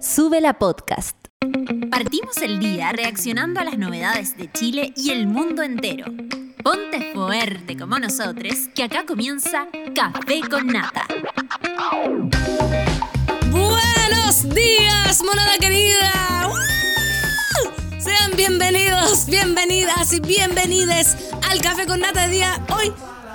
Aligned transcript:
Sube 0.00 0.40
la 0.40 0.54
podcast. 0.54 1.14
Partimos 1.90 2.38
el 2.38 2.58
día 2.58 2.90
reaccionando 2.90 3.60
a 3.60 3.64
las 3.64 3.76
novedades 3.76 4.34
de 4.34 4.50
Chile 4.50 4.94
y 4.96 5.10
el 5.10 5.26
mundo 5.26 5.62
entero. 5.62 6.06
Ponte 6.64 7.12
fuerte 7.12 7.76
como 7.76 7.98
nosotros, 7.98 8.54
que 8.74 8.84
acá 8.84 9.04
comienza 9.04 9.66
Café 9.94 10.40
con 10.48 10.68
Nata. 10.68 11.06
Buenos 13.50 14.54
días, 14.54 15.22
monada 15.22 15.58
querida. 15.58 16.48
¡Uh! 16.48 18.00
Sean 18.00 18.32
bienvenidos, 18.38 19.26
bienvenidas 19.26 20.14
y 20.14 20.20
bienvenides 20.20 21.30
al 21.50 21.60
Café 21.60 21.86
con 21.86 22.00
Nata 22.00 22.26
de 22.26 22.32
día 22.32 22.66
hoy. 22.74 22.90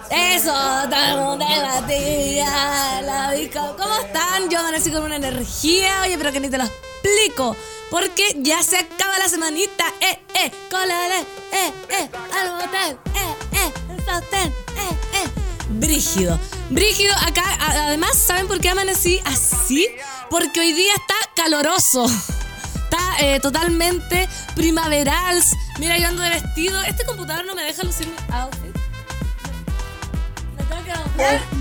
Eso, 0.10 0.54
estamos 0.84 1.40
de 1.40 1.62
batida, 1.62 3.02
la 3.02 3.32
disco. 3.32 3.76
¿Cómo 3.78 3.96
están? 3.96 4.50
Yo 4.50 4.60
amanecí 4.60 4.92
con 4.92 5.04
una 5.04 5.16
energía, 5.16 6.02
oye, 6.04 6.18
pero 6.18 6.32
que 6.32 6.40
ni 6.40 6.50
te 6.50 6.58
lo 6.58 6.66
explico. 6.66 7.56
Porque 7.90 8.36
ya 8.38 8.62
se 8.64 8.78
acaba 8.78 9.18
la 9.20 9.30
semanita. 9.30 9.86
Eh, 10.00 10.20
eh, 10.36 10.52
colale, 10.70 11.22
eh, 11.52 11.74
eh, 11.90 12.10
al 12.40 12.52
motel, 12.54 12.98
eh, 13.14 13.36
eh, 13.54 13.72
sostén, 14.06 14.48
eh, 14.48 14.98
eh. 15.14 15.30
Brígido. 15.70 16.40
Brígido, 16.70 17.14
acá, 17.26 17.44
además, 17.60 18.18
¿saben 18.18 18.48
por 18.48 18.60
qué 18.60 18.70
amanecí 18.70 19.20
así? 19.26 19.88
Porque 20.30 20.60
hoy 20.60 20.74
día 20.74 20.94
está 20.96 21.16
caloroso. 21.36 22.06
Está 22.06 23.00
eh, 23.20 23.40
totalmente 23.40 24.28
primaveral. 24.56 25.42
Mira, 25.80 25.98
yo 25.98 26.08
ando 26.08 26.22
de 26.22 26.30
vestido. 26.30 26.82
Este 26.84 27.06
computador 27.06 27.46
no 27.46 27.56
me 27.56 27.64
deja 27.64 27.84
lucir 27.84 28.08
mi 28.08 28.16
outfit. 28.34 28.75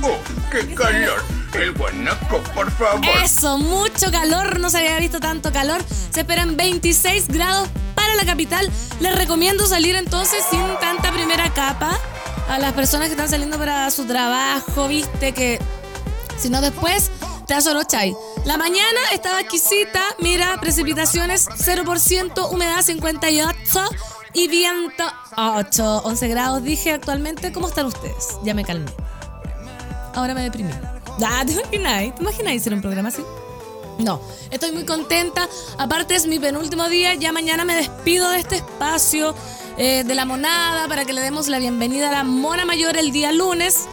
¡Oh, 0.02 0.18
qué 0.50 0.74
calor! 0.74 1.22
El 1.54 1.72
guanaco, 1.72 2.38
por 2.54 2.70
favor. 2.72 3.04
Eso, 3.22 3.58
mucho 3.58 4.10
calor, 4.10 4.58
no 4.58 4.70
se 4.70 4.78
había 4.78 4.98
visto 4.98 5.20
tanto 5.20 5.52
calor. 5.52 5.80
Se 6.10 6.20
esperan 6.20 6.56
26 6.56 7.28
grados 7.28 7.68
para 7.94 8.14
la 8.14 8.24
capital. 8.24 8.68
Les 9.00 9.14
recomiendo 9.14 9.64
salir 9.66 9.94
entonces 9.94 10.44
sin 10.50 10.64
tanta 10.80 11.12
primera 11.12 11.52
capa. 11.54 11.98
A 12.48 12.58
las 12.58 12.72
personas 12.72 13.06
que 13.06 13.12
están 13.12 13.28
saliendo 13.28 13.56
para 13.56 13.90
su 13.90 14.04
trabajo, 14.04 14.88
viste 14.88 15.32
que 15.32 15.60
si 16.36 16.50
no 16.50 16.60
después 16.60 17.10
te 17.46 17.54
chai. 17.86 18.16
La 18.44 18.56
mañana 18.56 19.00
estaba 19.12 19.40
exquisita, 19.40 20.02
mira, 20.18 20.56
precipitaciones 20.60 21.46
0%, 21.48 22.50
humedad 22.50 22.82
58 22.82 23.80
y 24.34 24.48
viento 24.48 25.04
8, 25.36 26.02
11 26.04 26.28
grados. 26.28 26.62
Dije 26.62 26.92
actualmente, 26.92 27.52
¿cómo 27.52 27.68
están 27.68 27.86
ustedes? 27.86 28.38
Ya 28.42 28.52
me 28.52 28.64
calmé. 28.64 28.90
Ahora 30.14 30.34
me 30.34 30.42
deprimí. 30.42 30.70
Ah, 31.24 31.44
¿te 31.46 31.52
imagináis? 31.52 32.14
¿Te 32.14 32.22
imagináis 32.22 32.60
hacer 32.60 32.74
un 32.74 32.82
programa 32.82 33.08
así? 33.08 33.22
No, 33.98 34.20
estoy 34.50 34.72
muy 34.72 34.84
contenta. 34.84 35.48
Aparte 35.78 36.16
es 36.16 36.26
mi 36.26 36.38
penúltimo 36.38 36.88
día. 36.88 37.14
Ya 37.14 37.32
mañana 37.32 37.64
me 37.64 37.76
despido 37.76 38.28
de 38.30 38.40
este 38.40 38.56
espacio 38.56 39.34
eh, 39.78 40.02
de 40.04 40.14
la 40.14 40.24
monada 40.24 40.88
para 40.88 41.04
que 41.04 41.12
le 41.12 41.20
demos 41.20 41.48
la 41.48 41.58
bienvenida 41.58 42.08
a 42.08 42.12
la 42.12 42.24
mona 42.24 42.64
mayor 42.64 42.96
el 42.96 43.12
día 43.12 43.30
lunes. 43.30 43.86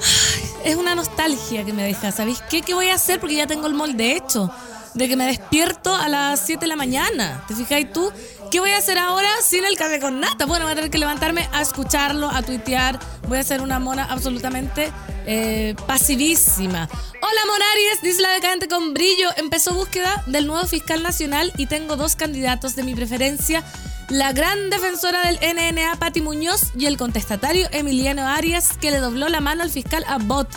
Ay, 0.00 0.50
es 0.72 0.76
una 0.76 0.94
nostalgia 0.94 1.64
que 1.64 1.74
me 1.74 1.82
deja. 1.82 2.10
¿Sabéis 2.10 2.42
qué? 2.48 2.62
¿Qué 2.62 2.72
voy 2.72 2.88
a 2.88 2.94
hacer? 2.94 3.20
Porque 3.20 3.36
ya 3.36 3.46
tengo 3.46 3.66
el 3.66 3.74
molde 3.74 4.16
hecho. 4.16 4.50
De 4.94 5.08
que 5.08 5.16
me 5.16 5.26
despierto 5.26 5.94
a 5.94 6.08
las 6.08 6.40
7 6.40 6.60
de 6.60 6.66
la 6.66 6.76
mañana. 6.76 7.44
¿Te 7.48 7.54
fijáis 7.54 7.92
tú? 7.92 8.12
¿Qué 8.50 8.60
voy 8.60 8.70
a 8.70 8.76
hacer 8.76 8.98
ahora 8.98 9.30
sin 9.42 9.64
el 9.64 9.76
café 9.76 9.98
con 9.98 10.20
nata? 10.20 10.44
Bueno, 10.44 10.66
voy 10.66 10.72
a 10.72 10.74
tener 10.74 10.90
que 10.90 10.98
levantarme 10.98 11.48
a 11.52 11.62
escucharlo, 11.62 12.28
a 12.28 12.42
tuitear. 12.42 12.98
Voy 13.26 13.38
a 13.38 13.42
ser 13.42 13.62
una 13.62 13.78
mona 13.78 14.04
absolutamente 14.04 14.92
eh, 15.26 15.74
pasivísima. 15.86 16.86
Hola 17.22 17.40
Monaries, 17.46 18.02
dice 18.02 18.20
la 18.20 18.32
decadente 18.32 18.68
con 18.68 18.92
brillo. 18.92 19.30
Empezó 19.36 19.72
búsqueda 19.72 20.22
del 20.26 20.46
nuevo 20.46 20.66
fiscal 20.66 21.02
nacional 21.02 21.52
y 21.56 21.66
tengo 21.66 21.96
dos 21.96 22.14
candidatos 22.14 22.76
de 22.76 22.82
mi 22.82 22.94
preferencia. 22.94 23.64
La 24.08 24.32
gran 24.32 24.68
defensora 24.68 25.22
del 25.26 25.38
NNA, 25.40 25.96
Patti 25.96 26.20
Muñoz, 26.20 26.72
y 26.76 26.84
el 26.84 26.98
contestatario 26.98 27.66
Emiliano 27.72 28.28
Arias, 28.28 28.76
que 28.78 28.90
le 28.90 28.98
dobló 28.98 29.30
la 29.30 29.40
mano 29.40 29.62
al 29.62 29.70
fiscal 29.70 30.04
Abbott. 30.06 30.48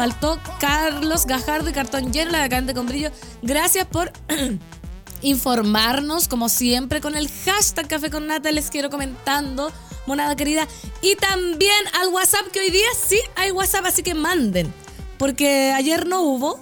Faltó 0.00 0.40
Carlos 0.58 1.26
Gajardo 1.26 1.68
y 1.68 1.74
cartón 1.74 2.10
lleno, 2.10 2.30
la 2.30 2.40
decadente 2.40 2.72
con 2.72 2.86
brillo. 2.86 3.10
Gracias 3.42 3.86
por 3.86 4.10
informarnos, 5.20 6.26
como 6.26 6.48
siempre, 6.48 7.02
con 7.02 7.16
el 7.16 7.28
hashtag 7.44 7.86
Café 7.86 8.08
con 8.08 8.26
Nata. 8.26 8.50
Les 8.50 8.70
quiero 8.70 8.88
comentando, 8.88 9.70
monada 10.06 10.34
querida. 10.36 10.66
Y 11.02 11.16
también 11.16 11.84
al 12.00 12.08
WhatsApp, 12.14 12.46
que 12.50 12.60
hoy 12.60 12.70
día 12.70 12.86
sí 13.06 13.20
hay 13.36 13.50
WhatsApp, 13.50 13.84
así 13.84 14.02
que 14.02 14.14
manden. 14.14 14.72
Porque 15.18 15.74
ayer 15.76 16.06
no 16.06 16.22
hubo, 16.22 16.58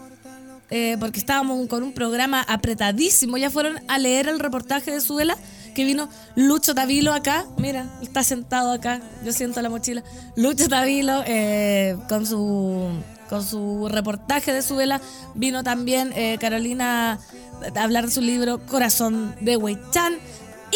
eh, 0.70 0.96
porque 0.98 1.20
estábamos 1.20 1.64
con 1.68 1.84
un 1.84 1.92
programa 1.92 2.42
apretadísimo. 2.42 3.36
Ya 3.36 3.50
fueron 3.50 3.80
a 3.86 3.98
leer 3.98 4.26
el 4.26 4.40
reportaje 4.40 4.90
de 4.90 5.00
Suela, 5.00 5.36
que 5.76 5.84
vino 5.84 6.08
Lucho 6.34 6.74
Tavilo 6.74 7.12
acá. 7.12 7.46
Mira, 7.56 7.86
está 8.02 8.24
sentado 8.24 8.72
acá. 8.72 9.00
Yo 9.24 9.32
siento 9.32 9.62
la 9.62 9.70
mochila. 9.70 10.02
Lucho 10.34 10.68
Tavilo 10.68 11.22
eh, 11.24 11.96
con 12.08 12.26
su 12.26 12.90
con 13.28 13.44
su 13.44 13.88
reportaje 13.88 14.52
de 14.52 14.62
Suela. 14.62 15.00
Vino 15.34 15.62
también 15.62 16.12
eh, 16.14 16.38
Carolina 16.40 17.18
a 17.74 17.82
hablar 17.82 18.06
de 18.06 18.12
su 18.12 18.20
libro 18.20 18.58
Corazón 18.66 19.34
de 19.40 19.56
Weichan. 19.56 20.18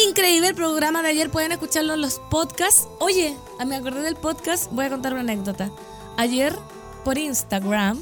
Increíble 0.07 0.47
el 0.49 0.55
programa 0.55 1.03
de 1.03 1.09
ayer, 1.09 1.29
pueden 1.29 1.51
escucharlo 1.51 1.93
en 1.93 2.01
los 2.01 2.19
podcasts. 2.31 2.87
Oye, 2.99 3.35
me 3.65 3.75
acordé 3.75 4.01
del 4.01 4.15
podcast, 4.15 4.71
voy 4.71 4.85
a 4.85 4.89
contar 4.89 5.13
una 5.13 5.21
anécdota. 5.21 5.69
Ayer 6.17 6.55
por 7.03 7.17
Instagram 7.17 8.01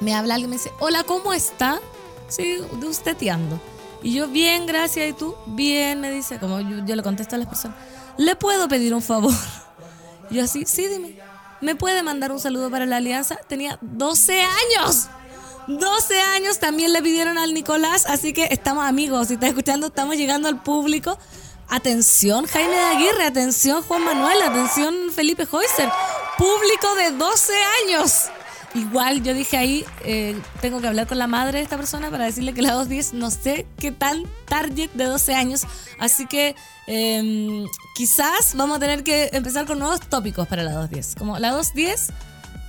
me 0.00 0.14
habla 0.14 0.34
alguien 0.34 0.50
y 0.50 0.56
me 0.56 0.56
dice, 0.56 0.72
hola, 0.80 1.04
¿cómo 1.04 1.32
está? 1.32 1.80
Sí, 2.28 2.58
de 2.80 2.86
usted 2.86 3.16
teando. 3.16 3.60
Y 4.02 4.14
yo, 4.14 4.28
bien, 4.28 4.66
gracias. 4.66 5.10
¿Y 5.10 5.12
tú? 5.12 5.34
Bien, 5.46 6.00
me 6.00 6.10
dice, 6.10 6.38
como 6.38 6.60
yo, 6.60 6.84
yo 6.84 6.96
le 6.96 7.02
contesto 7.02 7.36
a 7.36 7.38
las 7.38 7.48
personas, 7.48 7.76
¿le 8.16 8.34
puedo 8.36 8.68
pedir 8.68 8.94
un 8.94 9.02
favor? 9.02 9.34
Y 10.30 10.34
yo 10.36 10.44
así, 10.44 10.64
sí, 10.66 10.86
dime. 10.88 11.31
¿Me 11.62 11.76
puede 11.76 12.02
mandar 12.02 12.32
un 12.32 12.40
saludo 12.40 12.70
para 12.70 12.86
la 12.86 12.96
alianza? 12.96 13.36
Tenía 13.48 13.78
12 13.80 14.42
años. 14.42 15.08
12 15.68 16.20
años 16.20 16.58
también 16.58 16.92
le 16.92 17.00
pidieron 17.00 17.38
al 17.38 17.54
Nicolás, 17.54 18.04
así 18.06 18.32
que 18.32 18.48
estamos 18.50 18.84
amigos. 18.84 19.28
Si 19.28 19.34
estás 19.34 19.50
escuchando, 19.50 19.86
estamos 19.86 20.16
llegando 20.16 20.48
al 20.48 20.60
público. 20.60 21.16
Atención, 21.68 22.46
Jaime 22.46 22.74
de 22.74 22.82
Aguirre, 22.82 23.24
atención, 23.26 23.80
Juan 23.84 24.04
Manuel, 24.04 24.42
atención, 24.42 25.12
Felipe 25.14 25.46
Hoyser. 25.48 25.88
Público 26.36 26.96
de 26.96 27.12
12 27.12 27.52
años. 27.84 28.24
Igual 28.74 29.22
yo 29.22 29.34
dije 29.34 29.58
ahí, 29.58 29.84
eh, 30.04 30.34
tengo 30.62 30.80
que 30.80 30.86
hablar 30.86 31.06
con 31.06 31.18
la 31.18 31.26
madre 31.26 31.58
de 31.58 31.64
esta 31.64 31.76
persona 31.76 32.10
para 32.10 32.24
decirle 32.24 32.54
que 32.54 32.62
la 32.62 32.72
210 32.72 33.12
no 33.12 33.30
sé 33.30 33.66
qué 33.78 33.92
tal 33.92 34.26
target 34.46 34.90
de 34.92 35.04
12 35.04 35.34
años. 35.34 35.62
Así 35.98 36.26
que 36.26 36.56
eh, 36.86 37.64
quizás 37.94 38.54
vamos 38.54 38.78
a 38.78 38.80
tener 38.80 39.04
que 39.04 39.28
empezar 39.34 39.66
con 39.66 39.78
nuevos 39.78 40.00
tópicos 40.00 40.48
para 40.48 40.62
la 40.62 40.72
210. 40.72 41.16
Como 41.18 41.38
la 41.38 41.50
210, 41.50 42.08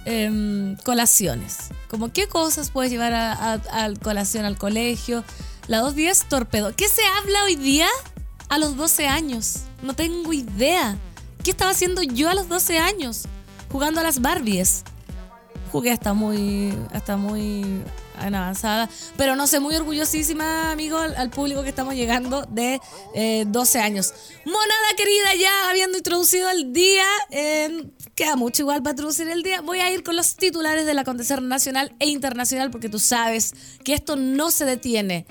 eh, 0.05 0.75
colaciones. 0.83 1.69
Como 1.89 2.11
qué 2.11 2.27
cosas 2.27 2.69
puedes 2.69 2.91
llevar 2.91 3.13
a- 3.13 3.53
a 3.53 3.93
colación 4.01 4.43
al 4.43 4.57
colegio. 4.57 5.23
La 5.67 5.77
210, 5.79 6.27
torpedo. 6.27 6.75
¿Qué 6.75 6.89
se 6.89 7.01
habla 7.17 7.45
hoy 7.45 7.55
día 7.55 7.87
a 8.49 8.57
los 8.57 8.75
12 8.75 9.07
años? 9.07 9.61
No 9.81 9.93
tengo 9.93 10.33
idea. 10.33 10.97
¿Qué 11.45 11.51
estaba 11.51 11.71
haciendo 11.71 12.03
yo 12.03 12.29
a 12.29 12.33
los 12.33 12.49
12 12.49 12.77
años? 12.79 13.23
Jugando 13.71 14.01
a 14.01 14.03
las 14.03 14.19
Barbies 14.21 14.83
jugué 15.73 15.89
hasta 15.89 16.13
muy, 16.13 16.71
hasta 16.91 17.17
muy 17.17 17.81
avanzada, 18.15 18.87
pero 19.17 19.35
no 19.35 19.47
sé, 19.47 19.59
muy 19.59 19.75
orgullosísima, 19.75 20.71
amigo, 20.71 20.99
al, 20.99 21.15
al 21.15 21.31
público 21.31 21.63
que 21.63 21.69
estamos 21.69 21.95
llegando 21.95 22.43
de 22.43 22.79
eh, 23.15 23.45
12 23.47 23.79
años. 23.79 24.13
Monada 24.45 24.95
querida, 24.95 25.33
ya 25.33 25.71
habiendo 25.71 25.97
introducido 25.97 26.47
el 26.51 26.73
día, 26.73 27.07
eh, 27.31 27.89
queda 28.13 28.35
mucho 28.35 28.61
igual 28.61 28.83
para 28.83 28.91
introducir 28.91 29.27
el 29.29 29.41
día, 29.41 29.61
voy 29.61 29.79
a 29.79 29.91
ir 29.91 30.03
con 30.03 30.15
los 30.15 30.35
titulares 30.35 30.85
del 30.85 30.99
acontecer 30.99 31.41
nacional 31.41 31.95
e 31.97 32.07
internacional, 32.07 32.69
porque 32.69 32.87
tú 32.87 32.99
sabes 32.99 33.55
que 33.83 33.95
esto 33.95 34.15
no 34.15 34.51
se 34.51 34.65
detiene. 34.65 35.25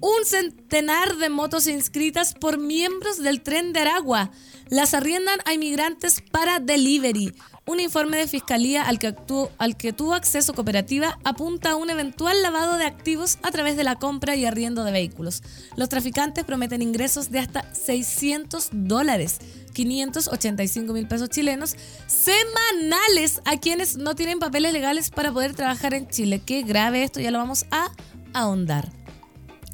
Un 0.00 0.24
centenar 0.24 1.16
de 1.18 1.28
motos 1.28 1.66
inscritas 1.66 2.32
por 2.32 2.56
miembros 2.56 3.18
del 3.18 3.42
tren 3.42 3.74
de 3.74 3.80
Aragua. 3.80 4.30
Las 4.70 4.94
arriendan 4.94 5.38
a 5.44 5.52
inmigrantes 5.52 6.22
para 6.30 6.60
delivery. 6.60 7.34
Un 7.64 7.78
informe 7.78 8.16
de 8.16 8.26
fiscalía 8.26 8.82
al 8.82 8.98
que, 8.98 9.12
tuvo 9.12 10.14
acceso 10.14 10.52
cooperativa 10.52 11.16
apunta 11.22 11.70
a 11.70 11.76
un 11.76 11.90
eventual 11.90 12.42
lavado 12.42 12.76
de 12.76 12.84
activos 12.84 13.38
a 13.42 13.52
través 13.52 13.76
de 13.76 13.84
la 13.84 13.94
compra 13.96 14.34
y 14.34 14.44
arriendo 14.44 14.82
de 14.82 14.90
vehículos. 14.90 15.42
Los 15.76 15.88
traficantes 15.88 16.44
prometen 16.44 16.82
ingresos 16.82 17.30
de 17.30 17.38
hasta 17.38 17.72
600 17.72 18.70
dólares, 18.72 19.38
585 19.74 20.92
mil 20.92 21.06
pesos 21.06 21.28
chilenos, 21.28 21.76
semanales 22.08 23.40
a 23.44 23.56
quienes 23.58 23.96
no 23.96 24.16
tienen 24.16 24.40
papeles 24.40 24.72
legales 24.72 25.10
para 25.10 25.32
poder 25.32 25.54
trabajar 25.54 25.94
en 25.94 26.08
Chile. 26.08 26.42
Qué 26.44 26.62
grave 26.62 27.04
esto, 27.04 27.20
ya 27.20 27.30
lo 27.30 27.38
vamos 27.38 27.66
a 27.70 27.92
ahondar. 28.32 28.90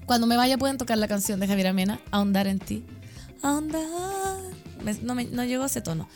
Cuando 0.04 0.26
me 0.26 0.36
vaya 0.36 0.58
pueden 0.58 0.76
tocar 0.76 0.98
la 0.98 1.08
canción 1.08 1.40
de 1.40 1.46
Javier 1.48 1.68
Amena, 1.68 2.00
Ahondar 2.10 2.46
en 2.48 2.58
ti. 2.58 2.84
Ahondar. 3.42 3.80
No, 5.02 5.14
me- 5.14 5.24
no 5.24 5.44
llegó 5.44 5.64
ese 5.64 5.80
tono. 5.80 6.06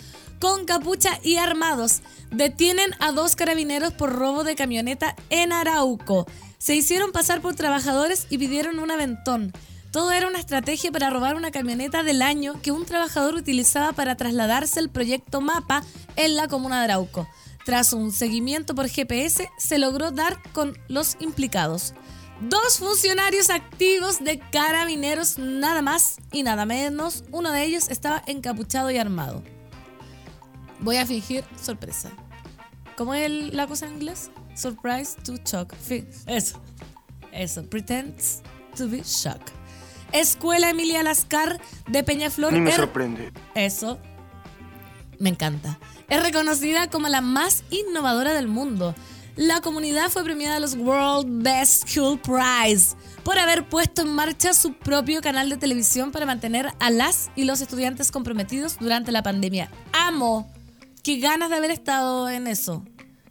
Con 0.43 0.65
capucha 0.65 1.21
y 1.23 1.37
armados, 1.37 2.00
detienen 2.33 2.91
a 2.99 3.12
dos 3.12 3.37
carabineros 3.37 3.93
por 3.93 4.11
robo 4.11 4.43
de 4.43 4.56
camioneta 4.56 5.15
en 5.31 5.53
Arauco. 5.53 6.27
Se 6.59 6.75
hicieron 6.75 7.12
pasar 7.12 7.41
por 7.41 7.55
trabajadores 7.55 8.27
y 8.29 8.39
pidieron 8.39 8.81
un 8.81 8.91
aventón. 8.91 9.53
Todo 9.93 10.11
era 10.11 10.27
una 10.27 10.41
estrategia 10.41 10.91
para 10.91 11.11
robar 11.11 11.37
una 11.37 11.53
camioneta 11.53 12.03
del 12.03 12.23
año 12.23 12.61
que 12.61 12.73
un 12.73 12.87
trabajador 12.87 13.37
utilizaba 13.37 13.93
para 13.93 14.17
trasladarse 14.17 14.81
al 14.81 14.91
proyecto 14.91 15.41
MAPA 15.41 15.85
en 16.17 16.35
la 16.35 16.49
comuna 16.49 16.79
de 16.79 16.87
Arauco. 16.87 17.29
Tras 17.65 17.93
un 17.93 18.11
seguimiento 18.11 18.75
por 18.75 18.88
GPS, 18.88 19.49
se 19.59 19.79
logró 19.79 20.11
dar 20.11 20.43
con 20.53 20.77
los 20.88 21.17
implicados. 21.21 21.95
Dos 22.41 22.79
funcionarios 22.79 23.49
activos 23.49 24.19
de 24.19 24.41
carabineros, 24.50 25.38
nada 25.38 25.83
más 25.83 26.17
y 26.33 26.43
nada 26.43 26.67
menos. 26.67 27.23
Uno 27.31 27.53
de 27.53 27.62
ellos 27.62 27.88
estaba 27.91 28.25
encapuchado 28.27 28.91
y 28.91 28.99
armado. 28.99 29.45
Voy 30.82 30.96
a 30.96 31.06
fingir 31.06 31.44
sorpresa. 31.61 32.11
¿Cómo 32.96 33.14
es 33.14 33.25
el- 33.26 33.56
la 33.56 33.67
cosa 33.67 33.87
en 33.87 33.94
inglés? 33.94 34.31
Surprise 34.55 35.17
to 35.25 35.37
shock. 35.44 35.73
Eso. 36.26 36.61
Eso. 37.32 37.62
Pretends 37.64 38.43
to 38.76 38.88
be 38.88 39.02
shocked. 39.02 39.50
Escuela 40.12 40.69
Emilia 40.70 41.02
Lascar 41.02 41.58
de 41.88 42.02
Peñaflor. 42.05 42.52
Ni 42.52 42.61
me 42.61 42.73
sorprende. 42.73 43.32
eso. 43.55 43.99
Me 45.19 45.31
encanta. 45.31 45.79
Es 46.08 46.23
reconocida 46.23 46.90
como 46.90 47.08
la 47.08 47.20
más 47.23 47.64
innovadora 47.70 48.35
del 48.35 48.49
mundo. 48.49 48.94
La 49.37 49.62
comunidad 49.62 50.11
fue 50.11 50.25
premiada 50.25 50.56
a 50.56 50.61
los 50.61 50.75
World 50.75 51.43
Best 51.43 51.88
School 51.88 52.20
Prize 52.20 52.94
por 53.25 53.38
haber 53.38 53.67
puesto 53.67 54.02
en 54.02 54.08
marcha 54.08 54.52
su 54.52 54.75
propio 54.75 55.23
canal 55.23 55.49
de 55.49 55.56
televisión 55.56 56.12
para 56.12 56.26
mantener 56.26 56.69
a 56.81 56.90
las 56.90 57.31
y 57.35 57.44
los 57.44 57.62
estudiantes 57.62 58.11
comprometidos 58.12 58.76
durante 58.78 59.11
la 59.12 59.23
pandemia. 59.23 59.70
Amo. 59.94 60.50
Qué 61.02 61.16
ganas 61.16 61.50
de 61.50 61.56
haber 61.56 61.72
estado 61.72 62.31
en 62.31 62.46
eso. 62.46 62.84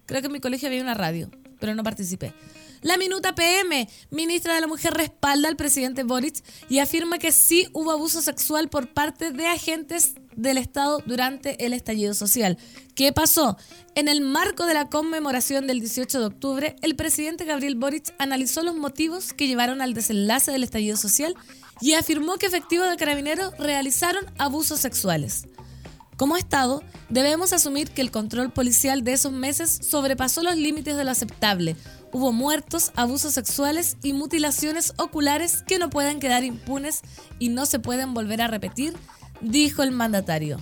Creo 0.06 0.20
que 0.20 0.28
en 0.28 0.34
mi 0.34 0.42
colegio 0.42 0.68
había 0.68 0.82
una 0.82 0.94
radio, 0.94 1.32
pero 1.60 1.74
no 1.74 1.84
participé. 1.84 2.34
La 2.82 2.98
Minuta 2.98 3.34
PM, 3.34 3.88
ministra 4.10 4.56
de 4.56 4.62
la 4.62 4.68
Mujer, 4.68 4.94
respalda 4.94 5.48
al 5.48 5.56
presidente 5.56 6.04
Boric 6.04 6.44
y 6.68 6.80
afirma 6.80 7.18
que 7.18 7.32
sí 7.32 7.70
hubo 7.72 7.92
abuso 7.92 8.22
sexual 8.22 8.70
por 8.70 8.92
parte 8.92 9.32
de 9.32 9.48
agentes 9.48 10.16
del 10.36 10.58
Estado 10.58 11.02
durante 11.06 11.66
el 11.66 11.72
estallido 11.72 12.14
social. 12.14 12.58
¿Qué 12.94 13.14
pasó? 13.14 13.56
En 13.96 14.10
el 14.10 14.20
marco 14.20 14.66
de 14.66 14.74
la 14.74 14.90
conmemoración 14.90 15.66
del 15.66 15.80
18 15.80 16.20
de 16.20 16.26
octubre, 16.26 16.76
el 16.82 16.98
presidente 16.98 17.46
Gabriel 17.46 17.76
Boric 17.76 18.14
analizó 18.18 18.64
los 18.64 18.76
motivos 18.76 19.32
que 19.32 19.48
llevaron 19.48 19.80
al 19.80 19.94
desenlace 19.94 20.52
del 20.52 20.64
estallido 20.64 20.98
social 20.98 21.36
y 21.80 21.94
afirmó 21.94 22.38
que 22.38 22.48
efectivos 22.48 22.90
de 22.90 22.98
carabineros 22.98 23.58
realizaron 23.58 24.26
abusos 24.38 24.82
sexuales. 24.82 25.46
Como 26.22 26.38
Estado, 26.38 26.84
debemos 27.10 27.52
asumir 27.52 27.90
que 27.90 28.02
el 28.02 28.12
control 28.12 28.52
policial 28.52 29.04
de 29.04 29.14
esos 29.14 29.32
meses 29.32 29.80
sobrepasó 29.82 30.44
los 30.44 30.56
límites 30.56 30.96
de 30.96 31.04
lo 31.04 31.10
aceptable. 31.10 31.76
Hubo 32.12 32.32
muertos, 32.32 32.92
abusos 32.96 33.34
sexuales 33.34 33.98
y 34.04 34.14
mutilaciones 34.14 34.94
oculares 34.98 35.64
que 35.66 35.80
no 35.80 35.90
pueden 35.90 36.20
quedar 36.20 36.44
impunes 36.44 37.02
y 37.40 37.50
no 37.50 37.66
se 37.66 37.80
pueden 37.80 38.14
volver 38.14 38.44
a 38.44 38.48
repetir, 38.48 38.94
dijo 39.42 39.82
el 39.82 39.90
mandatario. 39.90 40.60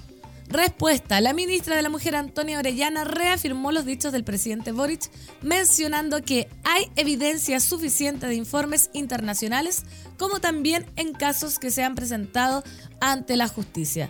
Respuesta. 0.47 1.19
La 1.19 1.33
ministra 1.33 1.75
de 1.75 1.81
la 1.81 1.89
Mujer 1.89 2.15
Antonia 2.15 2.59
Orellana 2.59 3.03
reafirmó 3.03 3.73
los 3.73 3.83
dichos 3.83 4.13
del 4.13 4.23
presidente 4.23 4.71
Boric, 4.71 5.11
mencionando 5.41 6.21
que 6.21 6.47
hay 6.63 6.89
evidencia 6.95 7.59
suficiente 7.59 8.27
de 8.27 8.35
informes 8.35 8.89
internacionales, 8.93 9.83
como 10.17 10.39
también 10.39 10.85
en 10.95 11.11
casos 11.11 11.59
que 11.59 11.69
se 11.69 11.83
han 11.83 11.95
presentado 11.95 12.63
ante 13.01 13.35
la 13.35 13.49
justicia. 13.49 14.09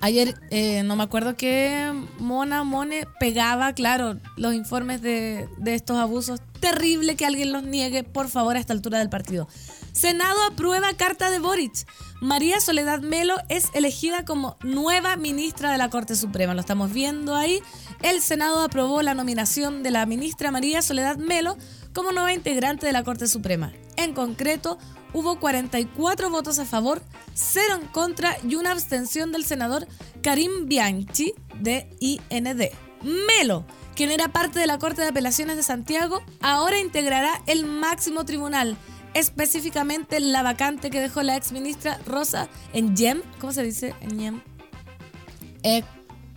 Ayer, 0.00 0.38
eh, 0.50 0.82
no 0.82 0.94
me 0.94 1.02
acuerdo 1.02 1.36
qué 1.36 1.92
Mona 2.18 2.64
Mone 2.64 3.06
pegaba, 3.18 3.72
claro, 3.72 4.18
los 4.36 4.54
informes 4.54 5.00
de, 5.02 5.48
de 5.58 5.74
estos 5.74 5.96
abusos. 5.96 6.40
Terrible 6.60 7.16
que 7.16 7.26
alguien 7.26 7.52
los 7.52 7.62
niegue, 7.62 8.04
por 8.04 8.28
favor, 8.28 8.56
a 8.56 8.60
esta 8.60 8.72
altura 8.72 8.98
del 8.98 9.08
partido. 9.08 9.48
Senado 9.92 10.36
aprueba 10.44 10.92
carta 10.94 11.30
de 11.30 11.38
Boric. 11.38 11.86
María 12.20 12.60
Soledad 12.60 13.00
Melo 13.00 13.36
es 13.48 13.70
elegida 13.72 14.26
como 14.26 14.58
nueva 14.62 15.16
ministra 15.16 15.72
de 15.72 15.78
la 15.78 15.88
Corte 15.88 16.16
Suprema. 16.16 16.52
Lo 16.52 16.60
estamos 16.60 16.92
viendo 16.92 17.34
ahí. 17.34 17.62
El 18.02 18.20
Senado 18.20 18.62
aprobó 18.62 19.00
la 19.00 19.14
nominación 19.14 19.82
de 19.82 19.90
la 19.90 20.04
ministra 20.04 20.50
María 20.50 20.82
Soledad 20.82 21.16
Melo 21.16 21.56
como 21.94 22.12
nueva 22.12 22.34
integrante 22.34 22.84
de 22.84 22.92
la 22.92 23.04
Corte 23.04 23.26
Suprema. 23.26 23.72
En 23.96 24.12
concreto, 24.12 24.78
hubo 25.16 25.40
44 25.40 26.28
votos 26.28 26.58
a 26.58 26.66
favor, 26.66 27.00
0 27.34 27.78
en 27.80 27.88
contra 27.88 28.36
y 28.46 28.54
una 28.56 28.70
abstención 28.72 29.32
del 29.32 29.46
senador 29.46 29.88
Karim 30.22 30.66
Bianchi 30.66 31.32
de 31.58 31.88
IND. 32.00 32.68
Melo, 33.02 33.64
quien 33.94 34.10
era 34.10 34.28
parte 34.28 34.58
de 34.58 34.66
la 34.66 34.78
Corte 34.78 35.00
de 35.00 35.08
Apelaciones 35.08 35.56
de 35.56 35.62
Santiago, 35.62 36.22
ahora 36.42 36.78
integrará 36.80 37.42
el 37.46 37.64
máximo 37.64 38.26
tribunal, 38.26 38.76
específicamente 39.14 40.20
la 40.20 40.42
vacante 40.42 40.90
que 40.90 41.00
dejó 41.00 41.22
la 41.22 41.36
exministra 41.36 41.98
Rosa 42.06 42.48
Enyem, 42.74 43.22
¿cómo 43.40 43.54
se 43.54 43.62
dice? 43.62 43.94
Enyem. 44.02 44.42
E- 45.62 45.82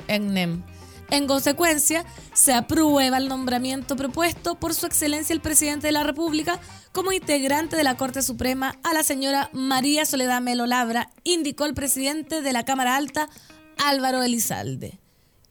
Ennem. 0.07 0.63
En 1.11 1.27
consecuencia, 1.27 2.05
se 2.33 2.53
aprueba 2.53 3.17
el 3.17 3.27
nombramiento 3.27 3.95
propuesto 3.95 4.55
por 4.55 4.73
su 4.73 4.85
excelencia 4.85 5.33
el 5.33 5.41
presidente 5.41 5.87
de 5.87 5.91
la 5.93 6.03
República 6.03 6.59
como 6.91 7.11
integrante 7.11 7.75
de 7.75 7.83
la 7.83 7.97
Corte 7.97 8.21
Suprema 8.21 8.77
a 8.83 8.93
la 8.93 9.03
señora 9.03 9.49
María 9.53 10.05
Soledad 10.05 10.41
Melo 10.41 10.65
Labra, 10.65 11.09
indicó 11.23 11.65
el 11.65 11.73
presidente 11.73 12.41
de 12.41 12.53
la 12.53 12.65
Cámara 12.65 12.95
Alta, 12.95 13.29
Álvaro 13.77 14.23
Elizalde. 14.23 14.99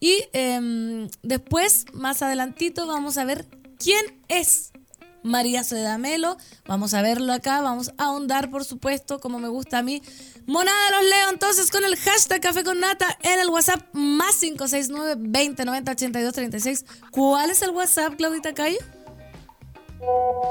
Y 0.00 0.24
em, 0.32 1.08
después, 1.22 1.86
más 1.92 2.22
adelantito, 2.22 2.86
vamos 2.86 3.18
a 3.18 3.24
ver 3.24 3.46
quién 3.78 4.20
es 4.28 4.72
María 5.22 5.64
Soledad 5.64 5.98
Melo. 5.98 6.36
Vamos 6.66 6.94
a 6.94 7.02
verlo 7.02 7.32
acá, 7.32 7.60
vamos 7.60 7.92
a 7.98 8.04
ahondar, 8.04 8.50
por 8.50 8.64
supuesto, 8.64 9.18
como 9.20 9.38
me 9.38 9.48
gusta 9.48 9.78
a 9.78 9.82
mí. 9.82 10.02
Monada 10.46 10.90
los 10.92 11.02
leo 11.08 11.30
entonces 11.30 11.70
con 11.70 11.84
el 11.84 11.96
hashtag 11.96 12.40
Café 12.40 12.64
con 12.64 12.80
Nata 12.80 13.18
en 13.22 13.40
el 13.40 13.48
WhatsApp 13.48 13.82
más 13.92 14.36
569 14.36 15.16
2090 15.16 15.92
8236. 15.92 16.84
¿Cuál 17.10 17.50
es 17.50 17.62
el 17.62 17.70
WhatsApp, 17.70 18.14
Claudita 18.16 18.54
Cayo? 18.54 18.78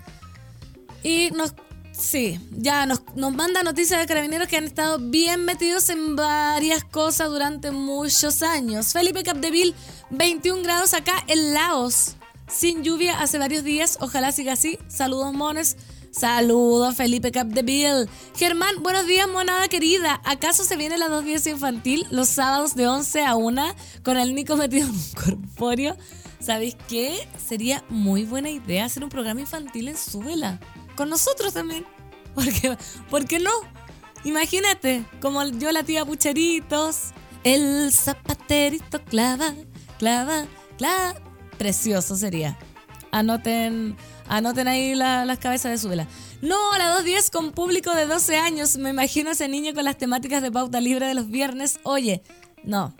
Y 1.03 1.31
nos, 1.31 1.53
sí, 1.91 2.39
ya 2.51 2.85
nos, 2.85 3.01
nos 3.15 3.33
manda 3.33 3.63
noticias 3.63 3.99
de 3.99 4.05
carabineros 4.05 4.47
que 4.47 4.57
han 4.57 4.63
estado 4.63 4.97
bien 4.97 5.43
metidos 5.43 5.89
en 5.89 6.15
varias 6.15 6.85
cosas 6.85 7.27
durante 7.27 7.71
muchos 7.71 8.41
años. 8.43 8.93
Felipe 8.93 9.23
Capdeville, 9.23 9.75
21 10.09 10.63
grados 10.63 10.93
acá 10.93 11.23
en 11.27 11.53
Laos. 11.53 12.15
Sin 12.47 12.81
lluvia 12.81 13.19
hace 13.19 13.39
varios 13.39 13.65
días, 13.65 13.97
ojalá 13.99 14.31
siga 14.31 14.53
así. 14.53 14.79
Saludos, 14.87 15.33
mones. 15.33 15.75
Saludos, 16.19 16.95
Felipe 16.95 17.31
Capdeville. 17.31 18.09
Germán, 18.35 18.81
buenos 18.81 19.05
días, 19.05 19.27
monada 19.29 19.67
querida. 19.67 20.19
¿Acaso 20.25 20.63
se 20.63 20.75
viene 20.75 20.97
la 20.97 21.09
210 21.09 21.45
infantil 21.53 22.07
los 22.09 22.27
sábados 22.27 22.75
de 22.75 22.87
11 22.87 23.23
a 23.23 23.35
1 23.35 23.75
con 24.03 24.17
el 24.17 24.33
Nico 24.33 24.57
metido 24.57 24.87
en 24.87 24.95
un 24.95 25.11
corpóreo? 25.13 25.95
¿Sabéis 26.39 26.75
qué? 26.87 27.29
Sería 27.37 27.83
muy 27.89 28.23
buena 28.23 28.49
idea 28.49 28.85
hacer 28.85 29.03
un 29.03 29.09
programa 29.09 29.41
infantil 29.41 29.89
en 29.89 29.97
Súbela. 29.97 30.59
Con 30.95 31.09
nosotros 31.09 31.53
también. 31.53 31.85
Porque, 32.33 32.75
¿Por 33.11 33.25
qué 33.25 33.37
no? 33.37 33.51
Imagínate, 34.23 35.05
como 35.21 35.43
yo 35.45 35.71
la 35.71 35.83
tía 35.83 36.03
Pucheritos. 36.03 37.11
El 37.43 37.91
zapaterito 37.93 39.03
clava, 39.05 39.53
clava, 39.99 40.47
clava. 40.77 41.13
Precioso 41.59 42.15
sería. 42.15 42.57
Anoten, 43.11 43.95
anoten 44.27 44.67
ahí 44.67 44.95
la- 44.95 45.25
las 45.25 45.39
cabezas 45.39 45.71
de 45.71 45.77
Súbela. 45.77 46.07
No, 46.41 46.55
a 46.73 46.77
la 46.77 46.91
2.10 46.91 47.29
con 47.31 47.51
público 47.51 47.93
de 47.93 48.05
12 48.05 48.35
años. 48.37 48.77
Me 48.77 48.89
imagino 48.91 49.29
a 49.29 49.33
ese 49.33 49.47
niño 49.47 49.73
con 49.73 49.83
las 49.85 49.97
temáticas 49.97 50.41
de 50.41 50.51
pauta 50.51 50.79
libre 50.81 51.07
de 51.07 51.13
los 51.13 51.29
viernes. 51.29 51.79
Oye, 51.83 52.21
no. 52.63 52.95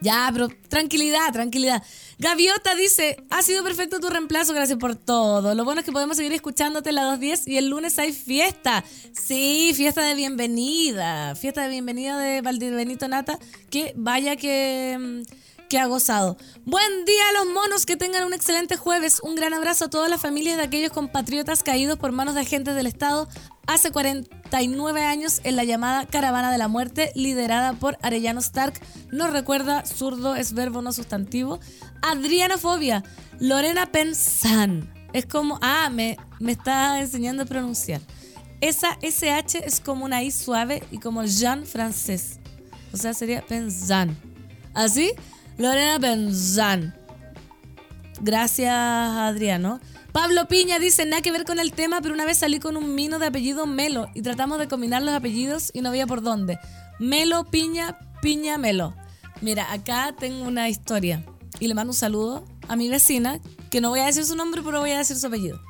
Ya, 0.00 0.28
pero 0.32 0.48
tranquilidad, 0.68 1.32
tranquilidad. 1.32 1.82
Gaviota 2.18 2.74
dice, 2.74 3.16
ha 3.30 3.42
sido 3.42 3.64
perfecto 3.64 3.98
tu 3.98 4.08
reemplazo, 4.10 4.52
gracias 4.52 4.78
por 4.78 4.94
todo. 4.94 5.54
Lo 5.54 5.64
bueno 5.64 5.80
es 5.80 5.86
que 5.86 5.92
podemos 5.92 6.16
seguir 6.18 6.32
escuchándote 6.34 6.92
la 6.92 7.02
2.10 7.04 7.42
y 7.46 7.56
el 7.56 7.68
lunes 7.70 7.98
hay 7.98 8.12
fiesta. 8.12 8.84
Sí, 9.12 9.72
fiesta 9.74 10.02
de 10.02 10.14
bienvenida. 10.14 11.34
Fiesta 11.34 11.62
de 11.62 11.70
bienvenida 11.70 12.18
de 12.18 12.42
Benito 12.42 13.08
Nata. 13.08 13.38
Que 13.70 13.94
vaya 13.96 14.36
que, 14.36 14.96
mm, 14.98 15.22
que 15.68 15.78
ha 15.78 15.86
gozado. 15.86 16.36
Buen 16.64 17.04
día 17.04 17.28
a 17.28 17.44
los 17.44 17.52
monos, 17.52 17.86
que 17.86 17.96
tengan 17.96 18.24
un 18.24 18.34
excelente 18.34 18.76
jueves. 18.76 19.20
Un 19.22 19.34
gran 19.34 19.54
abrazo 19.54 19.86
a 19.86 19.90
todas 19.90 20.10
las 20.10 20.20
familias 20.20 20.56
de 20.56 20.62
aquellos 20.62 20.92
compatriotas 20.92 21.62
caídos 21.62 21.98
por 21.98 22.12
manos 22.12 22.34
de 22.34 22.40
agentes 22.42 22.74
del 22.74 22.86
Estado 22.86 23.28
hace 23.66 23.90
49 23.90 25.04
años 25.04 25.40
en 25.44 25.56
la 25.56 25.64
llamada 25.64 26.06
Caravana 26.06 26.52
de 26.52 26.58
la 26.58 26.68
Muerte, 26.68 27.10
liderada 27.14 27.72
por 27.74 27.98
Arellano 28.02 28.40
Stark. 28.40 28.74
Nos 29.10 29.32
recuerda, 29.32 29.84
zurdo 29.84 30.36
es 30.36 30.52
verbo 30.52 30.82
no 30.82 30.92
sustantivo. 30.92 31.60
Adrianofobia, 32.02 33.02
Lorena 33.40 33.86
Pensan. 33.86 34.92
Es 35.12 35.26
como, 35.26 35.58
ah, 35.62 35.88
me, 35.90 36.16
me 36.40 36.52
está 36.52 37.00
enseñando 37.00 37.44
a 37.44 37.46
pronunciar. 37.46 38.00
Esa 38.60 38.98
SH 39.02 39.64
es 39.64 39.80
como 39.80 40.04
una 40.04 40.22
I 40.22 40.30
suave 40.30 40.82
y 40.90 40.98
como 40.98 41.24
Jean 41.24 41.66
francés. 41.66 42.38
O 42.92 42.96
sea, 42.96 43.12
sería 43.14 43.44
Pensan. 43.44 44.16
¿Así? 44.74 45.12
Lorena 45.58 45.98
Pensan. 45.98 46.94
Gracias, 48.20 48.72
Adriano. 48.72 49.80
Pablo 50.12 50.48
Piña 50.48 50.78
dice, 50.78 51.04
nada 51.04 51.22
que 51.22 51.30
ver 51.30 51.44
con 51.44 51.58
el 51.58 51.72
tema, 51.72 52.00
pero 52.00 52.14
una 52.14 52.24
vez 52.24 52.38
salí 52.38 52.58
con 52.58 52.76
un 52.76 52.94
mino 52.94 53.18
de 53.18 53.26
apellido 53.26 53.66
Melo 53.66 54.08
y 54.14 54.22
tratamos 54.22 54.58
de 54.58 54.68
combinar 54.68 55.02
los 55.02 55.14
apellidos 55.14 55.70
y 55.74 55.82
no 55.82 55.90
había 55.90 56.06
por 56.06 56.22
dónde. 56.22 56.58
Melo, 56.98 57.44
Piña, 57.44 57.98
Piña, 58.22 58.56
Melo. 58.56 58.94
Mira, 59.42 59.70
acá 59.72 60.14
tengo 60.18 60.46
una 60.46 60.68
historia 60.68 61.24
y 61.60 61.68
le 61.68 61.74
mando 61.74 61.90
un 61.90 61.96
saludo 61.96 62.44
a 62.68 62.76
mi 62.76 62.88
vecina, 62.88 63.40
que 63.70 63.80
no 63.80 63.90
voy 63.90 64.00
a 64.00 64.06
decir 64.06 64.24
su 64.24 64.36
nombre, 64.36 64.62
pero 64.64 64.80
voy 64.80 64.92
a 64.92 64.98
decir 64.98 65.16
su 65.16 65.26
apellido. 65.26 65.60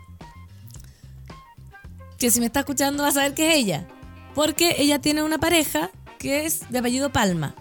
Que 2.19 2.31
si 2.31 2.40
me 2.40 2.47
está 2.47 2.61
escuchando 2.61 3.02
va 3.02 3.11
a 3.11 3.12
saber 3.12 3.35
que 3.35 3.50
es 3.50 3.57
ella. 3.57 3.87
Porque 4.35 4.76
ella 4.78 5.00
tiene 5.00 5.23
una 5.23 5.38
pareja 5.38 5.90
que 6.19 6.47
es 6.47 6.71
de 6.71 6.78
apellido 6.78 7.11
Palma. 7.11 7.55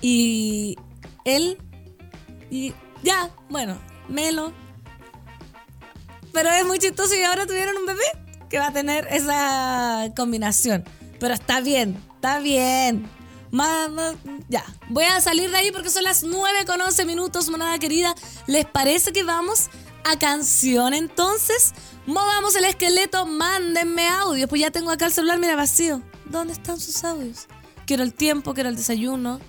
Y 0.00 0.76
él... 1.24 1.58
Y 2.50 2.72
ya, 3.02 3.30
bueno, 3.50 3.78
Melo, 4.08 4.52
pero 6.32 6.50
es 6.50 6.64
muy 6.64 6.78
chistoso 6.78 7.14
y 7.14 7.22
ahora 7.22 7.46
tuvieron 7.46 7.76
un 7.76 7.86
bebé 7.86 8.04
que 8.48 8.58
va 8.58 8.68
a 8.68 8.72
tener 8.72 9.08
esa 9.10 10.08
combinación. 10.16 10.84
Pero 11.18 11.34
está 11.34 11.60
bien, 11.60 12.00
está 12.14 12.38
bien. 12.38 13.08
Más, 13.50 13.90
ya, 14.48 14.64
voy 14.88 15.04
a 15.04 15.20
salir 15.20 15.50
de 15.50 15.56
ahí 15.56 15.72
porque 15.72 15.90
son 15.90 16.04
las 16.04 16.22
9 16.22 16.64
con 16.66 16.80
11 16.80 17.04
minutos, 17.06 17.48
monada 17.48 17.78
querida. 17.78 18.14
¿Les 18.46 18.66
parece 18.66 19.12
que 19.12 19.24
vamos 19.24 19.68
a 20.04 20.18
canción 20.18 20.94
entonces? 20.94 21.72
Movamos 22.06 22.54
el 22.56 22.66
esqueleto, 22.66 23.26
mándenme 23.26 24.08
audios. 24.08 24.48
Pues 24.48 24.60
ya 24.60 24.70
tengo 24.70 24.90
acá 24.90 25.06
el 25.06 25.12
celular, 25.12 25.38
mira, 25.38 25.56
vacío. 25.56 26.02
¿Dónde 26.26 26.52
están 26.52 26.78
sus 26.78 27.02
audios? 27.04 27.46
Quiero 27.86 28.02
el 28.02 28.14
tiempo, 28.14 28.54
quiero 28.54 28.68
el 28.68 28.76
desayuno. 28.76 29.40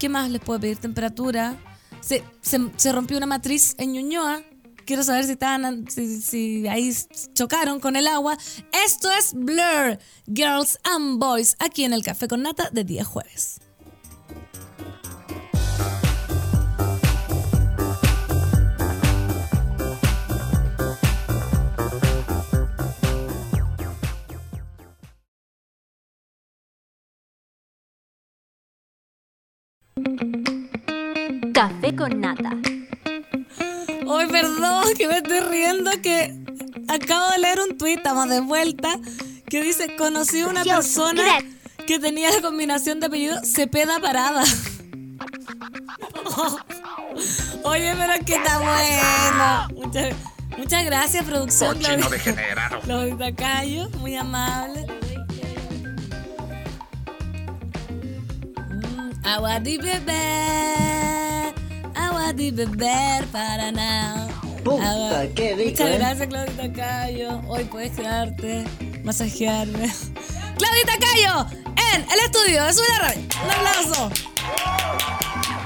¿Qué 0.00 0.08
más 0.08 0.30
les 0.30 0.40
puedo 0.40 0.58
pedir? 0.58 0.78
Temperatura. 0.78 1.56
Se, 2.00 2.24
se, 2.40 2.90
rompió 2.90 3.18
una 3.18 3.26
matriz 3.26 3.74
en 3.76 3.92
Ñuñoa 3.92 4.42
quiero 4.86 5.04
saber 5.04 5.24
si 5.24 5.32
estaban, 5.32 5.88
si, 5.88 6.66
ahí 6.66 6.90
chocaron 7.34 7.78
con 7.78 7.94
el 7.94 8.08
agua. 8.08 8.36
Esto 8.72 9.08
es 9.12 9.34
Blur, 9.34 9.98
Girls 10.26 10.78
and 10.82 11.20
Boys, 11.20 11.54
aquí 11.60 11.84
en 11.84 11.92
el 11.92 12.02
Café 12.02 12.26
con 12.26 12.42
Nata 12.42 12.70
de 12.72 12.82
día 12.82 13.04
jueves. 13.04 13.60
Café 31.60 31.94
con 31.94 32.22
Nata. 32.22 32.56
Ay, 34.08 34.26
perdón, 34.28 34.84
que 34.96 35.06
me 35.06 35.18
estoy 35.18 35.40
riendo 35.40 35.90
que 36.02 36.34
acabo 36.88 37.32
de 37.32 37.38
leer 37.38 37.60
un 37.60 37.76
tuit, 37.76 37.98
estamos 37.98 38.30
de 38.30 38.40
vuelta, 38.40 38.98
que 39.46 39.60
dice, 39.60 39.94
conocí 39.96 40.40
a 40.40 40.46
una 40.46 40.64
persona 40.64 41.22
que 41.86 41.98
tenía 41.98 42.30
la 42.30 42.40
combinación 42.40 42.98
de 42.98 43.08
apellido 43.08 43.38
Cepeda 43.44 44.00
Parada. 44.00 44.42
Oye, 47.64 47.94
pero 47.94 48.14
es 48.14 48.24
que 48.24 48.36
está 48.36 48.58
bueno. 48.58 49.84
Muchas, 49.84 50.14
muchas 50.56 50.84
gracias, 50.86 51.26
producción. 51.26 51.76
Cochino 51.76 52.08
degenerado. 52.08 52.80
Claudita 52.80 53.34
Cayo, 53.34 53.90
muy 53.98 54.16
amable. 54.16 54.86
Mm, 58.96 59.26
agua 59.26 59.60
de 59.60 59.76
bebé 59.76 60.99
agua 62.30 62.32
de 62.32 62.50
beber 62.50 63.26
para 63.32 63.72
nada. 63.72 64.28
Puta, 64.64 65.26
qué 65.34 65.54
rico. 65.56 65.70
Muchas 65.70 65.88
¿eh? 65.88 65.98
gracias, 65.98 66.28
Claudita 66.28 66.72
Cayo. 66.72 67.40
Hoy 67.48 67.64
puedes 67.64 67.92
quedarte, 67.92 68.64
masajearme. 69.04 69.92
Claudita 70.58 70.92
Cayo, 71.00 71.46
en 71.94 72.02
el 72.02 72.18
estudio 72.24 72.64
de 72.64 72.72
Suena 72.72 72.98
Radio. 72.98 73.22
Un 73.44 73.50
aplauso. 73.50 74.10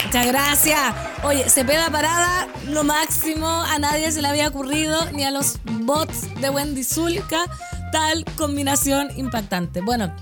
Muchas 0.05 0.27
gracias. 0.27 0.95
Oye, 1.25 1.49
se 1.51 1.65
pega 1.65 1.91
parada, 1.91 2.49
lo 2.69 2.85
máximo. 2.85 3.49
A 3.49 3.79
nadie 3.79 4.13
se 4.13 4.23
le 4.23 4.29
había 4.29 4.49
ocurrido, 4.49 5.11
ni 5.13 5.25
a 5.25 5.31
los 5.31 5.59
bots 5.65 6.35
de 6.41 6.51
Wendy 6.51 6.85
Zulka, 6.85 7.45
tal 7.91 8.25
combinación 8.37 9.09
impactante. 9.17 9.81
Bueno, 9.81 10.15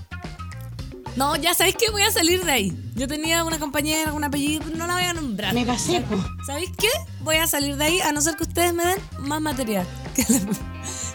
no, 1.15 1.35
ya 1.35 1.53
sabéis 1.53 1.75
que 1.75 1.89
voy 1.91 2.01
a 2.01 2.11
salir 2.11 2.43
de 2.43 2.51
ahí. 2.51 2.77
Yo 2.95 3.07
tenía 3.07 3.43
una 3.43 3.59
compañera 3.59 4.13
un 4.13 4.23
apellido, 4.23 4.65
no 4.75 4.87
la 4.87 4.93
voy 4.93 5.03
a 5.03 5.13
nombrar. 5.13 5.53
Me 5.53 5.65
pasé, 5.65 6.01
po. 6.01 6.15
¿Sabéis 6.45 6.71
qué? 6.77 6.89
Voy 7.21 7.37
a 7.37 7.47
salir 7.47 7.75
de 7.75 7.85
ahí 7.85 8.01
a 8.01 8.11
no 8.11 8.21
ser 8.21 8.35
que 8.35 8.43
ustedes 8.43 8.73
me 8.73 8.85
den 8.85 8.97
más 9.19 9.41
material. 9.41 9.87
Que, 10.13 10.23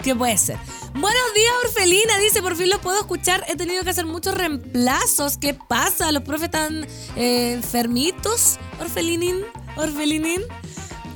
que 0.03 0.15
puede 0.17 0.37
ser. 0.37 0.57
Buenos 0.95 1.35
días, 1.35 1.53
Orfelina. 1.65 2.19
Dice, 2.19 2.43
por 2.43 2.57
fin 2.57 2.69
los 2.69 2.81
puedo 2.81 2.99
escuchar. 2.99 3.45
He 3.47 3.55
tenido 3.55 3.85
que 3.85 3.91
hacer 3.91 4.07
muchos 4.07 4.35
reemplazos. 4.35 5.37
¿Qué 5.37 5.55
pasa? 5.55 6.11
Los 6.11 6.25
profes 6.25 6.47
están 6.47 6.85
eh, 7.15 7.53
enfermitos. 7.53 8.59
Orfelinin, 8.81 9.37
Orfelinin. 9.77 10.43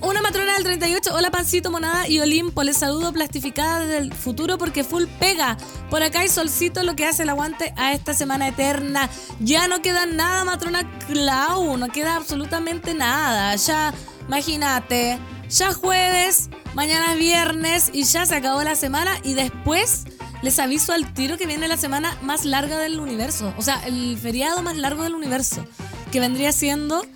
Una 0.03 0.21
matrona 0.21 0.55
del 0.55 0.65
38, 0.65 1.15
hola 1.15 1.31
Pancito, 1.31 1.71
Monada 1.71 2.09
y 2.09 2.19
Olimpo, 2.19 2.65
les 2.65 2.77
saludo 2.77 3.13
plastificada 3.13 3.79
desde 3.79 3.99
el 3.99 4.13
futuro 4.13 4.59
porque 4.59 4.83
full 4.83 5.05
pega. 5.21 5.57
Por 5.91 6.03
acá 6.03 6.21
hay 6.21 6.29
solcito 6.29 6.83
lo 6.83 6.97
que 6.97 7.07
hace 7.07 7.23
el 7.23 7.29
aguante 7.29 7.73
a 7.77 7.93
esta 7.93 8.13
semana 8.13 8.49
eterna. 8.49 9.09
Ya 9.39 9.69
no 9.69 9.81
queda 9.81 10.07
nada, 10.07 10.43
matrona 10.43 10.91
Clau, 11.07 11.77
no 11.77 11.87
queda 11.89 12.17
absolutamente 12.17 12.95
nada. 12.95 13.55
Ya, 13.55 13.95
imagínate, 14.27 15.21
ya 15.49 15.73
jueves, 15.73 16.51
mañana 16.75 17.13
es 17.13 17.19
viernes 17.21 17.91
y 17.93 18.03
ya 18.03 18.27
se 18.27 18.35
acabó 18.35 18.65
la 18.65 18.75
semana 18.75 19.13
y 19.23 19.35
después 19.35 20.03
les 20.43 20.59
aviso 20.59 20.93
al 20.93 21.15
tiro 21.15 21.39
que 21.39 21.47
viene 21.47 21.69
la 21.69 21.77
semana 21.77 22.19
más 22.23 22.45
larga 22.45 22.77
del 22.79 22.99
universo. 22.99 23.55
O 23.57 23.63
sea, 23.63 23.81
el 23.87 24.19
feriado 24.19 24.63
más 24.63 24.77
largo 24.77 25.05
del 25.05 25.15
universo, 25.15 25.65
que 26.11 26.19
vendría 26.19 26.51
siendo 26.51 27.07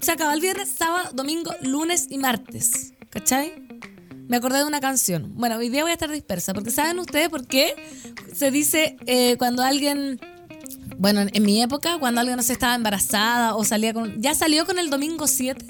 se 0.00 0.12
acaba 0.12 0.34
el 0.34 0.40
viernes, 0.40 0.68
sábado, 0.76 1.10
domingo, 1.12 1.52
lunes 1.62 2.06
y 2.10 2.18
martes. 2.18 2.92
¿Cachai? 3.10 3.52
Me 4.28 4.36
acordé 4.36 4.58
de 4.58 4.64
una 4.64 4.80
canción. 4.80 5.32
Bueno, 5.36 5.56
hoy 5.56 5.70
día 5.70 5.82
voy 5.82 5.90
a 5.90 5.94
estar 5.94 6.10
dispersa, 6.10 6.52
porque 6.52 6.70
¿saben 6.70 6.98
ustedes 6.98 7.30
por 7.30 7.46
qué 7.46 7.74
se 8.32 8.50
dice 8.50 8.96
eh, 9.06 9.36
cuando 9.38 9.62
alguien... 9.62 10.20
Bueno, 10.98 11.22
en 11.32 11.42
mi 11.44 11.62
época, 11.62 11.98
cuando 11.98 12.20
alguien 12.20 12.36
no 12.36 12.42
se 12.42 12.52
estaba 12.52 12.74
embarazada 12.74 13.54
o 13.54 13.64
salía 13.64 13.94
con... 13.94 14.20
Ya 14.20 14.34
salió 14.34 14.66
con 14.66 14.78
el 14.78 14.90
domingo 14.90 15.26
7. 15.26 15.64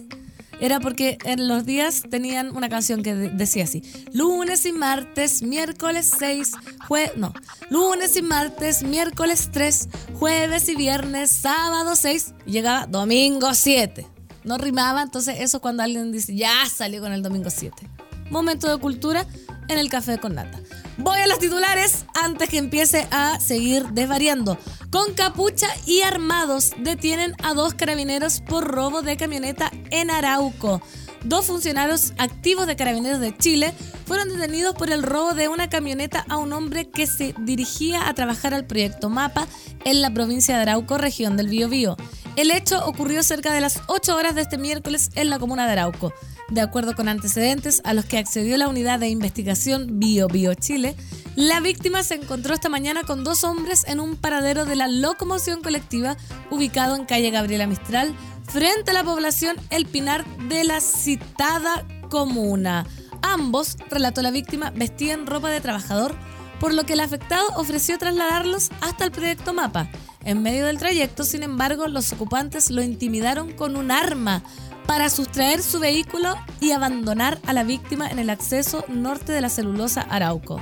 Era 0.60 0.80
porque 0.80 1.18
en 1.24 1.46
los 1.46 1.64
días 1.66 2.02
tenían 2.10 2.56
una 2.56 2.68
canción 2.68 3.02
que 3.04 3.14
de- 3.14 3.28
decía 3.30 3.64
así. 3.64 3.82
Lunes 4.12 4.64
y 4.66 4.72
martes, 4.72 5.42
miércoles 5.42 6.10
6, 6.18 6.50
jue... 6.88 7.12
No. 7.16 7.32
Lunes 7.70 8.16
y 8.16 8.22
martes, 8.22 8.82
miércoles 8.82 9.50
3, 9.52 9.88
jueves 10.14 10.68
y 10.68 10.74
viernes, 10.74 11.30
sábado 11.30 11.94
6. 11.94 12.34
Y 12.46 12.52
llegaba 12.52 12.86
domingo 12.86 13.54
7. 13.54 14.06
No 14.48 14.56
rimaba, 14.56 15.02
entonces 15.02 15.36
eso 15.40 15.58
es 15.58 15.60
cuando 15.60 15.82
alguien 15.82 16.10
dice, 16.10 16.34
ya 16.34 16.64
salió 16.64 17.02
con 17.02 17.12
el 17.12 17.22
domingo 17.22 17.50
7. 17.50 17.86
Momento 18.30 18.66
de 18.74 18.80
cultura 18.80 19.26
en 19.68 19.78
el 19.78 19.90
café 19.90 20.16
con 20.16 20.36
nata. 20.36 20.58
Voy 20.96 21.18
a 21.18 21.26
los 21.26 21.38
titulares 21.38 22.06
antes 22.24 22.48
que 22.48 22.56
empiece 22.56 23.06
a 23.10 23.38
seguir 23.40 23.88
desvariando. 23.88 24.56
Con 24.90 25.12
capucha 25.12 25.68
y 25.84 26.00
armados 26.00 26.72
detienen 26.78 27.34
a 27.44 27.52
dos 27.52 27.74
carabineros 27.74 28.40
por 28.40 28.64
robo 28.64 29.02
de 29.02 29.18
camioneta 29.18 29.70
en 29.90 30.10
Arauco. 30.10 30.80
Dos 31.24 31.46
funcionarios 31.46 32.12
activos 32.18 32.66
de 32.66 32.76
Carabineros 32.76 33.20
de 33.20 33.36
Chile 33.36 33.74
fueron 34.06 34.28
detenidos 34.28 34.74
por 34.74 34.90
el 34.90 35.02
robo 35.02 35.34
de 35.34 35.48
una 35.48 35.68
camioneta 35.68 36.24
a 36.28 36.36
un 36.36 36.52
hombre 36.52 36.88
que 36.88 37.06
se 37.06 37.34
dirigía 37.40 38.08
a 38.08 38.14
trabajar 38.14 38.54
al 38.54 38.66
proyecto 38.66 39.10
MAPA 39.10 39.46
en 39.84 40.00
la 40.00 40.12
provincia 40.14 40.56
de 40.56 40.62
Arauco, 40.62 40.96
región 40.96 41.36
del 41.36 41.48
Biobío. 41.48 41.96
El 42.36 42.52
hecho 42.52 42.84
ocurrió 42.86 43.22
cerca 43.24 43.52
de 43.52 43.60
las 43.60 43.80
8 43.88 44.14
horas 44.14 44.34
de 44.36 44.42
este 44.42 44.58
miércoles 44.58 45.10
en 45.16 45.28
la 45.28 45.40
comuna 45.40 45.66
de 45.66 45.72
Arauco. 45.72 46.12
De 46.50 46.60
acuerdo 46.60 46.94
con 46.94 47.08
antecedentes 47.08 47.82
a 47.84 47.94
los 47.94 48.04
que 48.04 48.16
accedió 48.16 48.56
la 48.56 48.68
unidad 48.68 49.00
de 49.00 49.08
investigación 49.08 49.98
Bio 49.98 50.28
Bio 50.28 50.54
Chile, 50.54 50.94
la 51.34 51.60
víctima 51.60 52.02
se 52.02 52.14
encontró 52.14 52.54
esta 52.54 52.68
mañana 52.68 53.02
con 53.02 53.22
dos 53.22 53.44
hombres 53.44 53.84
en 53.86 54.00
un 54.00 54.16
paradero 54.16 54.64
de 54.64 54.76
la 54.76 54.88
locomoción 54.88 55.62
colectiva 55.62 56.16
ubicado 56.50 56.96
en 56.96 57.04
calle 57.04 57.30
Gabriela 57.30 57.66
Mistral, 57.66 58.14
frente 58.48 58.90
a 58.90 58.94
la 58.94 59.04
población 59.04 59.56
El 59.70 59.86
Pinar 59.86 60.24
de 60.48 60.64
la 60.64 60.80
citada 60.80 61.86
comuna. 62.10 62.86
Ambos, 63.22 63.76
relató 63.90 64.22
la 64.22 64.30
víctima, 64.30 64.70
vestían 64.74 65.26
ropa 65.26 65.50
de 65.50 65.60
trabajador, 65.60 66.14
por 66.58 66.74
lo 66.74 66.84
que 66.84 66.94
el 66.94 67.00
afectado 67.00 67.46
ofreció 67.56 67.98
trasladarlos 67.98 68.70
hasta 68.80 69.04
el 69.04 69.10
proyecto 69.10 69.52
Mapa. 69.52 69.88
En 70.24 70.42
medio 70.42 70.66
del 70.66 70.78
trayecto, 70.78 71.24
sin 71.24 71.42
embargo, 71.42 71.86
los 71.88 72.12
ocupantes 72.12 72.70
lo 72.70 72.82
intimidaron 72.82 73.52
con 73.52 73.76
un 73.76 73.90
arma 73.90 74.42
para 74.86 75.10
sustraer 75.10 75.62
su 75.62 75.78
vehículo 75.78 76.34
y 76.60 76.72
abandonar 76.72 77.38
a 77.46 77.52
la 77.52 77.62
víctima 77.62 78.08
en 78.08 78.18
el 78.18 78.30
acceso 78.30 78.84
norte 78.88 79.32
de 79.32 79.42
la 79.42 79.50
celulosa 79.50 80.00
Arauco. 80.00 80.60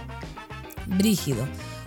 Brígido. 0.87 1.47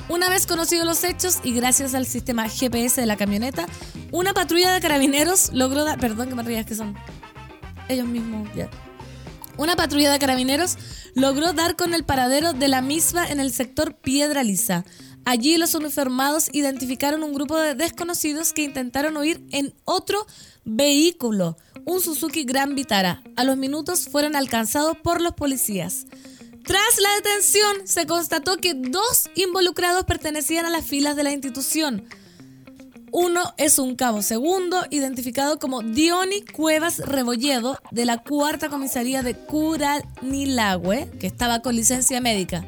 Una 0.10 0.27
vez 0.27 0.48
conocidos 0.48 0.88
los 0.88 1.03
hechos 1.03 1.38
y 1.44 1.53
gracias 1.53 1.94
al 1.94 2.08
sistema 2.08 2.50
GPS 2.50 3.00
de 3.00 3.06
la 3.06 3.15
camioneta, 3.15 3.68
una 4.11 4.33
patrulla 4.33 4.73
de 4.73 4.81
carabineros 4.81 5.51
logró 5.53 5.83
dar... 5.83 5.99
Perdón 5.99 6.29
que 6.29 6.35
me 6.35 6.65
que 6.65 6.75
son 6.75 6.95
ellos 7.87 8.07
mismos. 8.07 8.47
Una 9.57 9.75
patrulla 9.75 10.11
de 10.11 10.19
carabineros 10.19 10.77
logró 11.15 11.53
dar 11.53 11.75
con 11.75 11.93
el 11.93 12.05
paradero 12.05 12.53
de 12.53 12.67
la 12.67 12.81
misma 12.81 13.27
en 13.27 13.39
el 13.39 13.51
sector 13.51 13.95
Piedra 13.95 14.43
Lisa. 14.43 14.85
Allí 15.25 15.57
los 15.57 15.75
uniformados 15.75 16.49
identificaron 16.53 17.23
un 17.23 17.33
grupo 17.33 17.57
de 17.57 17.75
desconocidos 17.75 18.53
que 18.53 18.63
intentaron 18.63 19.17
huir 19.17 19.45
en 19.51 19.73
otro 19.85 20.25
vehículo, 20.63 21.57
un 21.85 21.99
Suzuki 22.01 22.45
Gran 22.45 22.73
Vitara. 22.73 23.21
A 23.35 23.43
los 23.43 23.57
minutos 23.57 24.07
fueron 24.09 24.35
alcanzados 24.35 24.97
por 24.97 25.21
los 25.21 25.33
policías. 25.33 26.05
Tras 26.63 26.99
la 27.01 27.15
detención, 27.15 27.87
se 27.87 28.05
constató 28.05 28.57
que 28.57 28.73
dos 28.75 29.29
involucrados 29.35 30.03
pertenecían 30.05 30.65
a 30.65 30.69
las 30.69 30.85
filas 30.85 31.15
de 31.15 31.23
la 31.23 31.31
institución. 31.31 32.05
Uno 33.11 33.53
es 33.57 33.79
un 33.79 33.95
cabo 33.95 34.21
segundo, 34.21 34.83
identificado 34.89 35.57
como 35.57 35.81
Diony 35.81 36.41
Cuevas 36.41 36.99
Rebolledo, 36.99 37.77
de 37.91 38.05
la 38.05 38.19
cuarta 38.19 38.69
comisaría 38.69 39.23
de 39.23 39.35
Curanilagüe, 39.35 41.09
que 41.19 41.27
estaba 41.27 41.61
con 41.61 41.75
licencia 41.75 42.21
médica, 42.21 42.65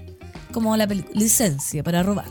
como 0.51 0.75
la 0.77 0.87
licencia 1.13 1.83
para 1.83 2.01
robar. 2.01 2.29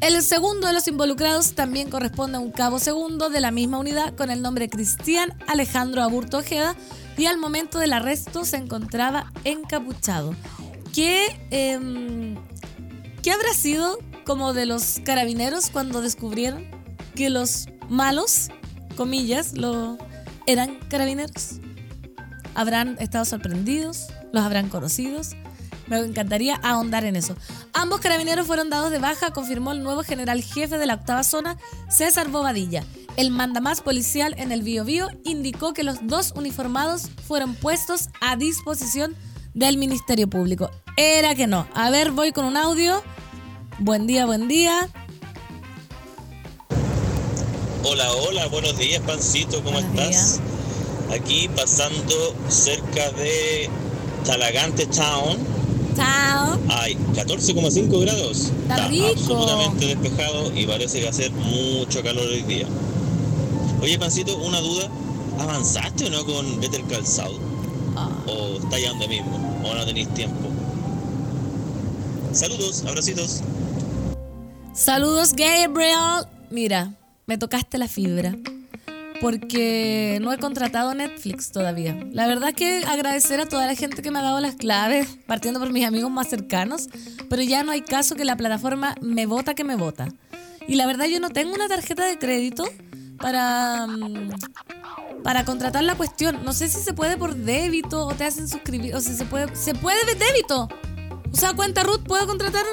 El 0.00 0.20
segundo 0.22 0.66
de 0.66 0.72
los 0.72 0.88
involucrados 0.88 1.54
también 1.54 1.88
corresponde 1.88 2.36
a 2.36 2.40
un 2.40 2.50
cabo 2.50 2.78
segundo 2.78 3.28
de 3.28 3.40
la 3.40 3.50
misma 3.50 3.78
unidad 3.78 4.14
con 4.16 4.30
el 4.30 4.42
nombre 4.42 4.68
Cristian 4.68 5.32
Alejandro 5.46 6.02
Aburto 6.02 6.38
Ojeda 6.38 6.74
y 7.16 7.26
al 7.26 7.38
momento 7.38 7.78
del 7.78 7.92
arresto 7.92 8.44
se 8.44 8.56
encontraba 8.56 9.32
encapuchado. 9.44 10.34
¿Qué, 10.92 11.40
em, 11.50 12.36
¿Qué 13.22 13.30
habrá 13.30 13.52
sido 13.54 13.98
como 14.24 14.52
de 14.52 14.66
los 14.66 15.00
carabineros 15.04 15.70
cuando 15.70 16.00
descubrieron 16.02 16.81
que 17.14 17.30
los 17.30 17.66
malos, 17.88 18.48
comillas, 18.96 19.54
lo, 19.56 19.98
eran 20.46 20.78
carabineros? 20.88 21.60
¿Habrán 22.54 22.96
estado 23.00 23.24
sorprendidos? 23.24 24.08
¿Los 24.32 24.42
habrán 24.44 24.68
conocidos? 24.68 25.34
Me 25.86 25.98
encantaría 25.98 26.56
ahondar 26.62 27.04
en 27.04 27.16
eso. 27.16 27.36
Ambos 27.72 28.00
carabineros 28.00 28.46
fueron 28.46 28.70
dados 28.70 28.90
de 28.90 28.98
baja, 28.98 29.32
confirmó 29.32 29.72
el 29.72 29.82
nuevo 29.82 30.02
general 30.02 30.42
jefe 30.42 30.78
de 30.78 30.86
la 30.86 30.94
octava 30.94 31.24
zona, 31.24 31.56
César 31.90 32.28
Bobadilla. 32.28 32.84
El 33.16 33.30
mandamás 33.30 33.82
policial 33.82 34.34
en 34.38 34.52
el 34.52 34.62
Biobío 34.62 35.08
indicó 35.24 35.74
que 35.74 35.82
los 35.82 36.06
dos 36.06 36.32
uniformados 36.34 37.10
fueron 37.26 37.54
puestos 37.54 38.08
a 38.20 38.36
disposición 38.36 39.14
del 39.54 39.76
Ministerio 39.76 40.28
Público. 40.28 40.70
Era 40.96 41.34
que 41.34 41.46
no. 41.46 41.66
A 41.74 41.90
ver, 41.90 42.12
voy 42.12 42.32
con 42.32 42.44
un 42.44 42.56
audio. 42.56 43.02
Buen 43.78 44.06
día, 44.06 44.24
buen 44.24 44.48
día. 44.48 44.88
Hola, 47.84 48.12
hola, 48.12 48.46
buenos 48.46 48.78
días, 48.78 49.02
Pancito, 49.04 49.56
¿cómo 49.64 49.80
Buenos 49.80 50.00
estás? 50.00 50.40
Aquí 51.10 51.48
pasando 51.48 52.14
cerca 52.48 53.10
de 53.10 53.68
Talagante 54.24 54.86
Town. 54.86 55.36
Chao. 55.96 56.58
Hay 56.68 56.94
14,5 57.14 58.00
grados. 58.00 58.52
Está 58.62 58.86
rico. 58.86 59.06
absolutamente 59.08 59.86
despejado 59.86 60.56
y 60.56 60.64
parece 60.64 60.98
que 60.98 61.04
va 61.04 61.10
a 61.10 61.12
hacer 61.12 61.32
mucho 61.32 62.02
calor 62.04 62.24
hoy 62.24 62.42
día. 62.42 62.66
Oye, 63.82 63.98
Pancito, 63.98 64.36
una 64.36 64.60
duda. 64.60 64.88
¿Avanzaste 65.40 66.06
o 66.06 66.10
no 66.10 66.24
con 66.24 66.60
Better 66.60 66.82
Call 66.84 67.04
Saul? 67.04 67.36
Ah. 67.96 68.08
¿O 68.28 68.58
está 68.58 68.78
ya 68.78 68.90
donde 68.90 69.08
mismo? 69.08 69.60
¿O 69.64 69.74
no 69.74 69.84
tenéis 69.84 70.12
tiempo? 70.14 70.48
Saludos, 72.32 72.84
abracitos. 72.86 73.40
Saludos, 74.72 75.32
Gabriel. 75.32 76.26
Mira, 76.50 76.92
me 77.32 77.38
tocaste 77.38 77.78
la 77.78 77.88
fibra. 77.88 78.36
Porque 79.22 80.18
no 80.20 80.34
he 80.34 80.38
contratado 80.38 80.94
Netflix 80.94 81.50
todavía. 81.50 81.96
La 82.10 82.26
verdad 82.26 82.50
es 82.50 82.54
que 82.54 82.84
agradecer 82.84 83.40
a 83.40 83.46
toda 83.46 83.66
la 83.66 83.74
gente 83.74 84.02
que 84.02 84.10
me 84.10 84.18
ha 84.18 84.22
dado 84.22 84.40
las 84.40 84.56
claves, 84.56 85.08
partiendo 85.26 85.58
por 85.58 85.72
mis 85.72 85.86
amigos 85.86 86.10
más 86.10 86.28
cercanos, 86.28 86.88
pero 87.30 87.40
ya 87.40 87.62
no 87.62 87.72
hay 87.72 87.80
caso 87.80 88.16
que 88.16 88.26
la 88.26 88.36
plataforma 88.36 88.96
me 89.00 89.24
vota 89.24 89.54
que 89.54 89.64
me 89.64 89.76
vota. 89.76 90.08
Y 90.68 90.74
la 90.74 90.86
verdad 90.86 91.06
yo 91.06 91.20
no 91.20 91.30
tengo 91.30 91.54
una 91.54 91.68
tarjeta 91.68 92.04
de 92.04 92.18
crédito 92.18 92.64
para, 93.16 93.86
mm, 93.86 95.22
para 95.22 95.46
contratar 95.46 95.84
la 95.84 95.94
cuestión. 95.94 96.44
No 96.44 96.52
sé 96.52 96.68
si 96.68 96.80
se 96.80 96.92
puede 96.92 97.16
por 97.16 97.34
débito 97.34 98.06
o 98.06 98.14
te 98.14 98.24
hacen 98.24 98.46
suscribir, 98.46 98.94
o 98.94 99.00
si 99.00 99.14
se 99.14 99.24
puede, 99.24 99.56
se 99.56 99.74
puede 99.74 100.04
de 100.04 100.16
débito. 100.16 100.68
O 101.32 101.36
sea, 101.36 101.54
cuenta 101.54 101.82
Ruth, 101.82 102.02
¿puedo 102.06 102.26
contratar 102.26 102.64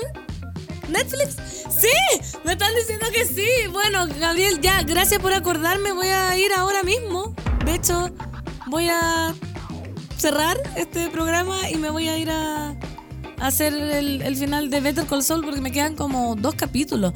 Netflix? 0.89 1.35
Sí, 1.69 2.31
me 2.43 2.53
están 2.53 2.73
diciendo 2.75 3.07
que 3.13 3.25
sí. 3.25 3.47
Bueno, 3.71 4.07
Gabriel, 4.19 4.59
ya, 4.61 4.83
gracias 4.83 5.21
por 5.21 5.33
acordarme. 5.33 5.91
Voy 5.91 6.07
a 6.07 6.37
ir 6.37 6.51
ahora 6.53 6.83
mismo. 6.83 7.33
De 7.65 7.75
hecho, 7.75 8.09
voy 8.67 8.89
a 8.89 9.33
cerrar 10.17 10.57
este 10.75 11.09
programa 11.09 11.69
y 11.69 11.77
me 11.77 11.89
voy 11.89 12.09
a 12.09 12.17
ir 12.17 12.29
a, 12.29 12.75
hacer 13.39 13.73
el, 13.73 14.21
el 14.21 14.35
final 14.35 14.69
de 14.69 14.81
Better 14.81 15.05
Call 15.05 15.23
Saul 15.23 15.45
porque 15.45 15.61
me 15.61 15.71
quedan 15.71 15.95
como 15.95 16.35
dos 16.35 16.55
capítulos. 16.55 17.13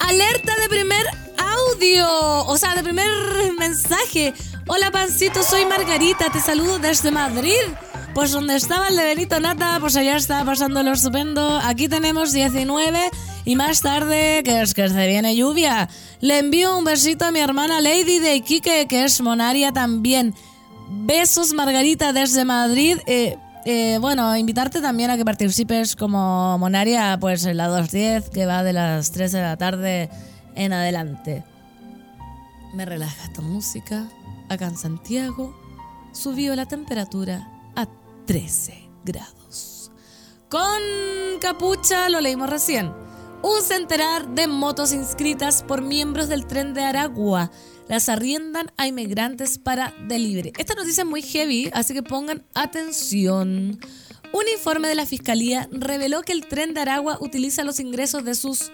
Alerta 0.00 0.56
de 0.62 0.68
primer 0.68 1.04
audio, 1.36 2.06
o 2.46 2.56
sea, 2.56 2.74
de 2.74 2.82
primer 2.82 3.08
mensaje. 3.58 4.32
Hola, 4.66 4.90
pancito, 4.90 5.42
soy 5.42 5.64
Margarita, 5.66 6.30
te 6.30 6.40
saludo 6.40 6.78
desde 6.78 7.10
Madrid. 7.10 7.52
Pues 8.18 8.32
donde 8.32 8.56
estaba 8.56 8.88
el 8.88 8.96
de 8.96 9.04
Benito 9.04 9.38
Nata, 9.38 9.76
pues 9.78 9.96
allá 9.96 10.16
está 10.16 10.44
pasando 10.44 10.82
lo 10.82 10.90
estupendo. 10.90 11.60
Aquí 11.62 11.86
tenemos 11.86 12.32
19 12.32 13.10
y 13.44 13.54
más 13.54 13.80
tarde, 13.80 14.42
que 14.44 14.60
es 14.60 14.74
que 14.74 14.88
se 14.88 15.06
viene 15.06 15.36
lluvia. 15.36 15.88
Le 16.20 16.40
envío 16.40 16.76
un 16.76 16.82
besito 16.82 17.26
a 17.26 17.30
mi 17.30 17.38
hermana 17.38 17.80
Lady 17.80 18.18
de 18.18 18.34
Iquique, 18.34 18.88
que 18.88 19.04
es 19.04 19.20
monaria 19.20 19.70
también. 19.70 20.34
Besos, 20.88 21.52
Margarita, 21.52 22.12
desde 22.12 22.44
Madrid. 22.44 22.98
Eh, 23.06 23.36
eh, 23.64 23.98
bueno, 24.00 24.36
invitarte 24.36 24.80
también 24.80 25.10
a 25.10 25.16
que 25.16 25.24
participes 25.24 25.94
como 25.94 26.58
monaria, 26.58 27.18
pues 27.20 27.46
en 27.46 27.56
la 27.56 27.68
210, 27.68 28.30
que 28.30 28.46
va 28.46 28.64
de 28.64 28.72
las 28.72 29.12
3 29.12 29.30
de 29.30 29.42
la 29.42 29.56
tarde 29.56 30.10
en 30.56 30.72
adelante. 30.72 31.44
Me 32.74 32.84
relaja 32.84 33.26
esta 33.26 33.42
música. 33.42 34.08
Acá 34.48 34.66
en 34.66 34.76
Santiago 34.76 35.54
subió 36.12 36.56
la 36.56 36.66
temperatura 36.66 37.48
13 38.28 38.74
grados. 39.06 39.90
Con 40.50 40.82
capucha 41.40 42.10
lo 42.10 42.20
leímos 42.20 42.50
recién. 42.50 42.92
Un 43.42 43.62
centenar 43.62 44.28
de 44.28 44.46
motos 44.46 44.92
inscritas 44.92 45.62
por 45.62 45.80
miembros 45.80 46.28
del 46.28 46.46
tren 46.46 46.74
de 46.74 46.82
Aragua 46.82 47.50
las 47.88 48.10
arriendan 48.10 48.70
a 48.76 48.86
inmigrantes 48.86 49.56
para 49.56 49.94
delivery. 50.08 50.52
Esta 50.58 50.74
noticia 50.74 51.04
es 51.04 51.08
muy 51.08 51.22
heavy, 51.22 51.70
así 51.72 51.94
que 51.94 52.02
pongan 52.02 52.44
atención. 52.52 53.80
Un 54.34 54.48
informe 54.52 54.88
de 54.88 54.94
la 54.94 55.06
Fiscalía 55.06 55.66
reveló 55.72 56.20
que 56.20 56.32
el 56.32 56.46
tren 56.46 56.74
de 56.74 56.82
Aragua 56.82 57.16
utiliza 57.22 57.64
los 57.64 57.80
ingresos 57.80 58.24
de 58.24 58.34
sus 58.34 58.70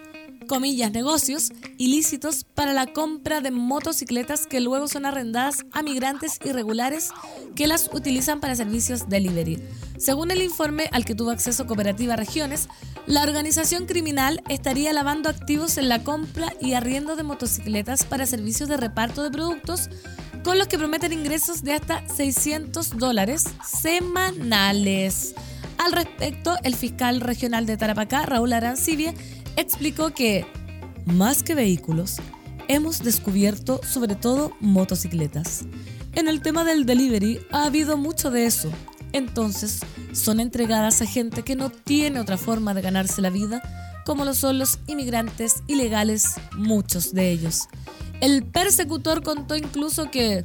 comillas, 0.47 0.93
negocios 0.93 1.53
ilícitos 1.79 2.45
para 2.45 2.73
la 2.73 2.93
compra 2.93 3.41
de 3.41 3.51
motocicletas 3.51 4.47
que 4.47 4.61
luego 4.61 4.89
son 4.89 5.07
arrendadas 5.07 5.65
a 5.73 5.83
migrantes 5.83 6.39
irregulares 6.45 7.11
que 7.55 7.67
las 7.67 7.91
utilizan 7.93 8.41
para 8.41 8.55
servicios 8.55 9.09
delivery. 9.09 9.63
Según 9.99 10.31
el 10.31 10.43
informe 10.43 10.89
al 10.93 11.05
que 11.05 11.15
tuvo 11.15 11.31
acceso 11.31 11.67
Cooperativa 11.67 12.17
Regiones, 12.17 12.69
la 13.07 13.23
organización 13.23 13.87
criminal 13.87 14.43
estaría 14.49 14.93
lavando 14.93 15.29
activos 15.29 15.79
en 15.79 15.89
la 15.89 16.03
compra 16.03 16.53
y 16.61 16.75
arriendo 16.75 17.17
de 17.17 17.23
motocicletas 17.23 18.05
para 18.05 18.27
servicios 18.27 18.69
de 18.69 18.77
reparto 18.77 19.23
de 19.23 19.31
productos 19.31 19.91
con 20.43 20.59
los 20.59 20.69
que 20.69 20.79
prometen 20.79 21.13
ingresos 21.13 21.63
de 21.63 21.73
hasta 21.73 22.07
600 22.09 22.99
dólares 22.99 23.45
semanales. 23.65 25.35
Al 25.79 25.93
respecto, 25.93 26.57
el 26.63 26.75
fiscal 26.75 27.21
regional 27.21 27.67
de 27.67 27.77
Tarapacá, 27.77 28.25
Raúl 28.27 28.53
Arancibia, 28.53 29.15
explicó 29.57 30.11
que, 30.11 30.47
más 31.07 31.43
que 31.43 31.55
vehículos, 31.55 32.17
hemos 32.69 33.03
descubierto 33.03 33.81
sobre 33.83 34.15
todo 34.15 34.53
motocicletas. 34.61 35.65
En 36.15 36.29
el 36.29 36.43
tema 36.43 36.65
del 36.65 36.87
delivery 36.87 37.41
ha 37.51 37.65
habido 37.65 37.97
mucho 37.97 38.31
de 38.31 38.47
eso. 38.47 38.71
Entonces, 39.13 39.81
son 40.13 40.41
entregadas 40.41 41.01
a 41.03 41.07
gente 41.07 41.43
que 41.43 41.57
no 41.57 41.71
tiene 41.71 42.21
otra 42.21 42.37
forma 42.37 42.75
de 42.75 42.83
ganarse 42.83 43.23
la 43.23 43.31
vida, 43.31 43.63
como 44.05 44.25
lo 44.25 44.35
son 44.35 44.59
los 44.59 44.79
inmigrantes 44.87 45.63
ilegales, 45.67 46.35
muchos 46.57 47.15
de 47.15 47.31
ellos. 47.31 47.69
El 48.21 48.45
persecutor 48.45 49.23
contó 49.23 49.57
incluso 49.57 50.11
que 50.11 50.45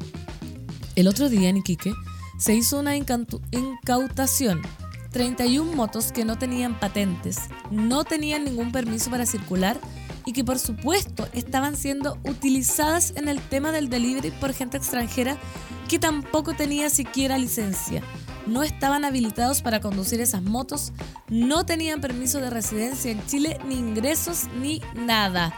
el 0.96 1.08
otro 1.08 1.30
día 1.30 1.50
en 1.50 1.58
Iquique 1.58 1.94
se 2.40 2.56
hizo 2.56 2.80
una 2.80 2.96
incautación. 2.96 4.62
31 5.12 5.74
motos 5.74 6.12
que 6.12 6.26
no 6.26 6.38
tenían 6.38 6.80
patentes, 6.80 7.38
no 7.72 8.04
tenían 8.04 8.44
ningún 8.46 8.72
permiso 8.72 9.10
para 9.10 9.26
circular 9.26 9.80
y 10.26 10.34
que 10.34 10.44
por 10.44 10.60
supuesto 10.60 11.28
estaban 11.34 11.76
siendo 11.76 12.18
utilizadas 12.24 13.14
en 13.16 13.28
el 13.28 13.42
tema 13.42 13.72
del 13.72 13.90
delivery 13.90 14.32
por 14.32 14.54
gente 14.54 14.78
extranjera 14.78 15.38
que 15.88 16.00
tampoco 16.00 16.54
tenía 16.54 16.90
siquiera 16.90 17.38
licencia. 17.38 18.04
No 18.46 18.64
estaban 18.64 19.06
habilitados 19.06 19.62
para 19.62 19.80
conducir 19.80 20.22
esas 20.22 20.42
motos, 20.42 20.94
no 21.30 21.66
tenían 21.66 22.02
permiso 22.02 22.40
de 22.40 22.50
residencia 22.50 23.12
en 23.12 23.26
Chile, 23.26 23.60
ni 23.68 23.76
ingresos, 23.76 24.48
ni 24.60 24.82
nada. 24.96 25.54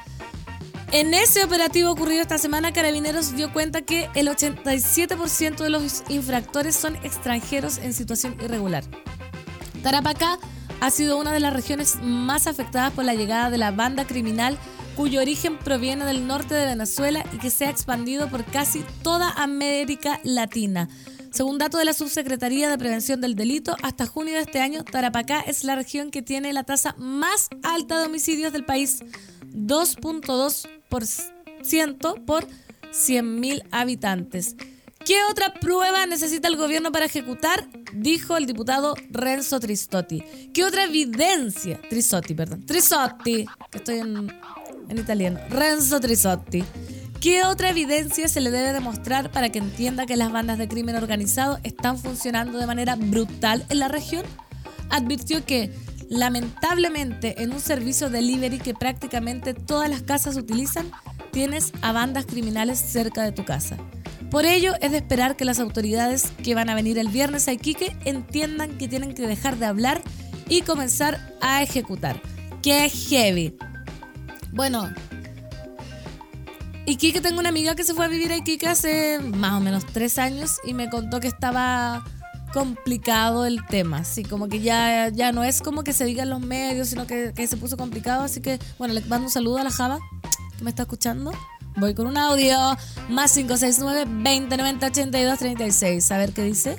En 0.92 1.14
ese 1.14 1.44
operativo 1.44 1.90
ocurrido 1.90 2.22
esta 2.22 2.38
semana, 2.38 2.74
Carabineros 2.74 3.34
dio 3.36 3.54
cuenta 3.54 3.82
que 3.82 4.10
el 4.14 4.28
87% 4.28 5.58
de 5.58 5.70
los 5.70 6.04
infractores 6.10 6.76
son 6.76 6.98
extranjeros 6.98 7.78
en 7.78 7.94
situación 7.94 8.36
irregular. 8.44 8.84
Tarapacá 9.84 10.40
ha 10.80 10.92
sido 10.92 11.18
una 11.18 11.32
de 11.32 11.40
las 11.40 11.54
regiones 11.54 11.98
más 12.02 12.48
afectadas 12.48 12.94
por 12.94 13.06
la 13.06 13.14
llegada 13.14 13.50
de 13.50 13.58
la 13.58 13.72
banda 13.72 14.06
criminal 14.06 14.58
cuyo 14.96 15.22
origen 15.22 15.58
proviene 15.58 16.06
del 16.06 16.28
norte 16.28 16.54
de 16.54 16.66
Venezuela 16.66 17.26
y 17.34 17.38
que 17.38 17.50
se 17.50 17.66
ha 17.66 17.70
expandido 17.70 18.30
por 18.30 18.44
casi 18.46 18.84
toda 19.04 19.32
América 19.32 20.20
Latina. 20.24 20.90
Según 21.32 21.58
datos 21.58 21.80
de 21.80 21.86
la 21.86 21.94
Subsecretaría 21.94 22.70
de 22.70 22.78
Prevención 22.78 23.22
del 23.22 23.36
Delito, 23.36 23.78
hasta 23.84 24.06
junio 24.06 24.34
de 24.34 24.42
este 24.42 24.60
año, 24.60 24.84
Tarapacá 24.84 25.40
es 25.40 25.64
la 25.64 25.76
región 25.76 26.12
que 26.12 26.22
tiene 26.22 26.52
la 26.52 26.64
tasa 26.64 26.94
más 26.98 27.48
alta 27.64 28.00
de 28.00 28.08
homicidios 28.08 28.52
del 28.52 28.66
país, 28.66 29.00
2.2% 29.54 32.26
por 32.26 32.46
100.000 32.92 33.64
habitantes. 33.72 34.58
¿Qué 35.06 35.16
otra 35.30 35.54
prueba 35.54 36.06
necesita 36.06 36.48
el 36.48 36.58
gobierno 36.58 36.92
para 36.92 37.06
ejecutar? 37.06 37.68
Dijo 37.94 38.38
el 38.38 38.46
diputado 38.46 38.96
Renzo 39.10 39.60
Tristotti. 39.60 40.24
¿Qué 40.54 40.64
otra 40.64 40.84
evidencia? 40.84 41.80
Trisotti, 41.90 42.36
perdón. 42.36 42.66
Trisotti, 42.66 43.46
que 43.72 43.78
estoy 43.78 43.98
en, 43.98 44.32
italiano. 44.90 45.40
Renzo 45.50 46.00
Trisotti. 46.00 46.64
¿Qué 47.20 47.44
otra 47.44 47.72
evidencia 47.72 48.28
se 48.28 48.42
le 48.42 48.52
debe 48.52 48.74
demostrar 48.74 49.32
para 49.32 49.50
que 49.50 49.60
entienda 49.60 50.06
que 50.06 50.18
las 50.18 50.32
bandas 50.32 50.60
de 50.60 50.68
crimen 50.68 50.96
organizado 50.96 51.60
están 51.64 51.98
funcionando 51.98 52.60
de 52.60 52.68
manera 52.68 52.96
brutal 52.96 53.66
en 53.70 53.80
la 53.80 53.88
región? 53.88 54.24
Advirtió 54.90 55.44
que, 55.46 55.74
lamentablemente, 56.10 57.42
en 57.42 57.54
un 57.54 57.60
servicio 57.60 58.10
delivery 58.10 58.60
que 58.60 58.76
prácticamente 58.76 59.54
todas 59.56 59.90
las 59.90 60.04
casas 60.04 60.38
utilizan, 60.38 60.92
tienes 61.32 61.74
a 61.82 61.92
bandas 61.92 62.26
criminales 62.26 62.80
cerca 62.80 63.24
de 63.24 63.32
tu 63.32 63.46
casa. 63.46 63.78
Por 64.32 64.46
ello, 64.46 64.76
es 64.80 64.92
de 64.92 64.98
esperar 64.98 65.36
que 65.36 65.44
las 65.44 65.60
autoridades 65.60 66.32
que 66.42 66.56
van 66.56 66.70
a 66.70 66.76
venir 66.76 66.98
el 66.98 67.10
viernes 67.10 67.50
a 67.50 67.52
Iquique 67.52 67.98
entiendan 68.06 68.78
que 68.78 68.88
tienen 68.88 69.14
que 69.14 69.28
dejar 69.28 69.58
de 69.58 69.66
hablar 69.66 70.02
y 70.48 70.62
comenzar 70.62 71.36
a 71.42 71.62
ejecutar. 71.62 72.22
¡Qué 72.62 72.90
heavy! 72.90 73.58
Bueno, 74.54 74.90
Iquique, 76.86 77.20
tengo 77.20 77.42
una 77.42 77.50
amiga 77.50 77.76
que 77.76 77.84
se 77.84 77.94
fue 77.94 78.06
a 78.06 78.08
vivir 78.08 78.32
a 78.32 78.38
Iquique 78.38 78.68
hace 78.68 79.20
más 79.20 79.52
o 79.52 79.60
menos 79.60 79.86
tres 79.86 80.18
años 80.18 80.60
y 80.64 80.74
me 80.74 80.90
contó 80.90 81.20
que 81.20 81.28
estaba 81.28 82.02
complicado 82.54 83.46
el 83.46 83.66
tema, 83.66 83.98
así 83.98 84.24
como 84.24 84.48
que 84.48 84.62
ya, 84.62 85.10
ya 85.10 85.34
no 85.34 85.44
es 85.44 85.62
como 85.62 85.84
que 85.84 85.92
se 85.92 86.06
diga 86.06 86.24
los 86.24 86.40
medios, 86.40 86.88
sino 86.88 87.06
que, 87.06 87.34
que 87.36 87.48
se 87.48 87.58
puso 87.58 87.76
complicado, 87.76 88.24
así 88.24 88.40
que 88.40 88.60
bueno, 88.78 88.94
le 88.94 89.02
mando 89.02 89.26
un 89.26 89.32
saludo 89.32 89.58
a 89.58 89.64
la 89.66 89.72
Java 89.72 90.00
que 90.58 90.64
me 90.64 90.70
está 90.70 90.84
escuchando. 90.84 91.34
Voy 91.76 91.94
con 91.96 92.08
un 92.08 92.18
audio 92.18 92.58
más 93.10 93.34
569 93.34 94.06
2090 94.06 94.88
82 94.88 95.40
36. 95.40 96.12
A 96.12 96.18
ver 96.18 96.34
qué 96.34 96.44
dice. 96.44 96.76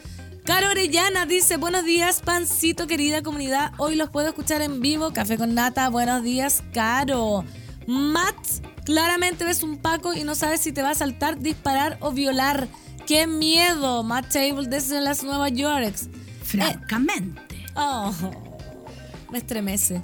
Caro 0.46 0.70
Orellana 0.70 1.26
dice, 1.26 1.58
buenos 1.58 1.86
días, 1.86 2.22
pancito, 2.22 2.86
querida 2.86 3.24
comunidad. 3.24 3.72
Hoy 3.78 3.96
los 3.96 4.12
puedo 4.12 4.28
escuchar 4.28 4.62
en 4.62 4.80
vivo. 4.80 5.12
Café 5.12 5.38
con 5.38 5.56
nata, 5.56 5.90
buenos 5.90 6.22
días, 6.22 6.64
Caro. 6.72 7.44
Matt, 7.88 8.36
claramente 8.86 9.44
ves 9.44 9.64
un 9.64 9.78
Paco 9.78 10.14
y 10.14 10.24
no 10.24 10.36
sabes 10.36 10.62
si 10.62 10.72
te 10.72 10.84
va 10.84 10.92
a 10.92 10.96
saltar, 10.96 11.40
disparar 11.40 11.98
o 12.00 12.12
violar. 12.12 12.68
¡Qué 13.08 13.26
miedo! 13.26 14.04
Matt 14.04 14.34
Table 14.34 14.68
desde 14.68 15.02
las 15.02 15.24
Nueva 15.24 15.50
York. 15.50 15.96
Francamente. 16.44 17.66
Oh, 17.76 18.14
me 19.32 19.40
estremece. 19.40 20.04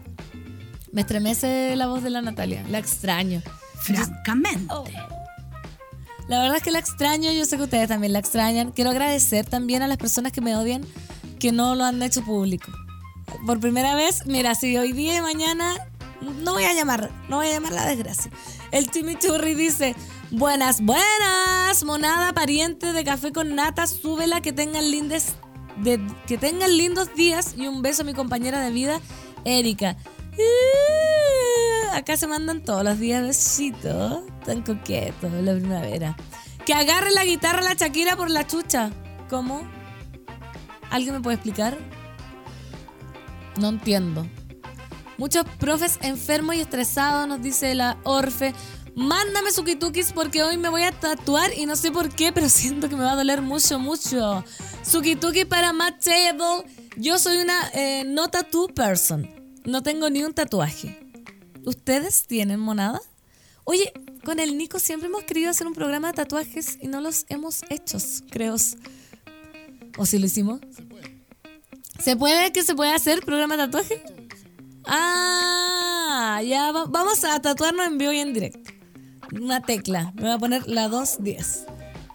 Me 0.91 1.01
estremece 1.01 1.75
la 1.75 1.85
voz 1.85 2.01
de 2.01 2.09
la 2.09 2.23
Natalia. 2.23 2.65
La 2.71 2.79
extraño. 2.79 3.43
Francamente. 3.83 4.73
Oh. 4.73 4.85
La 6.31 6.39
verdad 6.39 6.55
es 6.55 6.63
que 6.63 6.71
la 6.71 6.79
extraño, 6.79 7.29
yo 7.33 7.43
sé 7.43 7.57
que 7.57 7.63
ustedes 7.63 7.89
también 7.89 8.13
la 8.13 8.19
extrañan. 8.19 8.71
Quiero 8.71 8.91
agradecer 8.91 9.45
también 9.45 9.81
a 9.81 9.89
las 9.89 9.97
personas 9.97 10.31
que 10.31 10.39
me 10.39 10.55
odian 10.55 10.81
que 11.39 11.51
no 11.51 11.75
lo 11.75 11.83
han 11.83 12.01
hecho 12.01 12.23
público. 12.23 12.71
Por 13.45 13.59
primera 13.59 13.95
vez, 13.95 14.25
mira, 14.25 14.55
si 14.55 14.77
hoy 14.77 14.93
día 14.93 15.17
y 15.17 15.21
mañana 15.21 15.75
no 16.41 16.53
voy 16.53 16.63
a 16.63 16.73
llamar, 16.73 17.11
no 17.27 17.35
voy 17.35 17.47
a 17.47 17.51
llamar 17.51 17.73
la 17.73 17.85
desgracia. 17.85 18.31
El 18.71 18.89
chimichurri 18.89 19.55
dice, 19.55 19.93
buenas, 20.29 20.79
buenas, 20.79 21.83
monada 21.83 22.31
pariente 22.31 22.93
de 22.93 23.03
café 23.03 23.33
con 23.33 23.53
nata, 23.53 23.85
súbela 23.85 24.39
que 24.39 24.53
tengan 24.53 24.89
lindes, 24.89 25.33
de, 25.83 25.99
que 26.27 26.37
tengan 26.37 26.77
lindos 26.77 27.13
días 27.13 27.55
y 27.57 27.67
un 27.67 27.81
beso 27.81 28.03
a 28.03 28.05
mi 28.05 28.13
compañera 28.13 28.61
de 28.61 28.71
vida, 28.71 29.01
Erika. 29.43 29.97
Acá 31.93 32.15
se 32.15 32.27
mandan 32.27 32.63
todos 32.63 32.83
los 32.83 32.99
días 32.99 33.23
besitos, 33.23 34.21
tan 34.45 34.61
coquetos, 34.61 35.31
la 35.31 35.53
primavera. 35.53 36.15
Que 36.65 36.73
agarre 36.73 37.11
la 37.11 37.25
guitarra 37.25 37.61
la 37.61 37.73
Shakira 37.73 38.15
por 38.15 38.29
la 38.29 38.47
chucha. 38.47 38.91
¿Cómo? 39.29 39.61
¿Alguien 40.89 41.15
me 41.15 41.21
puede 41.21 41.35
explicar? 41.35 41.77
No 43.59 43.69
entiendo. 43.69 44.25
Muchos 45.17 45.45
profes 45.59 45.99
enfermos 46.01 46.55
y 46.55 46.61
estresados, 46.61 47.27
nos 47.27 47.41
dice 47.41 47.75
la 47.75 47.97
Orfe. 48.03 48.53
Mándame 48.95 49.51
sukitukis 49.51 50.11
porque 50.11 50.43
hoy 50.43 50.57
me 50.57 50.69
voy 50.69 50.83
a 50.83 50.91
tatuar 50.91 51.51
y 51.57 51.65
no 51.65 51.75
sé 51.75 51.91
por 51.91 52.09
qué, 52.09 52.31
pero 52.31 52.49
siento 52.49 52.89
que 52.89 52.95
me 52.95 53.03
va 53.03 53.13
a 53.13 53.15
doler 53.15 53.41
mucho, 53.41 53.79
mucho. 53.79 54.43
Sukituki 54.83 55.45
para 55.45 55.73
Matt 55.73 56.03
Table. 56.03 56.65
Yo 56.97 57.19
soy 57.19 57.37
una 57.37 57.69
eh, 57.73 58.03
no 58.05 58.29
tattoo 58.29 58.67
person. 58.67 59.29
No 59.65 59.83
tengo 59.83 60.09
ni 60.09 60.23
un 60.23 60.33
tatuaje. 60.33 61.10
¿Ustedes 61.65 62.25
tienen 62.27 62.59
monada? 62.59 63.01
Oye, 63.63 63.93
con 64.25 64.39
el 64.39 64.57
Nico 64.57 64.79
siempre 64.79 65.07
hemos 65.07 65.23
querido 65.23 65.49
hacer 65.51 65.67
un 65.67 65.73
programa 65.73 66.07
de 66.09 66.13
tatuajes 66.15 66.77
y 66.81 66.87
no 66.87 66.99
los 67.01 67.25
hemos 67.29 67.61
hecho, 67.69 67.97
creo. 68.29 68.55
¿O 69.97 70.05
si 70.05 70.17
lo 70.19 70.25
hicimos? 70.25 70.59
¿Se 71.99 72.15
puede 72.15 72.51
que 72.51 72.63
se 72.63 72.73
pueda 72.75 72.95
hacer 72.95 73.21
programa 73.23 73.55
de 73.57 73.63
tatuaje? 73.65 74.03
Ah, 74.85 76.41
ya 76.45 76.71
va- 76.71 76.85
vamos 76.85 77.23
a 77.23 77.39
tatuarnos 77.41 77.85
en 77.87 77.97
vivo 77.97 78.11
y 78.11 78.19
en 78.19 78.33
directo. 78.33 78.71
Una 79.39 79.61
tecla. 79.61 80.11
Me 80.15 80.23
voy 80.23 80.31
a 80.31 80.37
poner 80.39 80.67
la 80.67 80.87
210. 80.89 81.65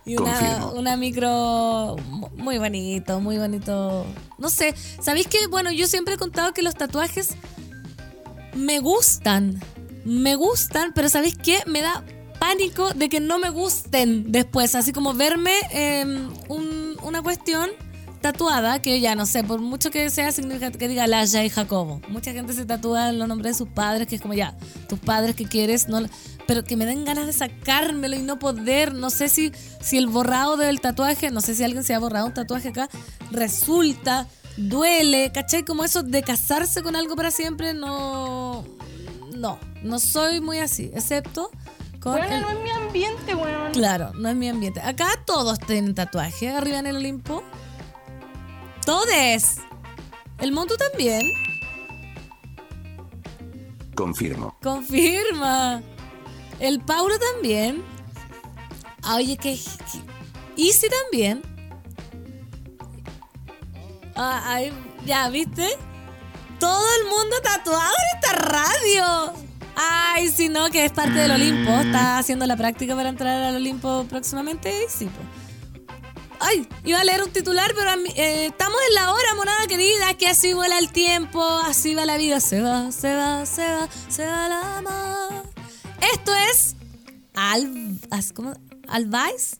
Y 0.04 0.16
una, 0.16 0.32
Confirmo. 0.38 0.72
una 0.72 0.96
micro 0.96 1.96
mu- 2.11 2.28
muy 2.37 2.59
bonito, 2.59 3.20
muy 3.20 3.38
bonito. 3.38 4.04
No 4.38 4.48
sé, 4.50 4.74
¿sabéis 5.00 5.26
que? 5.26 5.46
Bueno, 5.48 5.72
yo 5.72 5.87
siempre 5.87 6.14
he 6.14 6.16
contado 6.18 6.52
que 6.52 6.62
los 6.62 6.74
tatuajes 6.74 7.35
me 8.57 8.79
gustan. 8.81 9.61
Me 10.05 10.35
gustan, 10.37 10.92
pero 10.95 11.09
¿sabéis 11.09 11.37
qué? 11.37 11.59
Me 11.66 11.81
da 11.83 12.05
pánico 12.38 12.92
de 12.95 13.09
que 13.09 13.21
no 13.21 13.38
me 13.38 13.51
gusten 13.51 14.31
después. 14.31 14.75
Así 14.75 14.92
como 14.92 15.14
verme 15.14 15.53
eh, 15.73 16.05
un- 16.49 16.97
una 17.03 17.23
cuestión 17.23 17.71
tatuada, 18.21 18.81
que 18.83 19.01
ya 19.01 19.14
no 19.14 19.25
sé, 19.27 19.45
por 19.45 19.61
mucho 19.61 19.90
que 19.90 20.11
sea, 20.11 20.33
significa 20.33 20.71
que 20.73 20.88
diga 20.88 21.07
Laya 21.07 21.45
y 21.45 21.49
Jacobo. 21.51 22.01
Mucha 22.09 22.33
gente 22.33 22.53
se 22.55 22.64
tatúa 22.66 23.12
los 23.12 23.29
nombres 23.29 23.55
de 23.55 23.59
sus 23.59 23.69
padres, 23.69 24.09
que 24.09 24.16
es 24.16 24.21
como 24.21 24.35
ya, 24.35 24.57
tus 24.88 24.99
padres 24.99 25.37
que 25.37 25.45
quieres, 25.45 25.88
no, 25.88 26.01
pero 26.47 26.64
que 26.64 26.77
me 26.77 26.87
den 26.87 27.05
ganas 27.05 27.27
de 27.27 27.33
sacármelo 27.33 28.16
y 28.16 28.23
no 28.23 28.38
poder. 28.38 28.95
No 28.95 29.11
sé 29.11 29.29
si, 29.29 29.53
si 29.81 29.97
el 29.99 30.07
borrado 30.09 30.57
del 30.57 30.81
tatuaje, 30.81 31.31
no 31.31 31.40
sé 31.40 31.55
si 31.55 31.62
alguien 31.62 31.85
se 31.85 31.95
ha 31.95 31.99
borrado 32.01 32.27
un 32.27 32.35
tatuaje 32.35 32.69
acá, 32.71 32.88
resulta, 33.31 34.27
duele, 34.57 35.31
¿cachai? 35.33 35.64
Como 35.64 35.85
eso 35.85 36.03
de 36.03 36.23
casarse 36.23 36.83
con 36.83 36.97
algo 36.97 37.16
para 37.16 37.31
siempre, 37.31 37.75
no. 37.75 38.64
No, 39.35 39.59
no 39.83 39.99
soy 39.99 40.40
muy 40.40 40.59
así, 40.59 40.90
excepto 40.95 41.51
con. 42.01 42.23
el- 42.23 42.40
no 42.40 42.51
es 42.51 42.61
mi 42.62 42.71
ambiente, 42.71 43.35
weón. 43.35 43.73
Claro, 43.73 44.12
no 44.14 44.29
es 44.29 44.37
mi 44.37 44.49
ambiente. 44.49 44.81
Acá 44.81 45.09
todos 45.27 45.59
tienen 45.59 45.95
tatuaje 45.95 46.49
arriba 46.51 46.79
en 46.79 46.87
el 46.87 46.97
Olimpo. 46.97 47.42
Todes. 48.85 49.57
El 50.38 50.53
Montu 50.53 50.77
también. 50.77 51.23
Confirmo. 53.95 54.57
Confirma. 54.62 55.83
El 56.61 56.81
Paulo 56.81 57.14
también. 57.33 57.83
Oye, 59.14 59.37
que- 59.37 59.59
Easy 60.57 60.87
también. 60.88 61.42
Ah, 64.16 64.61
ya, 65.05 65.29
¿viste? 65.29 65.68
Todo 66.59 66.87
el 67.00 67.09
mundo 67.09 67.37
tatuado 67.42 67.94
en 68.12 68.18
esta 68.18 68.33
radio. 68.33 69.33
Ay, 69.76 70.29
si 70.29 70.48
no, 70.48 70.70
que 70.70 70.87
es 70.87 70.92
parte 70.92 71.18
del 71.18 71.31
Olimpo. 71.33 71.70
Está 71.70 72.18
haciendo 72.18 72.46
la 72.46 72.57
práctica 72.57 72.96
para 72.96 73.11
entrar 73.11 73.42
al 73.42 73.57
Olimpo 73.57 74.07
próximamente. 74.09 74.72
Sí, 74.88 75.05
pues. 75.05 75.46
Ay, 76.40 76.68
iba 76.85 77.00
a 77.00 77.05
leer 77.05 77.22
un 77.22 77.31
titular, 77.31 77.72
pero 77.74 77.90
eh, 78.14 78.46
estamos 78.46 78.79
en 78.88 78.94
la 78.94 79.12
hora, 79.12 79.35
monada 79.37 79.66
querida, 79.66 80.14
que 80.14 80.29
así 80.29 80.52
vuela 80.52 80.79
el 80.79 80.92
tiempo, 80.92 81.42
así 81.64 81.94
va 81.94 82.05
la 82.05 82.18
vida, 82.18 82.40
se 82.40 82.61
va, 82.61 82.92
se 82.92 83.14
va, 83.14 83.46
se 83.46 83.66
va, 83.66 83.88
se 84.09 84.26
va 84.26 84.48
la 84.48 84.83
mar. 84.83 85.44
Esto 86.12 86.35
es 86.50 86.76
Al, 87.35 87.98
¿cómo? 88.35 88.52
Alvice. 88.88 89.57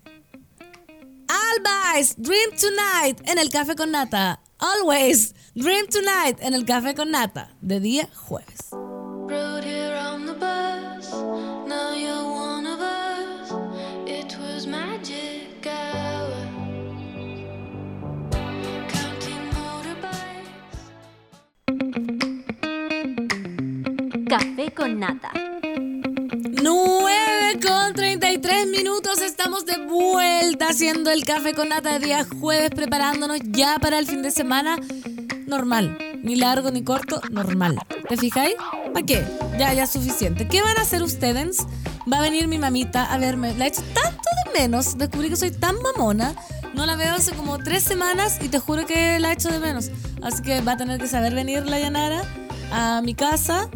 Alvice, 1.29 2.15
Dream 2.19 2.51
Tonight 2.61 3.29
en 3.29 3.39
el 3.39 3.51
café 3.51 3.75
con 3.75 3.91
nata. 3.91 4.41
Always, 4.59 5.35
Dream 5.55 5.87
Tonight 5.87 6.39
en 6.41 6.55
el 6.55 6.65
café 6.65 6.95
con 6.95 7.11
nata, 7.11 7.51
de 7.61 7.79
día 7.79 8.09
jueves. 8.15 8.71
Rode 8.73 9.65
here 9.65 9.95
on 9.95 10.25
the 10.25 10.33
bus. 10.33 11.13
Now 11.69 11.93
you're 11.95 12.25
one 12.25 12.67
of 12.67 12.81
us. 12.81 13.53
It 14.07 14.35
was 14.39 14.67
magic 14.67 15.67
hour. 15.67 16.33
Counting 18.89 19.51
motorbikes. 19.53 20.81
Café 24.27 24.73
con 24.75 24.99
nata. 24.99 25.33
9 26.63 27.26
con 27.61 27.95
33 27.95 28.67
minutos, 28.67 29.23
estamos 29.23 29.65
de 29.65 29.79
vuelta 29.87 30.69
haciendo 30.69 31.11
el 31.11 31.25
café 31.25 31.55
con 31.55 31.69
nata 31.69 31.93
de 31.93 32.05
día 32.05 32.27
jueves, 32.41 32.71
preparándonos 32.71 33.39
ya 33.45 33.79
para 33.79 33.99
el 33.99 34.07
fin 34.07 34.23
de 34.23 34.31
semana 34.31 34.77
normal, 35.47 35.97
ni 36.23 36.37
largo 36.37 36.71
ni 36.71 36.83
corto, 36.83 37.21
normal. 37.31 37.79
¿Te 38.09 38.17
fijáis? 38.17 38.55
¿Para 38.93 39.07
qué? 39.07 39.25
Ya, 39.59 39.73
ya 39.73 39.85
es 39.85 39.91
suficiente. 39.91 40.49
¿Qué 40.49 40.61
van 40.61 40.77
a 40.77 40.83
hacer 40.83 41.03
ustedes? 41.03 41.59
Va 42.13 42.19
a 42.19 42.23
venir 42.23 42.49
mi 42.49 42.59
mamita 42.59 43.05
a 43.05 43.17
verme. 43.19 43.55
La 43.55 43.67
he 43.67 43.69
hecho 43.69 43.83
tanto 43.95 44.29
de 44.45 44.61
menos. 44.61 44.99
Descubrí 44.99 45.29
que 45.29 45.37
soy 45.37 45.51
tan 45.51 45.77
mamona. 45.81 46.35
No 46.75 46.85
la 46.85 46.97
veo 46.97 47.15
hace 47.15 47.33
como 47.33 47.59
tres 47.59 47.85
semanas 47.85 48.39
y 48.43 48.49
te 48.49 48.59
juro 48.59 48.87
que 48.87 49.19
la 49.19 49.31
he 49.31 49.33
hecho 49.35 49.51
de 49.51 49.61
menos. 49.61 49.91
Así 50.23 50.43
que 50.43 50.61
va 50.61 50.73
a 50.73 50.77
tener 50.77 51.01
que 51.01 51.07
saber 51.07 51.35
venir 51.35 51.65
la 51.65 51.79
Yanara 51.79 52.23
a 52.73 53.01
mi 53.03 53.15
casa 53.15 53.71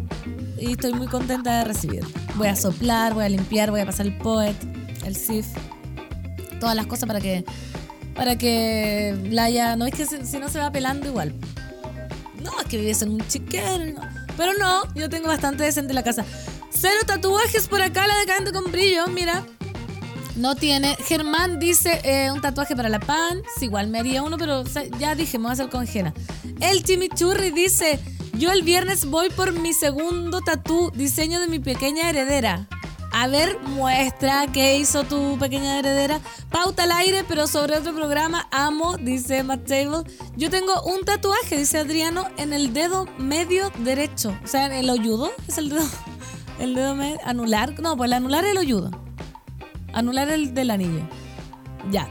y 0.61 0.73
estoy 0.73 0.93
muy 0.93 1.07
contenta 1.07 1.59
de 1.59 1.65
recibir. 1.65 2.05
Voy 2.35 2.47
a 2.47 2.55
soplar, 2.55 3.13
voy 3.13 3.25
a 3.25 3.29
limpiar, 3.29 3.71
voy 3.71 3.81
a 3.81 3.85
pasar 3.85 4.05
el 4.05 4.17
poet, 4.17 4.55
el 5.05 5.15
sif, 5.15 5.47
todas 6.59 6.75
las 6.75 6.85
cosas 6.85 7.07
para 7.07 7.19
que 7.19 7.43
para 8.15 8.37
que 8.37 9.17
Laia, 9.31 9.75
no 9.75 9.85
es 9.85 9.95
que 9.95 10.05
si 10.05 10.37
no 10.37 10.49
se 10.49 10.59
va 10.59 10.71
pelando 10.71 11.07
igual. 11.07 11.33
No, 12.43 12.51
es 12.59 12.67
que 12.67 12.77
vives 12.77 13.01
en 13.01 13.11
un 13.11 13.27
chiquero, 13.27 13.99
pero 14.37 14.53
no, 14.53 14.93
yo 14.93 15.09
tengo 15.09 15.27
bastante 15.27 15.63
decente 15.63 15.93
la 15.93 16.03
casa. 16.03 16.25
Cero 16.69 16.99
tatuajes 17.05 17.67
por 17.67 17.81
acá, 17.81 18.05
la 18.07 18.17
decadente 18.17 18.51
con 18.51 18.71
brillo, 18.71 19.07
mira. 19.07 19.43
No 20.35 20.55
tiene. 20.55 20.95
Germán 21.05 21.59
dice 21.59 21.99
eh, 22.03 22.31
un 22.31 22.41
tatuaje 22.41 22.75
para 22.75 22.89
la 22.89 22.99
pan. 22.99 23.41
Igual 23.59 23.87
me 23.87 23.99
haría 23.99 24.23
uno, 24.23 24.37
pero 24.37 24.63
ya 24.97 25.13
dije, 25.13 25.37
me 25.37 25.43
voy 25.43 25.49
a 25.51 25.53
hacer 25.53 25.69
con 25.69 25.85
Jena. 25.85 26.13
El 26.59 26.83
Chimichurri 26.83 27.51
dice: 27.51 27.99
Yo 28.33 28.51
el 28.51 28.63
viernes 28.63 29.05
voy 29.05 29.29
por 29.29 29.51
mi 29.53 29.73
segundo 29.73 30.41
tatú, 30.41 30.91
diseño 30.95 31.39
de 31.39 31.47
mi 31.47 31.59
pequeña 31.59 32.09
heredera. 32.09 32.67
A 33.13 33.27
ver, 33.27 33.59
muestra 33.59 34.47
qué 34.47 34.77
hizo 34.77 35.03
tu 35.03 35.37
pequeña 35.37 35.79
heredera. 35.79 36.21
Pauta 36.49 36.83
al 36.83 36.93
aire, 36.93 37.25
pero 37.27 37.45
sobre 37.45 37.77
otro 37.77 37.93
programa. 37.93 38.47
Amo, 38.51 38.95
dice 38.97 39.43
Matt 39.43 39.67
Table. 39.67 40.09
Yo 40.37 40.49
tengo 40.49 40.81
un 40.83 41.03
tatuaje, 41.03 41.57
dice 41.57 41.79
Adriano, 41.79 42.27
en 42.37 42.53
el 42.53 42.73
dedo 42.73 43.07
medio 43.17 43.69
derecho. 43.79 44.33
O 44.43 44.47
sea, 44.47 44.67
el 44.79 44.89
oyudo. 44.89 45.31
Es 45.47 45.57
el 45.57 45.69
dedo. 45.69 45.83
El 46.59 46.75
dedo 46.75 46.93
medio. 46.93 47.17
Anular. 47.25 47.79
No, 47.79 47.97
pues 47.97 48.07
el 48.07 48.13
anular 48.13 48.45
es 48.45 48.51
el 48.51 48.59
oyudo. 48.59 48.91
Anular 49.93 50.29
el 50.29 50.53
del 50.53 50.69
anillo. 50.69 51.01
Ya. 51.89 52.07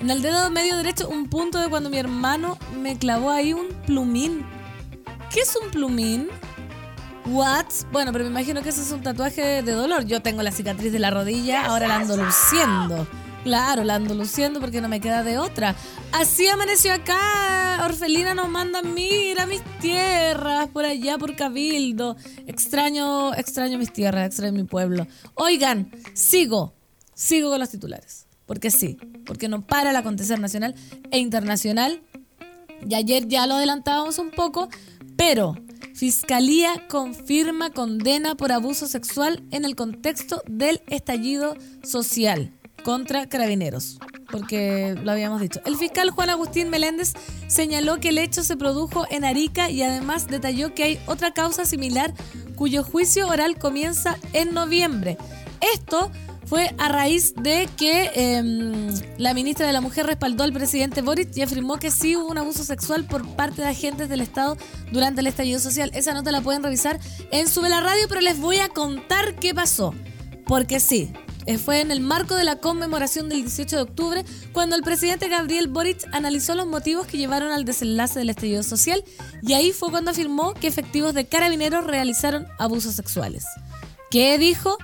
En 0.00 0.10
el 0.10 0.22
dedo 0.22 0.50
medio 0.50 0.76
derecho, 0.76 1.08
un 1.08 1.28
punto 1.28 1.60
de 1.60 1.68
cuando 1.68 1.88
mi 1.88 1.98
hermano 1.98 2.58
me 2.76 2.98
clavó 2.98 3.30
ahí 3.30 3.52
un 3.52 3.68
plumín. 3.86 4.44
¿Qué 5.32 5.40
es 5.40 5.56
un 5.56 5.70
plumín? 5.70 6.28
What? 7.24 7.64
Bueno, 7.90 8.12
pero 8.12 8.24
me 8.24 8.30
imagino 8.30 8.62
que 8.62 8.68
ese 8.68 8.82
es 8.82 8.90
un 8.90 9.02
tatuaje 9.02 9.62
de 9.62 9.72
dolor. 9.72 10.04
Yo 10.04 10.20
tengo 10.20 10.42
la 10.42 10.52
cicatriz 10.52 10.92
de 10.92 10.98
la 10.98 11.10
rodilla, 11.10 11.64
ahora 11.64 11.88
la 11.88 11.96
ando 11.96 12.18
luciendo. 12.18 13.06
Claro, 13.42 13.82
la 13.82 13.94
ando 13.94 14.14
luciendo 14.14 14.60
porque 14.60 14.82
no 14.82 14.90
me 14.90 15.00
queda 15.00 15.24
de 15.24 15.38
otra. 15.38 15.74
Así 16.12 16.46
amaneció 16.48 16.92
acá. 16.92 17.80
Orfelina 17.82 18.34
nos 18.34 18.50
manda, 18.50 18.82
mira 18.82 19.46
mis 19.46 19.62
tierras, 19.80 20.68
por 20.68 20.84
allá, 20.84 21.16
por 21.16 21.34
Cabildo. 21.34 22.14
Extraño, 22.46 23.32
extraño 23.34 23.78
mis 23.78 23.90
tierras, 23.90 24.26
extraño 24.26 24.52
mi 24.52 24.64
pueblo. 24.64 25.06
Oigan, 25.34 25.90
sigo, 26.12 26.74
sigo 27.14 27.48
con 27.48 27.58
los 27.58 27.70
titulares. 27.70 28.26
Porque 28.44 28.70
sí, 28.70 28.98
porque 29.24 29.48
no 29.48 29.66
para 29.66 29.90
el 29.90 29.96
acontecer 29.96 30.38
nacional 30.38 30.74
e 31.10 31.18
internacional. 31.18 32.02
Y 32.88 32.94
ayer 32.94 33.28
ya 33.28 33.46
lo 33.46 33.54
adelantábamos 33.54 34.18
un 34.18 34.30
poco, 34.30 34.68
pero 35.16 35.54
Fiscalía 35.94 36.82
confirma 36.88 37.70
condena 37.70 38.34
por 38.34 38.50
abuso 38.50 38.88
sexual 38.88 39.44
en 39.50 39.64
el 39.64 39.76
contexto 39.76 40.42
del 40.46 40.82
estallido 40.88 41.56
social 41.84 42.52
contra 42.82 43.28
carabineros, 43.28 44.00
porque 44.30 44.96
lo 45.00 45.12
habíamos 45.12 45.40
dicho. 45.40 45.60
El 45.64 45.76
fiscal 45.76 46.10
Juan 46.10 46.30
Agustín 46.30 46.70
Meléndez 46.70 47.12
señaló 47.46 48.00
que 48.00 48.08
el 48.08 48.18
hecho 48.18 48.42
se 48.42 48.56
produjo 48.56 49.06
en 49.10 49.24
Arica 49.24 49.70
y 49.70 49.82
además 49.82 50.26
detalló 50.26 50.74
que 50.74 50.82
hay 50.82 51.00
otra 51.06 51.32
causa 51.34 51.66
similar 51.66 52.12
cuyo 52.56 52.82
juicio 52.82 53.28
oral 53.28 53.58
comienza 53.58 54.18
en 54.32 54.54
noviembre. 54.54 55.18
Esto 55.74 56.10
fue 56.52 56.74
a 56.76 56.90
raíz 56.90 57.32
de 57.34 57.66
que 57.78 58.10
em, 58.14 58.86
la 59.16 59.32
ministra 59.32 59.66
de 59.66 59.72
la 59.72 59.80
Mujer 59.80 60.04
respaldó 60.04 60.44
al 60.44 60.52
presidente 60.52 61.00
Boric 61.00 61.34
y 61.34 61.40
afirmó 61.40 61.78
que 61.78 61.90
sí 61.90 62.14
hubo 62.14 62.26
un 62.26 62.36
abuso 62.36 62.62
sexual 62.62 63.06
por 63.06 63.26
parte 63.36 63.62
de 63.62 63.68
agentes 63.68 64.10
del 64.10 64.20
Estado 64.20 64.58
durante 64.90 65.22
el 65.22 65.28
estallido 65.28 65.58
social. 65.58 65.90
Esa 65.94 66.12
nota 66.12 66.30
la 66.30 66.42
pueden 66.42 66.62
revisar 66.62 67.00
en 67.30 67.48
Sube 67.48 67.70
la 67.70 67.80
Radio, 67.80 68.04
pero 68.06 68.20
les 68.20 68.38
voy 68.38 68.58
a 68.58 68.68
contar 68.68 69.36
qué 69.36 69.54
pasó. 69.54 69.94
Porque 70.44 70.78
sí, 70.78 71.10
eh, 71.46 71.56
fue 71.56 71.80
en 71.80 71.90
el 71.90 72.02
marco 72.02 72.36
de 72.36 72.44
la 72.44 72.56
conmemoración 72.56 73.30
del 73.30 73.44
18 73.44 73.74
de 73.74 73.82
octubre 73.82 74.24
cuando 74.52 74.76
el 74.76 74.82
presidente 74.82 75.30
Gabriel 75.30 75.68
Boric 75.68 76.06
analizó 76.12 76.54
los 76.54 76.66
motivos 76.66 77.06
que 77.06 77.16
llevaron 77.16 77.50
al 77.50 77.64
desenlace 77.64 78.18
del 78.18 78.28
estallido 78.28 78.62
social 78.62 79.02
y 79.40 79.54
ahí 79.54 79.72
fue 79.72 79.90
cuando 79.90 80.10
afirmó 80.10 80.52
que 80.52 80.66
efectivos 80.66 81.14
de 81.14 81.24
carabineros 81.24 81.86
realizaron 81.86 82.46
abusos 82.58 82.94
sexuales. 82.94 83.46
¿Qué 84.10 84.36
dijo? 84.36 84.76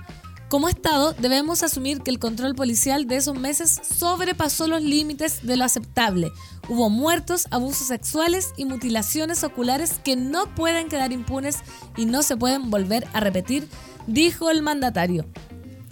Como 0.49 0.67
Estado 0.67 1.13
debemos 1.13 1.61
asumir 1.61 2.01
que 2.01 2.09
el 2.09 2.17
control 2.17 2.55
policial 2.55 3.05
de 3.07 3.17
esos 3.17 3.37
meses 3.37 3.79
sobrepasó 3.97 4.67
los 4.67 4.81
límites 4.81 5.45
de 5.45 5.55
lo 5.55 5.63
aceptable. 5.63 6.31
Hubo 6.67 6.89
muertos, 6.89 7.47
abusos 7.51 7.87
sexuales 7.87 8.49
y 8.57 8.65
mutilaciones 8.65 9.43
oculares 9.43 9.99
que 10.03 10.15
no 10.15 10.53
pueden 10.55 10.89
quedar 10.89 11.11
impunes 11.11 11.59
y 11.95 12.05
no 12.05 12.23
se 12.23 12.35
pueden 12.35 12.71
volver 12.71 13.07
a 13.13 13.19
repetir, 13.19 13.67
dijo 14.07 14.49
el 14.49 14.63
mandatario. 14.63 15.25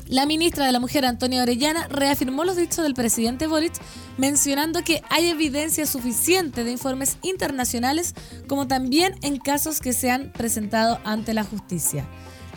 La 0.08 0.26
ministra 0.26 0.66
de 0.66 0.72
la 0.72 0.80
Mujer, 0.80 1.06
Antonia 1.06 1.44
Orellana, 1.44 1.88
reafirmó 1.90 2.46
los 2.46 2.56
dichos 2.56 2.84
del 2.84 2.94
presidente 2.94 3.46
Boric, 3.46 3.74
mencionando 4.18 4.82
que 4.84 5.04
hay 5.10 5.28
evidencia 5.28 5.86
suficiente 5.86 6.64
de 6.64 6.72
informes 6.72 7.18
internacionales, 7.22 8.16
como 8.48 8.68
también 8.68 9.16
en 9.22 9.38
casos 9.38 9.82
que 9.82 9.92
se 9.94 10.10
han 10.10 10.32
presentado 10.32 11.00
ante 11.04 11.34
la 11.34 11.44
justicia. 11.44 12.08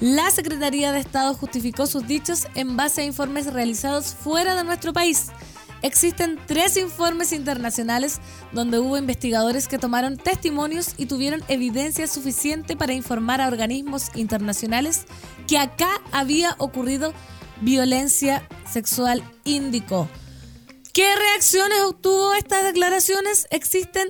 La 0.00 0.30
Secretaría 0.30 0.92
de 0.92 1.00
Estado 1.00 1.34
justificó 1.34 1.86
sus 1.86 2.06
dichos 2.06 2.46
en 2.54 2.74
base 2.74 3.02
a 3.02 3.04
informes 3.04 3.52
realizados 3.52 4.14
fuera 4.14 4.54
de 4.54 4.64
nuestro 4.64 4.94
país. 4.94 5.26
Existen 5.82 6.38
tres 6.46 6.78
informes 6.78 7.32
internacionales 7.32 8.20
donde 8.52 8.78
hubo 8.78 8.96
investigadores 8.96 9.68
que 9.68 9.78
tomaron 9.78 10.16
testimonios 10.16 10.94
y 10.96 11.04
tuvieron 11.04 11.42
evidencia 11.48 12.06
suficiente 12.06 12.76
para 12.76 12.94
informar 12.94 13.42
a 13.42 13.48
organismos 13.48 14.06
internacionales 14.14 15.04
que 15.46 15.58
acá 15.58 15.90
había 16.12 16.54
ocurrido 16.58 17.12
violencia 17.60 18.48
sexual, 18.70 19.22
indicó. 19.44 20.08
¿Qué 20.94 21.14
reacciones 21.14 21.80
obtuvo 21.82 22.32
estas 22.34 22.64
declaraciones? 22.64 23.46
Existen. 23.50 24.08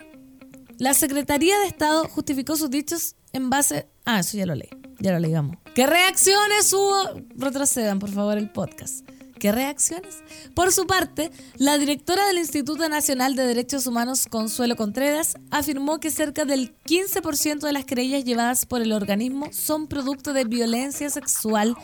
La 0.79 0.95
Secretaría 0.95 1.59
de 1.59 1.67
Estado 1.67 2.09
justificó 2.09 2.57
sus 2.57 2.71
dichos 2.71 3.17
en 3.33 3.51
base. 3.51 3.89
Ah, 4.05 4.21
eso 4.21 4.39
ya 4.39 4.47
lo 4.47 4.55
leí. 4.55 4.80
Ya 5.01 5.13
lo 5.13 5.19
leíamos. 5.19 5.57
¿Qué 5.75 5.87
reacciones 5.87 6.73
hubo? 6.73 7.23
Retrocedan, 7.37 7.99
por 7.99 8.11
favor, 8.11 8.39
el 8.39 8.51
podcast. 8.51 9.09
¿Qué 9.39 9.53
reacciones? 9.53 10.23
Por 10.55 10.71
su 10.71 10.87
parte, 10.87 11.31
la 11.57 11.79
directora 11.79 12.27
del 12.27 12.37
Instituto 12.37 12.87
Nacional 12.91 13.37
de 13.37 13.47
Derechos 13.47 13.87
Humanos, 13.87 14.27
Consuelo 14.29 14.77
Contreras, 14.77 15.35
afirmó 15.51 15.99
que 15.99 16.11
cerca 16.11 16.45
del 16.45 16.77
15% 16.85 17.61
de 17.61 17.73
las 17.73 17.87
querellas 17.87 18.25
llevadas 18.27 18.67
por 18.67 18.83
el 18.83 18.93
organismo 18.93 19.49
son 19.51 19.87
producto 19.87 20.35
de 20.35 20.45
violencia 20.45 21.09
sexual 21.09 21.75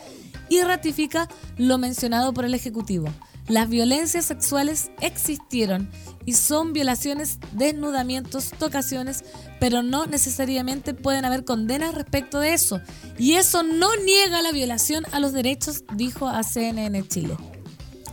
y 0.49 0.61
ratifica 0.61 1.27
lo 1.57 1.79
mencionado 1.79 2.31
por 2.31 2.45
el 2.45 2.53
Ejecutivo. 2.53 3.07
Las 3.47 3.69
violencias 3.69 4.25
sexuales 4.25 4.91
existieron 5.01 5.89
y 6.27 6.33
son 6.33 6.73
violaciones, 6.73 7.39
desnudamientos, 7.53 8.51
tocaciones, 8.59 9.23
pero 9.61 9.81
no 9.81 10.07
necesariamente 10.07 10.93
pueden 10.93 11.23
haber 11.23 11.45
condenas 11.45 11.95
respecto 11.95 12.41
de 12.41 12.53
eso. 12.53 12.81
Y 13.17 13.35
eso 13.35 13.63
no 13.63 13.95
niega 13.95 14.41
la 14.41 14.51
violación 14.51 15.05
a 15.13 15.21
los 15.21 15.31
derechos, 15.31 15.85
dijo 15.95 16.27
a 16.27 16.43
CNN 16.43 17.07
Chile. 17.07 17.37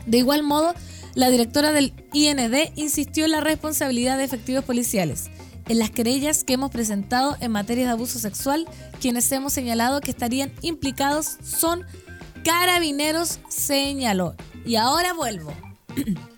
De 0.07 0.19
igual 0.19 0.45
modo, 0.45 0.75
la 1.17 1.29
directora 1.29 1.73
del 1.73 1.93
IND 2.13 2.71
insistió 2.77 3.25
en 3.25 3.33
la 3.33 3.41
responsabilidad 3.41 4.17
de 4.17 4.25
efectivos 4.25 4.65
policiales. 4.65 5.25
En 5.69 5.81
las 5.81 5.91
querellas 5.91 6.45
que 6.45 6.53
hemos 6.53 6.71
presentado 6.71 7.37
en 7.41 7.51
materia 7.51 7.87
de 7.87 7.91
abuso 7.91 8.21
sexual, 8.21 8.69
quienes 9.01 9.31
hemos 9.33 9.53
señalado 9.53 10.01
que 10.01 10.13
estarían 10.13 10.53
implicados 10.63 11.39
son 11.43 11.85
carabineros, 12.45 13.41
señaló. 13.49 14.37
Y 14.65 14.77
ahora 14.77 15.15
vuelvo. 15.15 15.53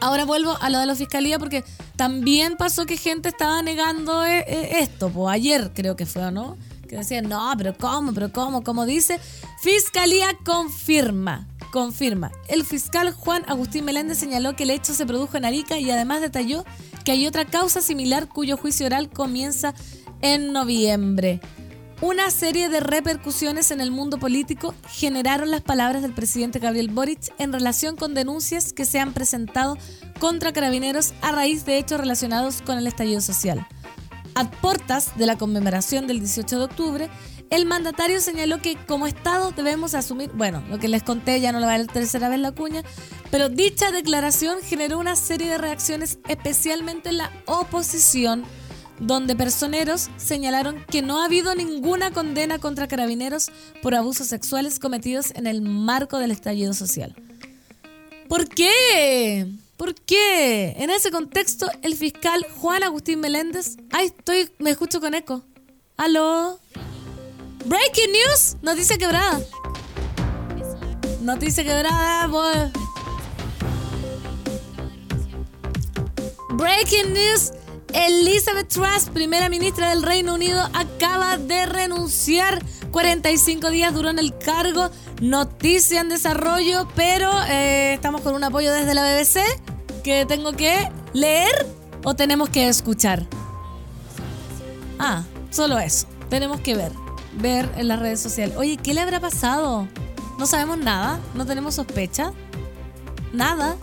Ahora 0.00 0.24
vuelvo 0.24 0.56
a 0.60 0.70
lo 0.70 0.78
de 0.78 0.86
la 0.86 0.94
fiscalía 0.94 1.38
porque 1.38 1.64
también 1.96 2.56
pasó 2.56 2.86
que 2.86 2.96
gente 2.96 3.28
estaba 3.28 3.62
negando 3.62 4.24
eh, 4.24 4.44
eh, 4.46 4.68
esto. 4.80 5.10
Pues 5.10 5.34
ayer 5.34 5.72
creo 5.74 5.96
que 5.96 6.06
fue, 6.06 6.24
¿o 6.24 6.30
no? 6.30 6.56
Que 6.88 6.96
decían, 6.96 7.28
no, 7.28 7.52
pero 7.58 7.76
¿cómo? 7.76 8.14
¿Pero 8.14 8.32
cómo? 8.32 8.62
Como 8.64 8.86
dice, 8.86 9.20
Fiscalía 9.60 10.28
confirma, 10.44 11.48
confirma. 11.72 12.30
El 12.46 12.64
fiscal 12.64 13.12
Juan 13.12 13.42
Agustín 13.48 13.84
Meléndez 13.84 14.18
señaló 14.18 14.54
que 14.54 14.62
el 14.62 14.70
hecho 14.70 14.94
se 14.94 15.04
produjo 15.04 15.36
en 15.36 15.44
Arica 15.44 15.78
y 15.78 15.90
además 15.90 16.20
detalló 16.20 16.64
que 17.04 17.10
hay 17.10 17.26
otra 17.26 17.44
causa 17.44 17.80
similar 17.80 18.28
cuyo 18.28 18.56
juicio 18.56 18.86
oral 18.86 19.10
comienza 19.10 19.74
en 20.22 20.52
noviembre. 20.52 21.40
Una 22.00 22.30
serie 22.30 22.68
de 22.68 22.78
repercusiones 22.78 23.72
en 23.72 23.80
el 23.80 23.90
mundo 23.90 24.18
político 24.18 24.72
generaron 24.88 25.50
las 25.50 25.62
palabras 25.62 26.00
del 26.00 26.14
presidente 26.14 26.60
Gabriel 26.60 26.90
Boric 26.90 27.34
en 27.38 27.52
relación 27.52 27.96
con 27.96 28.14
denuncias 28.14 28.72
que 28.72 28.84
se 28.84 29.00
han 29.00 29.12
presentado 29.12 29.76
contra 30.20 30.52
carabineros 30.52 31.12
a 31.22 31.32
raíz 31.32 31.64
de 31.66 31.76
hechos 31.76 31.98
relacionados 31.98 32.62
con 32.62 32.78
el 32.78 32.86
estallido 32.86 33.20
social. 33.20 33.66
A 34.36 34.48
portas 34.48 35.18
de 35.18 35.26
la 35.26 35.36
conmemoración 35.36 36.06
del 36.06 36.20
18 36.20 36.58
de 36.58 36.64
octubre, 36.66 37.10
el 37.50 37.66
mandatario 37.66 38.20
señaló 38.20 38.62
que 38.62 38.76
como 38.86 39.08
Estado 39.08 39.50
debemos 39.50 39.94
asumir, 39.94 40.30
bueno, 40.34 40.62
lo 40.68 40.78
que 40.78 40.86
les 40.86 41.02
conté 41.02 41.40
ya 41.40 41.50
no 41.50 41.58
le 41.58 41.66
va 41.66 41.74
a 41.74 41.78
dar 41.78 41.88
tercera 41.88 42.28
vez 42.28 42.38
la 42.38 42.52
cuña, 42.52 42.84
pero 43.32 43.48
dicha 43.48 43.90
declaración 43.90 44.58
generó 44.62 45.00
una 45.00 45.16
serie 45.16 45.48
de 45.48 45.58
reacciones 45.58 46.20
especialmente 46.28 47.08
en 47.08 47.18
la 47.18 47.32
oposición 47.46 48.44
donde 49.00 49.36
personeros 49.36 50.10
señalaron 50.16 50.84
que 50.90 51.02
no 51.02 51.20
ha 51.20 51.26
habido 51.26 51.54
ninguna 51.54 52.10
condena 52.10 52.58
contra 52.58 52.88
carabineros 52.88 53.50
por 53.82 53.94
abusos 53.94 54.26
sexuales 54.26 54.78
cometidos 54.78 55.32
en 55.34 55.46
el 55.46 55.62
marco 55.62 56.18
del 56.18 56.30
estallido 56.30 56.74
social. 56.74 57.14
¿Por 58.28 58.48
qué? 58.48 59.46
¿Por 59.76 59.94
qué? 59.94 60.74
En 60.78 60.90
ese 60.90 61.10
contexto, 61.10 61.70
el 61.82 61.94
fiscal 61.94 62.44
Juan 62.56 62.82
Agustín 62.82 63.20
Meléndez. 63.20 63.76
Ay, 63.90 64.06
estoy, 64.06 64.50
me 64.58 64.70
escucho 64.70 65.00
con 65.00 65.14
eco. 65.14 65.42
¿Aló? 65.96 66.58
Breaking 67.64 68.12
news, 68.12 68.56
noticia 68.62 68.98
quebrada. 68.98 69.40
Noticia 71.20 71.64
quebrada, 71.64 72.26
boy. 72.26 72.72
Breaking 76.50 77.12
news. 77.12 77.52
Elizabeth 77.94 78.68
Truss, 78.68 79.10
primera 79.12 79.48
ministra 79.48 79.90
del 79.90 80.02
Reino 80.02 80.34
Unido, 80.34 80.62
acaba 80.74 81.38
de 81.38 81.66
renunciar. 81.66 82.62
45 82.90 83.70
días 83.70 83.94
duró 83.94 84.10
en 84.10 84.18
el 84.18 84.36
cargo. 84.38 84.90
Noticia 85.20 86.00
en 86.00 86.08
desarrollo, 86.08 86.88
pero 86.94 87.30
eh, 87.48 87.94
estamos 87.94 88.20
con 88.20 88.34
un 88.34 88.44
apoyo 88.44 88.72
desde 88.72 88.94
la 88.94 89.02
BBC 89.02 89.40
que 90.02 90.24
tengo 90.26 90.52
que 90.52 90.90
leer 91.12 91.66
o 92.04 92.14
tenemos 92.14 92.48
que 92.48 92.68
escuchar. 92.68 93.26
Ah, 94.98 95.24
solo 95.50 95.78
eso. 95.78 96.06
Tenemos 96.28 96.60
que 96.60 96.74
ver. 96.74 96.92
Ver 97.34 97.70
en 97.76 97.88
las 97.88 97.98
redes 97.98 98.20
sociales. 98.20 98.56
Oye, 98.56 98.76
¿qué 98.76 98.94
le 98.94 99.00
habrá 99.00 99.20
pasado? 99.20 99.86
No 100.38 100.46
sabemos 100.46 100.78
nada. 100.78 101.20
No 101.34 101.46
tenemos 101.46 101.74
sospecha. 101.74 102.32
Nada. 103.32 103.76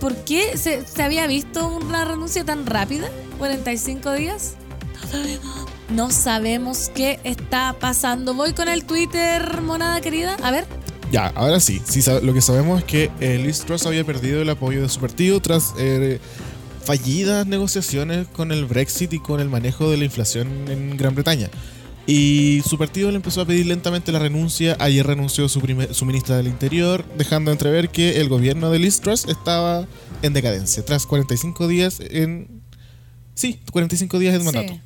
¿Por 0.00 0.14
qué 0.24 0.56
se, 0.56 0.86
se 0.86 1.02
había 1.02 1.26
visto 1.26 1.66
una 1.68 2.04
renuncia 2.04 2.44
tan 2.44 2.66
rápida? 2.66 3.08
¿45 3.38 4.16
días? 4.16 4.56
No 5.88 6.10
sabemos 6.10 6.90
qué 6.94 7.20
está 7.24 7.74
pasando. 7.78 8.34
Voy 8.34 8.52
con 8.52 8.68
el 8.68 8.84
Twitter, 8.84 9.60
monada 9.62 10.00
querida. 10.00 10.36
A 10.42 10.50
ver. 10.50 10.66
Ya, 11.12 11.28
ahora 11.28 11.60
sí. 11.60 11.80
sí 11.84 12.02
lo 12.22 12.34
que 12.34 12.40
sabemos 12.40 12.80
es 12.80 12.84
que 12.84 13.10
eh, 13.20 13.38
Liz 13.38 13.60
Truss 13.60 13.86
había 13.86 14.04
perdido 14.04 14.42
el 14.42 14.50
apoyo 14.50 14.82
de 14.82 14.88
su 14.88 15.00
partido 15.00 15.40
tras 15.40 15.74
eh, 15.78 16.18
fallidas 16.84 17.46
negociaciones 17.46 18.26
con 18.28 18.50
el 18.50 18.64
Brexit 18.64 19.12
y 19.12 19.20
con 19.20 19.40
el 19.40 19.48
manejo 19.48 19.90
de 19.90 19.96
la 19.96 20.04
inflación 20.04 20.48
en 20.68 20.96
Gran 20.96 21.14
Bretaña. 21.14 21.48
Y 22.06 22.62
su 22.64 22.78
partido 22.78 23.10
le 23.10 23.16
empezó 23.16 23.40
a 23.40 23.46
pedir 23.46 23.66
lentamente 23.66 24.12
la 24.12 24.20
renuncia. 24.20 24.76
Ayer 24.78 25.04
renunció 25.06 25.48
su, 25.48 25.60
primer- 25.60 25.92
su 25.92 26.04
ministra 26.06 26.36
del 26.36 26.46
Interior, 26.46 27.04
dejando 27.18 27.50
entrever 27.50 27.88
que 27.90 28.20
el 28.20 28.28
gobierno 28.28 28.70
de 28.70 28.78
Liz 28.78 29.00
Truss 29.00 29.24
estaba 29.26 29.86
en 30.22 30.32
decadencia. 30.32 30.84
Tras 30.84 31.04
45 31.06 31.66
días 31.66 31.98
en. 32.00 32.62
Sí, 33.34 33.60
45 33.72 34.18
días 34.20 34.32
de 34.38 34.44
mandato. 34.44 34.72
Sí. 34.74 34.80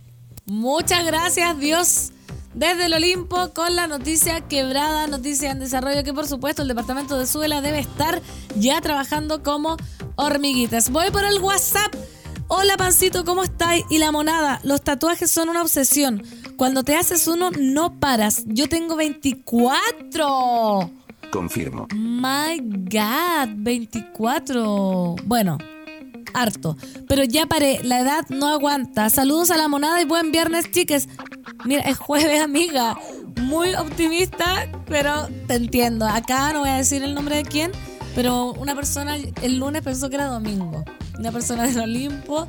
Muchas 0.47 1.05
gracias, 1.05 1.59
Dios. 1.61 2.11
Desde 2.55 2.87
el 2.87 2.95
Olimpo 2.95 3.51
con 3.51 3.77
la 3.77 3.87
noticia 3.87 4.41
quebrada, 4.49 5.07
noticia 5.07 5.53
en 5.53 5.61
desarrollo 5.61 6.03
que 6.03 6.13
por 6.13 6.27
supuesto 6.27 6.63
el 6.63 6.69
departamento 6.69 7.17
de 7.17 7.27
Suela 7.27 7.61
debe 7.61 7.79
estar 7.79 8.21
ya 8.57 8.81
trabajando 8.81 9.45
como 9.45 9.77
hormiguitas. 10.17 10.91
Voy 10.91 11.11
por 11.13 11.25
el 11.25 11.39
WhatsApp. 11.39 11.95
Hola 12.49 12.77
Pancito, 12.77 13.25
¿cómo 13.25 13.45
estáis? 13.45 13.85
Y 13.89 13.99
la 13.99 14.11
monada, 14.11 14.61
los 14.65 14.83
tatuajes 14.83 15.31
son 15.31 15.49
una 15.49 15.63
obsesión. 15.63 16.25
Cuando 16.61 16.85
te 16.85 16.95
haces 16.95 17.27
uno 17.27 17.51
no 17.59 17.99
paras. 17.99 18.45
Yo 18.45 18.69
tengo 18.69 18.95
24. 18.95 20.91
Confirmo. 21.33 21.89
My 21.95 22.61
God, 22.61 23.55
24. 23.57 25.17
Bueno, 25.25 25.57
harto. 26.35 26.77
Pero 27.09 27.25
ya 27.25 27.47
paré, 27.47 27.81
la 27.83 28.01
edad 28.01 28.27
no 28.29 28.47
aguanta. 28.47 29.09
Saludos 29.09 29.51
a 29.51 29.57
la 29.57 29.69
monada 29.69 30.03
y 30.03 30.05
buen 30.05 30.33
viernes, 30.33 30.71
chiques. 30.71 31.09
Mira, 31.65 31.81
es 31.81 31.97
jueves, 31.97 32.43
amiga. 32.43 32.99
Muy 33.41 33.75
optimista, 33.75 34.71
pero 34.85 35.29
te 35.47 35.55
entiendo. 35.55 36.07
Acá 36.07 36.53
no 36.53 36.61
voy 36.61 36.69
a 36.69 36.77
decir 36.77 37.03
el 37.03 37.15
nombre 37.15 37.37
de 37.37 37.45
quién, 37.45 37.73
pero 38.15 38.53
una 38.53 38.75
persona 38.75 39.17
el 39.17 39.59
lunes 39.59 39.81
pensó 39.81 40.11
que 40.11 40.17
era 40.17 40.27
domingo. 40.27 40.85
Una 41.19 41.33
persona 41.33 41.67
del 41.67 41.79
Olimpo 41.79 42.47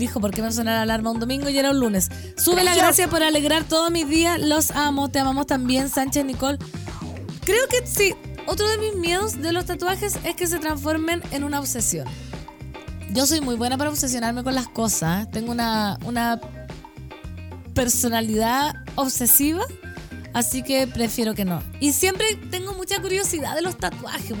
dijo, 0.00 0.20
¿por 0.20 0.32
qué 0.32 0.42
me 0.42 0.50
suena 0.50 0.72
la 0.72 0.82
alarma 0.82 1.12
un 1.12 1.20
domingo 1.20 1.48
y 1.48 1.56
era 1.56 1.70
un 1.70 1.78
lunes? 1.78 2.10
Sube 2.36 2.64
la 2.64 2.74
gracia 2.74 3.08
por 3.08 3.22
alegrar 3.22 3.62
todos 3.64 3.92
mis 3.92 4.08
días. 4.08 4.40
Los 4.40 4.72
amo, 4.72 5.10
te 5.10 5.20
amamos 5.20 5.46
también, 5.46 5.88
Sánchez 5.88 6.24
Nicole. 6.24 6.58
Creo 7.44 7.68
que 7.68 7.86
sí. 7.86 8.14
Otro 8.46 8.68
de 8.68 8.78
mis 8.78 8.96
miedos 8.96 9.40
de 9.40 9.52
los 9.52 9.66
tatuajes 9.66 10.18
es 10.24 10.34
que 10.34 10.48
se 10.48 10.58
transformen 10.58 11.22
en 11.30 11.44
una 11.44 11.60
obsesión. 11.60 12.08
Yo 13.12 13.26
soy 13.26 13.40
muy 13.40 13.54
buena 13.54 13.76
para 13.78 13.90
obsesionarme 13.90 14.42
con 14.42 14.54
las 14.54 14.68
cosas. 14.68 15.30
Tengo 15.30 15.52
una, 15.52 15.98
una 16.04 16.40
personalidad 17.74 18.74
obsesiva. 18.96 19.64
Así 20.32 20.62
que 20.62 20.86
prefiero 20.86 21.34
que 21.34 21.44
no. 21.44 21.62
Y 21.80 21.92
siempre 21.92 22.36
tengo 22.50 22.72
mucha 22.74 23.00
curiosidad 23.00 23.54
de 23.54 23.62
los 23.62 23.76
tatuajes, 23.76 24.32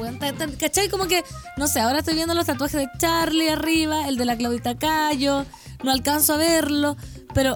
¿Cachai? 0.58 0.88
Como 0.88 1.06
que, 1.06 1.24
no 1.56 1.66
sé, 1.66 1.80
ahora 1.80 1.98
estoy 1.98 2.14
viendo 2.14 2.34
los 2.34 2.46
tatuajes 2.46 2.80
de 2.80 2.88
Charlie 2.98 3.50
arriba, 3.50 4.06
el 4.08 4.16
de 4.16 4.24
la 4.24 4.36
Claudita 4.36 4.78
Cayo. 4.78 5.44
No 5.82 5.90
alcanzo 5.90 6.34
a 6.34 6.36
verlo. 6.36 6.96
Pero 7.34 7.54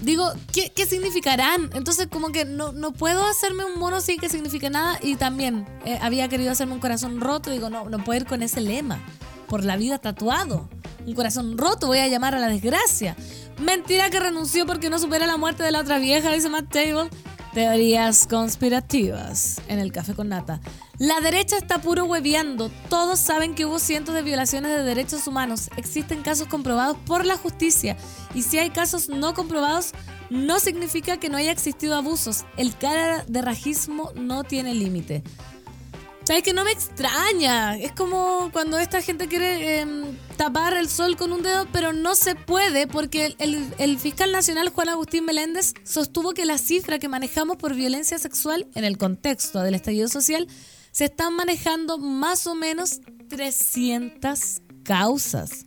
digo, 0.00 0.32
¿qué, 0.52 0.70
qué 0.74 0.86
significarán? 0.86 1.70
Entonces, 1.74 2.06
como 2.06 2.30
que 2.30 2.44
no, 2.44 2.72
no 2.72 2.92
puedo 2.92 3.24
hacerme 3.26 3.64
un 3.64 3.78
mono 3.78 4.00
sin 4.00 4.20
que 4.20 4.28
signifique 4.28 4.70
nada. 4.70 4.98
Y 5.02 5.16
también 5.16 5.66
eh, 5.84 5.98
había 6.00 6.28
querido 6.28 6.52
hacerme 6.52 6.74
un 6.74 6.80
corazón 6.80 7.20
roto. 7.20 7.50
Digo, 7.50 7.68
no, 7.68 7.88
no 7.88 8.04
puedo 8.04 8.20
ir 8.20 8.26
con 8.26 8.42
ese 8.42 8.60
lema. 8.60 9.00
Por 9.48 9.64
la 9.64 9.76
vida 9.76 9.98
tatuado. 9.98 10.68
Un 11.06 11.14
corazón 11.14 11.56
roto, 11.56 11.86
voy 11.86 11.98
a 11.98 12.08
llamar 12.08 12.34
a 12.34 12.38
la 12.38 12.48
desgracia. 12.48 13.16
Mentira 13.58 14.10
que 14.10 14.20
renunció 14.20 14.66
porque 14.66 14.90
no 14.90 14.98
supera 14.98 15.26
la 15.26 15.36
muerte 15.36 15.62
de 15.62 15.72
la 15.72 15.80
otra 15.80 15.98
vieja, 15.98 16.32
dice 16.32 16.48
Matt 16.48 16.70
Table. 16.70 17.10
Teorías 17.54 18.26
conspirativas 18.26 19.60
en 19.68 19.78
el 19.78 19.90
café 19.90 20.14
con 20.14 20.28
nata. 20.28 20.60
La 20.98 21.20
derecha 21.20 21.56
está 21.56 21.80
puro 21.80 22.04
hueveando. 22.04 22.70
Todos 22.90 23.18
saben 23.18 23.54
que 23.54 23.64
hubo 23.64 23.78
cientos 23.78 24.14
de 24.14 24.22
violaciones 24.22 24.70
de 24.76 24.82
derechos 24.82 25.26
humanos. 25.26 25.70
Existen 25.76 26.22
casos 26.22 26.46
comprobados 26.48 26.96
por 27.06 27.24
la 27.24 27.36
justicia. 27.36 27.96
Y 28.34 28.42
si 28.42 28.58
hay 28.58 28.70
casos 28.70 29.08
no 29.08 29.32
comprobados, 29.32 29.92
no 30.28 30.60
significa 30.60 31.16
que 31.16 31.30
no 31.30 31.38
haya 31.38 31.52
existido 31.52 31.96
abusos. 31.96 32.44
El 32.56 32.76
cara 32.76 33.24
de 33.26 33.42
rajismo 33.42 34.12
no 34.14 34.44
tiene 34.44 34.74
límite. 34.74 35.22
¿Sabes 36.28 36.42
que 36.42 36.52
no 36.52 36.62
me 36.62 36.72
extraña? 36.72 37.78
Es 37.78 37.92
como 37.92 38.50
cuando 38.52 38.78
esta 38.78 39.00
gente 39.00 39.28
quiere 39.28 39.80
em, 39.80 40.14
tapar 40.36 40.74
el 40.76 40.90
sol 40.90 41.16
con 41.16 41.32
un 41.32 41.42
dedo, 41.42 41.66
pero 41.72 41.94
no 41.94 42.14
se 42.14 42.34
puede 42.34 42.86
porque 42.86 43.34
el, 43.38 43.66
el- 43.78 43.98
fiscal 43.98 44.30
nacional 44.30 44.68
Juan 44.68 44.90
Agustín 44.90 45.24
Meléndez 45.24 45.72
sostuvo 45.84 46.34
que 46.34 46.44
la 46.44 46.58
cifra 46.58 46.98
que 46.98 47.08
manejamos 47.08 47.56
por 47.56 47.74
violencia 47.74 48.18
sexual 48.18 48.66
en 48.74 48.84
el 48.84 48.98
contexto 48.98 49.60
del 49.60 49.74
estallido 49.74 50.06
social 50.08 50.46
se 50.92 51.06
están 51.06 51.32
manejando 51.32 51.96
más 51.96 52.46
o 52.46 52.54
menos 52.54 53.00
300 53.30 54.60
causas 54.82 55.64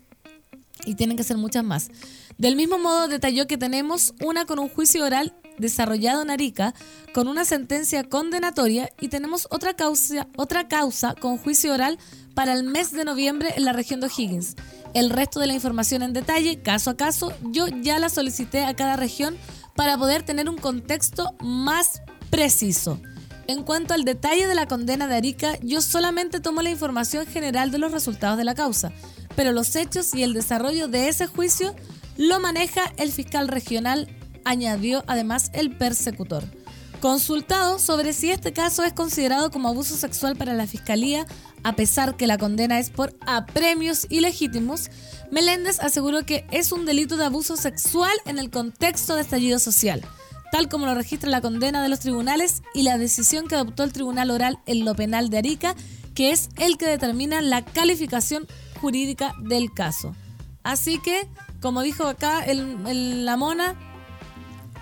y 0.85 0.93
tienen 0.93 1.17
que 1.17 1.23
ser 1.23 1.37
muchas 1.37 1.63
más. 1.63 1.89
Del 2.37 2.55
mismo 2.55 2.77
modo 2.77 3.07
detalló 3.07 3.47
que 3.47 3.57
tenemos 3.57 4.13
una 4.23 4.45
con 4.45 4.59
un 4.59 4.69
juicio 4.69 5.03
oral 5.03 5.33
desarrollado 5.61 6.21
en 6.21 6.29
Arica 6.29 6.73
con 7.13 7.27
una 7.27 7.45
sentencia 7.45 8.03
condenatoria 8.03 8.89
y 8.99 9.07
tenemos 9.07 9.47
otra 9.49 9.75
causa, 9.75 10.27
otra 10.35 10.67
causa 10.67 11.15
con 11.15 11.37
juicio 11.37 11.73
oral 11.73 11.97
para 12.33 12.53
el 12.53 12.63
mes 12.63 12.91
de 12.91 13.05
noviembre 13.05 13.53
en 13.55 13.65
la 13.65 13.73
región 13.73 14.01
de 14.01 14.07
O'Higgins. 14.07 14.55
El 14.93 15.09
resto 15.09 15.39
de 15.39 15.47
la 15.47 15.53
información 15.53 16.01
en 16.01 16.13
detalle, 16.13 16.61
caso 16.61 16.89
a 16.89 16.97
caso, 16.97 17.31
yo 17.51 17.67
ya 17.67 17.99
la 17.99 18.09
solicité 18.09 18.65
a 18.65 18.75
cada 18.75 18.97
región 18.97 19.37
para 19.75 19.97
poder 19.97 20.23
tener 20.23 20.49
un 20.49 20.57
contexto 20.57 21.33
más 21.39 22.01
preciso. 22.29 22.99
En 23.47 23.63
cuanto 23.63 23.93
al 23.93 24.05
detalle 24.05 24.47
de 24.47 24.55
la 24.55 24.67
condena 24.67 25.07
de 25.07 25.15
Arica, 25.15 25.57
yo 25.61 25.81
solamente 25.81 26.39
tomo 26.39 26.61
la 26.61 26.69
información 26.69 27.25
general 27.25 27.71
de 27.71 27.79
los 27.79 27.91
resultados 27.91 28.37
de 28.37 28.43
la 28.43 28.55
causa, 28.55 28.91
pero 29.35 29.51
los 29.51 29.75
hechos 29.75 30.13
y 30.13 30.23
el 30.23 30.33
desarrollo 30.33 30.87
de 30.87 31.07
ese 31.07 31.27
juicio 31.27 31.75
lo 32.17 32.39
maneja 32.39 32.81
el 32.97 33.11
fiscal 33.11 33.47
regional, 33.47 34.07
añadió 34.45 35.03
además 35.07 35.49
el 35.53 35.75
persecutor. 35.75 36.43
Consultado 36.99 37.79
sobre 37.79 38.13
si 38.13 38.29
este 38.29 38.53
caso 38.53 38.83
es 38.83 38.93
considerado 38.93 39.49
como 39.49 39.69
abuso 39.69 39.95
sexual 39.97 40.35
para 40.35 40.53
la 40.53 40.67
fiscalía, 40.67 41.25
a 41.63 41.75
pesar 41.75 42.15
que 42.15 42.27
la 42.27 42.37
condena 42.37 42.77
es 42.77 42.91
por 42.91 43.15
apremios 43.25 44.05
ilegítimos, 44.09 44.89
Meléndez 45.31 45.79
aseguró 45.79 46.25
que 46.25 46.45
es 46.51 46.71
un 46.71 46.85
delito 46.85 47.17
de 47.17 47.25
abuso 47.25 47.57
sexual 47.57 48.11
en 48.25 48.37
el 48.37 48.49
contexto 48.51 49.15
de 49.15 49.21
estallido 49.21 49.59
social 49.59 50.01
tal 50.51 50.67
como 50.67 50.85
lo 50.85 50.93
registra 50.95 51.29
la 51.29 51.39
condena 51.39 51.81
de 51.81 51.87
los 51.87 52.01
tribunales 52.01 52.61
y 52.73 52.83
la 52.83 52.97
decisión 52.97 53.47
que 53.47 53.55
adoptó 53.55 53.85
el 53.85 53.93
Tribunal 53.93 54.31
Oral 54.31 54.59
en 54.65 54.83
lo 54.83 54.93
penal 54.95 55.29
de 55.29 55.37
Arica, 55.37 55.75
que 56.13 56.31
es 56.31 56.49
el 56.57 56.77
que 56.77 56.87
determina 56.87 57.41
la 57.41 57.63
calificación 57.63 58.45
jurídica 58.81 59.33
del 59.41 59.73
caso. 59.73 60.13
Así 60.61 60.99
que, 60.99 61.25
como 61.61 61.81
dijo 61.83 62.05
acá 62.05 62.43
el, 62.43 62.77
el- 62.85 63.23
la 63.23 63.37
mona, 63.37 63.75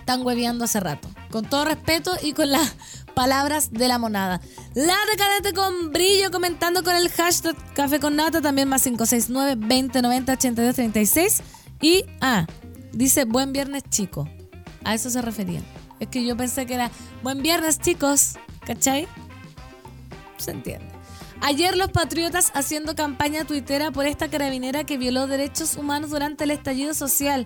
están 0.09 0.25
hueveando 0.25 0.65
hace 0.65 0.79
rato. 0.79 1.07
Con 1.29 1.45
todo 1.45 1.65
respeto 1.65 2.13
y 2.23 2.33
con 2.33 2.49
las 2.49 2.75
palabras 3.13 3.71
de 3.71 3.87
la 3.87 3.99
monada. 3.99 4.41
La 4.73 4.97
decadente 5.11 5.53
con 5.53 5.91
brillo 5.91 6.31
comentando 6.31 6.83
con 6.83 6.95
el 6.95 7.09
hashtag 7.09 7.55
Café 7.75 7.99
con 7.99 8.15
Nata, 8.15 8.41
también 8.41 8.67
más 8.67 8.87
569-2090-8236. 8.87 11.43
Y, 11.79 12.05
ah, 12.21 12.47
dice 12.91 13.25
buen 13.25 13.53
viernes 13.53 13.83
chico. 13.87 14.27
A 14.83 14.95
eso 14.95 15.11
se 15.11 15.21
refería. 15.21 15.61
Es 15.99 16.07
que 16.07 16.25
yo 16.25 16.35
pensé 16.35 16.65
que 16.65 16.73
era 16.73 16.89
buen 17.21 17.43
viernes 17.43 17.77
chicos, 17.77 18.39
¿cachai? 18.65 19.07
Se 20.37 20.49
entiende. 20.49 20.87
Ayer 21.41 21.77
los 21.77 21.91
patriotas 21.91 22.51
haciendo 22.55 22.95
campaña 22.95 23.45
tuitera 23.45 23.91
por 23.91 24.07
esta 24.07 24.27
carabinera 24.27 24.85
que 24.85 24.97
violó 24.97 25.27
derechos 25.27 25.75
humanos 25.75 26.09
durante 26.09 26.45
el 26.45 26.51
estallido 26.51 26.95
social. 26.95 27.45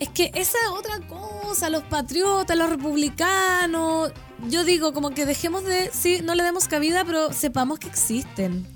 Es 0.00 0.08
que 0.10 0.30
esa 0.34 0.56
es 0.64 0.70
otra 0.70 1.00
cosa, 1.08 1.37
los 1.70 1.82
patriotas, 1.84 2.56
los 2.56 2.68
republicanos. 2.68 4.12
Yo 4.48 4.64
digo, 4.64 4.92
como 4.92 5.10
que 5.10 5.26
dejemos 5.26 5.64
de, 5.64 5.90
sí, 5.92 6.20
no 6.22 6.34
le 6.34 6.42
demos 6.42 6.68
cabida, 6.68 7.04
pero 7.04 7.32
sepamos 7.32 7.78
que 7.78 7.88
existen. 7.88 8.66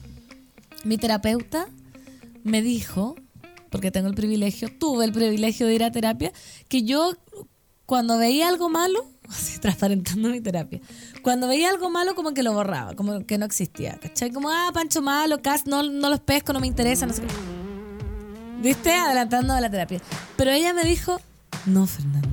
Mi 0.85 0.99
terapeuta 0.99 1.69
me 2.43 2.63
dijo, 2.63 3.15
porque 3.71 3.91
tengo 3.91 4.09
el 4.09 4.15
privilegio, 4.15 4.69
tuve 4.77 5.05
el 5.05 5.13
privilegio 5.13 5.67
de 5.67 5.75
ir 5.75 5.85
a 5.85 5.93
terapia, 5.93 6.33
que 6.69 6.83
yo 6.83 7.13
cuando 7.87 8.19
veía 8.19 8.49
algo 8.49 8.69
malo, 8.69 9.05
así 9.29 9.59
transparentando 9.59 10.31
mi 10.31 10.41
terapia, 10.41 10.81
cuando 11.23 11.47
veía 11.47 11.69
algo 11.71 11.91
malo 11.91 12.15
como 12.15 12.33
que 12.33 12.43
lo 12.43 12.53
borraba, 12.53 12.95
como 12.95 13.25
que 13.27 13.39
no 13.39 13.45
existía, 13.45 13.99
¿cachai? 14.01 14.33
Como, 14.33 14.51
ah, 14.51 14.71
Pancho 14.73 15.03
malo, 15.03 15.39
no, 15.67 15.83
no 15.83 16.11
los 16.11 16.21
pesco, 16.21 16.53
no 16.53 16.61
me 16.61 16.67
interesa, 16.67 17.07
no 17.07 17.13
sé 17.13 17.23
qué. 17.23 17.29
¿Viste? 18.63 18.93
Adelantando 18.93 19.53
a 19.53 19.61
la 19.61 19.71
terapia. 19.71 20.01
Pero 20.37 20.53
ella 20.53 20.73
me 20.73 20.85
dijo, 20.85 21.21
no, 21.67 21.87
Fernanda, 21.87 22.29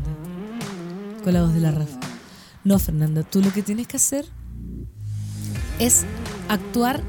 con 1.22 1.54
de 1.54 1.60
la 1.60 1.72
Rafa, 1.72 2.00
no, 2.64 2.80
Fernanda, 2.80 3.24
tú 3.24 3.42
lo 3.42 3.52
que 3.52 3.62
tienes 3.62 3.88
que 3.88 3.98
hacer 3.98 4.26
es 5.80 6.06
actuar 6.48 7.02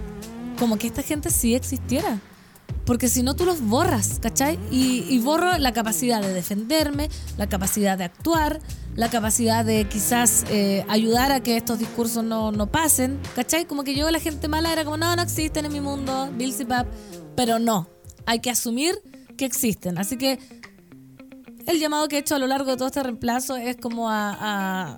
como 0.59 0.79
que 0.79 0.87
esta 0.87 1.03
gente 1.03 1.31
sí 1.31 1.55
existiera. 1.55 2.21
Porque 2.85 3.09
si 3.09 3.23
no, 3.23 3.35
tú 3.35 3.45
los 3.45 3.61
borras, 3.61 4.19
¿cachai? 4.21 4.59
Y, 4.71 5.05
y 5.09 5.19
borro 5.21 5.59
la 5.59 5.73
capacidad 5.73 6.21
de 6.21 6.33
defenderme, 6.33 7.09
la 7.37 7.49
capacidad 7.49 7.97
de 7.99 8.05
actuar, 8.05 8.61
la 8.97 9.09
capacidad 9.11 9.65
de 9.65 9.87
quizás 9.87 10.45
eh, 10.51 10.85
ayudar 10.89 11.31
a 11.33 11.41
que 11.41 11.57
estos 11.57 11.79
discursos 11.79 12.25
no, 12.25 12.53
no 12.53 12.67
pasen, 12.67 13.19
¿cachai? 13.37 13.65
Como 13.65 13.85
que 13.85 13.95
yo 13.95 14.11
la 14.11 14.21
gente 14.21 14.49
mala 14.49 14.73
era 14.73 14.85
como, 14.85 14.97
no, 14.97 15.15
no 15.15 15.23
existen 15.23 15.67
en 15.67 15.73
mi 15.73 15.81
mundo, 15.81 16.31
Bill 16.37 16.55
pero 17.37 17.59
no, 17.59 17.89
hay 18.27 18.41
que 18.41 18.51
asumir 18.51 18.95
que 19.37 19.45
existen. 19.45 19.99
Así 19.99 20.17
que 20.17 20.39
el 21.67 21.79
llamado 21.81 22.09
que 22.09 22.17
he 22.17 22.19
hecho 22.21 22.35
a 22.35 22.39
lo 22.39 22.47
largo 22.47 22.71
de 22.71 22.77
todo 22.77 22.87
este 22.89 23.03
reemplazo 23.03 23.57
es 23.57 23.77
como 23.77 24.11
a, 24.11 24.97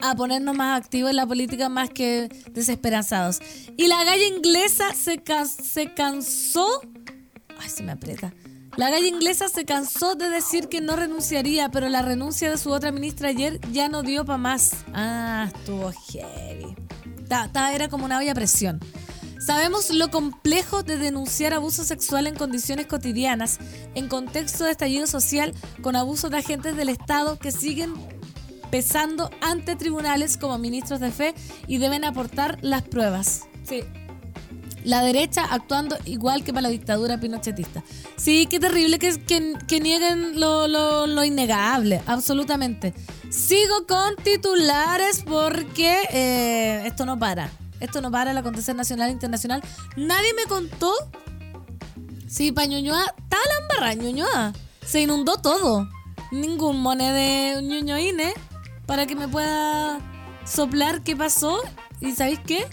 a, 0.00 0.14
ponernos 0.16 0.56
más 0.56 0.80
activos 0.80 1.10
en 1.10 1.16
la 1.16 1.26
política 1.26 1.68
más 1.68 1.90
que 1.90 2.28
desesperanzados. 2.50 3.40
Y 3.76 3.86
la 3.88 4.04
galla 4.04 4.26
inglesa 4.26 4.92
se, 4.94 5.18
ca- 5.22 5.46
se 5.46 5.94
cansó. 5.94 6.66
Ay, 7.58 7.68
se 7.68 7.82
me 7.82 7.92
aprieta. 7.92 8.32
La 8.76 8.90
galla 8.90 9.06
inglesa 9.06 9.48
se 9.48 9.64
cansó 9.64 10.16
de 10.16 10.28
decir 10.28 10.68
que 10.68 10.80
no 10.80 10.96
renunciaría, 10.96 11.68
pero 11.68 11.88
la 11.88 12.02
renuncia 12.02 12.50
de 12.50 12.58
su 12.58 12.70
otra 12.72 12.90
ministra 12.90 13.28
ayer 13.28 13.60
ya 13.72 13.88
no 13.88 14.02
dio 14.02 14.24
para 14.24 14.36
más. 14.38 14.72
Ah, 14.92 15.48
estuvo 15.54 15.92
heavy. 16.10 16.74
Ta- 17.28 17.72
era 17.72 17.88
como 17.88 18.04
una 18.04 18.18
olla 18.18 18.34
presión. 18.34 18.80
Sabemos 19.44 19.90
lo 19.90 20.10
complejo 20.10 20.82
de 20.82 20.96
denunciar 20.96 21.52
abuso 21.52 21.84
sexual 21.84 22.26
en 22.26 22.34
condiciones 22.34 22.86
cotidianas, 22.86 23.58
en 23.94 24.08
contexto 24.08 24.64
de 24.64 24.70
estallido 24.70 25.06
social, 25.06 25.52
con 25.82 25.96
abusos 25.96 26.30
de 26.30 26.38
agentes 26.38 26.76
del 26.76 26.88
Estado 26.88 27.38
que 27.38 27.52
siguen 27.52 27.92
pesando 28.70 29.30
ante 29.42 29.76
tribunales 29.76 30.38
como 30.38 30.56
ministros 30.58 30.98
de 31.00 31.10
fe 31.12 31.34
y 31.66 31.78
deben 31.78 32.04
aportar 32.04 32.58
las 32.62 32.82
pruebas. 32.82 33.42
Sí. 33.64 33.82
La 34.82 35.02
derecha 35.02 35.44
actuando 35.50 35.96
igual 36.04 36.42
que 36.44 36.52
para 36.52 36.62
la 36.62 36.68
dictadura 36.70 37.18
pinochetista. 37.20 37.82
Sí, 38.16 38.46
qué 38.50 38.58
terrible 38.60 38.98
que, 38.98 39.18
que, 39.24 39.54
que 39.66 39.80
nieguen 39.80 40.40
lo, 40.40 40.68
lo- 40.68 41.06
lo 41.06 41.24
innegable, 41.24 42.00
absolutamente. 42.06 42.94
Sigo 43.30 43.86
con 43.86 44.16
titulares 44.22 45.22
porque 45.26 45.98
eh, 46.10 46.82
esto 46.86 47.04
no 47.06 47.18
para. 47.18 47.50
Esto 47.84 48.00
no 48.00 48.10
para 48.10 48.30
el 48.30 48.38
acontecer 48.38 48.74
nacional 48.74 49.10
e 49.10 49.12
internacional. 49.12 49.62
Nadie 49.96 50.34
me 50.34 50.44
contó 50.48 50.92
Sí, 52.34 52.50
para 52.50 52.66
Ñuñoa, 52.66 53.14
estaba 53.16 53.42
la 53.46 53.60
embarrada, 53.62 53.94
Ñuñoa. 53.94 54.52
Se 54.84 55.00
inundó 55.00 55.36
todo. 55.36 55.88
Ningún 56.32 56.80
moned 56.80 57.14
de 57.14 57.62
Ñuñoine 57.62 58.32
para 58.86 59.06
que 59.06 59.14
me 59.14 59.28
pueda 59.28 60.00
soplar 60.44 61.02
qué 61.02 61.14
pasó. 61.14 61.62
¿Y 62.00 62.10
sabéis 62.10 62.40
qué? 62.44 62.66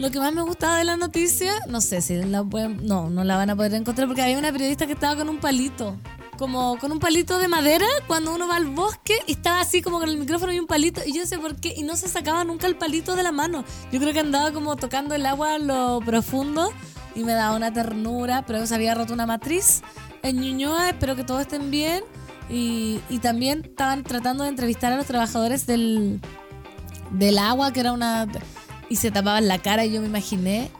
Lo 0.00 0.10
que 0.10 0.18
más 0.18 0.32
me 0.32 0.42
gustaba 0.42 0.78
de 0.78 0.84
la 0.84 0.96
noticia, 0.96 1.52
no 1.68 1.80
sé 1.80 2.00
si 2.02 2.16
la 2.16 2.42
pueden, 2.42 2.84
no, 2.84 3.10
no 3.10 3.22
la 3.22 3.36
van 3.36 3.50
a 3.50 3.54
poder 3.54 3.74
encontrar 3.74 4.08
porque 4.08 4.22
había 4.22 4.38
una 4.38 4.50
periodista 4.50 4.86
que 4.88 4.94
estaba 4.94 5.14
con 5.14 5.28
un 5.28 5.38
palito, 5.38 5.96
como 6.38 6.78
con 6.78 6.92
un 6.92 7.00
palito 7.00 7.38
de 7.38 7.48
madera 7.48 7.86
cuando 8.06 8.34
uno 8.34 8.48
va 8.48 8.56
al 8.56 8.66
bosque 8.66 9.18
y 9.26 9.32
estaba 9.32 9.60
así 9.60 9.82
como 9.82 9.98
con 9.98 10.08
el 10.08 10.16
micrófono 10.16 10.52
y 10.52 10.58
un 10.58 10.66
palito 10.66 11.02
y 11.04 11.12
yo 11.12 11.22
no 11.22 11.26
sé 11.26 11.38
por 11.38 11.56
qué 11.56 11.74
y 11.76 11.82
no 11.82 11.96
se 11.96 12.08
sacaba 12.08 12.44
nunca 12.44 12.66
el 12.66 12.76
palito 12.76 13.16
de 13.16 13.22
la 13.22 13.32
mano. 13.32 13.64
Yo 13.92 14.00
creo 14.00 14.12
que 14.12 14.20
andaba 14.20 14.52
como 14.52 14.76
tocando 14.76 15.14
el 15.14 15.26
agua 15.26 15.54
a 15.54 15.58
lo 15.58 16.00
profundo 16.00 16.72
y 17.14 17.24
me 17.24 17.32
daba 17.32 17.56
una 17.56 17.72
ternura, 17.72 18.44
pero 18.46 18.66
se 18.66 18.74
había 18.74 18.94
roto 18.94 19.12
una 19.12 19.26
matriz 19.26 19.82
en 20.22 20.40
Ñuñoa, 20.40 20.90
espero 20.90 21.16
que 21.16 21.24
todos 21.24 21.42
estén 21.42 21.70
bien 21.70 22.04
y, 22.48 23.00
y 23.08 23.18
también 23.18 23.62
estaban 23.64 24.04
tratando 24.04 24.44
de 24.44 24.50
entrevistar 24.50 24.92
a 24.92 24.96
los 24.96 25.06
trabajadores 25.06 25.66
del, 25.66 26.20
del 27.10 27.38
agua, 27.38 27.72
que 27.72 27.80
era 27.80 27.92
una... 27.92 28.26
Y 28.88 28.96
se 28.96 29.10
tapaban 29.10 29.48
la 29.48 29.58
cara 29.58 29.84
y 29.84 29.92
yo 29.92 30.00
me 30.00 30.06
imaginé 30.06 30.70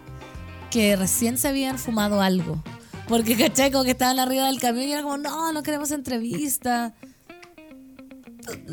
que 0.70 0.96
recién 0.96 1.36
se 1.36 1.48
habían 1.48 1.78
fumado 1.78 2.22
algo. 2.22 2.62
Porque, 3.08 3.36
¿cachai? 3.36 3.70
Como 3.72 3.84
que 3.84 3.92
estaban 3.92 4.18
arriba 4.18 4.46
del 4.46 4.60
camión 4.60 4.86
y 4.88 4.92
era 4.92 5.02
como, 5.02 5.16
no, 5.16 5.52
no 5.52 5.62
queremos 5.62 5.90
entrevista. 5.90 6.94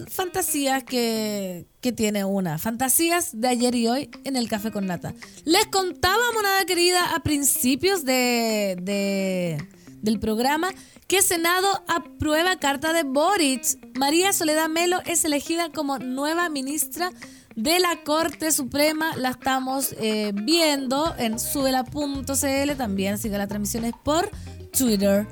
Fantasías 0.09 0.83
que, 0.83 1.67
que 1.81 1.91
tiene 1.91 2.23
una. 2.25 2.57
Fantasías 2.57 3.39
de 3.39 3.47
ayer 3.49 3.75
y 3.75 3.87
hoy 3.87 4.09
en 4.23 4.35
el 4.35 4.47
Café 4.47 4.71
con 4.71 4.85
Nata. 4.85 5.13
Les 5.43 5.65
contaba, 5.67 6.21
monada 6.33 6.65
querida, 6.65 7.13
a 7.15 7.19
principios 7.23 8.05
de, 8.05 8.77
de- 8.81 9.67
del 10.01 10.19
programa 10.19 10.69
que 11.07 11.21
Senado 11.21 11.67
aprueba 11.87 12.57
carta 12.57 12.93
de 12.93 13.03
Boric. 13.03 13.63
María 13.97 14.33
Soledad 14.33 14.69
Melo 14.69 15.01
es 15.05 15.25
elegida 15.25 15.71
como 15.71 15.99
nueva 15.99 16.49
ministra 16.49 17.11
de 17.55 17.79
la 17.79 18.03
Corte 18.03 18.51
Suprema. 18.51 19.15
La 19.15 19.29
estamos 19.29 19.95
eh, 19.99 20.31
viendo 20.33 21.15
en 21.17 21.39
subela.cl. 21.39 22.77
También 22.77 23.17
sigue 23.17 23.37
la 23.37 23.47
transmisión 23.47 23.91
por 24.03 24.29
Twitter. 24.77 25.27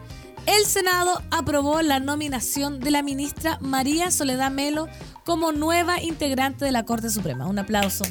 El 0.46 0.66
Senado 0.66 1.22
aprobó 1.32 1.82
la 1.82 2.00
nominación 2.00 2.80
de 2.80 2.92
la 2.92 3.02
ministra 3.02 3.58
María 3.62 4.12
Soledad 4.12 4.52
Melo 4.52 4.88
como 5.26 5.52
nueva 5.54 6.02
integrante 6.02 6.66
de 6.66 6.72
la 6.72 6.84
Corte 6.84 7.10
Suprema. 7.10 7.48
Un 7.48 7.60
aplauso. 7.60 8.04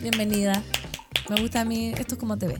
Bienvenida. 0.00 0.62
Me 1.28 1.40
gusta 1.40 1.62
a 1.62 1.64
mí, 1.64 1.92
esto 1.96 2.14
es 2.14 2.20
como 2.20 2.38
te 2.38 2.48
ve. 2.48 2.58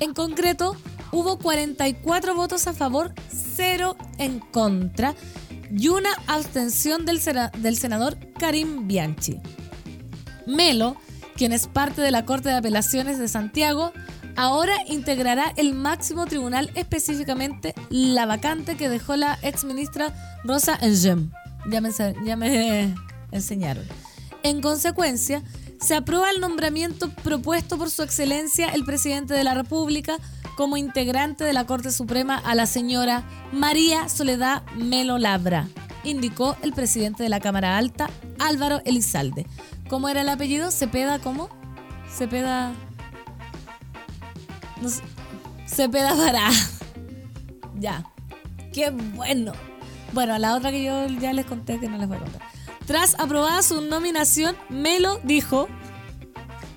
En 0.00 0.14
concreto, 0.14 0.76
hubo 1.10 1.38
44 1.38 2.34
votos 2.34 2.66
a 2.68 2.72
favor, 2.72 3.12
0 3.30 3.96
en 4.18 4.38
contra 4.38 5.14
y 5.76 5.88
una 5.88 6.10
abstención 6.26 7.04
del 7.04 7.20
senador 7.20 8.16
Karim 8.38 8.86
Bianchi. 8.86 9.40
Melo, 10.48 10.96
quien 11.36 11.52
es 11.52 11.68
parte 11.68 12.00
de 12.00 12.10
la 12.10 12.24
Corte 12.24 12.48
de 12.48 12.56
Apelaciones 12.56 13.18
de 13.18 13.28
Santiago, 13.28 13.92
ahora 14.34 14.74
integrará 14.88 15.52
el 15.56 15.74
máximo 15.74 16.26
tribunal, 16.26 16.70
específicamente 16.74 17.74
la 17.90 18.26
vacante 18.26 18.76
que 18.76 18.88
dejó 18.88 19.16
la 19.16 19.38
exministra 19.42 20.12
Rosa 20.44 20.76
Engem. 20.80 21.30
Ya 21.70 21.80
me, 21.80 21.90
ya 22.24 22.36
me 22.36 22.94
enseñaron. 23.30 23.84
En 24.42 24.60
consecuencia, 24.60 25.42
se 25.80 25.94
aprueba 25.94 26.30
el 26.30 26.40
nombramiento 26.40 27.10
propuesto 27.10 27.78
por 27.78 27.90
su 27.90 28.02
excelencia 28.02 28.68
el 28.68 28.84
presidente 28.84 29.34
de 29.34 29.44
la 29.44 29.54
República 29.54 30.16
como 30.56 30.76
integrante 30.76 31.44
de 31.44 31.52
la 31.52 31.66
Corte 31.66 31.92
Suprema 31.92 32.36
a 32.36 32.54
la 32.54 32.66
señora 32.66 33.22
María 33.52 34.08
Soledad 34.08 34.64
Melo 34.76 35.18
Labra, 35.18 35.68
indicó 36.02 36.56
el 36.62 36.72
presidente 36.72 37.22
de 37.22 37.28
la 37.28 37.38
Cámara 37.38 37.76
Alta, 37.76 38.10
Álvaro 38.40 38.80
Elizalde. 38.84 39.46
¿Cómo 39.88 40.08
era 40.08 40.20
el 40.20 40.28
apellido? 40.28 40.70
Cepeda, 40.70 41.18
¿cómo? 41.18 41.48
Cepeda... 42.10 42.72
No 44.80 44.88
sé. 44.88 45.02
Cepeda 45.66 46.14
Vará. 46.14 46.50
Ya. 47.80 48.04
Qué 48.72 48.90
bueno. 48.90 49.52
Bueno, 50.12 50.36
la 50.38 50.56
otra 50.56 50.72
que 50.72 50.82
yo 50.82 51.06
ya 51.06 51.32
les 51.32 51.46
conté 51.46 51.78
que 51.78 51.88
no 51.88 51.96
les 51.96 52.08
voy 52.08 52.16
a 52.16 52.20
contar. 52.20 52.42
Tras 52.86 53.14
aprobada 53.20 53.62
su 53.62 53.80
nominación, 53.82 54.56
Melo 54.68 55.20
dijo, 55.22 55.68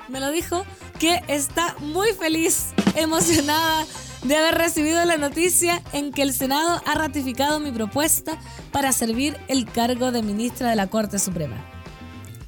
me 0.09 0.19
lo 0.19 0.29
dijo, 0.29 0.63
que 0.99 1.23
está 1.27 1.75
muy 1.79 2.09
feliz, 2.09 2.73
emocionada 2.95 3.85
de 4.23 4.35
haber 4.37 4.55
recibido 4.55 5.03
la 5.05 5.17
noticia 5.17 5.81
en 5.93 6.11
que 6.11 6.21
el 6.21 6.33
Senado 6.33 6.81
ha 6.85 6.93
ratificado 6.93 7.59
mi 7.59 7.71
propuesta 7.71 8.37
para 8.71 8.91
servir 8.91 9.39
el 9.47 9.65
cargo 9.65 10.11
de 10.11 10.21
ministra 10.21 10.69
de 10.69 10.75
la 10.75 10.87
Corte 10.87 11.17
Suprema. 11.17 11.70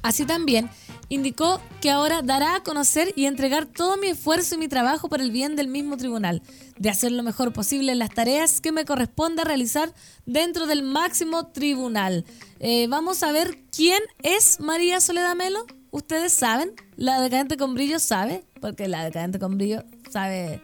Así 0.04 0.26
también 0.26 0.68
indicó 1.08 1.60
que 1.80 1.90
ahora 1.90 2.20
dará 2.22 2.56
a 2.56 2.62
conocer 2.62 3.12
y 3.16 3.24
entregar 3.24 3.64
todo 3.64 3.96
mi 3.96 4.08
esfuerzo 4.08 4.54
y 4.54 4.58
mi 4.58 4.68
trabajo 4.68 5.08
por 5.08 5.20
el 5.22 5.30
bien 5.30 5.56
del 5.56 5.66
mismo 5.68 5.96
tribunal, 5.96 6.42
de 6.78 6.90
hacer 6.90 7.10
lo 7.10 7.22
mejor 7.22 7.54
posible 7.54 7.94
las 7.94 8.10
tareas 8.10 8.60
que 8.60 8.70
me 8.70 8.84
corresponde 8.84 9.44
realizar 9.44 9.94
dentro 10.26 10.66
del 10.66 10.82
máximo 10.82 11.46
tribunal. 11.48 12.26
Eh, 12.60 12.86
vamos 12.88 13.22
a 13.22 13.32
ver 13.32 13.58
quién 13.74 14.00
es 14.22 14.60
María 14.60 15.00
Soledad 15.00 15.34
Melo. 15.36 15.64
¿Ustedes 15.90 16.32
saben? 16.34 16.72
La 16.96 17.20
decadente 17.20 17.56
con 17.56 17.72
brillo 17.72 17.98
sabe, 17.98 18.44
porque 18.60 18.88
la 18.88 19.04
decadente 19.04 19.38
con 19.38 19.56
brillo 19.56 19.84
sabe 20.10 20.60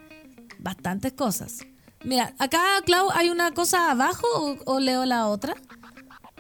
bastantes 0.59 1.15
cosas. 1.15 1.61
Mira, 2.05 2.35
acá, 2.39 2.61
Clau, 2.85 3.09
hay 3.15 3.31
una 3.31 3.53
cosa 3.53 3.91
abajo 3.91 4.27
o, 4.35 4.57
o 4.75 4.81
leo 4.81 5.07
la 5.07 5.29
otra. 5.29 5.55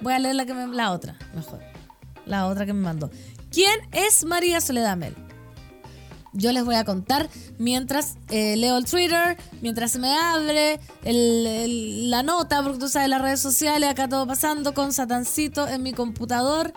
Voy 0.02 0.12
a 0.12 0.18
leer 0.18 0.34
la, 0.34 0.44
que 0.44 0.52
me- 0.54 0.66
la 0.74 0.90
otra, 0.92 1.16
mejor. 1.34 1.60
La 2.30 2.46
otra 2.46 2.64
que 2.64 2.72
me 2.72 2.82
mandó. 2.82 3.10
¿Quién 3.50 3.74
es 3.92 4.24
María 4.24 4.60
Soledad 4.60 4.96
Mel? 4.96 5.14
Yo 6.32 6.52
les 6.52 6.64
voy 6.64 6.76
a 6.76 6.84
contar 6.84 7.28
mientras 7.58 8.14
eh, 8.28 8.56
leo 8.56 8.76
el 8.76 8.84
Twitter, 8.84 9.36
mientras 9.62 9.90
se 9.90 9.98
me 9.98 10.14
abre 10.14 10.78
el- 11.02 11.44
el- 11.46 12.10
la 12.10 12.22
nota, 12.22 12.62
porque 12.62 12.78
tú 12.78 12.88
sabes, 12.88 13.08
las 13.08 13.20
redes 13.20 13.40
sociales, 13.40 13.90
acá 13.90 14.08
todo 14.08 14.28
pasando 14.28 14.72
con 14.72 14.92
Satancito 14.92 15.66
en 15.66 15.82
mi 15.82 15.92
computador. 15.92 16.72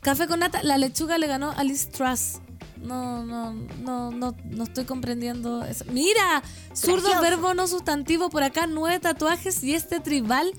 Café 0.00 0.28
con 0.28 0.38
nata, 0.40 0.62
la 0.62 0.78
lechuga 0.78 1.18
le 1.18 1.26
ganó 1.26 1.50
a 1.50 1.64
Liz 1.64 1.88
Truss. 1.90 2.38
No, 2.80 3.24
no, 3.24 3.52
no, 3.82 4.10
no, 4.12 4.34
no 4.44 4.64
estoy 4.64 4.84
comprendiendo 4.84 5.64
eso. 5.64 5.84
Mira, 5.90 6.42
zurdo 6.72 7.08
verbo 7.20 7.54
no 7.54 7.66
sustantivo 7.66 8.30
por 8.30 8.42
acá, 8.44 8.66
nueve 8.68 8.98
tatuajes 9.00 9.62
y 9.64 9.74
este 9.74 9.98
tribal 10.00 10.52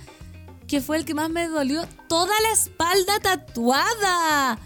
que 0.67 0.81
fue 0.81 0.97
el 0.97 1.05
que 1.05 1.13
más 1.13 1.29
me 1.29 1.47
dolió. 1.47 1.87
Toda 2.07 2.33
la 2.41 2.51
espalda 2.51 3.19
tatuada. 3.19 4.59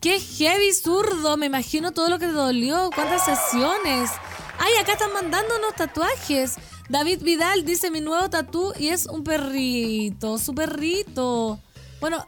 ¡Qué 0.00 0.20
heavy 0.20 0.72
zurdo! 0.72 1.36
Me 1.36 1.46
imagino 1.46 1.92
todo 1.92 2.08
lo 2.08 2.18
que 2.18 2.26
te 2.26 2.32
dolió. 2.32 2.90
¿Cuántas 2.94 3.24
sesiones? 3.24 4.10
¡Ay, 4.58 4.74
acá 4.80 4.92
están 4.92 5.12
mandando 5.12 5.56
unos 5.56 5.74
tatuajes! 5.74 6.56
David 6.88 7.22
Vidal 7.22 7.64
dice 7.64 7.90
mi 7.90 8.00
nuevo 8.00 8.28
tatú 8.28 8.74
y 8.78 8.88
es 8.88 9.06
un 9.06 9.24
perrito, 9.24 10.36
su 10.36 10.54
perrito. 10.54 11.58
Bueno, 12.00 12.26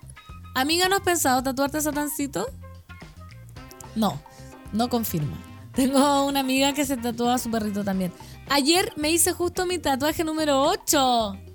amiga, 0.54 0.88
¿no 0.88 0.96
has 0.96 1.02
pensado 1.02 1.42
tatuarte 1.42 1.80
satancito? 1.82 2.46
No, 3.94 4.18
no 4.72 4.88
confirma. 4.88 5.36
Tengo 5.74 6.24
una 6.24 6.40
amiga 6.40 6.72
que 6.72 6.86
se 6.86 6.96
tatúa 6.96 7.34
a 7.34 7.38
su 7.38 7.50
perrito 7.50 7.84
también. 7.84 8.12
Ayer 8.48 8.92
me 8.96 9.10
hice 9.10 9.32
justo 9.32 9.66
mi 9.66 9.78
tatuaje 9.78 10.24
número 10.24 10.62
8. 10.62 11.45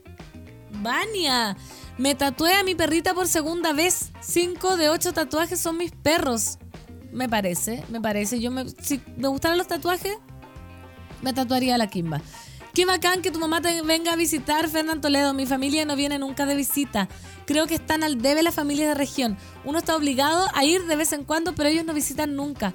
Vania, 0.73 1.57
me 1.97 2.15
tatué 2.15 2.53
a 2.55 2.63
mi 2.63 2.75
perrita 2.75 3.13
por 3.13 3.27
segunda 3.27 3.73
vez. 3.73 4.11
Cinco 4.21 4.77
de 4.77 4.89
ocho 4.89 5.13
tatuajes 5.13 5.59
son 5.59 5.77
mis 5.77 5.91
perros. 5.91 6.57
Me 7.11 7.27
parece, 7.27 7.83
me 7.89 7.99
parece. 7.99 8.39
Yo 8.39 8.51
me, 8.51 8.67
si 8.69 9.01
me 9.17 9.27
gustaran 9.27 9.57
los 9.57 9.67
tatuajes, 9.67 10.17
me 11.21 11.33
tatuaría 11.33 11.77
la 11.77 11.87
Kimba. 11.87 12.21
Qué 12.73 12.85
bacán 12.85 13.21
que 13.21 13.31
tu 13.31 13.39
mamá 13.39 13.61
te 13.61 13.81
venga 13.81 14.13
a 14.13 14.15
visitar, 14.15 14.69
Fernán 14.69 15.01
Toledo. 15.01 15.33
Mi 15.33 15.45
familia 15.45 15.83
no 15.85 15.97
viene 15.97 16.17
nunca 16.17 16.45
de 16.45 16.55
visita. 16.55 17.09
Creo 17.45 17.67
que 17.67 17.75
están 17.75 18.01
al 18.01 18.21
debe 18.21 18.43
las 18.43 18.55
familias 18.55 18.87
de 18.87 18.95
región. 18.95 19.37
Uno 19.65 19.79
está 19.79 19.95
obligado 19.95 20.47
a 20.53 20.63
ir 20.63 20.85
de 20.85 20.95
vez 20.95 21.11
en 21.11 21.25
cuando, 21.25 21.53
pero 21.53 21.67
ellos 21.67 21.83
no 21.83 21.93
visitan 21.93 22.35
nunca. 22.37 22.73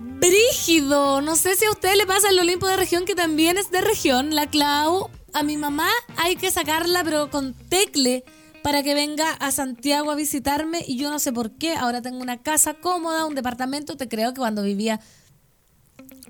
Brígido. 0.00 1.20
No 1.20 1.36
sé 1.36 1.54
si 1.54 1.66
a 1.66 1.70
ustedes 1.70 1.96
le 1.96 2.06
pasa 2.06 2.30
el 2.30 2.38
Olimpo 2.38 2.66
de 2.66 2.76
región, 2.76 3.04
que 3.04 3.14
también 3.14 3.58
es 3.58 3.70
de 3.70 3.80
región. 3.80 4.34
La 4.34 4.48
Clau. 4.48 5.08
A 5.34 5.42
mi 5.42 5.56
mamá 5.56 5.88
hay 6.16 6.36
que 6.36 6.52
sacarla, 6.52 7.02
pero 7.02 7.28
con 7.28 7.54
tecle, 7.54 8.24
para 8.62 8.84
que 8.84 8.94
venga 8.94 9.32
a 9.32 9.50
Santiago 9.50 10.12
a 10.12 10.14
visitarme. 10.14 10.84
Y 10.86 10.96
yo 10.96 11.10
no 11.10 11.18
sé 11.18 11.32
por 11.32 11.50
qué. 11.50 11.74
Ahora 11.74 12.00
tengo 12.02 12.18
una 12.18 12.40
casa 12.40 12.74
cómoda, 12.74 13.26
un 13.26 13.34
departamento. 13.34 13.96
Te 13.96 14.08
creo 14.08 14.32
que 14.32 14.38
cuando 14.38 14.62
vivía 14.62 15.00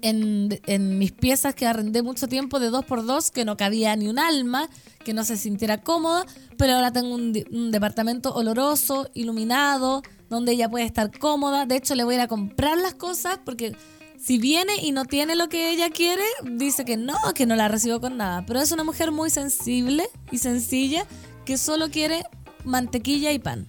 en, 0.01 0.99
mis 0.99 1.13
piezas 1.13 1.55
que 1.55 1.67
arrendé 1.67 2.03
mucho 2.03 2.29
tiempo 2.29 2.59
de 2.61 2.71
dos 2.71 2.87
por 2.87 3.05
dos, 3.05 3.31
que 3.31 3.45
no 3.45 3.59
cabía 3.59 3.95
ni 3.95 4.09
un 4.09 4.19
alma, 4.19 4.71
que 5.05 5.13
no 5.13 5.23
se 5.23 5.37
sintiera 5.37 5.83
cómoda, 5.83 6.25
pero 6.57 6.73
ahora 6.73 6.91
tengo 6.91 7.15
un, 7.15 7.45
un 7.53 7.71
departamento 7.71 8.35
oloroso, 8.35 9.11
iluminado, 9.13 10.03
donde 10.31 10.53
ella 10.53 10.71
puede 10.71 10.87
estar 10.87 11.17
cómoda. 11.19 11.67
De 11.67 11.77
hecho, 11.77 11.95
le 11.95 12.05
voy 12.05 12.15
a 12.15 12.17
ir 12.17 12.23
a 12.23 12.29
comprar 12.29 12.79
las 12.79 12.95
cosas 12.95 13.39
porque 13.45 13.77
si 14.25 14.39
viene 14.39 14.77
y 14.81 14.93
no 14.93 15.05
tiene 15.05 15.37
lo 15.37 15.51
que 15.51 15.71
ella 15.71 15.91
quiere, 15.91 16.25
dice 16.45 16.87
que 16.87 16.97
no, 16.97 17.15
que 17.35 17.45
no 17.45 17.57
la 17.57 17.69
recibo 17.69 18.01
con 18.01 18.17
nada. 18.17 18.47
Pero 18.47 18.59
es 18.59 18.73
una 18.73 18.83
mujer 18.83 19.13
muy 19.13 19.29
sensible 19.29 20.09
y 20.31 20.39
sencilla 20.39 21.07
que 21.45 21.59
solo 21.59 21.91
quiere 21.91 22.25
mantequilla 22.65 23.33
y 23.33 23.39
pan 23.39 23.67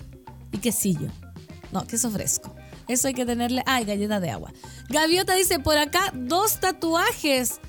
y 0.53 0.59
quesillo. 0.59 1.09
No, 1.73 1.85
queso 1.85 2.09
fresco. 2.09 2.55
Eso 2.87 3.09
hay 3.09 3.13
que 3.13 3.25
tenerle. 3.25 3.63
Ay, 3.65 3.83
galletas 3.83 4.21
de 4.21 4.29
agua. 4.29 4.53
Gaviota 4.87 5.35
dice: 5.35 5.59
por 5.59 5.77
acá, 5.77 6.13
dos 6.13 6.61
tatuajes. 6.61 7.59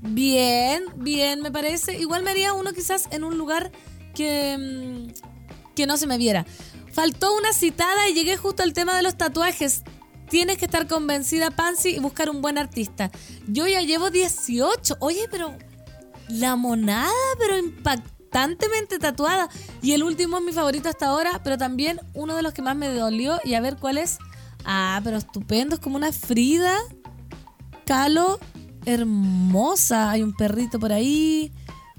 Bien, 0.00 0.82
bien, 0.96 1.42
me 1.42 1.52
parece. 1.52 1.96
Igual 1.96 2.24
me 2.24 2.30
haría 2.30 2.54
uno 2.54 2.72
quizás 2.72 3.06
en 3.12 3.22
un 3.22 3.38
lugar 3.38 3.70
que, 4.16 4.58
mm, 4.58 5.74
que 5.76 5.86
no 5.86 5.96
se 5.96 6.08
me 6.08 6.18
viera. 6.18 6.44
Faltó 6.92 7.36
una 7.36 7.52
citada 7.52 8.08
y 8.08 8.14
llegué 8.14 8.36
justo 8.36 8.64
al 8.64 8.72
tema 8.72 8.96
de 8.96 9.02
los 9.02 9.16
tatuajes. 9.16 9.84
Tienes 10.32 10.56
que 10.56 10.64
estar 10.64 10.86
convencida, 10.86 11.50
Pansy, 11.50 11.90
y 11.90 11.98
buscar 11.98 12.30
un 12.30 12.40
buen 12.40 12.56
artista. 12.56 13.10
Yo 13.48 13.66
ya 13.66 13.82
llevo 13.82 14.08
18. 14.08 14.96
Oye, 14.98 15.28
pero 15.30 15.54
la 16.30 16.56
monada, 16.56 17.12
pero 17.38 17.58
impactantemente 17.58 18.98
tatuada. 18.98 19.50
Y 19.82 19.92
el 19.92 20.02
último 20.02 20.38
es 20.38 20.42
mi 20.42 20.52
favorito 20.52 20.88
hasta 20.88 21.08
ahora, 21.08 21.42
pero 21.44 21.58
también 21.58 22.00
uno 22.14 22.34
de 22.34 22.40
los 22.40 22.54
que 22.54 22.62
más 22.62 22.74
me 22.74 22.88
dolió. 22.88 23.40
Y 23.44 23.52
a 23.52 23.60
ver 23.60 23.76
cuál 23.76 23.98
es. 23.98 24.16
Ah, 24.64 25.02
pero 25.04 25.18
estupendo, 25.18 25.74
es 25.74 25.82
como 25.82 25.96
una 25.96 26.10
Frida 26.12 26.78
Calo 27.84 28.40
hermosa. 28.86 30.12
Hay 30.12 30.22
un 30.22 30.32
perrito 30.32 30.80
por 30.80 30.94
ahí. 30.94 31.52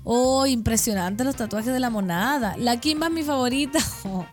Oh, 0.04 0.48
impresionante 0.48 1.24
los 1.24 1.36
tatuajes 1.36 1.72
de 1.72 1.80
la 1.80 1.92
monada. 1.92 2.56
La 2.58 2.80
Kimba 2.80 3.06
es 3.06 3.14
mi 3.14 3.24
favorita. 3.24 3.78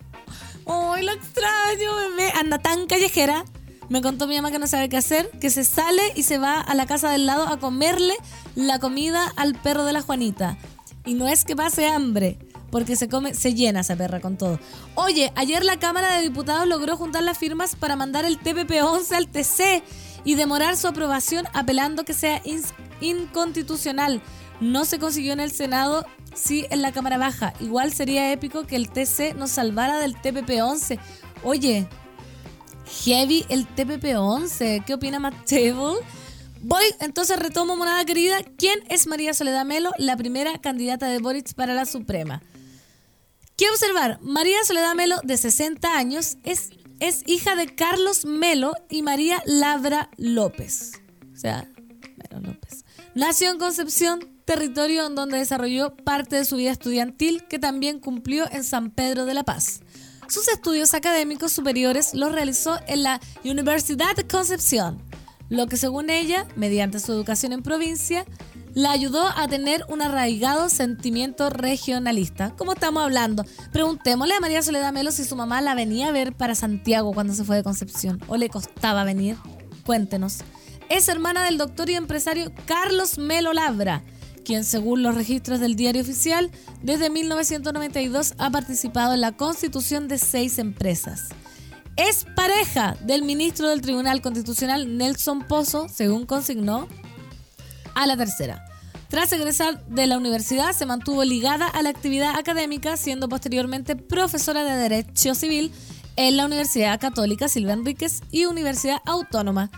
Oh, 0.72 0.94
lo 0.96 1.10
extraño, 1.10 1.96
bebé. 1.96 2.32
Anda 2.38 2.58
tan 2.58 2.86
callejera. 2.86 3.44
Me 3.90 4.02
contó 4.02 4.28
mi 4.28 4.36
mamá 4.36 4.52
que 4.52 4.60
no 4.60 4.68
sabe 4.68 4.88
qué 4.88 4.96
hacer, 4.96 5.28
que 5.40 5.50
se 5.50 5.64
sale 5.64 6.00
y 6.14 6.22
se 6.22 6.38
va 6.38 6.60
a 6.60 6.76
la 6.76 6.86
casa 6.86 7.10
del 7.10 7.26
lado 7.26 7.48
a 7.48 7.58
comerle 7.58 8.14
la 8.54 8.78
comida 8.78 9.32
al 9.34 9.56
perro 9.56 9.84
de 9.84 9.92
la 9.92 10.00
Juanita. 10.00 10.56
Y 11.04 11.14
no 11.14 11.26
es 11.26 11.44
que 11.44 11.56
pase 11.56 11.88
hambre, 11.88 12.38
porque 12.70 12.94
se 12.94 13.08
come, 13.08 13.34
se 13.34 13.52
llena 13.52 13.80
esa 13.80 13.96
perra 13.96 14.20
con 14.20 14.38
todo. 14.38 14.60
Oye, 14.94 15.32
ayer 15.34 15.64
la 15.64 15.80
Cámara 15.80 16.14
de 16.14 16.22
Diputados 16.22 16.68
logró 16.68 16.96
juntar 16.96 17.24
las 17.24 17.36
firmas 17.36 17.74
para 17.74 17.96
mandar 17.96 18.24
el 18.24 18.38
TPP-11 18.38 19.12
al 19.12 19.26
TC 19.26 19.82
y 20.24 20.36
demorar 20.36 20.76
su 20.76 20.86
aprobación 20.86 21.46
apelando 21.52 22.04
que 22.04 22.14
sea 22.14 22.40
inconstitucional. 23.00 24.22
No 24.60 24.84
se 24.84 25.00
consiguió 25.00 25.32
en 25.32 25.40
el 25.40 25.50
Senado, 25.50 26.06
sí 26.32 26.64
en 26.70 26.82
la 26.82 26.92
Cámara 26.92 27.18
Baja. 27.18 27.54
Igual 27.58 27.92
sería 27.92 28.30
épico 28.30 28.68
que 28.68 28.76
el 28.76 28.88
TC 28.88 29.34
nos 29.34 29.50
salvara 29.50 29.98
del 29.98 30.14
TPP-11. 30.14 31.00
Oye, 31.42 31.88
heavy 33.04 33.44
el 33.48 33.66
TPP-11. 33.68 34.84
¿Qué 34.84 34.94
opina 34.94 35.18
Matt? 35.18 35.34
Voy, 36.62 36.84
entonces 37.00 37.38
retomo, 37.38 37.76
monada 37.76 38.04
querida. 38.04 38.42
¿Quién 38.58 38.80
es 38.88 39.06
María 39.06 39.32
Soledad 39.32 39.64
Melo, 39.64 39.92
la 39.96 40.16
primera 40.16 40.58
candidata 40.58 41.06
de 41.06 41.18
Boric 41.18 41.54
para 41.54 41.72
la 41.72 41.86
Suprema? 41.86 42.42
¿Qué 43.56 43.68
observar? 43.70 44.18
María 44.20 44.58
Soledad 44.64 44.94
Melo, 44.94 45.16
de 45.22 45.36
60 45.36 45.96
años, 45.96 46.36
es, 46.44 46.70
es 46.98 47.22
hija 47.26 47.56
de 47.56 47.74
Carlos 47.74 48.24
Melo 48.26 48.74
y 48.90 49.02
María 49.02 49.42
Labra 49.46 50.10
López. 50.18 50.92
O 51.32 51.36
sea, 51.36 51.66
Melo 52.16 52.46
López. 52.46 52.84
Nació 53.14 53.50
en 53.50 53.58
Concepción, 53.58 54.20
territorio 54.44 55.06
en 55.06 55.14
donde 55.14 55.38
desarrolló 55.38 55.96
parte 55.96 56.36
de 56.36 56.44
su 56.44 56.56
vida 56.56 56.72
estudiantil, 56.72 57.46
que 57.48 57.58
también 57.58 58.00
cumplió 58.00 58.50
en 58.52 58.64
San 58.64 58.90
Pedro 58.90 59.24
de 59.24 59.34
la 59.34 59.44
Paz. 59.44 59.80
Sus 60.30 60.46
estudios 60.46 60.94
académicos 60.94 61.50
superiores 61.50 62.14
los 62.14 62.30
realizó 62.30 62.78
en 62.86 63.02
la 63.02 63.18
Universidad 63.42 64.14
de 64.14 64.28
Concepción, 64.28 65.02
lo 65.48 65.66
que 65.66 65.76
según 65.76 66.08
ella, 66.08 66.46
mediante 66.54 67.00
su 67.00 67.10
educación 67.10 67.52
en 67.52 67.64
provincia, 67.64 68.24
la 68.72 68.92
ayudó 68.92 69.26
a 69.26 69.48
tener 69.48 69.84
un 69.88 70.02
arraigado 70.02 70.68
sentimiento 70.68 71.50
regionalista. 71.50 72.54
Como 72.56 72.74
estamos 72.74 73.02
hablando, 73.02 73.44
preguntémosle 73.72 74.34
a 74.34 74.40
María 74.40 74.62
Soledad 74.62 74.92
Melo 74.92 75.10
si 75.10 75.24
su 75.24 75.34
mamá 75.34 75.60
la 75.62 75.74
venía 75.74 76.10
a 76.10 76.12
ver 76.12 76.32
para 76.32 76.54
Santiago 76.54 77.12
cuando 77.12 77.34
se 77.34 77.42
fue 77.42 77.56
de 77.56 77.64
Concepción 77.64 78.20
o 78.28 78.36
le 78.36 78.48
costaba 78.48 79.02
venir. 79.02 79.36
Cuéntenos. 79.84 80.44
Es 80.88 81.08
hermana 81.08 81.44
del 81.44 81.58
doctor 81.58 81.90
y 81.90 81.96
empresario 81.96 82.52
Carlos 82.66 83.18
Melo 83.18 83.52
Labra, 83.52 84.04
quien 84.44 84.64
según 84.64 85.02
los 85.02 85.14
registros 85.14 85.60
del 85.60 85.76
diario 85.76 86.02
oficial, 86.02 86.50
desde 86.82 87.10
1992 87.10 88.34
ha 88.38 88.50
participado 88.50 89.14
en 89.14 89.20
la 89.20 89.32
constitución 89.32 90.08
de 90.08 90.18
seis 90.18 90.58
empresas. 90.58 91.28
Es 91.96 92.24
pareja 92.34 92.96
del 93.02 93.22
ministro 93.22 93.68
del 93.68 93.82
Tribunal 93.82 94.22
Constitucional 94.22 94.96
Nelson 94.96 95.46
Pozo, 95.46 95.88
según 95.88 96.26
consignó 96.26 96.88
a 97.94 98.06
la 98.06 98.16
tercera. 98.16 98.64
Tras 99.08 99.32
egresar 99.32 99.84
de 99.86 100.06
la 100.06 100.16
universidad, 100.16 100.72
se 100.72 100.86
mantuvo 100.86 101.24
ligada 101.24 101.66
a 101.66 101.82
la 101.82 101.90
actividad 101.90 102.38
académica, 102.38 102.96
siendo 102.96 103.28
posteriormente 103.28 103.96
profesora 103.96 104.62
de 104.62 104.76
Derecho 104.76 105.34
Civil 105.34 105.72
en 106.16 106.36
la 106.36 106.46
Universidad 106.46 107.00
Católica 107.00 107.48
Silva 107.48 107.72
Enríquez 107.72 108.22
y 108.30 108.44
Universidad 108.44 108.98
Autónoma. 109.04 109.70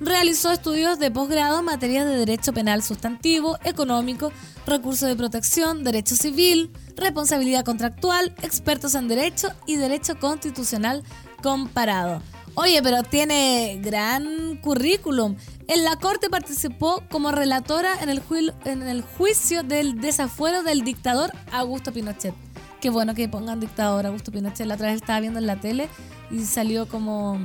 Realizó 0.00 0.50
estudios 0.50 0.98
de 0.98 1.10
posgrado 1.10 1.58
en 1.58 1.66
materias 1.66 2.06
de 2.06 2.16
Derecho 2.16 2.54
Penal 2.54 2.82
Sustantivo, 2.82 3.58
Económico, 3.64 4.32
Recursos 4.66 5.06
de 5.06 5.14
Protección, 5.14 5.84
Derecho 5.84 6.16
Civil, 6.16 6.70
Responsabilidad 6.96 7.66
Contractual, 7.66 8.34
Expertos 8.42 8.94
en 8.94 9.08
Derecho 9.08 9.48
y 9.66 9.76
Derecho 9.76 10.18
Constitucional 10.18 11.02
Comparado. 11.42 12.22
Oye, 12.54 12.82
pero 12.82 13.02
tiene 13.02 13.78
gran 13.82 14.56
currículum. 14.56 15.36
En 15.68 15.84
la 15.84 15.96
corte 15.96 16.30
participó 16.30 17.02
como 17.10 17.30
relatora 17.30 17.92
en 18.02 18.08
el, 18.08 18.22
en 18.64 18.82
el 18.82 19.02
juicio 19.02 19.62
del 19.62 20.00
desafuero 20.00 20.62
del 20.62 20.82
dictador 20.82 21.30
Augusto 21.52 21.92
Pinochet. 21.92 22.34
Qué 22.80 22.88
bueno 22.88 23.14
que 23.14 23.28
pongan 23.28 23.60
dictador 23.60 24.06
Augusto 24.06 24.32
Pinochet. 24.32 24.66
La 24.66 24.76
otra 24.76 24.86
vez 24.86 24.96
estaba 24.96 25.20
viendo 25.20 25.38
en 25.38 25.46
la 25.46 25.56
tele 25.56 25.90
y 26.30 26.40
salió 26.44 26.88
como 26.88 27.38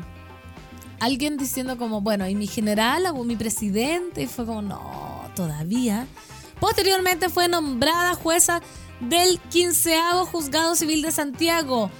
alguien 0.99 1.37
diciendo 1.37 1.77
como, 1.77 2.01
bueno, 2.01 2.27
y 2.27 2.35
mi 2.35 2.47
general 2.47 3.05
o 3.07 3.23
mi 3.23 3.35
presidente, 3.35 4.23
y 4.23 4.27
fue 4.27 4.45
como, 4.45 4.61
no, 4.61 5.29
todavía. 5.35 6.07
Posteriormente 6.59 7.29
fue 7.29 7.47
nombrada 7.47 8.15
jueza 8.15 8.61
del 9.01 9.39
quinceavo 9.49 10.25
Juzgado 10.25 10.75
Civil 10.75 11.01
de 11.01 11.11
Santiago. 11.11 11.91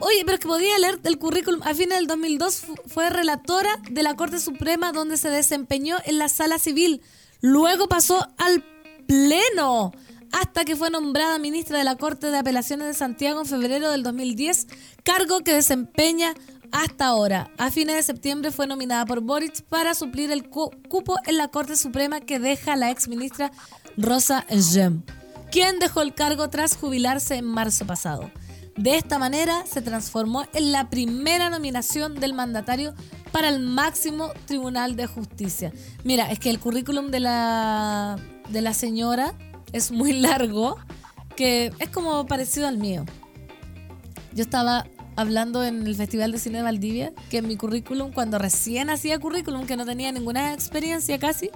Oye, 0.00 0.22
pero 0.24 0.34
es 0.34 0.40
que 0.40 0.46
podía 0.48 0.78
leer 0.78 1.00
el 1.04 1.18
currículum. 1.18 1.60
A 1.64 1.74
fines 1.74 1.98
del 1.98 2.06
2002 2.06 2.56
fu- 2.60 2.74
fue 2.86 3.10
relatora 3.10 3.70
de 3.90 4.02
la 4.02 4.14
Corte 4.14 4.38
Suprema 4.38 4.92
donde 4.92 5.16
se 5.16 5.28
desempeñó 5.30 5.96
en 6.04 6.18
la 6.18 6.28
Sala 6.28 6.58
Civil. 6.58 7.00
Luego 7.40 7.88
pasó 7.88 8.28
al 8.36 8.64
Pleno 9.08 9.92
hasta 10.30 10.64
que 10.66 10.76
fue 10.76 10.90
nombrada 10.90 11.38
ministra 11.38 11.78
de 11.78 11.84
la 11.84 11.96
Corte 11.96 12.30
de 12.30 12.36
Apelaciones 12.38 12.86
de 12.86 12.94
Santiago 12.94 13.40
en 13.40 13.46
febrero 13.46 13.90
del 13.90 14.02
2010, 14.02 14.66
cargo 15.02 15.40
que 15.40 15.54
desempeña 15.54 16.34
hasta 16.72 17.06
ahora. 17.06 17.50
A 17.58 17.70
fines 17.70 17.96
de 17.96 18.02
septiembre 18.02 18.50
fue 18.50 18.66
nominada 18.66 19.04
por 19.06 19.20
Boric 19.20 19.62
para 19.62 19.94
suplir 19.94 20.30
el 20.30 20.48
cu- 20.48 20.70
cupo 20.88 21.16
en 21.26 21.36
la 21.36 21.48
Corte 21.48 21.76
Suprema 21.76 22.20
que 22.20 22.38
deja 22.38 22.76
la 22.76 22.90
ex 22.90 23.08
ministra 23.08 23.50
Rosa 23.96 24.44
Gem, 24.48 25.02
quien 25.50 25.78
dejó 25.78 26.02
el 26.02 26.14
cargo 26.14 26.48
tras 26.50 26.76
jubilarse 26.76 27.36
en 27.36 27.44
marzo 27.44 27.86
pasado. 27.86 28.30
De 28.76 28.96
esta 28.96 29.18
manera 29.18 29.64
se 29.66 29.82
transformó 29.82 30.44
en 30.54 30.70
la 30.70 30.88
primera 30.88 31.50
nominación 31.50 32.14
del 32.14 32.32
mandatario 32.34 32.94
para 33.32 33.48
el 33.48 33.58
máximo 33.60 34.30
Tribunal 34.46 34.94
de 34.94 35.06
Justicia. 35.08 35.72
Mira, 36.04 36.30
es 36.30 36.38
que 36.38 36.48
el 36.50 36.60
currículum 36.60 37.10
de 37.10 37.20
la, 37.20 38.16
de 38.50 38.60
la 38.62 38.72
señora 38.74 39.34
es 39.72 39.90
muy 39.90 40.12
largo, 40.20 40.76
que 41.34 41.72
es 41.80 41.88
como 41.88 42.26
parecido 42.26 42.68
al 42.68 42.78
mío. 42.78 43.04
Yo 44.32 44.42
estaba 44.42 44.86
hablando 45.18 45.64
en 45.64 45.84
el 45.84 45.96
Festival 45.96 46.30
de 46.30 46.38
Cine 46.38 46.58
de 46.58 46.62
Valdivia 46.62 47.12
que 47.28 47.38
en 47.38 47.48
mi 47.48 47.56
currículum, 47.56 48.12
cuando 48.12 48.38
recién 48.38 48.88
hacía 48.88 49.18
currículum, 49.18 49.66
que 49.66 49.76
no 49.76 49.84
tenía 49.84 50.12
ninguna 50.12 50.54
experiencia 50.54 51.18
casi, 51.18 51.50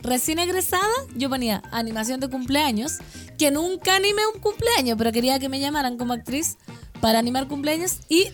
recién 0.00 0.38
egresada, 0.38 0.86
yo 1.16 1.28
ponía 1.28 1.60
animación 1.72 2.20
de 2.20 2.28
cumpleaños, 2.28 2.98
que 3.36 3.50
nunca 3.50 3.96
animé 3.96 4.22
un 4.32 4.40
cumpleaños, 4.40 4.96
pero 4.96 5.10
quería 5.10 5.40
que 5.40 5.48
me 5.48 5.58
llamaran 5.58 5.98
como 5.98 6.12
actriz 6.12 6.56
para 7.00 7.18
animar 7.18 7.48
cumpleaños 7.48 7.98
y 8.08 8.28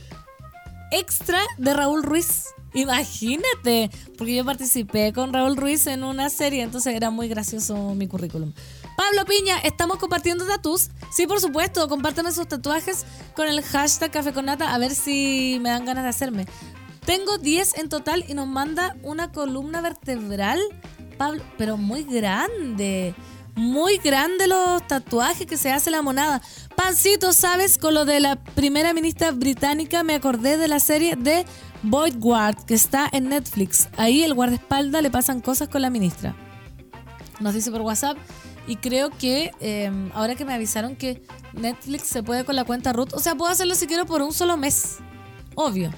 extra 0.90 1.40
de 1.56 1.72
Raúl 1.72 2.02
Ruiz. 2.02 2.44
Imagínate, 2.74 3.90
porque 4.18 4.34
yo 4.34 4.44
participé 4.44 5.14
con 5.14 5.32
Raúl 5.32 5.56
Ruiz 5.56 5.86
en 5.86 6.04
una 6.04 6.28
serie, 6.28 6.62
entonces 6.62 6.94
era 6.94 7.08
muy 7.08 7.28
gracioso 7.28 7.94
mi 7.94 8.08
currículum. 8.08 8.52
Pablo 8.96 9.26
Piña, 9.26 9.58
¿estamos 9.58 9.98
compartiendo 9.98 10.46
tatus? 10.46 10.88
Sí, 11.12 11.26
por 11.26 11.38
supuesto, 11.40 11.86
compártame 11.86 12.32
sus 12.32 12.48
tatuajes 12.48 13.04
con 13.34 13.46
el 13.46 13.62
hashtag 13.62 14.10
Café 14.10 14.32
con 14.32 14.46
Nata, 14.46 14.74
a 14.74 14.78
ver 14.78 14.94
si 14.94 15.58
me 15.60 15.68
dan 15.68 15.84
ganas 15.84 16.04
de 16.04 16.10
hacerme. 16.10 16.46
Tengo 17.04 17.36
10 17.36 17.76
en 17.78 17.88
total 17.90 18.24
y 18.26 18.32
nos 18.32 18.46
manda 18.46 18.96
una 19.02 19.32
columna 19.32 19.82
vertebral, 19.82 20.60
Pablo, 21.18 21.44
pero 21.58 21.76
muy 21.76 22.04
grande. 22.04 23.14
Muy 23.54 23.98
grande 23.98 24.46
los 24.48 24.86
tatuajes 24.86 25.46
que 25.46 25.56
se 25.56 25.72
hace 25.72 25.90
la 25.90 26.02
monada. 26.02 26.42
Pancito, 26.74 27.32
¿sabes? 27.32 27.78
Con 27.78 27.94
lo 27.94 28.06
de 28.06 28.20
la 28.20 28.36
primera 28.36 28.92
ministra 28.92 29.30
británica 29.30 30.02
me 30.02 30.14
acordé 30.14 30.56
de 30.56 30.68
la 30.68 30.80
serie 30.80 31.16
de 31.16 31.44
Boyd 31.82 32.16
Ward, 32.18 32.64
que 32.64 32.74
está 32.74 33.08
en 33.12 33.28
Netflix. 33.28 33.88
Ahí 33.96 34.22
el 34.22 34.34
guardaespaldas 34.34 35.02
le 35.02 35.10
pasan 35.10 35.40
cosas 35.40 35.68
con 35.68 35.82
la 35.82 35.90
ministra. 35.90 36.34
Nos 37.40 37.54
dice 37.54 37.70
por 37.70 37.82
WhatsApp. 37.82 38.16
Y 38.66 38.76
creo 38.76 39.10
que 39.10 39.52
eh, 39.60 39.90
ahora 40.14 40.34
que 40.34 40.44
me 40.44 40.54
avisaron 40.54 40.96
que 40.96 41.22
Netflix 41.52 42.08
se 42.08 42.22
puede 42.22 42.44
con 42.44 42.56
la 42.56 42.64
cuenta 42.64 42.92
root, 42.92 43.12
o 43.14 43.18
sea, 43.18 43.34
puedo 43.34 43.50
hacerlo 43.50 43.74
si 43.74 43.86
quiero 43.86 44.06
por 44.06 44.22
un 44.22 44.32
solo 44.32 44.56
mes. 44.56 44.96
Obvio. 45.54 45.92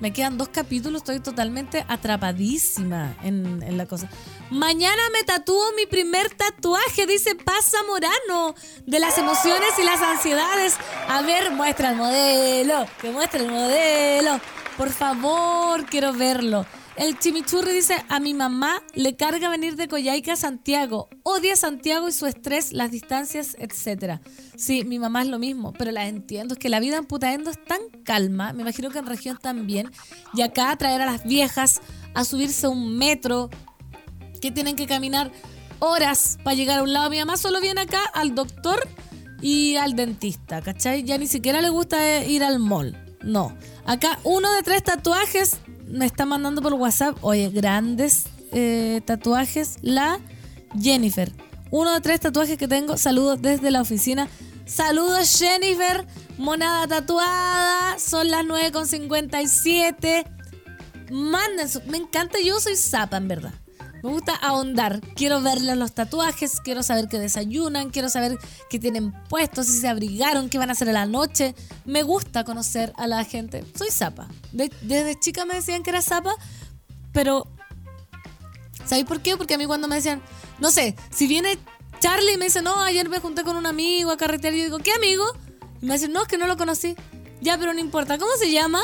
Me 0.00 0.14
quedan 0.14 0.38
dos 0.38 0.48
capítulos, 0.48 1.02
estoy 1.02 1.20
totalmente 1.20 1.84
atrapadísima 1.86 3.16
en, 3.22 3.62
en 3.62 3.76
la 3.76 3.84
cosa. 3.86 4.08
Mañana 4.50 5.02
me 5.12 5.22
tatúo 5.24 5.72
mi 5.76 5.84
primer 5.84 6.30
tatuaje, 6.30 7.06
dice 7.06 7.34
Paz 7.34 7.72
Morano, 7.86 8.54
de 8.86 8.98
las 8.98 9.18
emociones 9.18 9.70
y 9.78 9.84
las 9.84 10.00
ansiedades. 10.00 10.76
A 11.06 11.20
ver, 11.20 11.50
muestra 11.50 11.90
el 11.90 11.96
modelo, 11.96 12.86
que 13.00 13.10
muestre 13.10 13.44
el 13.44 13.50
modelo. 13.50 14.40
Por 14.78 14.88
favor, 14.90 15.84
quiero 15.84 16.14
verlo. 16.14 16.64
El 16.96 17.18
chimichurri 17.18 17.72
dice, 17.72 17.96
a 18.08 18.20
mi 18.20 18.34
mamá 18.34 18.82
le 18.94 19.16
carga 19.16 19.48
venir 19.48 19.76
de 19.76 19.88
Coyhaique 19.88 20.32
a 20.32 20.36
Santiago. 20.36 21.08
Odia 21.22 21.56
Santiago 21.56 22.08
y 22.08 22.12
su 22.12 22.26
estrés, 22.26 22.72
las 22.72 22.90
distancias, 22.90 23.56
etc. 23.58 24.20
Sí, 24.56 24.84
mi 24.84 24.98
mamá 24.98 25.22
es 25.22 25.28
lo 25.28 25.38
mismo, 25.38 25.72
pero 25.72 25.92
la 25.92 26.06
entiendo. 26.08 26.54
Es 26.54 26.58
que 26.58 26.68
la 26.68 26.80
vida 26.80 26.98
en 26.98 27.06
Putaendo 27.06 27.50
es 27.50 27.64
tan 27.64 27.80
calma, 28.04 28.52
me 28.52 28.62
imagino 28.62 28.90
que 28.90 28.98
en 28.98 29.06
región 29.06 29.38
también. 29.40 29.90
Y 30.34 30.42
acá 30.42 30.76
traer 30.76 31.00
a 31.00 31.06
las 31.06 31.24
viejas 31.24 31.80
a 32.14 32.24
subirse 32.24 32.68
un 32.68 32.98
metro, 32.98 33.48
que 34.40 34.50
tienen 34.50 34.74
que 34.74 34.86
caminar 34.86 35.30
horas 35.78 36.38
para 36.42 36.56
llegar 36.56 36.80
a 36.80 36.82
un 36.82 36.92
lado. 36.92 37.10
Mi 37.10 37.18
mamá 37.18 37.36
solo 37.36 37.60
viene 37.60 37.82
acá 37.82 38.04
al 38.14 38.34
doctor 38.34 38.88
y 39.40 39.76
al 39.76 39.94
dentista, 39.94 40.60
¿cachai? 40.62 41.04
Ya 41.04 41.18
ni 41.18 41.26
siquiera 41.26 41.60
le 41.62 41.68
gusta 41.68 42.24
ir 42.24 42.42
al 42.42 42.58
mall. 42.58 42.96
No. 43.22 43.56
Acá 43.84 44.18
uno 44.24 44.52
de 44.54 44.62
tres 44.62 44.82
tatuajes 44.82 45.58
me 45.90 46.06
está 46.06 46.24
mandando 46.26 46.62
por 46.62 46.74
WhatsApp. 46.74 47.16
Oye, 47.22 47.50
grandes 47.50 48.24
eh, 48.52 49.00
tatuajes. 49.04 49.78
La 49.82 50.20
Jennifer. 50.80 51.32
Uno 51.70 51.92
de 51.92 52.00
tres 52.00 52.20
tatuajes 52.20 52.56
que 52.58 52.68
tengo. 52.68 52.96
Saludos 52.96 53.40
desde 53.42 53.70
la 53.70 53.80
oficina. 53.80 54.28
Saludos 54.66 55.38
Jennifer. 55.38 56.06
Monada 56.38 56.86
tatuada. 56.86 57.98
Son 57.98 58.28
las 58.30 58.44
9.57. 58.44 60.24
Manden 61.10 61.68
Me 61.86 61.98
encanta. 61.98 62.38
Yo 62.44 62.60
soy 62.60 62.76
zapa, 62.76 63.16
en 63.16 63.28
verdad. 63.28 63.52
Me 64.02 64.10
gusta 64.10 64.34
ahondar. 64.34 65.00
Quiero 65.14 65.40
verles 65.42 65.76
los 65.76 65.92
tatuajes, 65.94 66.60
quiero 66.60 66.82
saber 66.82 67.08
qué 67.08 67.18
desayunan, 67.18 67.90
quiero 67.90 68.08
saber 68.08 68.38
qué 68.68 68.78
tienen 68.78 69.12
puestos, 69.28 69.66
si 69.66 69.78
se 69.80 69.88
abrigaron, 69.88 70.48
qué 70.48 70.58
van 70.58 70.70
a 70.70 70.72
hacer 70.72 70.88
a 70.88 70.92
la 70.92 71.06
noche. 71.06 71.54
Me 71.84 72.02
gusta 72.02 72.44
conocer 72.44 72.92
a 72.96 73.06
la 73.06 73.24
gente. 73.24 73.64
Soy 73.76 73.90
zapa. 73.90 74.28
De- 74.52 74.72
desde 74.82 75.18
chica 75.18 75.44
me 75.44 75.54
decían 75.54 75.82
que 75.82 75.90
era 75.90 76.00
zapa, 76.02 76.34
pero 77.12 77.46
¿sabéis 78.86 79.06
por 79.06 79.20
qué? 79.20 79.36
Porque 79.36 79.54
a 79.54 79.58
mí 79.58 79.66
cuando 79.66 79.88
me 79.88 79.96
decían, 79.96 80.22
no 80.58 80.70
sé, 80.70 80.96
si 81.10 81.26
viene 81.26 81.58
Charlie 82.00 82.34
y 82.34 82.36
me 82.38 82.46
dice, 82.46 82.62
no, 82.62 82.80
ayer 82.80 83.08
me 83.08 83.18
junté 83.18 83.44
con 83.44 83.56
un 83.56 83.66
amigo 83.66 84.10
a 84.10 84.16
carretear, 84.16 84.54
y 84.54 84.58
yo 84.58 84.64
digo, 84.64 84.78
¿qué 84.78 84.92
amigo? 84.92 85.24
Y 85.82 85.86
me 85.86 85.94
dicen, 85.94 86.12
no, 86.12 86.22
es 86.22 86.28
que 86.28 86.38
no 86.38 86.46
lo 86.46 86.56
conocí. 86.56 86.94
Ya, 87.42 87.56
pero 87.58 87.72
no 87.74 87.80
importa. 87.80 88.18
¿Cómo 88.18 88.30
se 88.38 88.50
llama? 88.50 88.80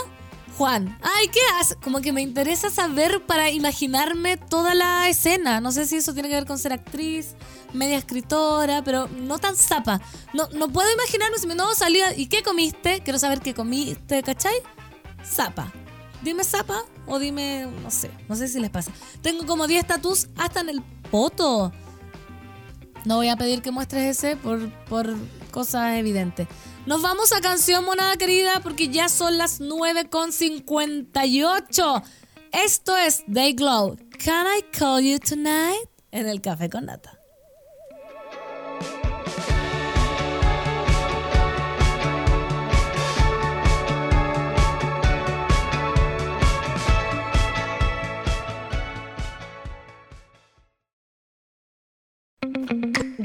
Juan. 0.56 0.98
Ay, 1.02 1.28
¿qué 1.28 1.40
hace? 1.60 1.76
Como 1.76 2.00
que 2.00 2.12
me 2.12 2.22
interesa 2.22 2.70
saber 2.70 3.22
para 3.26 3.50
imaginarme 3.50 4.38
toda 4.38 4.74
la 4.74 5.08
escena. 5.08 5.60
No 5.60 5.70
sé 5.70 5.86
si 5.86 5.96
eso 5.96 6.14
tiene 6.14 6.28
que 6.30 6.34
ver 6.34 6.46
con 6.46 6.58
ser 6.58 6.72
actriz, 6.72 7.34
media 7.74 7.98
escritora, 7.98 8.82
pero 8.82 9.06
no 9.08 9.38
tan 9.38 9.54
zapa. 9.54 10.00
No, 10.32 10.48
no 10.54 10.68
puedo 10.68 10.90
imaginarme 10.90 11.38
si 11.38 11.46
me 11.46 11.54
no 11.54 11.74
salía. 11.74 12.16
¿Y 12.16 12.26
qué 12.26 12.42
comiste? 12.42 13.00
Quiero 13.02 13.18
saber 13.18 13.40
qué 13.40 13.52
comiste, 13.52 14.22
¿cachai? 14.22 14.54
Zapa. 15.24 15.70
Dime 16.22 16.42
zapa 16.42 16.84
o 17.06 17.18
dime, 17.18 17.68
no 17.82 17.90
sé, 17.90 18.10
no 18.26 18.34
sé 18.34 18.48
si 18.48 18.58
les 18.58 18.70
pasa. 18.70 18.90
Tengo 19.20 19.44
como 19.44 19.66
10 19.66 19.86
tatús 19.86 20.28
hasta 20.38 20.60
en 20.60 20.70
el 20.70 20.82
poto. 21.10 21.70
No 23.04 23.16
voy 23.16 23.28
a 23.28 23.36
pedir 23.36 23.60
que 23.60 23.70
muestres 23.70 24.16
ese 24.16 24.36
por, 24.36 24.70
por 24.86 25.14
cosas 25.50 25.96
evidentes. 25.96 26.48
Nos 26.86 27.02
vamos 27.02 27.32
a 27.32 27.40
canción, 27.40 27.84
monada 27.84 28.16
querida, 28.16 28.60
porque 28.62 28.88
ya 28.88 29.08
son 29.08 29.38
las 29.38 29.60
9.58. 29.60 32.02
Esto 32.52 32.96
es 32.96 33.24
Day 33.26 33.54
Glow. 33.54 33.96
Can 34.24 34.46
I 34.46 34.62
call 34.70 35.02
you 35.02 35.18
tonight? 35.18 35.90
En 36.12 36.28
el 36.28 36.40
café 36.40 36.70
con 36.70 36.86
nata. 36.86 37.15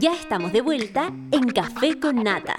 Ya 0.01 0.13
estamos 0.13 0.51
de 0.51 0.61
vuelta 0.61 1.13
en 1.31 1.47
Café 1.49 1.99
con 1.99 2.23
Nata. 2.23 2.55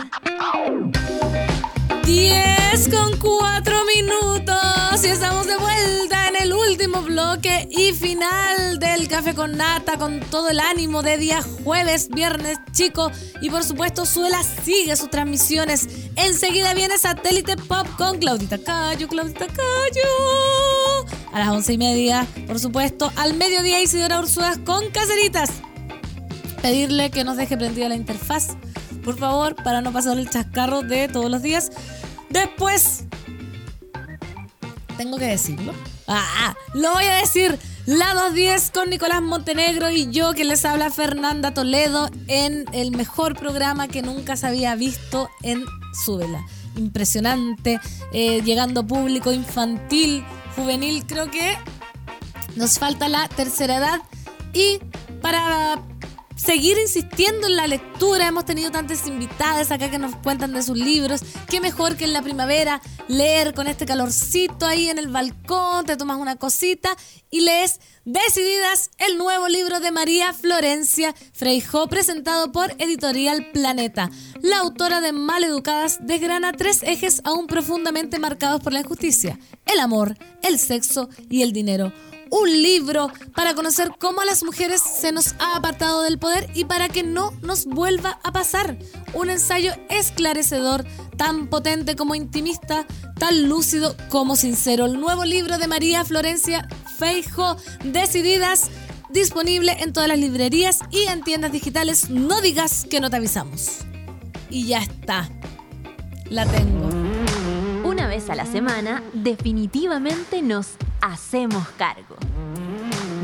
10 2.05 2.88
con 2.88 3.18
4 3.18 3.76
minutos 3.97 5.05
y 5.05 5.09
estamos 5.09 5.49
de 5.49 5.57
vuelta 5.57 6.28
en 6.28 6.36
el 6.40 6.53
último 6.53 7.03
bloque 7.03 7.66
y 7.68 7.95
final 7.95 8.78
del 8.78 9.09
Café 9.09 9.34
con 9.34 9.57
Nata 9.57 9.99
con 9.99 10.20
todo 10.20 10.51
el 10.51 10.61
ánimo 10.61 11.03
de 11.03 11.18
día 11.18 11.43
jueves, 11.64 12.11
viernes 12.11 12.59
chico 12.70 13.11
y 13.40 13.51
por 13.51 13.64
supuesto 13.64 14.07
Suela 14.07 14.45
sigue 14.45 14.95
sus 14.95 15.11
transmisiones. 15.11 15.88
Enseguida 16.14 16.74
viene 16.74 16.97
Satélite 16.97 17.57
Pop 17.57 17.88
con 17.99 18.18
Claudita 18.18 18.59
Cayo, 18.59 19.09
Claudita 19.09 19.49
Cayo. 19.49 21.07
A 21.32 21.40
las 21.40 21.49
once 21.49 21.72
y 21.72 21.78
media, 21.78 22.24
por 22.47 22.61
supuesto, 22.61 23.11
al 23.16 23.34
mediodía 23.34 23.82
Isidora 23.82 24.20
Ursuas 24.20 24.59
con 24.59 24.88
Caseritas 24.90 25.51
pedirle 26.62 27.10
que 27.10 27.24
nos 27.24 27.36
deje 27.36 27.56
prendida 27.56 27.88
la 27.88 27.96
interfaz, 27.96 28.56
por 29.04 29.18
favor, 29.18 29.56
para 29.56 29.82
no 29.82 29.92
pasar 29.92 30.16
el 30.18 30.30
chascarro 30.30 30.82
de 30.82 31.08
todos 31.08 31.30
los 31.30 31.42
días. 31.42 31.70
Después, 32.30 33.04
tengo 34.96 35.18
que 35.18 35.26
decirlo. 35.26 35.74
Ah, 36.06 36.54
lo 36.72 36.92
voy 36.92 37.04
a 37.04 37.16
decir. 37.16 37.58
La 37.84 38.14
210 38.14 38.70
con 38.70 38.90
Nicolás 38.90 39.22
Montenegro 39.22 39.90
y 39.90 40.08
yo 40.12 40.34
que 40.34 40.44
les 40.44 40.64
habla 40.64 40.88
Fernanda 40.90 41.52
Toledo 41.52 42.08
en 42.28 42.64
el 42.72 42.92
mejor 42.92 43.36
programa 43.36 43.88
que 43.88 44.02
nunca 44.02 44.36
se 44.36 44.46
había 44.46 44.76
visto 44.76 45.28
en 45.42 45.64
Súbela. 46.04 46.46
Impresionante, 46.76 47.80
eh, 48.12 48.40
llegando 48.42 48.86
público 48.86 49.32
infantil, 49.32 50.24
juvenil, 50.54 51.04
creo 51.06 51.28
que 51.28 51.58
nos 52.54 52.78
falta 52.78 53.08
la 53.08 53.26
tercera 53.28 53.78
edad 53.78 54.00
y 54.52 54.78
para 55.20 55.82
seguir 56.45 56.76
insistiendo 56.78 57.47
en 57.47 57.57
la 57.57 57.66
lectura, 57.66 58.26
hemos 58.26 58.45
tenido 58.45 58.70
tantas 58.70 59.07
invitadas 59.07 59.70
acá 59.70 59.90
que 59.90 59.99
nos 59.99 60.16
cuentan 60.16 60.53
de 60.53 60.62
sus 60.62 60.76
libros, 60.76 61.22
qué 61.49 61.61
mejor 61.61 61.97
que 61.97 62.05
en 62.05 62.12
la 62.12 62.22
primavera 62.22 62.80
leer 63.07 63.55
con 63.55 63.68
este 63.68 63.86
calorcito 63.86 64.66
ahí 64.66 64.88
en 64.88 64.99
el 64.99 65.09
balcón, 65.09 65.86
te 65.86 65.97
tomas 65.97 66.18
una 66.18 66.36
cosita 66.36 66.97
y 67.30 67.40
lees 67.40 67.80
Decididas, 68.05 68.90
el 68.99 69.16
nuevo 69.16 69.47
libro 69.47 69.78
de 69.78 69.93
María 69.93 70.32
Florencia 70.32 71.14
Freijó, 71.32 71.86
presentado 71.86 72.51
por 72.51 72.74
Editorial 72.78 73.53
Planeta. 73.53 74.11
La 74.40 74.59
autora 74.59 75.01
de 75.01 75.12
Maleducadas 75.12 75.99
desgrana 76.01 76.53
tres 76.53 76.82
ejes 76.82 77.20
aún 77.22 77.47
profundamente 77.47 78.18
marcados 78.18 78.61
por 78.61 78.72
la 78.72 78.80
injusticia, 78.80 79.38
el 79.66 79.78
amor, 79.78 80.16
el 80.43 80.59
sexo 80.59 81.09
y 81.30 81.43
el 81.43 81.53
dinero 81.53 81.93
un 82.33 82.51
libro 82.51 83.12
para 83.35 83.55
conocer 83.55 83.93
cómo 83.99 84.22
a 84.22 84.24
las 84.24 84.43
mujeres 84.43 84.80
se 84.80 85.12
nos 85.12 85.35
ha 85.39 85.55
apartado 85.55 86.03
del 86.03 86.18
poder 86.18 86.49
y 86.55 86.64
para 86.64 86.89
que 86.89 87.03
no 87.03 87.30
nos 87.43 87.66
vuelva 87.66 88.18
a 88.24 88.33
pasar. 88.33 88.78
Un 89.12 89.28
ensayo 89.28 89.72
esclarecedor, 89.91 90.85
tan 91.18 91.49
potente 91.49 91.95
como 91.95 92.14
intimista, 92.14 92.87
tan 93.18 93.51
lúcido 93.51 93.95
como 94.09 94.35
sincero. 94.35 94.87
El 94.87 94.99
nuevo 94.99 95.26
libro 95.26 95.59
de 95.59 95.68
María 95.68 96.07
Florencia 96.07 96.66
Feijo, 96.99 97.57
Decididas, 97.85 98.70
disponible 99.11 99.76
en 99.80 99.93
todas 99.93 100.09
las 100.09 100.18
librerías 100.18 100.78
y 100.91 101.03
en 101.09 101.22
tiendas 101.22 101.53
digitales. 101.53 102.09
No 102.09 102.41
digas 102.41 102.87
que 102.89 103.01
no 103.01 103.11
te 103.11 103.16
avisamos. 103.16 103.80
Y 104.49 104.68
ya 104.68 104.78
está. 104.78 105.28
La 106.30 106.47
tengo. 106.47 106.89
Una 107.85 108.07
vez 108.07 108.30
a 108.30 108.35
la 108.35 108.47
semana, 108.47 109.03
definitivamente 109.12 110.41
nos 110.41 110.78
hacemos 111.03 111.68
cargo 111.76 112.16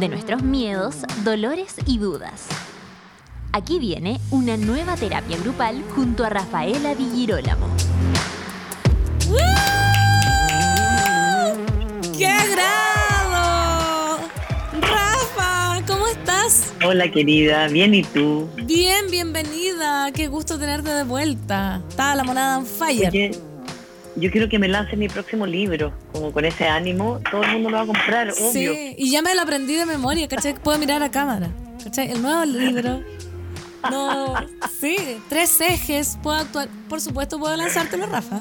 de 0.01 0.09
nuestros 0.09 0.43
miedos, 0.43 0.97
dolores 1.25 1.77
y 1.87 1.99
dudas. 1.99 2.49
Aquí 3.53 3.79
viene 3.79 4.21
una 4.31 4.57
nueva 4.57 4.97
terapia 4.97 5.39
grupal 5.39 5.83
junto 5.95 6.25
a 6.25 6.29
Rafaela 6.29 6.95
Di 6.95 7.09
Girolamo. 7.15 7.69
¡Qué 12.17 12.27
agrado! 12.27 14.19
Rafa, 14.81 15.81
¿cómo 15.87 16.09
estás? 16.09 16.75
Hola 16.85 17.11
querida, 17.11 17.69
bien 17.69 17.95
y 17.95 18.03
tú. 18.03 18.49
Bien, 18.65 19.09
bienvenida. 19.09 20.11
Qué 20.13 20.27
gusto 20.27 20.59
tenerte 20.59 20.91
de 20.91 21.05
vuelta. 21.05 21.81
Está 21.89 22.17
la 22.17 22.25
monada 22.25 22.59
on 22.59 22.67
fire. 22.67 23.09
Oye, 23.09 23.31
yo 24.21 24.31
quiero 24.31 24.49
que 24.49 24.59
me 24.59 24.69
lance 24.69 24.97
mi 24.97 25.09
próximo 25.09 25.47
libro, 25.47 25.93
como 26.13 26.33
con 26.33 26.45
ese 26.45 26.67
ánimo, 26.67 27.21
todo 27.31 27.43
el 27.43 27.53
mundo 27.53 27.71
lo 27.71 27.77
va 27.77 27.83
a 27.83 27.87
comprar, 27.87 28.31
obvio. 28.31 28.51
Sí, 28.75 28.95
y 28.99 29.11
ya 29.11 29.23
me 29.23 29.35
lo 29.35 29.43
aprendí 29.43 29.75
de 29.75 29.87
memoria, 29.87 30.27
¿cachai? 30.29 30.55
Puedo 30.55 30.79
mirar 30.79 31.03
a 31.03 31.11
cámara. 31.11 31.49
¿Cachai? 31.83 32.11
El 32.11 32.23
nuevo 32.23 32.45
libro. 32.45 33.03
No, 33.91 34.35
sí, 34.81 34.97
tres 35.29 35.61
ejes, 35.61 36.19
puedo 36.23 36.37
actuar. 36.37 36.69
Por 36.89 37.01
supuesto, 37.01 37.39
puedo 37.39 37.57
lanzártelo, 37.57 38.07
Rafa. 38.07 38.41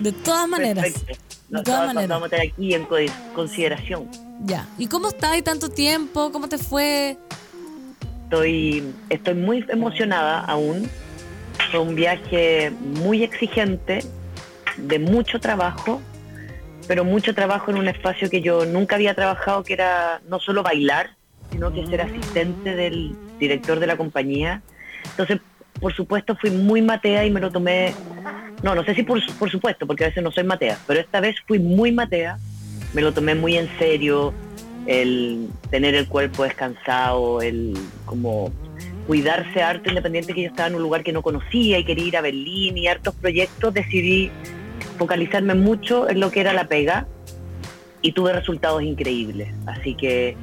De 0.00 0.10
todas 0.12 0.48
maneras. 0.48 0.84
Perfecto. 0.92 1.24
De 1.48 1.62
todas 1.62 1.80
vamos 1.80 1.94
maneras. 1.94 2.16
a 2.16 2.20
meter 2.20 2.40
aquí 2.40 2.74
en 2.74 2.84
co- 2.86 2.96
consideración. 3.34 4.08
Ya. 4.44 4.66
¿Y 4.78 4.86
cómo 4.86 5.08
estás? 5.08 5.32
¿Hay 5.32 5.42
tanto 5.42 5.68
tiempo? 5.68 6.32
¿Cómo 6.32 6.48
te 6.48 6.58
fue? 6.58 7.16
Estoy, 8.24 8.92
estoy 9.10 9.34
muy 9.34 9.64
emocionada 9.68 10.40
aún. 10.40 10.88
Fue 11.70 11.80
un 11.80 11.94
viaje 11.94 12.70
muy 12.80 13.22
exigente, 13.22 14.00
de 14.76 14.98
mucho 14.98 15.40
trabajo, 15.40 16.00
pero 16.88 17.04
mucho 17.04 17.34
trabajo 17.34 17.70
en 17.70 17.78
un 17.78 17.88
espacio 17.88 18.28
que 18.30 18.40
yo 18.40 18.64
nunca 18.64 18.96
había 18.96 19.14
trabajado, 19.14 19.62
que 19.62 19.74
era 19.74 20.20
no 20.28 20.40
solo 20.40 20.62
bailar, 20.62 21.10
sino 21.50 21.72
que 21.72 21.86
ser 21.86 22.00
asistente 22.00 22.74
del 22.74 23.14
director 23.38 23.78
de 23.78 23.86
la 23.86 23.96
compañía. 23.96 24.62
Entonces, 25.10 25.40
por 25.80 25.94
supuesto, 25.94 26.36
fui 26.36 26.50
muy 26.50 26.82
matea 26.82 27.24
y 27.24 27.30
me 27.30 27.40
lo 27.40 27.50
tomé, 27.50 27.94
no, 28.62 28.74
no 28.74 28.84
sé 28.84 28.94
si 28.94 29.02
por, 29.02 29.20
por 29.38 29.50
supuesto, 29.50 29.86
porque 29.86 30.04
a 30.04 30.08
veces 30.08 30.22
no 30.22 30.30
soy 30.30 30.44
matea, 30.44 30.78
pero 30.86 31.00
esta 31.00 31.20
vez 31.20 31.36
fui 31.46 31.58
muy 31.58 31.92
matea, 31.92 32.38
me 32.92 33.02
lo 33.02 33.12
tomé 33.12 33.34
muy 33.34 33.56
en 33.56 33.68
serio, 33.78 34.32
el 34.86 35.48
tener 35.70 35.94
el 35.94 36.08
cuerpo 36.08 36.44
descansado, 36.44 37.40
el 37.40 37.78
como 38.04 38.52
cuidarse 39.06 39.62
harto 39.62 39.88
independiente 39.88 40.34
que 40.34 40.42
yo 40.42 40.48
estaba 40.48 40.68
en 40.68 40.76
un 40.76 40.82
lugar 40.82 41.02
que 41.02 41.12
no 41.12 41.22
conocía 41.22 41.78
y 41.78 41.84
quería 41.84 42.06
ir 42.06 42.16
a 42.16 42.20
Berlín 42.20 42.78
y 42.78 42.86
hartos 42.86 43.14
proyectos, 43.14 43.74
decidí 43.74 44.30
focalizarme 44.98 45.54
mucho 45.54 46.08
en 46.08 46.20
lo 46.20 46.30
que 46.30 46.40
era 46.40 46.52
la 46.52 46.68
pega 46.68 47.06
y 48.00 48.12
tuve 48.12 48.32
resultados 48.32 48.82
increíbles. 48.82 49.48
Así 49.66 49.94
que 49.94 50.36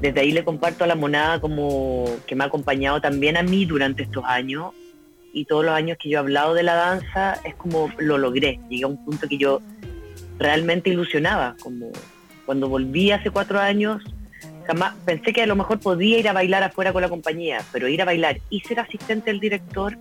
desde 0.00 0.20
ahí 0.20 0.32
le 0.32 0.44
comparto 0.44 0.84
a 0.84 0.86
la 0.86 0.94
monada 0.94 1.40
como 1.40 2.06
que 2.26 2.34
me 2.34 2.44
ha 2.44 2.46
acompañado 2.46 3.00
también 3.00 3.36
a 3.36 3.42
mí 3.42 3.66
durante 3.66 4.02
estos 4.02 4.24
años 4.24 4.72
y 5.32 5.44
todos 5.44 5.64
los 5.64 5.74
años 5.74 5.98
que 6.00 6.08
yo 6.08 6.16
he 6.16 6.20
hablado 6.20 6.54
de 6.54 6.62
la 6.62 6.74
danza 6.74 7.34
es 7.44 7.54
como 7.54 7.90
lo 7.98 8.18
logré. 8.18 8.58
Llegué 8.68 8.84
a 8.84 8.88
un 8.88 9.04
punto 9.04 9.28
que 9.28 9.38
yo 9.38 9.60
realmente 10.38 10.90
ilusionaba, 10.90 11.54
como 11.62 11.90
cuando 12.46 12.68
volví 12.68 13.10
hace 13.12 13.30
cuatro 13.30 13.60
años, 13.60 14.02
jamás 14.66 14.94
pensé 15.04 15.32
que 15.32 15.42
a 15.42 15.46
lo 15.46 15.54
mejor 15.54 15.78
podía 15.78 16.18
ir 16.18 16.28
a 16.28 16.32
bailar 16.32 16.62
afuera 16.62 16.92
con 16.92 17.02
la 17.02 17.08
compañía, 17.08 17.62
pero 17.72 17.86
ir 17.88 18.00
a 18.02 18.06
bailar 18.06 18.40
y 18.48 18.60
ser 18.60 18.80
asistente 18.80 19.30
del 19.30 19.38
director 19.38 19.96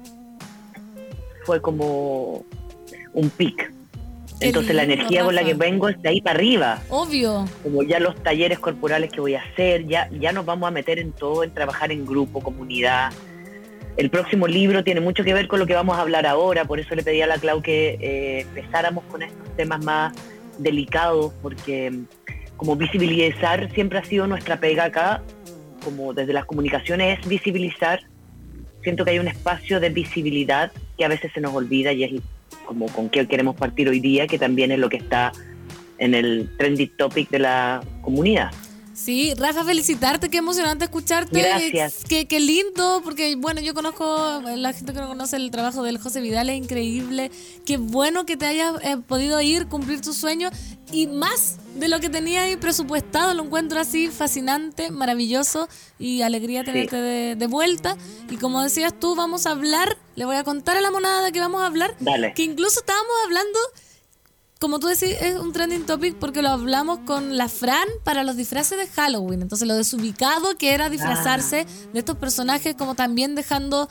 fue 1.44 1.62
como 1.62 2.46
un 3.20 3.30
pic. 3.30 3.72
Entonces 4.42 4.74
la 4.74 4.84
energía 4.84 5.26
con 5.26 5.36
la 5.36 5.44
que 5.44 5.54
vengo 5.54 5.90
es 5.90 6.02
de 6.02 6.10
ahí 6.10 6.22
para 6.22 6.38
arriba 6.38 6.82
Obvio. 6.90 7.46
como 7.62 7.84
ya 7.84 8.00
los 8.00 8.16
talleres 8.24 8.58
corporales 8.58 9.12
que 9.12 9.20
voy 9.20 9.36
a 9.36 9.42
hacer, 9.42 9.86
ya, 9.86 10.10
ya 10.18 10.32
nos 10.32 10.46
vamos 10.46 10.68
a 10.68 10.72
meter 10.72 10.98
en 10.98 11.12
todo, 11.12 11.44
en 11.44 11.54
trabajar 11.54 11.92
en 11.92 12.06
grupo, 12.06 12.40
comunidad. 12.40 13.12
El 13.98 14.10
próximo 14.10 14.48
libro 14.48 14.84
tiene 14.84 15.02
mucho 15.02 15.26
que 15.26 15.34
ver 15.34 15.50
con 15.50 15.60
lo 15.60 15.68
que 15.68 15.74
vamos 15.74 15.98
a 15.98 16.02
hablar 16.02 16.26
ahora, 16.26 16.64
por 16.64 16.80
eso 16.80 16.96
le 16.96 17.04
pedí 17.04 17.22
a 17.22 17.28
la 17.28 17.38
Clau 17.38 17.62
que 17.62 17.98
eh, 18.00 18.42
empezáramos 18.42 19.04
con 19.06 19.24
estos 19.24 19.56
temas 19.58 19.84
más 19.84 20.14
delicados, 20.58 21.34
porque 21.42 21.92
mm, 21.92 22.06
como 22.56 22.78
visibilizar 22.78 23.70
siempre 23.74 24.00
ha 24.00 24.06
sido 24.06 24.26
nuestra 24.26 24.58
pega 24.58 24.86
acá, 24.86 25.22
como 25.84 26.14
desde 26.14 26.32
las 26.32 26.46
comunicaciones 26.46 27.20
es 27.20 27.28
visibilizar. 27.28 28.02
Siento 28.84 29.04
que 29.04 29.12
hay 29.12 29.20
un 29.20 29.28
espacio 29.28 29.82
de 29.82 29.90
visibilidad 29.90 30.72
que 30.98 31.04
a 31.04 31.10
veces 31.10 31.32
se 31.34 31.42
nos 31.42 31.54
olvida 31.54 31.92
y 31.92 32.06
es 32.06 32.12
como 32.70 32.86
con 32.86 33.10
qué 33.10 33.26
queremos 33.26 33.56
partir 33.56 33.90
hoy 33.90 34.00
día, 34.00 34.28
que 34.28 34.38
también 34.38 34.72
es 34.72 34.78
lo 34.78 34.90
que 34.90 34.98
está 34.98 35.32
en 35.98 36.14
el 36.14 36.52
trending 36.56 36.92
topic 36.98 37.28
de 37.32 37.40
la 37.40 37.82
comunidad. 38.02 38.52
Sí, 39.00 39.34
Rafa, 39.36 39.64
felicitarte, 39.64 40.30
qué 40.30 40.40
emocionante 40.40 40.84
escucharte. 40.84 41.40
Gracias. 41.40 42.04
Qué, 42.08 42.28
qué 42.28 42.42
lindo, 42.42 43.00
porque 43.02 43.36
bueno, 43.38 43.62
yo 43.62 43.74
conozco, 43.74 44.42
la 44.44 44.74
gente 44.74 44.92
que 44.92 45.00
no 45.00 45.08
conoce 45.08 45.38
el 45.38 45.52
trabajo 45.52 45.84
del 45.84 45.98
José 46.00 46.20
Vidal 46.20 46.50
es 46.50 46.58
increíble. 46.58 47.32
Qué 47.66 47.78
bueno 47.78 48.26
que 48.26 48.36
te 48.36 48.46
hayas 48.46 48.74
eh, 48.84 48.98
podido 48.98 49.40
ir, 49.40 49.68
cumplir 49.68 50.02
tu 50.02 50.14
sueño 50.14 50.50
y 50.92 51.08
más 51.08 51.60
de 51.76 51.88
lo 51.88 52.02
que 52.02 52.10
tenía 52.10 52.42
ahí 52.42 52.58
presupuestado. 52.58 53.34
Lo 53.34 53.44
encuentro 53.44 53.80
así 53.80 54.10
fascinante, 54.10 54.92
maravilloso 54.92 55.70
y 55.98 56.22
alegría 56.22 56.66
tenerte 56.66 56.98
de, 56.98 57.36
de 57.38 57.48
vuelta. 57.48 57.96
Y 58.30 58.36
como 58.36 58.62
decías 58.62 58.94
tú, 59.00 59.16
vamos 59.16 59.46
a 59.46 59.52
hablar, 59.52 59.98
le 60.16 60.26
voy 60.26 60.36
a 60.36 60.44
contar 60.44 60.76
a 60.76 60.82
la 60.82 60.92
monada 60.92 61.24
de 61.24 61.32
que 61.32 61.40
vamos 61.40 61.62
a 61.62 61.68
hablar, 61.68 61.96
Dale. 62.02 62.34
que 62.34 62.44
incluso 62.44 62.82
estábamos 62.82 63.14
hablando 63.24 63.60
como 64.60 64.80
tú 64.80 64.88
decís, 64.88 65.16
es 65.22 65.40
un 65.40 65.54
trending 65.54 65.86
topic 65.86 66.16
porque 66.16 66.42
lo 66.42 66.50
hablamos 66.50 67.00
con 67.06 67.38
la 67.38 67.48
Fran 67.48 67.88
para 68.04 68.26
los 68.26 68.36
disfraces 68.36 68.78
de 68.78 68.88
Halloween. 68.88 69.42
Entonces, 69.42 69.66
lo 69.66 69.76
desubicado 69.76 70.58
que 70.58 70.74
era 70.74 70.90
disfrazarse 70.90 71.66
de 71.94 72.00
estos 72.00 72.18
personajes, 72.18 72.76
como 72.76 72.94
también 72.94 73.36
dejando 73.36 73.88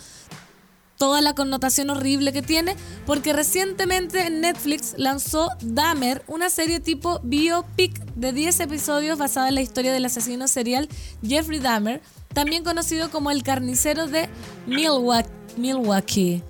toda 0.98 1.22
la 1.22 1.34
connotación 1.34 1.88
horrible 1.88 2.34
que 2.34 2.42
tiene, 2.42 2.76
porque 3.06 3.32
recientemente 3.32 4.28
Netflix 4.28 4.94
lanzó 4.98 5.48
Dahmer, 5.62 6.22
una 6.26 6.50
serie 6.50 6.80
tipo 6.80 7.20
biopic 7.22 7.94
de 8.14 8.32
10 8.34 8.60
episodios 8.60 9.16
basada 9.16 9.48
en 9.48 9.54
la 9.54 9.62
historia 9.62 9.92
del 9.92 10.04
asesino 10.04 10.48
serial 10.48 10.88
Jeffrey 11.26 11.60
Dahmer, 11.60 12.02
también 12.34 12.62
conocido 12.62 13.10
como 13.10 13.30
el 13.30 13.42
carnicero 13.42 14.06
de 14.06 14.28
Milwaukee. 14.66 15.30
Milwaukee. 15.56 16.42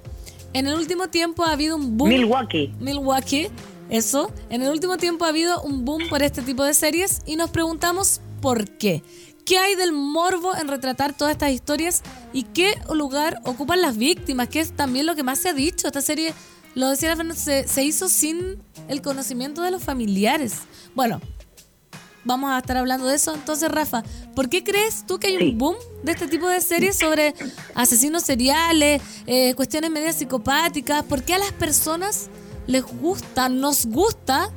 En 0.55 0.67
el 0.67 0.75
último 0.75 1.09
tiempo 1.09 1.45
ha 1.45 1.53
habido 1.53 1.77
un 1.77 1.97
boom. 1.97 2.09
Milwaukee. 2.09 2.73
Milwaukee, 2.81 3.49
eso. 3.91 4.33
En 4.51 4.63
el 4.63 4.71
último 4.71 4.97
tiempo 4.97 5.25
ha 5.25 5.29
habido 5.29 5.63
un 5.63 5.85
boom 5.85 6.09
por 6.09 6.23
este 6.23 6.43
tipo 6.43 6.65
de 6.65 6.75
series 6.75 7.21
y 7.27 7.37
nos 7.37 7.51
preguntamos 7.51 8.21
por 8.41 8.69
qué. 8.79 9.03
¿Qué 9.45 9.59
hay 9.59 9.77
del 9.77 9.93
morbo 9.93 10.55
en 10.55 10.69
retratar 10.69 11.17
todas 11.17 11.33
estas 11.33 11.53
historias 11.53 12.03
y 12.33 12.43
qué 12.43 12.75
lugar 12.93 13.41
ocupan 13.45 13.81
las 13.81 13.97
víctimas? 13.97 14.49
Que 14.49 14.61
es 14.61 14.73
también 14.73 15.07
lo 15.07 15.15
que 15.15 15.23
más 15.23 15.39
se 15.39 15.49
ha 15.49 15.55
dicho. 15.55 15.87
Esta 15.87 16.03
serie, 16.03 16.35
lo 16.75 16.91
decía 16.91 17.17
se, 17.35 17.67
se 17.67 17.85
hizo 17.85 18.09
sin 18.09 18.63
el 18.89 19.01
conocimiento 19.01 19.63
de 19.63 19.71
los 19.71 19.83
familiares. 19.83 20.55
Bueno, 20.95 21.21
vamos 22.25 22.51
a 22.51 22.59
estar 22.59 22.77
hablando 22.77 23.07
de 23.07 23.17
eso. 23.17 23.35
Entonces, 23.35 23.71
Rafa, 23.71 24.03
¿por 24.35 24.51
qué 24.51 24.63
crees 24.63 25.07
tú 25.07 25.19
que 25.19 25.29
hay 25.29 25.37
un 25.37 25.59
boom 25.59 25.77
de 26.03 26.13
este 26.13 26.29
tipo 26.29 26.47
de 26.47 26.61
series 26.61 26.99
sobre 26.99 27.35
asesinos 27.75 28.25
seriales, 28.25 29.01
eh, 29.27 29.55
cuestiones 29.55 29.91
medias 29.91 30.17
psicopáticas? 30.17 31.05
¿Por 31.05 31.23
qué 31.23 31.35
a 31.35 31.39
las 31.39 31.53
personas 31.53 32.29
les 32.69 32.85
gusta, 32.85 33.49
nos 33.49 33.87
gusta 33.87 34.51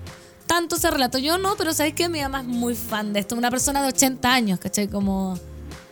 tanto 0.45 0.75
ese 0.75 0.91
relato? 0.91 1.17
Yo 1.17 1.39
no, 1.39 1.55
pero 1.57 1.73
sabéis 1.73 1.95
que 1.95 2.07
mi 2.09 2.21
mamá 2.21 2.43
muy 2.43 2.75
fan 2.75 3.13
de 3.13 3.21
esto. 3.21 3.35
Una 3.35 3.49
persona 3.49 3.81
de 3.81 3.87
80 3.87 4.31
años, 4.31 4.59
¿cachai? 4.59 4.87
Como, 4.87 5.39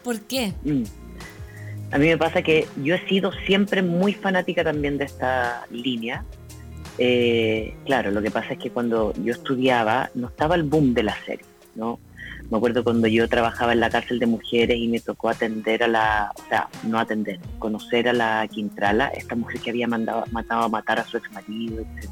¿por 0.04 0.22
qué? 0.22 0.54
Mm. 0.64 0.84
A 1.92 1.98
mí 1.98 2.08
me 2.08 2.18
pasa 2.18 2.44
que 2.44 2.68
yo 2.84 2.94
he 2.94 3.08
sido 3.08 3.32
siempre 3.48 3.82
muy 3.82 4.14
fanática 4.14 4.64
también 4.64 4.98
de 4.98 5.06
esta 5.06 5.66
línea. 5.72 6.24
Eh, 7.00 7.74
claro, 7.86 8.12
lo 8.12 8.22
que 8.22 8.30
pasa 8.30 8.54
es 8.54 8.60
que 8.60 8.70
cuando 8.70 9.14
yo 9.24 9.34
estudiaba 9.34 10.12
no 10.14 10.28
estaba 10.28 10.56
el 10.56 10.64
boom 10.64 10.94
de 10.94 11.04
la 11.04 11.16
serie, 11.26 11.46
¿no? 11.74 12.00
Me 12.50 12.58
acuerdo 12.58 12.84
cuando 12.84 13.08
yo 13.08 13.28
trabajaba 13.28 13.74
en 13.74 13.80
la 13.80 13.92
cárcel 13.92 14.18
de 14.18 14.26
mujeres 14.26 14.78
y 14.78 14.88
me 14.88 15.00
tocó 15.00 15.30
atender 15.30 15.84
a 15.84 15.88
la, 15.88 16.32
o 16.36 16.50
sea, 16.50 16.68
no 16.84 16.98
atender, 16.98 17.40
conocer 17.60 18.10
a 18.10 18.14
la 18.14 18.48
Quintrala, 18.48 19.10
esta 19.10 19.36
mujer 19.36 19.62
que 19.62 19.70
había 19.70 19.88
mandado, 19.88 20.24
matado 20.32 20.64
a 20.64 20.70
matar 20.70 21.00
a 21.00 21.06
su 21.06 21.18
ex 21.18 21.32
marido, 21.32 21.82
etc. 21.82 22.10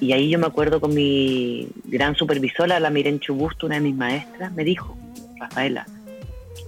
Y 0.00 0.12
ahí 0.12 0.30
yo 0.30 0.38
me 0.38 0.46
acuerdo 0.46 0.80
con 0.80 0.94
mi 0.94 1.68
gran 1.84 2.16
supervisora, 2.16 2.80
la 2.80 2.88
Miren 2.88 3.20
Chubusto, 3.20 3.66
una 3.66 3.74
de 3.76 3.82
mis 3.82 3.94
maestras, 3.94 4.52
me 4.54 4.64
dijo, 4.64 4.96
Rafaela, 5.38 5.86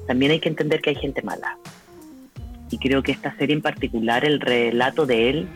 también 0.07 0.33
hay 0.33 0.41
que 0.41 0.51
entender 0.51 0.83
que 0.83 0.91
hay 0.91 0.97
gente 0.97 1.23
mala. 1.23 1.57
Y 2.71 2.77
creo 2.77 3.03
que 3.03 3.13
esta 3.13 3.35
serie 3.37 3.55
en 3.55 3.63
particular, 3.63 4.27
el 4.27 4.41
relato 4.41 5.07
de 5.07 5.31
él, 5.31 5.49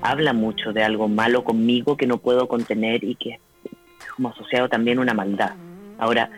habla 0.00 0.32
mucho 0.32 0.72
de 0.72 0.82
algo 0.82 1.08
malo 1.08 1.44
conmigo 1.44 1.98
que 1.98 2.06
no 2.06 2.18
puedo 2.18 2.48
contener 2.48 3.04
y 3.04 3.14
que 3.14 3.30
es 3.30 3.40
como 4.16 4.30
asociado 4.30 4.68
también 4.68 4.98
una 4.98 5.14
maldad. 5.14 5.52
Ahora, 5.98 6.30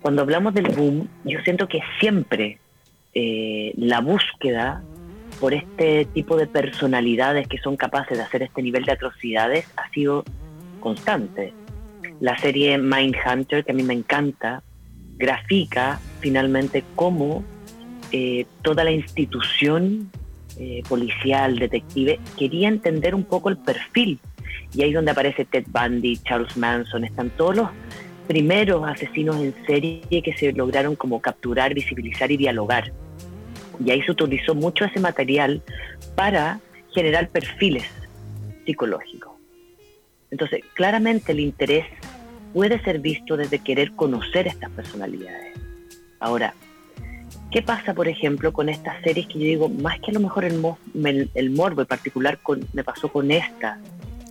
cuando 0.00 0.22
hablamos 0.22 0.54
del 0.54 0.68
boom, 0.68 1.08
yo 1.24 1.40
siento 1.44 1.68
que 1.68 1.80
siempre 2.00 2.58
eh, 3.14 3.72
la 3.76 4.00
búsqueda 4.00 4.82
por 5.40 5.54
este 5.54 6.04
tipo 6.06 6.36
de 6.36 6.46
personalidades 6.46 7.48
que 7.48 7.58
son 7.58 7.76
capaces 7.76 8.18
de 8.18 8.24
hacer 8.24 8.42
este 8.42 8.62
nivel 8.62 8.84
de 8.84 8.92
atrocidades 8.92 9.66
ha 9.76 9.88
sido 9.90 10.24
constante. 10.80 11.52
La 12.20 12.38
serie 12.38 12.78
Mindhunter, 12.78 13.64
que 13.64 13.72
a 13.72 13.74
mí 13.74 13.82
me 13.82 13.94
encanta, 13.94 14.62
grafica 15.16 16.00
finalmente 16.20 16.84
cómo 16.94 17.44
eh, 18.12 18.46
toda 18.62 18.84
la 18.84 18.90
institución 18.90 20.10
eh, 20.58 20.82
policial, 20.88 21.58
detective, 21.58 22.20
quería 22.38 22.68
entender 22.68 23.14
un 23.14 23.24
poco 23.24 23.48
el 23.48 23.56
perfil. 23.56 24.18
Y 24.74 24.82
ahí 24.82 24.88
es 24.90 24.94
donde 24.94 25.12
aparece 25.12 25.44
Ted 25.44 25.64
Bundy, 25.68 26.16
Charles 26.18 26.56
Manson, 26.56 27.04
están 27.04 27.30
todos 27.30 27.56
los 27.56 27.68
primeros 28.26 28.86
asesinos 28.88 29.36
en 29.36 29.54
serie 29.66 30.22
que 30.22 30.34
se 30.36 30.52
lograron 30.52 30.96
como 30.96 31.20
capturar, 31.20 31.74
visibilizar 31.74 32.30
y 32.32 32.36
dialogar. 32.36 32.92
Y 33.84 33.90
ahí 33.90 34.02
se 34.02 34.12
utilizó 34.12 34.54
mucho 34.54 34.84
ese 34.84 35.00
material 35.00 35.62
para 36.14 36.60
generar 36.92 37.28
perfiles 37.28 37.84
psicológicos. 38.64 39.32
Entonces, 40.30 40.62
claramente 40.74 41.32
el 41.32 41.40
interés 41.40 41.86
puede 42.52 42.82
ser 42.82 43.00
visto 43.00 43.36
desde 43.36 43.58
querer 43.58 43.92
conocer 43.92 44.46
estas 44.46 44.70
personalidades. 44.70 45.58
Ahora, 46.18 46.54
¿qué 47.50 47.62
pasa, 47.62 47.94
por 47.94 48.08
ejemplo, 48.08 48.52
con 48.52 48.68
estas 48.68 49.02
series 49.02 49.26
que 49.26 49.34
yo 49.34 49.44
digo, 49.44 49.68
más 49.68 50.00
que 50.00 50.12
a 50.12 50.14
lo 50.14 50.20
mejor 50.20 50.44
el, 50.44 50.58
mo- 50.58 50.78
el, 50.94 51.30
el 51.34 51.50
morbo 51.50 51.82
en 51.82 51.86
particular 51.86 52.38
me 52.72 52.82
pasó 52.84 53.08
con 53.12 53.30
esta, 53.30 53.78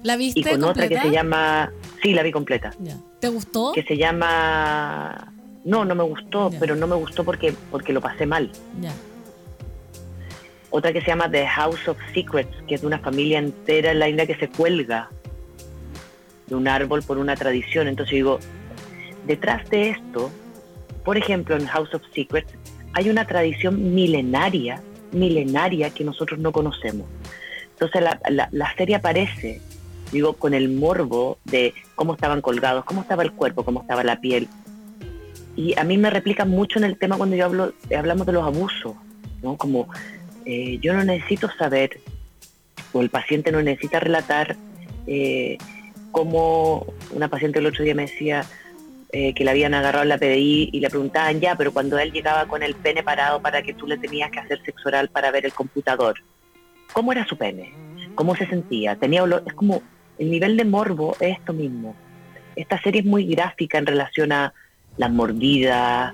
¿La 0.04 0.16
viste 0.18 0.40
y 0.42 0.44
con 0.44 0.64
otra 0.64 0.88
que 0.88 1.00
se 1.00 1.12
llama, 1.12 1.72
sí, 2.02 2.14
la 2.14 2.24
vi 2.24 2.32
completa, 2.32 2.72
Ya. 2.80 2.98
¿Te 3.20 3.30
gustó? 3.30 3.72
que 3.74 3.84
se 3.84 3.96
llama, 3.98 5.32
no, 5.64 5.86
no 5.86 5.96
me 5.96 6.04
gustó, 6.04 6.52
Ya. 6.52 6.60
pero 6.60 6.76
no 6.76 6.88
me 6.88 6.96
gustó 6.96 7.24
porque, 7.24 7.54
porque 7.72 7.94
lo 7.94 8.02
pasé 8.02 8.26
mal. 8.26 8.52
Ya. 8.82 8.92
Otra 10.70 10.92
que 10.92 11.02
se 11.02 11.08
llama 11.08 11.30
The 11.30 11.46
House 11.48 11.88
of 11.88 11.98
Secrets, 12.14 12.56
que 12.68 12.76
es 12.76 12.82
de 12.82 12.88
una 12.88 13.00
familia 13.00 13.38
entera 13.40 13.92
en 13.92 14.00
la 14.00 14.10
India 14.10 14.26
que 14.26 14.36
se 14.36 14.50
cuelga 14.50 15.10
de 16.48 16.56
un 16.56 16.68
árbol 16.68 17.04
por 17.04 17.18
una 17.20 17.36
tradición. 17.36 17.88
Entonces 17.88 18.14
digo, 18.16 18.40
detrás 19.28 19.70
de 19.70 19.92
esto, 19.92 20.32
por 21.06 21.16
ejemplo, 21.18 21.56
en 21.56 21.68
House 21.68 21.94
of 21.94 22.02
Secrets, 22.14 22.52
hay 22.94 23.10
una 23.10 23.26
tradición 23.26 23.94
milenaria, 23.94 24.82
milenaria 25.12 25.92
que 25.92 26.04
nosotros 26.04 26.40
no 26.40 26.52
conocemos. 26.52 27.08
Entonces 27.74 28.02
la, 28.02 28.20
la- 28.30 28.50
la 28.52 28.76
serie 28.76 28.96
aparece, 28.96 29.62
digo, 30.14 30.34
con 30.34 30.54
el 30.54 30.70
morbo 30.70 31.40
de 31.44 31.74
cómo 31.96 32.14
estaban 32.14 32.42
colgados, 32.42 32.86
cómo 32.86 33.02
estaba 33.02 33.24
el 33.24 33.34
cuerpo, 33.34 33.66
cómo 33.66 33.82
estaba 33.82 34.04
la 34.04 34.22
piel. 34.22 34.48
Y 35.56 35.78
a 35.78 35.84
mí 35.84 35.98
me 35.98 36.10
replica 36.10 36.46
mucho 36.46 36.80
en 36.80 36.86
el 36.86 36.98
tema 36.98 37.18
cuando 37.18 37.36
yo 37.36 37.46
hablo, 37.46 37.74
hablamos 37.98 38.26
de 38.26 38.34
los 38.34 38.44
abusos, 38.44 38.94
¿no? 39.42 39.58
Como 39.58 39.90
eh, 40.46 40.78
yo 40.82 40.94
no 40.94 41.04
necesito 41.04 41.50
saber, 41.58 42.00
o 42.94 43.02
el 43.02 43.10
paciente 43.10 43.52
no 43.52 43.62
necesita 43.62 44.00
relatar 44.00 44.56
eh, 45.08 45.58
cómo 46.12 46.86
una 47.12 47.28
paciente 47.28 47.60
el 47.60 47.66
otro 47.66 47.84
día 47.84 47.96
me 47.96 48.04
decía 48.04 48.46
eh, 49.12 49.34
que 49.34 49.44
le 49.44 49.52
habían 49.52 49.74
agarrado 49.74 50.04
en 50.04 50.10
la 50.10 50.18
PDI 50.18 50.70
y 50.72 50.80
le 50.80 50.90
preguntaban 50.90 51.40
ya, 51.40 51.56
pero 51.56 51.74
cuando 51.74 52.00
él 52.00 52.12
llegaba 52.12 52.48
con 52.48 52.64
el 52.64 52.76
pene 52.76 53.04
parado 53.04 53.42
para 53.42 53.62
que 53.62 53.74
tú 53.74 53.88
le 53.88 53.98
tenías 53.98 54.32
que 54.32 54.40
hacer 54.40 54.62
sexo 54.64 54.90
oral 54.90 55.10
para 55.10 55.32
ver 55.32 55.46
el 55.46 55.54
computador, 55.54 56.16
¿cómo 56.94 57.12
era 57.12 57.26
su 57.28 57.38
pene? 57.38 57.74
¿Cómo 58.16 58.36
se 58.36 58.48
sentía? 58.48 58.96
Tenía 58.96 59.24
olor, 59.24 59.44
es 59.46 59.54
como 59.54 59.82
el 60.18 60.30
nivel 60.30 60.58
de 60.58 60.66
morbo 60.66 61.16
es 61.20 61.38
esto 61.38 61.54
mismo. 61.54 61.96
Esta 62.56 62.82
serie 62.82 63.02
es 63.02 63.08
muy 63.08 63.26
gráfica 63.26 63.78
en 63.78 63.86
relación 63.86 64.32
a 64.32 64.54
las 64.98 65.12
mordidas, 65.12 66.14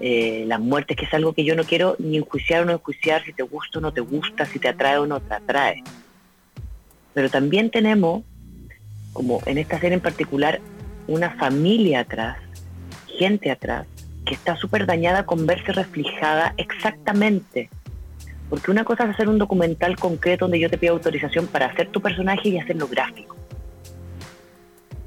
eh, 0.00 0.44
las 0.46 0.60
muertes, 0.60 0.96
que 0.96 1.04
es 1.04 1.12
algo 1.12 1.34
que 1.34 1.44
yo 1.44 1.54
no 1.54 1.64
quiero 1.64 1.96
ni 1.98 2.16
enjuiciar 2.16 2.62
o 2.62 2.64
no 2.64 2.72
enjuiciar 2.72 3.22
si 3.24 3.32
te 3.32 3.42
gusta 3.42 3.78
o 3.78 3.82
no 3.82 3.92
te 3.92 4.00
gusta, 4.00 4.46
si 4.46 4.58
te 4.58 4.68
atrae 4.68 4.98
o 4.98 5.06
no 5.06 5.20
te 5.20 5.34
atrae. 5.34 5.82
Pero 7.12 7.28
también 7.28 7.70
tenemos, 7.70 8.22
como 9.12 9.42
en 9.44 9.58
esta 9.58 9.78
serie 9.78 9.96
en 9.96 10.00
particular, 10.00 10.60
una 11.06 11.30
familia 11.30 12.00
atrás, 12.00 12.38
gente 13.18 13.50
atrás, 13.50 13.86
que 14.24 14.34
está 14.34 14.56
súper 14.56 14.86
dañada 14.86 15.26
con 15.26 15.46
verse 15.46 15.72
reflejada 15.72 16.54
exactamente. 16.56 17.68
Porque 18.50 18.70
una 18.70 18.84
cosa 18.84 19.04
es 19.04 19.10
hacer 19.10 19.28
un 19.28 19.38
documental 19.38 19.96
concreto 19.96 20.44
donde 20.44 20.58
yo 20.58 20.68
te 20.68 20.76
pido 20.76 20.92
autorización 20.92 21.46
para 21.46 21.66
hacer 21.66 21.88
tu 21.88 22.00
personaje 22.02 22.48
y 22.48 22.58
hacerlo 22.58 22.88
gráfico. 22.88 23.36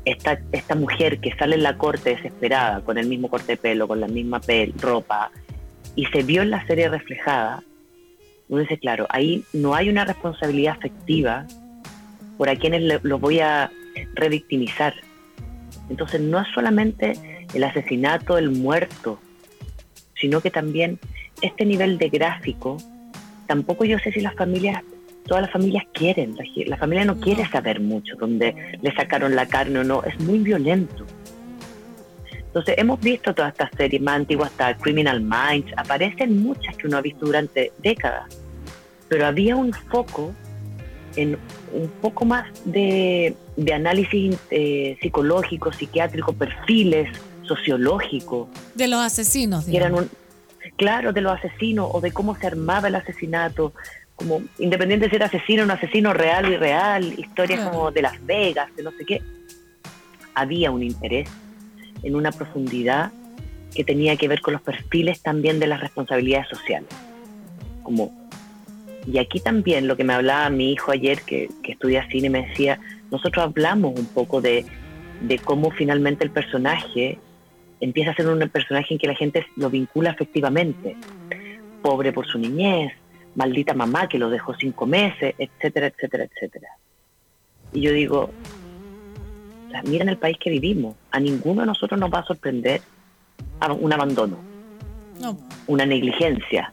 Esta, 0.06 0.40
esta 0.52 0.76
mujer 0.76 1.20
que 1.20 1.36
sale 1.36 1.56
en 1.56 1.64
la 1.64 1.78
corte 1.78 2.12
desesperada, 2.16 2.82
con 2.82 2.98
el 2.98 3.08
mismo 3.08 3.30
corte 3.30 3.54
de 3.54 3.58
pelo, 3.58 3.88
con 3.88 4.00
la 4.00 4.08
misma 4.08 4.40
pel, 4.40 4.74
ropa, 4.80 5.30
y 5.96 6.06
se 6.08 6.24
vio 6.24 6.42
en 6.42 6.50
la 6.50 6.66
serie 6.66 6.90
reflejada, 6.90 7.64
uno 8.50 8.62
dice, 8.62 8.78
claro, 8.78 9.06
ahí 9.10 9.44
no 9.54 9.76
hay 9.76 9.90
una 9.90 10.04
responsabilidad 10.06 10.76
afectiva 10.78 11.46
por 12.38 12.50
a 12.50 12.56
quienes 12.56 12.82
le- 12.82 13.00
los 13.04 13.20
voy 13.22 13.40
a 13.40 13.72
revictimizar. 14.16 14.94
Entonces 15.90 16.20
no 16.22 16.40
es 16.40 16.48
solamente 16.54 17.14
el 17.54 17.64
asesinato, 17.64 18.38
el 18.38 18.52
muerto, 18.52 19.20
sino 20.16 20.42
que 20.42 20.50
también 20.52 21.00
este 21.42 21.66
nivel 21.66 21.98
de 21.98 22.10
gráfico, 22.10 22.78
tampoco 23.48 23.86
yo 23.86 23.98
sé 24.00 24.12
si 24.12 24.22
las 24.22 24.36
familias, 24.36 24.84
todas 25.26 25.44
las 25.44 25.52
familias 25.52 25.84
quieren, 25.94 26.36
la, 26.66 26.78
familia 26.78 27.06
no 27.06 27.20
quiere 27.20 27.48
saber 27.48 27.80
mucho, 27.80 28.16
donde 28.18 28.78
le 28.82 28.94
sacaron 28.94 29.36
la 29.36 29.46
carne 29.48 29.80
o 29.80 29.84
no, 29.84 30.04
es 30.04 30.20
muy 30.20 30.40
violento. 30.40 31.06
Entonces 32.32 32.76
hemos 32.78 33.00
visto 33.00 33.34
todas 33.34 33.52
estas 33.54 33.72
series 33.76 34.02
más 34.02 34.18
antiguas, 34.18 34.52
hasta 34.52 34.78
Criminal 34.78 35.22
Minds, 35.22 35.74
aparecen 35.76 36.44
muchas 36.44 36.76
que 36.78 36.88
uno 36.88 36.98
ha 36.98 37.02
visto 37.02 37.26
durante 37.26 37.72
décadas, 37.80 38.26
pero 39.10 39.26
había 39.26 39.56
un 39.56 39.74
foco 39.74 40.34
en 41.16 41.38
un 41.74 41.88
poco 42.02 42.26
más 42.26 42.46
de, 42.66 43.36
de 43.58 43.74
análisis 43.74 44.38
eh, 44.52 44.98
psicológico, 45.02 45.72
psiquiátrico, 45.72 46.34
perfiles 46.34 47.10
sociológicos, 47.44 48.48
De 48.76 48.88
los 48.88 49.00
asesinos, 49.00 49.66
que 49.66 49.76
eran 49.76 49.92
digamos. 49.92 50.12
un, 50.12 50.23
claro, 50.78 51.14
de 51.14 51.22
los 51.22 51.34
asesinos 51.34 51.90
o 51.92 52.02
de 52.02 52.12
cómo 52.12 52.36
se 52.36 52.48
armaba 52.48 52.88
el 52.88 52.96
asesinato, 52.96 53.74
como 54.16 54.42
independiente 54.60 55.06
de 55.06 55.12
ser 55.12 55.24
asesino 55.24 55.64
o 55.64 55.66
no 55.66 55.74
asesino, 55.74 56.14
real 56.14 56.46
o 56.46 56.52
irreal, 56.52 57.14
historias 57.18 57.68
como 57.68 57.92
de 57.92 58.02
Las 58.02 58.24
Vegas, 58.26 58.74
de 58.76 58.84
no 58.84 58.92
sé 58.92 59.06
qué, 59.06 59.22
había 60.36 60.72
un 60.72 60.84
interés 60.84 61.30
en 62.04 62.16
una 62.16 62.32
profundidad 62.32 63.12
que 63.74 63.84
tenía 63.84 64.16
que 64.18 64.28
ver 64.28 64.42
con 64.42 64.54
los 64.54 64.62
perfiles 64.62 65.22
también 65.22 65.60
de 65.60 65.68
las 65.68 65.82
responsabilidades 65.82 66.48
sociales. 66.48 66.90
Como, 67.82 68.30
y 69.08 69.18
aquí 69.18 69.40
también 69.40 69.88
lo 69.88 69.98
que 69.98 70.04
me 70.04 70.14
hablaba 70.14 70.50
mi 70.50 70.72
hijo 70.72 70.92
ayer, 70.92 71.22
que, 71.22 71.50
que 71.64 71.74
estudia 71.74 72.08
cine, 72.10 72.30
me 72.30 72.48
decía, 72.48 72.80
nosotros 73.10 73.46
hablamos 73.46 73.98
un 74.00 74.06
poco 74.06 74.42
de, 74.42 74.66
de 75.22 75.40
cómo 75.40 75.72
finalmente 75.72 76.24
el 76.24 76.32
personaje 76.32 77.18
empieza 77.84 78.12
a 78.12 78.16
ser 78.16 78.28
un 78.28 78.40
personaje 78.50 78.94
en 78.94 78.98
que 78.98 79.08
la 79.08 79.16
gente 79.16 79.46
lo 79.58 79.70
vincula 79.70 80.12
afectivamente. 80.12 80.96
Pobre 81.82 82.14
por 82.14 82.26
su 82.26 82.40
niñez, 82.40 82.94
maldita 83.36 83.74
mamá 83.74 84.08
que 84.08 84.18
lo 84.18 84.30
dejó 84.30 84.54
cinco 84.54 84.86
meses, 84.86 85.36
etcétera, 85.38 85.88
etcétera, 85.88 86.24
etcétera. 86.24 86.70
Y 87.74 87.82
yo 87.82 87.92
digo, 87.92 88.30
o 89.68 89.72
sea, 89.72 89.84
miren 89.84 90.08
el 90.08 90.18
país 90.18 90.38
que 90.40 90.50
vivimos, 90.50 90.96
a 91.12 91.20
ninguno 91.20 91.62
de 91.62 91.68
nosotros 91.68 92.00
nos 92.00 92.12
va 92.12 92.20
a 92.20 92.26
sorprender 92.26 92.82
un 93.80 93.92
abandono, 93.92 94.38
No, 95.20 95.38
una 95.68 95.86
negligencia. 95.86 96.72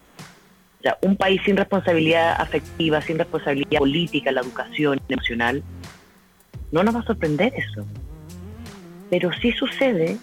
O 0.79 0.83
sea, 0.83 0.97
un 1.03 1.17
país 1.17 1.41
sin 1.45 1.57
responsabilidad 1.57 2.41
afectiva, 2.41 3.03
sin 3.03 3.19
responsabilidad 3.19 3.79
política, 3.79 4.31
la 4.31 4.43
educación 4.43 5.01
emocional, 5.09 5.63
no 6.71 6.85
nos 6.85 6.95
va 6.95 7.01
a 7.01 7.05
sorprender 7.05 7.53
eso. 7.55 7.85
Pero 9.11 9.33
sí 9.41 9.51
sucede 9.53 10.19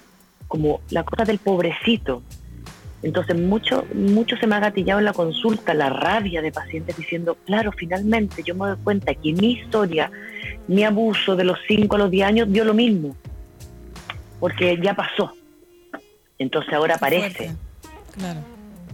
como 0.47 0.81
la 0.89 1.03
cosa 1.03 1.23
del 1.23 1.39
pobrecito. 1.39 2.21
Entonces 3.03 3.39
mucho, 3.39 3.85
mucho 3.93 4.35
se 4.37 4.47
me 4.47 4.55
ha 4.55 4.59
gatillado 4.59 4.99
en 4.99 5.05
la 5.05 5.13
consulta 5.13 5.73
la 5.73 5.89
rabia 5.89 6.41
de 6.41 6.51
pacientes 6.51 6.97
diciendo, 6.97 7.37
claro, 7.45 7.71
finalmente 7.71 8.41
yo 8.43 8.55
me 8.55 8.67
doy 8.67 8.77
cuenta 8.83 9.13
que 9.13 9.33
mi 9.33 9.53
historia, 9.53 10.11
mi 10.67 10.83
abuso 10.83 11.35
de 11.35 11.43
los 11.43 11.59
5 11.67 11.95
a 11.95 11.99
los 11.99 12.11
10 12.11 12.27
años 12.27 12.51
dio 12.51 12.65
lo 12.65 12.73
mismo, 12.73 13.15
porque 14.39 14.79
ya 14.81 14.95
pasó. 14.95 15.33
Entonces 16.39 16.73
ahora 16.73 16.95
aparece. 16.95 17.51
Claro. 18.13 18.39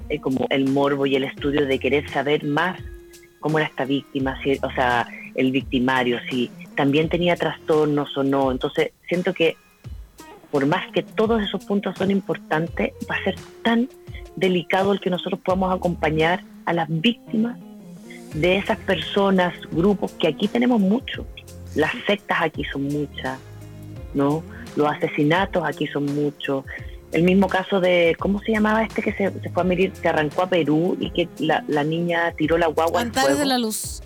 eh, 0.10 0.20
como 0.20 0.48
el 0.50 0.70
morbo 0.70 1.06
y 1.06 1.16
el 1.16 1.24
estudio 1.24 1.66
de 1.66 1.80
querer 1.80 2.10
saber 2.10 2.44
más 2.44 2.80
cómo 3.40 3.58
era 3.58 3.68
esta 3.68 3.86
víctima, 3.86 4.38
si, 4.44 4.60
o 4.62 4.72
sea, 4.72 5.08
el 5.36 5.52
victimario, 5.52 6.20
si 6.30 6.52
también 6.76 7.10
tenía 7.10 7.36
trastornos 7.36 8.18
o 8.18 8.24
no. 8.24 8.52
Entonces, 8.52 8.92
siento 9.08 9.34
que 9.34 9.58
por 10.54 10.68
más 10.68 10.86
que 10.92 11.02
todos 11.02 11.42
esos 11.42 11.66
puntos 11.66 11.98
son 11.98 12.12
importantes, 12.12 12.92
va 13.10 13.16
a 13.16 13.24
ser 13.24 13.36
tan 13.64 13.90
delicado 14.36 14.94
el 14.94 15.00
que 15.00 15.10
nosotros 15.10 15.40
podamos 15.44 15.76
acompañar 15.76 16.44
a 16.66 16.74
las 16.74 16.88
víctimas 16.90 17.58
de 18.36 18.58
esas 18.58 18.78
personas, 18.78 19.56
grupos, 19.72 20.12
que 20.12 20.28
aquí 20.28 20.48
tenemos 20.48 20.80
muchos. 20.80 21.26
Las 21.74 21.92
sectas 22.06 22.38
aquí 22.40 22.64
son 22.66 22.84
muchas, 22.84 23.40
¿no? 24.14 24.44
Los 24.76 24.92
asesinatos 24.92 25.64
aquí 25.66 25.88
son 25.88 26.06
muchos. 26.14 26.64
El 27.12 27.24
mismo 27.24 27.48
caso 27.48 27.80
de, 27.80 28.16
¿cómo 28.20 28.40
se 28.42 28.52
llamaba 28.52 28.84
este 28.84 29.02
que 29.02 29.12
se, 29.14 29.32
se 29.32 29.50
fue 29.50 29.64
a 29.64 29.66
medir, 29.66 29.92
se 29.96 30.08
arrancó 30.08 30.44
a 30.44 30.50
Perú 30.50 30.96
y 31.00 31.10
que 31.10 31.30
la, 31.40 31.64
la 31.68 31.84
niña 31.84 32.32
tiró 32.38 32.60
la 32.60 32.68
guagua 32.68 33.02
al 33.02 33.08
Antares 33.08 33.30
fuego? 33.30 33.40
de 33.40 33.46
la 33.48 33.58
Luz. 33.58 34.04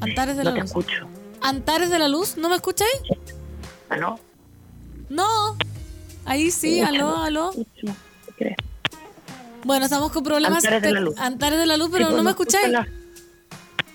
Antares 0.00 0.36
de 0.36 0.42
no 0.42 0.50
la 0.50 0.54
te 0.56 0.60
Luz. 0.62 0.70
escucho. 0.70 1.06
Antares 1.42 1.90
de 1.90 1.98
la 2.00 2.08
Luz, 2.08 2.36
¿no 2.36 2.48
me 2.48 2.56
escucháis? 2.56 2.90
¿Ah, 3.88 3.98
no? 3.98 4.18
No. 5.08 5.56
Ahí 6.24 6.50
sí, 6.50 6.80
aló, 6.80 7.16
aló. 7.16 7.52
Bueno, 9.64 9.86
estamos 9.86 10.12
con 10.12 10.22
problemas. 10.22 10.64
Antares 10.64 10.82
de 10.82 10.92
la 10.92 11.00
Luz. 11.00 11.18
Antares 11.18 11.58
de 11.58 11.66
la 11.66 11.76
Luz, 11.76 11.88
pero 11.92 12.10
no 12.10 12.22
me 12.22 12.30
escucháis. 12.30 12.74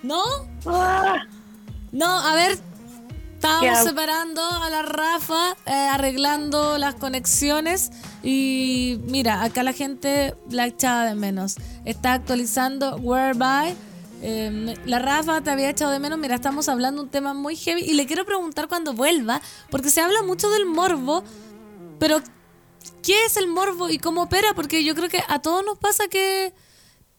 ¿No? 0.01 0.21
¡Ah! 0.65 1.25
No, 1.91 2.07
a 2.07 2.35
ver. 2.35 2.57
¿Qué 2.57 3.47
Estábamos 3.49 3.79
separando 3.83 4.41
a 4.41 4.69
la 4.69 4.83
Rafa, 4.83 5.57
eh, 5.65 5.71
arreglando 5.73 6.77
las 6.77 6.95
conexiones 6.95 7.91
y 8.23 9.01
mira, 9.03 9.43
acá 9.43 9.63
la 9.63 9.73
gente 9.73 10.33
la 10.49 10.65
echaba 10.65 11.03
de 11.03 11.15
menos. 11.15 11.57
Está 11.83 12.13
actualizando 12.13 12.95
Whereby. 12.95 13.75
Eh, 14.25 14.75
la 14.85 14.99
Rafa 14.99 15.41
te 15.41 15.49
había 15.51 15.69
echado 15.69 15.91
de 15.91 15.99
menos. 15.99 16.17
Mira, 16.17 16.35
estamos 16.35 16.69
hablando 16.69 17.01
un 17.03 17.09
tema 17.09 17.33
muy 17.33 17.57
heavy 17.57 17.81
y 17.81 17.93
le 17.93 18.05
quiero 18.05 18.25
preguntar 18.25 18.69
cuando 18.69 18.93
vuelva, 18.93 19.41
porque 19.69 19.89
se 19.89 19.99
habla 19.99 20.23
mucho 20.23 20.49
del 20.49 20.65
morbo, 20.65 21.23
pero 21.99 22.21
¿qué 23.01 23.25
es 23.25 23.35
el 23.35 23.47
morbo 23.47 23.89
y 23.89 23.99
cómo 23.99 24.23
opera? 24.23 24.53
Porque 24.55 24.83
yo 24.85 24.95
creo 24.95 25.09
que 25.09 25.21
a 25.27 25.39
todos 25.39 25.65
nos 25.65 25.77
pasa 25.77 26.07
que 26.07 26.53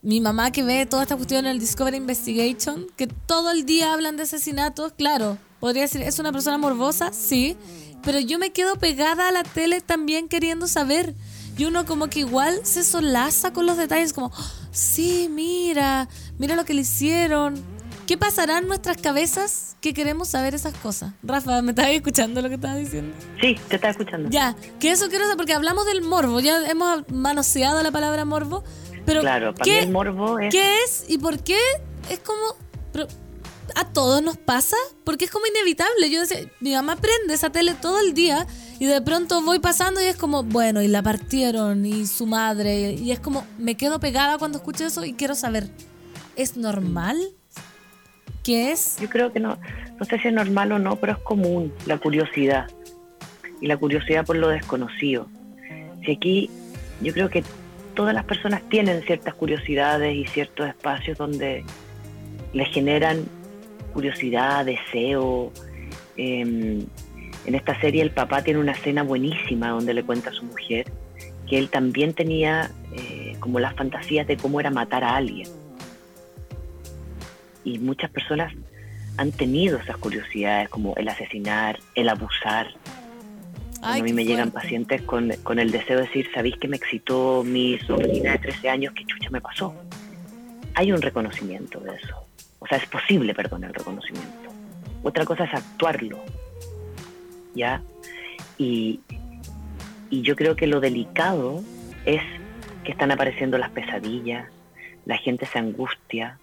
mi 0.00 0.22
mamá 0.22 0.50
que 0.50 0.62
ve 0.62 0.86
toda 0.86 1.02
esta 1.02 1.16
cuestión 1.16 1.44
en 1.44 1.52
el 1.52 1.58
Discovery 1.60 1.98
Investigation, 1.98 2.86
que 2.96 3.06
todo 3.06 3.50
el 3.50 3.66
día 3.66 3.92
hablan 3.92 4.16
de 4.16 4.22
asesinatos, 4.22 4.92
claro, 4.92 5.36
podría 5.60 5.82
decir, 5.82 6.00
¿es 6.00 6.18
una 6.18 6.32
persona 6.32 6.56
morbosa? 6.56 7.12
Sí, 7.12 7.56
pero 8.02 8.18
yo 8.18 8.38
me 8.38 8.50
quedo 8.52 8.76
pegada 8.76 9.28
a 9.28 9.32
la 9.32 9.42
tele 9.42 9.82
también 9.82 10.28
queriendo 10.28 10.66
saber. 10.68 11.14
Y 11.56 11.66
uno 11.66 11.84
como 11.84 12.08
que 12.08 12.20
igual 12.20 12.60
se 12.64 12.82
solaza 12.82 13.52
con 13.52 13.64
los 13.66 13.76
detalles, 13.76 14.12
como, 14.12 14.26
"Oh, 14.26 14.63
sí, 14.74 15.28
mira, 15.30 16.08
mira 16.38 16.56
lo 16.56 16.64
que 16.64 16.74
le 16.74 16.82
hicieron. 16.82 17.54
¿Qué 18.06 18.18
pasará 18.18 18.58
en 18.58 18.68
nuestras 18.68 18.98
cabezas 18.98 19.76
que 19.80 19.94
queremos 19.94 20.28
saber 20.28 20.54
esas 20.54 20.74
cosas? 20.74 21.14
Rafa, 21.22 21.62
¿me 21.62 21.70
estabas 21.70 21.92
escuchando 21.92 22.42
lo 22.42 22.50
que 22.50 22.56
estabas 22.56 22.76
diciendo? 22.76 23.16
Sí, 23.40 23.56
te 23.68 23.76
estaba 23.76 23.92
escuchando. 23.92 24.28
Ya, 24.28 24.54
que 24.78 24.90
eso 24.90 25.08
quiero 25.08 25.24
saber, 25.24 25.38
porque 25.38 25.54
hablamos 25.54 25.86
del 25.86 26.02
morbo, 26.02 26.40
ya 26.40 26.68
hemos 26.68 27.08
manoseado 27.10 27.82
la 27.82 27.90
palabra 27.90 28.26
morbo, 28.26 28.62
pero 29.06 29.22
Claro, 29.22 29.54
para 29.54 29.64
¿qué, 29.64 29.70
mí 29.80 29.86
el 29.86 29.90
morbo 29.90 30.38
es... 30.38 30.52
¿qué 30.52 30.82
es 30.84 31.04
y 31.08 31.16
por 31.16 31.38
qué 31.42 31.58
es 32.10 32.18
como... 32.18 32.42
pero, 32.92 33.06
¿A 33.74 33.86
todos 33.86 34.22
nos 34.22 34.36
pasa? 34.36 34.76
Porque 35.04 35.24
es 35.24 35.30
como 35.30 35.46
inevitable. 35.46 36.10
Yo 36.10 36.20
decía, 36.20 36.40
mi 36.60 36.74
mamá 36.74 36.96
prende 36.96 37.32
esa 37.32 37.48
tele 37.50 37.72
todo 37.74 37.98
el 38.00 38.12
día 38.12 38.46
y 38.78 38.86
de 38.86 39.00
pronto 39.02 39.42
voy 39.42 39.58
pasando 39.58 40.00
y 40.00 40.04
es 40.04 40.16
como, 40.16 40.42
bueno, 40.42 40.82
y 40.82 40.88
la 40.88 41.02
partieron 41.02 41.86
y 41.86 42.06
su 42.06 42.26
madre. 42.26 42.92
Y 42.92 43.12
es 43.12 43.20
como, 43.20 43.46
me 43.58 43.76
quedo 43.76 44.00
pegada 44.00 44.38
cuando 44.38 44.58
escucho 44.58 44.84
eso 44.84 45.04
y 45.04 45.14
quiero 45.14 45.34
saber, 45.34 45.68
¿es 46.36 46.56
normal? 46.56 47.16
¿Qué 48.42 48.72
es? 48.72 48.98
Yo 49.00 49.08
creo 49.08 49.32
que 49.32 49.40
no, 49.40 49.58
no 49.98 50.04
sé 50.04 50.18
si 50.18 50.28
es 50.28 50.34
normal 50.34 50.72
o 50.72 50.78
no, 50.78 50.96
pero 50.96 51.12
es 51.12 51.18
común 51.18 51.72
la 51.86 51.98
curiosidad. 51.98 52.68
Y 53.60 53.66
la 53.68 53.76
curiosidad 53.76 54.26
por 54.26 54.36
lo 54.36 54.48
desconocido. 54.48 55.28
Si 56.04 56.12
aquí 56.12 56.50
yo 57.00 57.12
creo 57.12 57.30
que 57.30 57.44
todas 57.94 58.14
las 58.14 58.24
personas 58.24 58.62
tienen 58.68 59.02
ciertas 59.02 59.34
curiosidades 59.34 60.14
y 60.14 60.26
ciertos 60.26 60.68
espacios 60.68 61.16
donde 61.16 61.64
les 62.52 62.68
generan 62.68 63.24
curiosidad, 63.92 64.64
deseo. 64.64 65.52
Em, 66.16 66.84
en 67.46 67.54
esta 67.54 67.78
serie 67.80 68.02
el 68.02 68.10
papá 68.10 68.42
tiene 68.42 68.60
una 68.60 68.72
escena 68.72 69.02
buenísima 69.02 69.70
donde 69.70 69.94
le 69.94 70.02
cuenta 70.02 70.30
a 70.30 70.32
su 70.32 70.44
mujer 70.44 70.90
que 71.48 71.58
él 71.58 71.68
también 71.68 72.14
tenía 72.14 72.70
eh, 72.92 73.36
como 73.40 73.60
las 73.60 73.74
fantasías 73.74 74.26
de 74.26 74.36
cómo 74.36 74.60
era 74.60 74.70
matar 74.70 75.04
a 75.04 75.16
alguien. 75.16 75.48
Y 77.64 77.78
muchas 77.78 78.10
personas 78.10 78.52
han 79.16 79.32
tenido 79.32 79.78
esas 79.78 79.96
curiosidades 79.98 80.68
como 80.68 80.94
el 80.96 81.08
asesinar, 81.08 81.78
el 81.94 82.08
abusar. 82.08 82.68
Ay, 83.82 84.00
a 84.00 84.04
mí 84.04 84.12
me 84.12 84.24
llegan 84.24 84.50
pacientes 84.50 85.02
con, 85.02 85.30
con 85.42 85.58
el 85.58 85.70
deseo 85.70 85.98
de 85.98 86.04
decir, 86.04 86.28
¿sabéis 86.34 86.56
que 86.56 86.68
me 86.68 86.76
excitó 86.76 87.44
mi 87.44 87.78
sobrina 87.80 88.32
de 88.32 88.38
13 88.38 88.68
años? 88.70 88.94
¿Qué 88.94 89.04
chucha 89.04 89.28
me 89.30 89.40
pasó? 89.40 89.74
Hay 90.74 90.90
un 90.90 91.02
reconocimiento 91.02 91.80
de 91.80 91.94
eso. 91.94 92.26
O 92.58 92.66
sea, 92.66 92.78
es 92.78 92.86
posible, 92.86 93.34
perdón, 93.34 93.64
el 93.64 93.74
reconocimiento. 93.74 94.50
Otra 95.02 95.26
cosa 95.26 95.44
es 95.44 95.52
actuarlo. 95.52 96.18
¿Ya? 97.54 97.82
Y, 98.58 99.00
y 100.10 100.22
yo 100.22 100.36
creo 100.36 100.56
que 100.56 100.66
lo 100.66 100.80
delicado 100.80 101.62
es 102.04 102.22
que 102.84 102.92
están 102.92 103.10
apareciendo 103.10 103.58
las 103.58 103.70
pesadillas, 103.70 104.48
la 105.06 105.16
gente 105.18 105.46
se 105.46 105.58
angustia, 105.58 106.38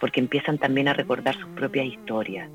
porque 0.00 0.20
empiezan 0.20 0.58
también 0.58 0.88
a 0.88 0.94
recordar 0.94 1.34
sus 1.34 1.48
propias 1.50 1.86
historias. 1.86 2.48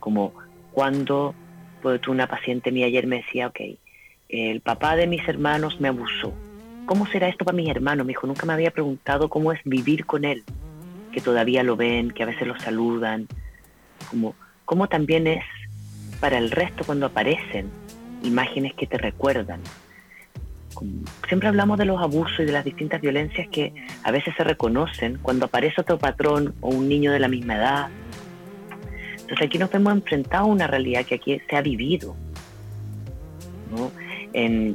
Como 0.00 0.32
cuando, 0.72 1.34
pues 1.82 2.06
una 2.08 2.26
paciente 2.26 2.70
mía 2.70 2.86
ayer 2.86 3.06
me 3.06 3.16
decía, 3.16 3.48
ok, 3.48 3.60
el 4.28 4.60
papá 4.60 4.96
de 4.96 5.06
mis 5.06 5.26
hermanos 5.26 5.80
me 5.80 5.88
abusó. 5.88 6.32
¿Cómo 6.86 7.06
será 7.06 7.28
esto 7.28 7.44
para 7.44 7.56
mis 7.56 7.68
hermanos? 7.68 8.06
Me 8.06 8.10
dijo, 8.10 8.26
nunca 8.26 8.46
me 8.46 8.52
había 8.52 8.70
preguntado 8.70 9.28
cómo 9.28 9.52
es 9.52 9.60
vivir 9.64 10.06
con 10.06 10.24
él, 10.24 10.44
que 11.12 11.20
todavía 11.20 11.62
lo 11.62 11.76
ven, 11.76 12.10
que 12.10 12.22
a 12.22 12.26
veces 12.26 12.46
lo 12.46 12.58
saludan, 12.58 13.26
como 14.10 14.34
cómo 14.64 14.88
también 14.88 15.26
es 15.26 15.42
para 16.20 16.38
el 16.38 16.50
resto 16.50 16.84
cuando 16.84 17.06
aparecen 17.06 17.70
imágenes 18.22 18.74
que 18.74 18.86
te 18.86 18.98
recuerdan. 18.98 19.60
Siempre 21.26 21.48
hablamos 21.48 21.78
de 21.78 21.84
los 21.84 22.00
abusos 22.00 22.38
y 22.40 22.44
de 22.44 22.52
las 22.52 22.64
distintas 22.64 23.00
violencias 23.00 23.48
que 23.48 23.72
a 24.04 24.10
veces 24.10 24.34
se 24.36 24.44
reconocen 24.44 25.18
cuando 25.20 25.46
aparece 25.46 25.80
otro 25.80 25.98
patrón 25.98 26.54
o 26.60 26.68
un 26.68 26.88
niño 26.88 27.12
de 27.12 27.18
la 27.18 27.28
misma 27.28 27.56
edad. 27.56 27.88
Entonces 29.12 29.46
aquí 29.46 29.58
nos 29.58 29.72
hemos 29.74 29.92
enfrentado 29.92 30.44
a 30.44 30.46
una 30.46 30.66
realidad 30.66 31.04
que 31.04 31.16
aquí 31.16 31.40
se 31.48 31.56
ha 31.56 31.62
vivido. 31.62 32.16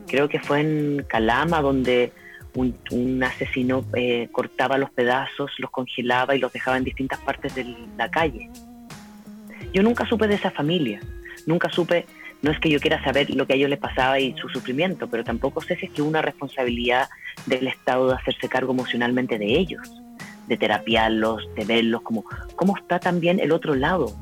creo 0.08 0.30
que 0.30 0.40
fue 0.40 0.62
en 0.62 1.06
Calama 1.08 1.62
donde 1.62 2.12
un, 2.56 2.76
un 2.92 3.24
asesino 3.24 3.86
eh, 3.96 4.28
cortaba 4.32 4.78
los 4.78 4.92
pedazos, 4.92 5.52
los 5.58 5.72
congelaba 5.72 6.36
y 6.36 6.40
los 6.40 6.52
dejaba 6.52 6.78
en 6.78 6.84
distintas 6.84 7.20
partes 7.20 7.56
de 7.56 7.76
la 7.98 8.12
calle. 8.12 8.50
Yo 9.74 9.82
nunca 9.82 10.06
supe 10.06 10.28
de 10.28 10.36
esa 10.36 10.52
familia, 10.52 11.00
nunca 11.46 11.70
supe, 11.70 12.06
no 12.42 12.52
es 12.52 12.60
que 12.60 12.70
yo 12.70 12.80
quiera 12.80 13.04
saber 13.04 13.30
lo 13.30 13.48
que 13.48 13.54
a 13.54 13.56
ellos 13.56 13.70
les 13.70 13.80
pasaba 13.80 14.20
y 14.20 14.36
su 14.38 14.50
sufrimiento, 14.50 15.08
pero 15.08 15.24
tampoco 15.24 15.62
sé 15.62 15.76
si 15.78 15.86
es 15.86 15.92
que 15.92 16.02
una 16.02 16.22
responsabilidad 16.22 17.10
del 17.46 17.68
Estado 17.68 18.10
de 18.10 18.16
hacerse 18.16 18.50
cargo 18.50 18.74
emocionalmente 18.74 19.38
de 19.38 19.58
ellos, 19.58 20.02
de 20.48 20.58
terapiarlos, 20.58 21.48
de 21.56 21.66
verlos, 21.66 22.02
como 22.02 22.26
cómo 22.56 22.78
está 22.78 23.00
también 23.00 23.40
el 23.40 23.52
otro 23.52 23.76
lado, 23.76 24.14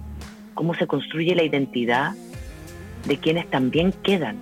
cómo 0.54 0.76
se 0.76 0.86
construye 0.88 1.36
la 1.36 1.44
identidad 1.44 2.14
de 3.08 3.18
quienes 3.18 3.50
también 3.50 3.92
quedan, 4.04 4.38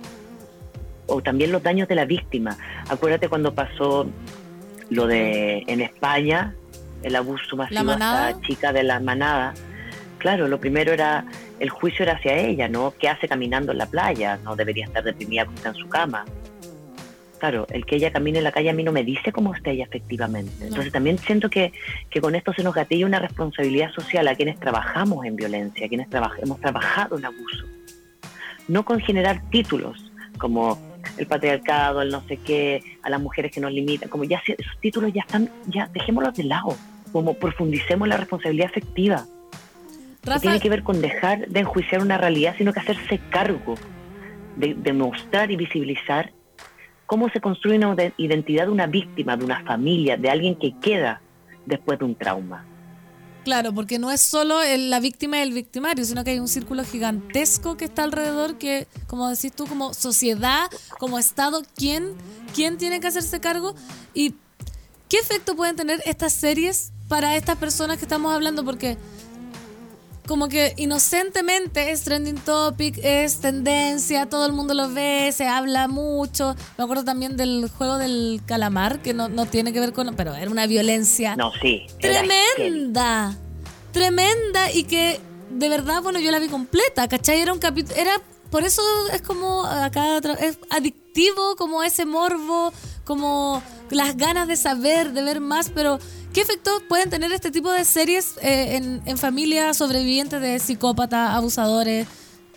o 1.06 1.22
también 1.22 1.50
los 1.50 1.62
daños 1.62 1.88
de 1.88 1.94
la 1.94 2.04
víctima. 2.04 2.56
Acuérdate 2.88 3.28
cuando 3.28 3.54
pasó 3.54 4.08
lo 4.90 5.06
de 5.06 5.64
en 5.66 5.80
España, 5.80 6.54
el 7.02 7.16
abuso 7.16 7.56
masivo 7.56 7.92
a 7.92 8.30
esta 8.30 8.40
chica 8.42 8.72
de 8.72 8.82
la 8.82 9.00
manada. 9.00 9.54
Claro, 10.18 10.48
lo 10.48 10.60
primero 10.60 10.92
era, 10.92 11.24
el 11.60 11.70
juicio 11.70 12.02
era 12.02 12.14
hacia 12.14 12.36
ella, 12.36 12.68
¿no? 12.68 12.92
¿Qué 12.98 13.08
hace 13.08 13.28
caminando 13.28 13.70
en 13.72 13.78
la 13.78 13.86
playa? 13.86 14.38
No 14.42 14.56
debería 14.56 14.86
estar 14.86 15.04
deprimida 15.04 15.44
porque 15.44 15.58
está 15.58 15.68
en 15.70 15.74
su 15.76 15.88
cama. 15.88 16.24
Claro, 17.38 17.66
el 17.70 17.86
que 17.86 17.96
ella 17.96 18.12
camine 18.12 18.38
en 18.38 18.44
la 18.44 18.52
calle 18.52 18.68
a 18.68 18.74
mí 18.74 18.82
no 18.82 18.92
me 18.92 19.02
dice 19.02 19.32
cómo 19.32 19.54
está 19.54 19.70
ella 19.70 19.84
efectivamente. 19.84 20.52
Entonces 20.66 20.92
también 20.92 21.16
siento 21.18 21.48
que, 21.48 21.72
que 22.10 22.20
con 22.20 22.34
esto 22.34 22.52
se 22.52 22.62
nos 22.62 22.74
gatilla 22.74 23.06
una 23.06 23.18
responsabilidad 23.18 23.90
social 23.92 24.28
a 24.28 24.34
quienes 24.34 24.58
trabajamos 24.60 25.24
en 25.24 25.36
violencia, 25.36 25.86
a 25.86 25.88
quienes 25.88 26.10
traba- 26.10 26.32
hemos 26.42 26.60
trabajado 26.60 27.16
en 27.16 27.24
abuso. 27.24 27.64
No 28.68 28.84
con 28.84 29.00
generar 29.00 29.40
títulos 29.50 30.10
como 30.38 30.78
el 31.16 31.26
patriarcado, 31.26 32.02
el 32.02 32.10
no 32.10 32.22
sé 32.28 32.36
qué, 32.36 32.82
a 33.02 33.08
las 33.10 33.20
mujeres 33.20 33.52
que 33.52 33.60
nos 33.60 33.72
limitan, 33.72 34.08
como 34.10 34.24
ya 34.24 34.42
se- 34.44 34.56
esos 34.58 34.78
títulos 34.80 35.10
ya 35.14 35.22
están, 35.22 35.50
ya 35.66 35.88
dejémoslos 35.94 36.34
de 36.36 36.44
lado, 36.44 36.76
como 37.10 37.32
profundicemos 37.34 38.06
la 38.06 38.18
responsabilidad 38.18 38.68
afectiva 38.68 39.24
que 40.22 40.28
Rafa, 40.30 40.40
tiene 40.40 40.60
que 40.60 40.68
ver 40.68 40.82
con 40.82 41.00
dejar 41.00 41.48
de 41.48 41.60
enjuiciar 41.60 42.02
una 42.02 42.18
realidad, 42.18 42.54
sino 42.58 42.72
que 42.72 42.80
hacerse 42.80 43.18
cargo 43.30 43.74
de, 44.56 44.74
de 44.74 44.92
mostrar 44.92 45.50
y 45.50 45.56
visibilizar 45.56 46.32
cómo 47.06 47.28
se 47.30 47.40
construye 47.40 47.76
una 47.76 47.94
de- 47.94 48.12
identidad 48.18 48.66
de 48.66 48.72
una 48.72 48.86
víctima, 48.86 49.36
de 49.36 49.44
una 49.44 49.62
familia, 49.64 50.16
de 50.16 50.30
alguien 50.30 50.54
que 50.56 50.74
queda 50.80 51.20
después 51.66 51.98
de 51.98 52.04
un 52.04 52.14
trauma. 52.14 52.64
Claro, 53.44 53.72
porque 53.72 53.98
no 53.98 54.10
es 54.10 54.20
solo 54.20 54.60
el- 54.62 54.90
la 54.90 55.00
víctima 55.00 55.38
y 55.38 55.40
el 55.40 55.52
victimario, 55.54 56.04
sino 56.04 56.22
que 56.24 56.32
hay 56.32 56.38
un 56.40 56.48
círculo 56.48 56.84
gigantesco 56.84 57.76
que 57.78 57.86
está 57.86 58.04
alrededor 58.04 58.58
que, 58.58 58.86
como 59.06 59.28
decís 59.30 59.52
tú, 59.52 59.66
como 59.66 59.94
sociedad, 59.94 60.66
como 60.98 61.18
Estado, 61.18 61.62
¿quién, 61.74 62.12
quién 62.54 62.76
tiene 62.76 63.00
que 63.00 63.06
hacerse 63.06 63.40
cargo? 63.40 63.74
¿Y 64.12 64.34
qué 65.08 65.16
efecto 65.16 65.56
pueden 65.56 65.74
tener 65.74 66.02
estas 66.04 66.34
series 66.34 66.92
para 67.08 67.34
estas 67.36 67.56
personas 67.56 67.96
que 67.96 68.04
estamos 68.04 68.32
hablando? 68.34 68.62
Porque 68.62 68.98
como 70.30 70.48
que 70.48 70.74
inocentemente 70.76 71.90
es 71.90 72.04
trending 72.04 72.36
topic, 72.36 73.00
es 73.02 73.40
tendencia, 73.40 74.26
todo 74.26 74.46
el 74.46 74.52
mundo 74.52 74.74
lo 74.74 74.88
ve, 74.88 75.32
se 75.34 75.48
habla 75.48 75.88
mucho. 75.88 76.54
Me 76.78 76.84
acuerdo 76.84 77.04
también 77.04 77.36
del 77.36 77.68
juego 77.76 77.98
del 77.98 78.40
calamar, 78.46 79.02
que 79.02 79.12
no, 79.12 79.28
no 79.28 79.46
tiene 79.46 79.72
que 79.72 79.80
ver 79.80 79.92
con... 79.92 80.14
Pero 80.14 80.32
era 80.36 80.48
una 80.48 80.68
violencia 80.68 81.34
No, 81.34 81.50
sí. 81.60 81.84
tremenda, 82.00 83.36
tremenda 83.90 84.70
y 84.70 84.84
que 84.84 85.20
de 85.50 85.68
verdad, 85.68 86.00
bueno, 86.00 86.20
yo 86.20 86.30
la 86.30 86.38
vi 86.38 86.46
completa, 86.46 87.08
¿cachai? 87.08 87.40
Era 87.40 87.52
un 87.52 87.58
capítulo, 87.58 87.96
era, 87.96 88.12
por 88.52 88.62
eso 88.62 88.82
es 89.12 89.22
como 89.22 89.64
acá, 89.64 90.18
es 90.38 90.60
adictivo, 90.70 91.56
como 91.56 91.82
ese 91.82 92.06
morbo, 92.06 92.72
como 93.10 93.60
las 93.90 94.16
ganas 94.16 94.46
de 94.46 94.54
saber, 94.54 95.10
de 95.12 95.24
ver 95.24 95.40
más, 95.40 95.68
pero 95.68 95.98
¿qué 96.32 96.42
efecto 96.42 96.70
pueden 96.88 97.10
tener 97.10 97.32
este 97.32 97.50
tipo 97.50 97.72
de 97.72 97.84
series 97.84 98.36
eh, 98.40 98.76
en, 98.76 99.02
en 99.04 99.18
familias 99.18 99.76
sobrevivientes 99.78 100.40
de 100.40 100.60
psicópatas, 100.60 101.34
abusadores? 101.34 102.06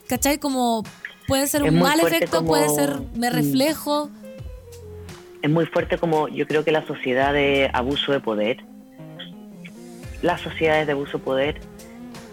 ¿Cachai? 0.07 0.37
Como 0.37 0.83
puede 1.27 1.47
ser 1.47 1.63
Es 1.63 1.71
un 1.71 1.79
mal 1.79 1.99
efecto, 2.01 2.37
como- 2.37 2.49
puede 2.49 2.69
ser 2.69 2.99
me 3.15 3.31
reflejo. 3.31 4.11
es 5.41 5.49
muy 5.49 5.65
fuerte 5.65 5.97
como 5.97 6.27
yo 6.27 6.45
creo 6.45 6.63
que 6.63 6.71
la 6.71 6.85
sociedad 6.85 7.33
de 7.33 7.71
abuso 7.73 8.11
de 8.11 8.19
poder, 8.19 8.57
las 10.21 10.39
sociedades 10.41 10.85
de 10.85 10.91
abuso 10.93 11.17
de 11.17 11.23
poder 11.23 11.61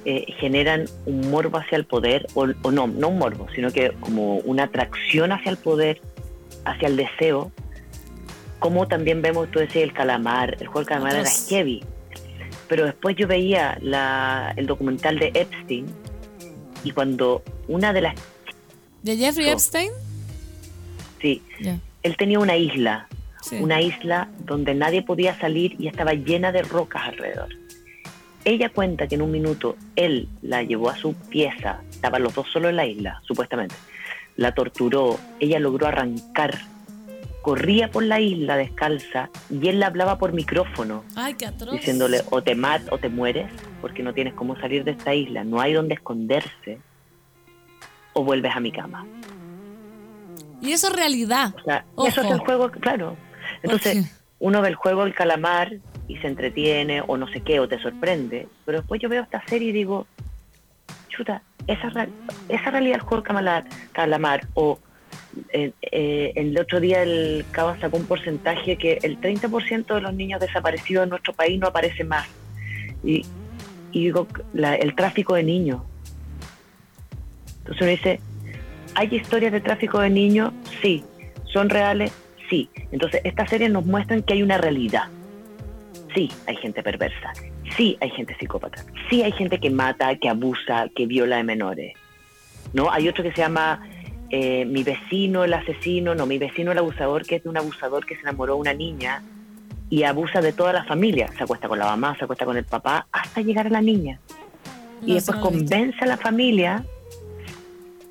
eh, 0.05 0.27
generan 0.39 0.85
un 1.07 1.31
morbo 1.31 1.57
hacia 1.57 1.77
el 1.77 1.87
poder, 1.87 2.27
o, 2.35 2.47
o 2.63 2.71
no, 2.71 2.87
no 2.87 3.09
un 3.09 3.17
morbo, 3.19 3.47
sino 3.55 3.71
que 3.71 3.93
como 4.01 4.37
una 4.41 4.65
atracción 4.65 5.33
hacia 5.33 5.51
el 5.53 5.57
poder, 5.57 6.03
hacia 6.67 6.87
el 6.89 6.97
deseo, 6.99 7.51
como 8.61 8.87
también 8.87 9.21
vemos, 9.23 9.51
tú 9.51 9.59
decías, 9.59 9.83
el 9.85 9.93
calamar, 9.93 10.57
el 10.61 10.67
juego 10.69 10.81
del 10.81 10.87
calamar 10.87 11.17
era 11.17 11.29
heavy, 11.49 11.83
pero 12.69 12.85
después 12.85 13.17
yo 13.17 13.27
veía 13.27 13.77
la, 13.83 14.55
el 14.57 14.67
documental 14.67 15.19
de 15.19 15.33
Epstein 15.35 15.87
Y 16.85 16.93
cuando 16.93 17.43
una 17.67 17.93
de 17.93 18.01
las... 18.03 18.15
¿De 19.03 19.17
Jeffrey. 19.17 19.49
Epstein? 19.49 19.91
Sí, 21.21 21.43
él 22.03 22.17
tenía 22.17 22.39
una 22.39 22.57
isla, 22.57 23.09
Sí. 23.43 23.57
una 23.57 23.81
isla 23.81 24.29
donde 24.45 24.75
nadie 24.75 25.03
podía 25.03 25.39
salir 25.41 25.75
y 25.79 25.89
estaba 25.89 26.13
llena 26.13 26.53
de 26.53 26.63
rocas 26.63 27.03
alrededor. 27.05 27.49
Ella 28.45 28.69
cuenta 28.69 29.07
que 29.09 29.15
en 29.15 29.23
un 29.23 29.31
minuto 29.31 29.77
él 29.97 30.29
la 30.43 30.63
llevó 30.63 30.91
a 30.91 30.97
su 30.97 31.15
pieza, 31.15 31.81
estaban 31.91 32.23
los 32.23 32.35
dos 32.35 32.49
solos 32.51 32.71
en 32.71 32.77
la 32.77 32.87
isla, 32.87 33.21
supuestamente. 33.27 33.75
La 34.37 34.53
torturó, 34.55 35.19
ella 35.41 35.59
logró 35.59 35.87
arrancar, 35.87 36.59
corría 37.43 37.91
por 37.91 38.03
la 38.03 38.21
isla 38.21 38.57
descalza 38.57 39.31
y 39.51 39.69
él 39.69 39.81
la 39.81 39.87
hablaba 39.87 40.19
por 40.19 40.33
micrófono, 40.33 41.05
Ay, 41.17 41.35
qué 41.35 41.47
atroz. 41.47 41.73
diciéndole 41.73 42.23
o 42.31 42.43
te 42.43 42.55
mat 42.55 42.83
o 42.91 42.99
te 42.99 43.09
mueres 43.09 43.51
porque 43.81 44.03
no 44.03 44.13
tienes 44.13 44.35
cómo 44.35 44.57
salir 44.57 44.85
de 44.85 44.93
esta 44.93 45.15
isla, 45.15 45.45
no 45.45 45.61
hay 45.61 45.73
donde 45.73 45.95
esconderse 45.95 46.79
o 48.13 48.25
vuelves 48.25 48.55
a 48.55 48.61
mi 48.61 48.73
cama. 48.73 49.07
Y 50.61 50.73
eso 50.73 50.89
es 50.89 50.97
realidad. 50.97 51.55
O 51.57 51.65
sea, 51.65 51.85
Ojo. 51.95 52.09
eso 52.09 52.21
es 52.21 52.31
el 52.31 52.39
juego, 52.41 52.71
claro. 52.71 53.17
Entonces, 53.63 54.21
uno 54.39 54.61
ve 54.61 54.69
el 54.69 54.75
juego 54.75 55.05
del 55.05 55.15
calamar 55.15 55.73
y 56.07 56.17
se 56.19 56.27
entretiene 56.27 57.03
o 57.07 57.17
no 57.17 57.29
sé 57.29 57.41
qué, 57.41 57.61
o 57.61 57.69
te 57.69 57.81
sorprende, 57.81 58.49
pero 58.67 58.79
después 58.79 59.01
yo 59.01 59.09
veo 59.09 59.23
esta 59.23 59.43
serie 59.47 59.69
y 59.69 59.73
digo, 59.73 60.07
chuta, 61.09 61.43
esa, 61.67 62.09
esa 62.49 62.71
realidad 62.71 62.97
del 62.97 63.03
juego 63.03 63.23
calamar 63.93 64.47
o 64.55 64.79
eh, 65.53 65.73
eh, 65.93 66.33
el 66.35 66.59
otro 66.59 66.81
día 66.81 67.03
el 67.03 67.45
Cava 67.51 67.79
sacó 67.81 67.97
un 67.97 68.07
porcentaje 68.07 68.77
que 68.77 68.99
el 69.03 69.21
30% 69.21 69.95
de 69.95 70.01
los 70.01 70.15
niños 70.15 70.41
desaparecidos 70.41 71.05
en 71.05 71.11
nuestro 71.11 71.33
país 71.33 71.59
no 71.59 71.69
aparece 71.69 72.05
más. 72.05 72.27
Y, 73.05 73.25
y 73.93 74.05
digo, 74.05 74.27
la- 74.53 74.75
el 74.77 74.95
tráfico 74.95 75.35
de 75.35 75.43
niños. 75.43 75.83
Entonces 77.59 77.83
uno 77.83 77.91
dice, 77.91 78.21
¿hay 78.95 79.09
historias 79.15 79.53
de 79.53 79.61
tráfico 79.61 80.01
de 80.01 80.11
niños? 80.11 80.53
Sí. 80.83 81.05
¿Son 81.45 81.69
reales? 81.69 82.13
Sí. 82.49 82.69
Entonces 82.93 83.21
estas 83.25 83.49
series 83.51 83.71
nos 83.71 83.85
muestran 83.87 84.23
que 84.23 84.35
hay 84.35 84.43
una 84.43 84.59
realidad. 84.59 85.05
Sí, 86.15 86.31
hay 86.47 86.57
gente 86.57 86.83
perversa. 86.83 87.33
Sí, 87.77 87.97
hay 88.01 88.11
gente 88.11 88.37
psicópata. 88.39 88.85
Sí, 89.09 89.23
hay 89.23 89.31
gente 89.33 89.59
que 89.61 89.71
mata, 89.71 90.17
que 90.17 90.29
abusa, 90.29 90.89
que 90.95 91.07
viola 91.07 91.37
de 91.37 91.45
menores. 91.45 91.95
¿No? 92.73 92.91
Hay 92.91 93.09
otro 93.09 93.23
que 93.23 93.31
se 93.33 93.39
llama 93.39 93.87
eh, 94.31 94.65
Mi 94.65 94.83
vecino 94.83 95.45
el 95.45 95.53
asesino, 95.55 96.15
no, 96.15 96.27
mi 96.27 96.39
vecino 96.39 96.73
el 96.73 96.79
abusador, 96.79 97.25
que 97.27 97.37
es 97.37 97.43
de 97.43 97.49
un 97.49 97.57
abusador 97.57 98.07
que 98.07 98.15
se 98.15 98.23
enamoró 98.23 98.55
de 98.55 98.61
una 98.61 98.75
niña 98.75 99.23
y 99.91 100.05
abusa 100.05 100.41
de 100.41 100.53
toda 100.53 100.73
la 100.73 100.85
familia. 100.85 101.29
Se 101.37 101.43
acuesta 101.43 101.69
con 101.69 101.79
la 101.79 101.87
mamá, 101.87 102.17
se 102.17 102.25
acuesta 102.25 102.45
con 102.45 102.57
el 102.57 102.65
papá, 102.65 103.07
hasta 103.11 103.41
llegar 103.41 103.67
a 103.67 103.71
la 103.71 103.83
niña. 103.83 104.21
y 105.05 105.15
después 105.15 105.39
convence 105.39 105.99
a 106.03 106.07
la 106.07 106.17
familia, 106.17 106.85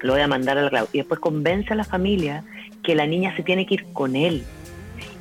lo 0.01 0.13
voy 0.13 0.21
a 0.21 0.27
mandar 0.27 0.57
al 0.57 0.69
Clau, 0.69 0.87
y 0.91 0.97
después 0.97 1.19
convence 1.19 1.71
a 1.71 1.75
la 1.75 1.83
familia 1.83 2.43
que 2.83 2.95
la 2.95 3.05
niña 3.05 3.35
se 3.35 3.43
tiene 3.43 3.65
que 3.65 3.75
ir 3.75 3.85
con 3.93 4.15
él. 4.15 4.43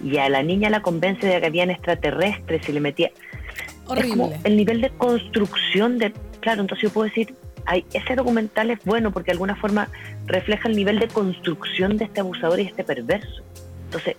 Y 0.02 0.16
a 0.18 0.28
la 0.28 0.42
niña 0.42 0.70
la 0.70 0.82
convence 0.82 1.26
de 1.26 1.40
que 1.40 1.46
habían 1.46 1.70
extraterrestres 1.70 2.68
y 2.68 2.72
le 2.72 2.80
metía... 2.80 3.08
Es 3.08 4.06
como 4.10 4.26
Horrible. 4.26 4.40
el 4.44 4.56
nivel 4.56 4.80
de 4.80 4.90
construcción 4.90 5.98
de... 5.98 6.12
Claro, 6.40 6.62
entonces 6.62 6.82
yo 6.82 6.90
puedo 6.90 7.06
decir, 7.08 7.34
ay, 7.68 7.84
ese 7.92 8.16
documental 8.16 8.70
es 8.70 8.82
bueno 8.84 9.12
porque 9.12 9.26
de 9.26 9.32
alguna 9.32 9.54
forma 9.54 9.88
refleja 10.26 10.68
el 10.68 10.76
nivel 10.76 10.98
de 10.98 11.08
construcción 11.08 11.98
de 11.98 12.06
este 12.06 12.20
abusador 12.20 12.58
y 12.58 12.62
este 12.62 12.82
perverso. 12.82 13.42
Entonces, 13.84 14.16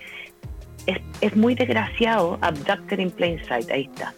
es, 0.85 0.99
es 1.21 1.35
muy 1.35 1.55
desgraciado 1.55 2.37
Abducted 2.41 2.99
in 2.99 3.09
Plain 3.09 3.43
Sight, 3.45 3.69
ahí 3.71 3.89
está. 3.91 4.13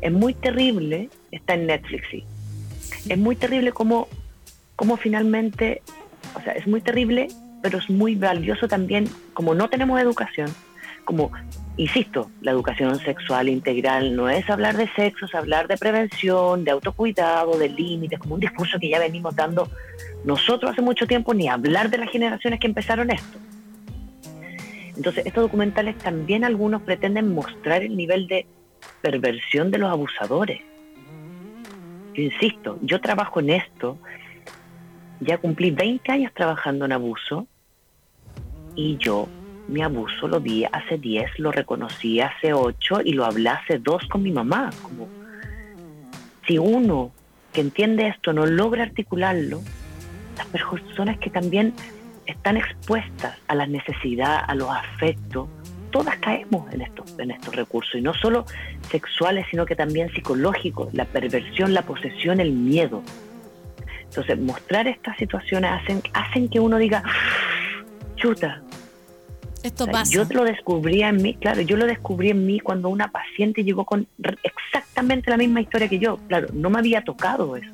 Es 0.00 0.12
muy 0.12 0.34
terrible, 0.34 1.10
está 1.32 1.54
en 1.54 1.66
Netflix, 1.66 2.06
sí. 2.10 2.24
Es 3.08 3.18
muy 3.18 3.34
terrible 3.34 3.72
como, 3.72 4.06
como 4.76 4.96
finalmente, 4.96 5.82
o 6.34 6.40
sea, 6.40 6.52
es 6.52 6.66
muy 6.68 6.80
terrible, 6.80 7.26
pero 7.62 7.78
es 7.78 7.90
muy 7.90 8.14
valioso 8.14 8.68
también, 8.68 9.08
como 9.34 9.54
no 9.54 9.68
tenemos 9.68 10.00
educación, 10.00 10.48
como, 11.04 11.30
insisto, 11.76 12.30
la 12.40 12.50
educación 12.50 12.98
sexual 12.98 13.48
integral 13.48 14.14
no 14.14 14.28
es 14.28 14.48
hablar 14.48 14.76
de 14.76 14.88
sexo, 14.88 15.26
es 15.26 15.34
hablar 15.34 15.68
de 15.68 15.76
prevención, 15.76 16.64
de 16.64 16.70
autocuidado, 16.70 17.58
de 17.58 17.68
límites, 17.68 18.18
como 18.18 18.34
un 18.34 18.40
discurso 18.40 18.78
que 18.78 18.88
ya 18.88 18.98
venimos 18.98 19.34
dando 19.34 19.68
nosotros 20.24 20.72
hace 20.72 20.82
mucho 20.82 21.06
tiempo, 21.06 21.34
ni 21.34 21.48
hablar 21.48 21.90
de 21.90 21.98
las 21.98 22.10
generaciones 22.10 22.60
que 22.60 22.66
empezaron 22.66 23.10
esto. 23.10 23.38
Entonces, 24.96 25.24
estos 25.24 25.44
documentales 25.44 25.96
también 25.98 26.44
algunos 26.44 26.82
pretenden 26.82 27.32
mostrar 27.32 27.82
el 27.82 27.96
nivel 27.96 28.26
de 28.26 28.46
perversión 29.00 29.70
de 29.70 29.78
los 29.78 29.90
abusadores. 29.90 30.60
Insisto, 32.14 32.78
yo 32.82 33.00
trabajo 33.00 33.40
en 33.40 33.50
esto, 33.50 33.98
ya 35.20 35.38
cumplí 35.38 35.70
20 35.70 36.12
años 36.12 36.32
trabajando 36.34 36.84
en 36.84 36.92
abuso 36.92 37.46
y 38.74 38.96
yo 38.98 39.28
mi 39.70 39.82
abuso 39.82 40.28
lo 40.28 40.40
vi 40.40 40.64
hace 40.64 40.98
10, 40.98 41.38
lo 41.38 41.52
reconocí 41.52 42.20
hace 42.20 42.52
8 42.52 43.02
y 43.04 43.12
lo 43.12 43.24
hablé 43.24 43.50
hace 43.50 43.78
2 43.78 44.08
con 44.08 44.22
mi 44.22 44.32
mamá. 44.32 44.70
Como, 44.82 45.08
si 46.46 46.58
uno 46.58 47.12
que 47.52 47.60
entiende 47.60 48.08
esto 48.08 48.32
no 48.32 48.46
logra 48.46 48.82
articularlo, 48.82 49.60
las 50.36 50.46
personas 50.46 51.18
que 51.18 51.30
también 51.30 51.74
están 52.26 52.56
expuestas 52.56 53.36
a 53.48 53.54
la 53.54 53.66
necesidad, 53.66 54.44
a 54.46 54.54
los 54.54 54.68
afectos, 54.70 55.48
todas 55.90 56.16
caemos 56.18 56.72
en 56.72 56.82
estos, 56.82 57.18
en 57.18 57.30
estos 57.32 57.54
recursos, 57.54 57.94
y 57.96 58.00
no 58.00 58.14
solo 58.14 58.46
sexuales, 58.90 59.46
sino 59.50 59.66
que 59.66 59.76
también 59.76 60.12
psicológicos, 60.12 60.92
la 60.94 61.04
perversión, 61.04 61.74
la 61.74 61.82
posesión, 61.82 62.40
el 62.40 62.52
miedo. 62.52 63.02
Entonces, 64.04 64.40
mostrar 64.40 64.88
estas 64.88 65.16
situaciones 65.16 65.70
hacen, 65.70 66.02
hacen 66.14 66.48
que 66.48 66.58
uno 66.58 66.78
diga, 66.78 67.02
chuta, 68.16 68.62
Esto 69.62 69.84
o 69.84 69.86
sea, 69.86 69.92
pasa. 69.92 70.12
yo 70.12 70.24
lo 70.24 70.44
descubrí 70.44 71.02
en 71.02 71.16
mí, 71.16 71.34
claro, 71.34 71.60
yo 71.60 71.76
lo 71.76 71.86
descubrí 71.86 72.30
en 72.30 72.46
mí 72.46 72.60
cuando 72.60 72.88
una 72.88 73.10
paciente 73.10 73.62
llegó 73.62 73.84
con 73.84 74.06
exactamente 74.42 75.30
la 75.30 75.36
misma 75.36 75.60
historia 75.60 75.88
que 75.88 75.98
yo. 75.98 76.18
Claro, 76.28 76.48
no 76.52 76.70
me 76.70 76.78
había 76.78 77.02
tocado 77.02 77.56
eso. 77.56 77.72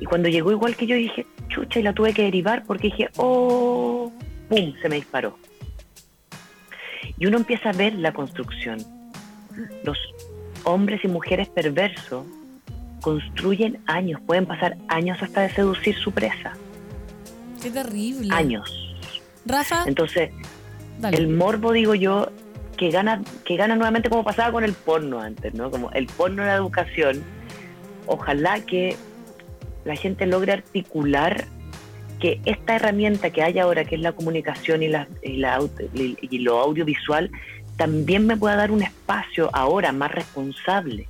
Y 0.00 0.04
cuando 0.04 0.28
llegó 0.28 0.50
igual 0.50 0.76
que 0.76 0.86
yo 0.86 0.96
dije, 0.96 1.26
chucha, 1.48 1.80
y 1.80 1.82
la 1.82 1.92
tuve 1.92 2.12
que 2.12 2.22
derivar 2.22 2.64
porque 2.66 2.88
dije, 2.88 3.08
oh, 3.16 4.12
pum, 4.48 4.74
se 4.82 4.88
me 4.88 4.96
disparó. 4.96 5.38
Y 7.18 7.26
uno 7.26 7.38
empieza 7.38 7.70
a 7.70 7.72
ver 7.72 7.94
la 7.94 8.12
construcción. 8.12 8.78
Los 9.84 9.98
hombres 10.64 11.02
y 11.04 11.08
mujeres 11.08 11.48
perversos 11.48 12.26
construyen 13.00 13.78
años, 13.86 14.20
pueden 14.26 14.46
pasar 14.46 14.76
años 14.88 15.22
hasta 15.22 15.42
de 15.42 15.50
seducir 15.50 15.94
su 15.96 16.10
presa. 16.12 16.52
Qué 17.62 17.70
terrible. 17.70 18.34
Años. 18.34 18.85
Rafa, 19.46 19.84
Entonces, 19.86 20.30
dale. 20.98 21.16
el 21.16 21.28
morbo, 21.28 21.72
digo 21.72 21.94
yo, 21.94 22.30
que 22.76 22.90
gana, 22.90 23.22
que 23.44 23.56
gana 23.56 23.74
nuevamente 23.76 24.10
como 24.10 24.24
pasaba 24.24 24.52
con 24.52 24.64
el 24.64 24.72
porno 24.74 25.20
antes, 25.20 25.54
¿no? 25.54 25.70
Como 25.70 25.90
el 25.92 26.06
porno 26.06 26.42
en 26.42 26.48
la 26.48 26.54
educación. 26.56 27.22
Ojalá 28.06 28.60
que 28.60 28.96
la 29.84 29.96
gente 29.96 30.26
logre 30.26 30.52
articular 30.52 31.44
que 32.20 32.40
esta 32.44 32.76
herramienta 32.76 33.30
que 33.30 33.42
hay 33.42 33.58
ahora, 33.58 33.84
que 33.84 33.94
es 33.94 34.00
la 34.00 34.12
comunicación 34.12 34.82
y, 34.82 34.88
la, 34.88 35.06
y, 35.22 35.36
la 35.36 35.58
y- 35.94 36.38
lo 36.38 36.60
audiovisual, 36.60 37.30
también 37.76 38.26
me 38.26 38.36
pueda 38.36 38.56
dar 38.56 38.70
un 38.70 38.82
espacio 38.82 39.50
ahora 39.52 39.92
más 39.92 40.10
responsable. 40.12 41.08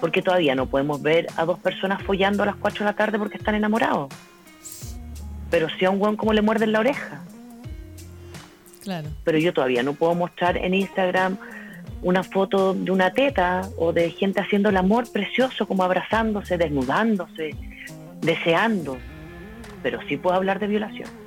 Porque 0.00 0.20
todavía 0.20 0.54
no 0.54 0.66
podemos 0.66 1.00
ver 1.00 1.26
a 1.36 1.44
dos 1.44 1.58
personas 1.60 2.02
follando 2.02 2.42
a 2.42 2.46
las 2.46 2.56
4 2.56 2.80
de 2.84 2.90
la 2.90 2.96
tarde 2.96 3.18
porque 3.18 3.36
están 3.36 3.54
enamorados. 3.54 4.12
Pero 5.50 5.68
si 5.78 5.84
a 5.84 5.90
un 5.90 6.00
weón 6.00 6.16
como 6.16 6.32
le 6.32 6.42
muerden 6.42 6.72
la 6.72 6.80
oreja 6.80 7.22
Pero 9.24 9.38
yo 9.38 9.52
todavía 9.52 9.82
no 9.82 9.94
puedo 9.94 10.14
mostrar 10.14 10.56
en 10.56 10.74
Instagram 10.74 11.38
una 12.02 12.22
foto 12.22 12.74
de 12.74 12.90
una 12.90 13.12
teta 13.12 13.68
o 13.76 13.92
de 13.92 14.10
gente 14.10 14.40
haciendo 14.40 14.70
el 14.70 14.76
amor 14.76 15.10
precioso, 15.10 15.66
como 15.66 15.84
abrazándose, 15.84 16.58
desnudándose, 16.58 17.54
deseando, 18.20 18.98
pero 19.82 20.00
sí 20.08 20.16
puedo 20.16 20.36
hablar 20.36 20.58
de 20.58 20.66
violación. 20.66 21.21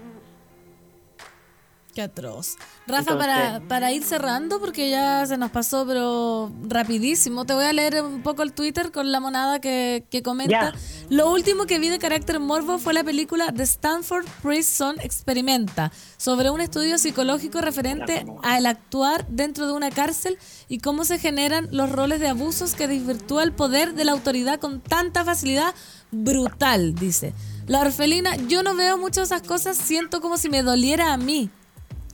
Qué 1.96 2.02
atroz. 2.02 2.58
Rafa, 2.88 3.14
Entonces- 3.14 3.26
para, 3.26 3.60
para 3.70 3.92
ir 3.94 4.04
cerrando, 4.04 4.60
porque 4.60 4.90
ya 4.90 5.26
se 5.26 5.38
nos 5.38 5.50
pasó, 5.50 5.86
pero 5.88 6.52
rapidísimo, 6.68 7.46
te 7.46 7.54
voy 7.54 7.64
a 7.64 7.72
leer 7.72 8.04
un 8.04 8.22
poco 8.22 8.44
el 8.44 8.52
Twitter 8.52 8.92
con 8.92 9.14
la 9.14 9.22
monada 9.22 9.62
que, 9.62 10.06
que 10.10 10.22
comenta. 10.22 10.74
Ya. 10.74 10.74
Lo 11.08 11.32
último 11.32 11.66
que 11.66 11.80
vi 11.80 11.88
de 11.88 11.98
carácter 11.98 12.42
morbo 12.42 12.80
fue 12.80 12.94
la 12.94 13.06
película 13.06 13.54
The 13.54 13.64
Stanford 13.64 14.26
Prison 14.44 14.98
Experimenta, 15.00 15.90
sobre 16.18 16.50
un 16.50 16.60
estudio 16.60 16.98
psicológico 16.98 17.62
referente 17.62 18.26
al 18.44 18.66
actuar 18.66 19.26
dentro 19.30 19.66
de 19.66 19.72
una 19.72 19.90
cárcel 19.90 20.38
y 20.68 20.80
cómo 20.80 21.06
se 21.06 21.18
generan 21.18 21.70
los 21.72 21.90
roles 21.90 22.20
de 22.20 22.28
abusos 22.28 22.76
que 22.76 22.90
desvirtúa 22.90 23.42
el 23.44 23.54
poder 23.54 23.94
de 23.94 24.04
la 24.04 24.12
autoridad 24.12 24.60
con 24.60 24.82
tanta 24.82 25.24
facilidad 25.24 25.74
brutal, 26.12 26.94
dice. 26.94 27.34
La 27.68 27.80
orfelina, 27.80 28.36
yo 28.36 28.64
no 28.64 28.76
veo 28.76 28.98
muchas 28.98 29.30
de 29.30 29.36
esas 29.38 29.48
cosas, 29.48 29.78
siento 29.78 30.20
como 30.20 30.38
si 30.38 30.50
me 30.50 30.62
doliera 30.62 31.14
a 31.14 31.18
mí. 31.18 31.50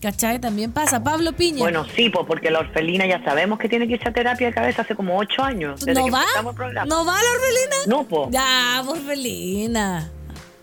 ¿Cachai? 0.02 0.40
También 0.40 0.72
pasa. 0.72 1.04
Pablo 1.04 1.32
Piña. 1.34 1.60
Bueno, 1.60 1.86
sí, 1.96 2.10
pues 2.10 2.26
porque 2.26 2.50
la 2.50 2.60
orfelina 2.60 3.06
ya 3.06 3.24
sabemos 3.24 3.60
que 3.60 3.70
tiene 3.70 3.88
que 3.88 3.94
irse 3.94 4.10
a 4.10 4.14
terapia 4.14 4.48
de 4.48 4.54
cabeza 4.54 4.82
hace 4.82 4.96
como 4.96 5.18
ocho 5.18 5.44
años. 5.44 5.80
desde 5.82 6.00
¿No 6.00 6.06
que 6.06 6.12
va? 6.12 6.24
el 6.50 6.56
programa. 6.56 6.86
¿No 6.88 7.06
va 7.06 7.14
la 7.14 7.30
Orfelina? 7.30 7.76
No, 7.88 8.04
pues. 8.04 8.30
Ya, 8.32 8.84
Orfelina. 8.88 10.10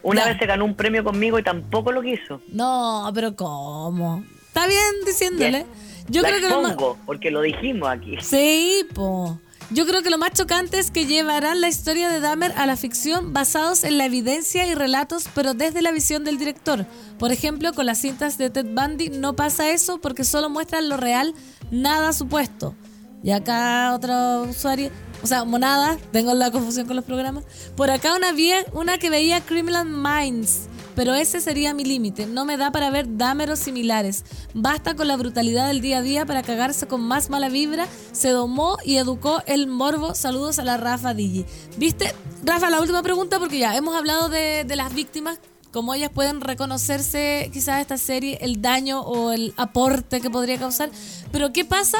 Una 0.03 0.23
Ya. 0.23 0.29
vez 0.29 0.39
se 0.39 0.47
ganó 0.47 0.65
un 0.65 0.75
premio 0.75 1.05
conmigo 1.05 1.39
y 1.39 1.43
tampoco 1.45 1.93
lo 1.93 2.03
quiso. 2.03 2.41
No, 2.49 3.09
pero 3.15 3.35
¿cómo? 3.37 4.25
Está 4.49 4.67
bien 4.67 4.81
diciéndole. 5.07 5.67
Yo 6.09 6.23
la 6.23 6.29
creo 6.29 6.41
que 6.41 6.49
lo 6.49 6.63
más... 6.63 6.71
expongo, 6.73 6.99
porque 7.07 7.31
lo 7.31 7.41
dijimos 7.43 7.89
aquí. 7.89 8.17
Sí, 8.21 8.87
po. 8.95 9.39
Yo 9.71 9.87
creo 9.87 10.03
que 10.03 10.09
lo 10.09 10.17
más 10.17 10.33
chocante 10.33 10.79
es 10.79 10.91
que 10.91 11.05
llevarán 11.05 11.61
la 11.61 11.69
historia 11.69 12.09
de 12.09 12.21
Dahmer 12.21 12.53
a 12.57 12.65
la 12.65 12.77
ficción 12.77 13.35
basados 13.35 13.85
en 13.85 13.99
la 13.99 14.07
evidencia 14.07 14.67
y 14.67 14.75
relatos, 14.75 15.25
pero 15.35 15.53
desde 15.53 15.83
la 15.83 15.93
visión 15.93 16.25
del 16.25 16.39
director. 16.39 16.87
Por 17.19 17.33
ejemplo, 17.33 17.75
con 17.75 17.85
las 17.85 17.99
cintas 18.01 18.39
de 18.39 18.49
Ted 18.49 18.65
Bundy 18.73 19.11
no 19.11 19.37
pasa 19.37 19.71
eso 19.71 20.01
porque 20.01 20.25
solo 20.25 20.49
muestran 20.49 20.89
lo 20.89 20.97
real, 20.97 21.35
nada 21.71 22.15
supuesto. 22.15 22.75
Y 23.23 23.31
acá 23.33 23.93
otro 23.95 24.45
usuario, 24.45 24.91
o 25.23 25.27
sea, 25.27 25.45
monada, 25.45 25.99
tengo 26.13 26.33
la 26.33 26.51
confusión 26.51 26.87
con 26.87 26.97
los 26.97 27.05
programas. 27.05 27.45
Por 27.77 27.91
acá 27.91 28.15
una, 28.17 28.33
vie- 28.33 28.65
una 28.73 28.97
que 28.97 29.11
veía 29.11 29.43
Criminal 29.43 29.85
Minds, 29.87 30.61
pero 30.99 31.15
ese 31.15 31.41
sería 31.41 31.75
mi 31.75 31.85
límite. 31.85 32.27
No 32.27 32.45
me 32.45 32.57
da 32.57 32.73
para 32.73 32.91
ver 32.91 33.17
Dahmer 33.17 33.53
o 33.53 33.55
similares. 33.55 34.25
Basta 34.53 34.97
con 34.97 35.07
la 35.07 35.17
brutalidad 35.17 35.69
del 35.69 35.81
día 35.81 35.99
a 35.99 36.03
día 36.03 36.27
para 36.27 36.43
cagarse 36.43 36.89
con 36.89 37.03
más 37.03 37.31
mala 37.31 37.49
vibra. 37.49 37.87
Se 38.11 38.31
domó 38.31 38.79
y 38.85 38.97
educó 38.97 39.41
el 39.47 39.69
morbo. 39.69 40.17
Saludos 40.17 40.59
a 40.59 40.65
la 40.65 40.77
Rafa 40.77 41.15
Digi. 41.15 41.47
¿Viste? 41.77 42.13
Rafa, 42.43 42.69
la 42.69 42.81
última 42.81 43.01
pregunta 43.05 43.39
porque 43.39 43.61
ya 43.61 43.77
hemos 43.77 43.95
hablado 43.95 44.29
de, 44.29 44.65
de 44.65 44.75
las 44.75 44.93
víctimas. 44.93 45.39
Cómo 45.71 45.95
ellas 45.95 46.11
pueden 46.13 46.41
reconocerse 46.41 47.49
quizás 47.53 47.81
esta 47.81 47.97
serie, 47.97 48.39
el 48.41 48.61
daño 48.61 49.03
o 49.03 49.31
el 49.31 49.55
aporte 49.57 50.21
que 50.21 50.31
podría 50.31 50.59
causar. 50.59 50.91
Pero 51.31 51.53
¿qué 51.53 51.65
pasa 51.65 51.99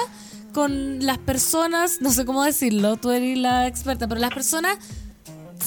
con 0.53 1.07
las 1.07 1.19
personas, 1.19 2.01
no 2.01 2.11
sé 2.11 2.25
cómo 2.25 2.43
decirlo, 2.43 2.97
tú 2.97 3.13
eres 3.13 3.39
la 3.39 3.69
experta, 3.69 4.09
pero 4.09 4.21
las 4.21 4.35
personas 4.35 4.77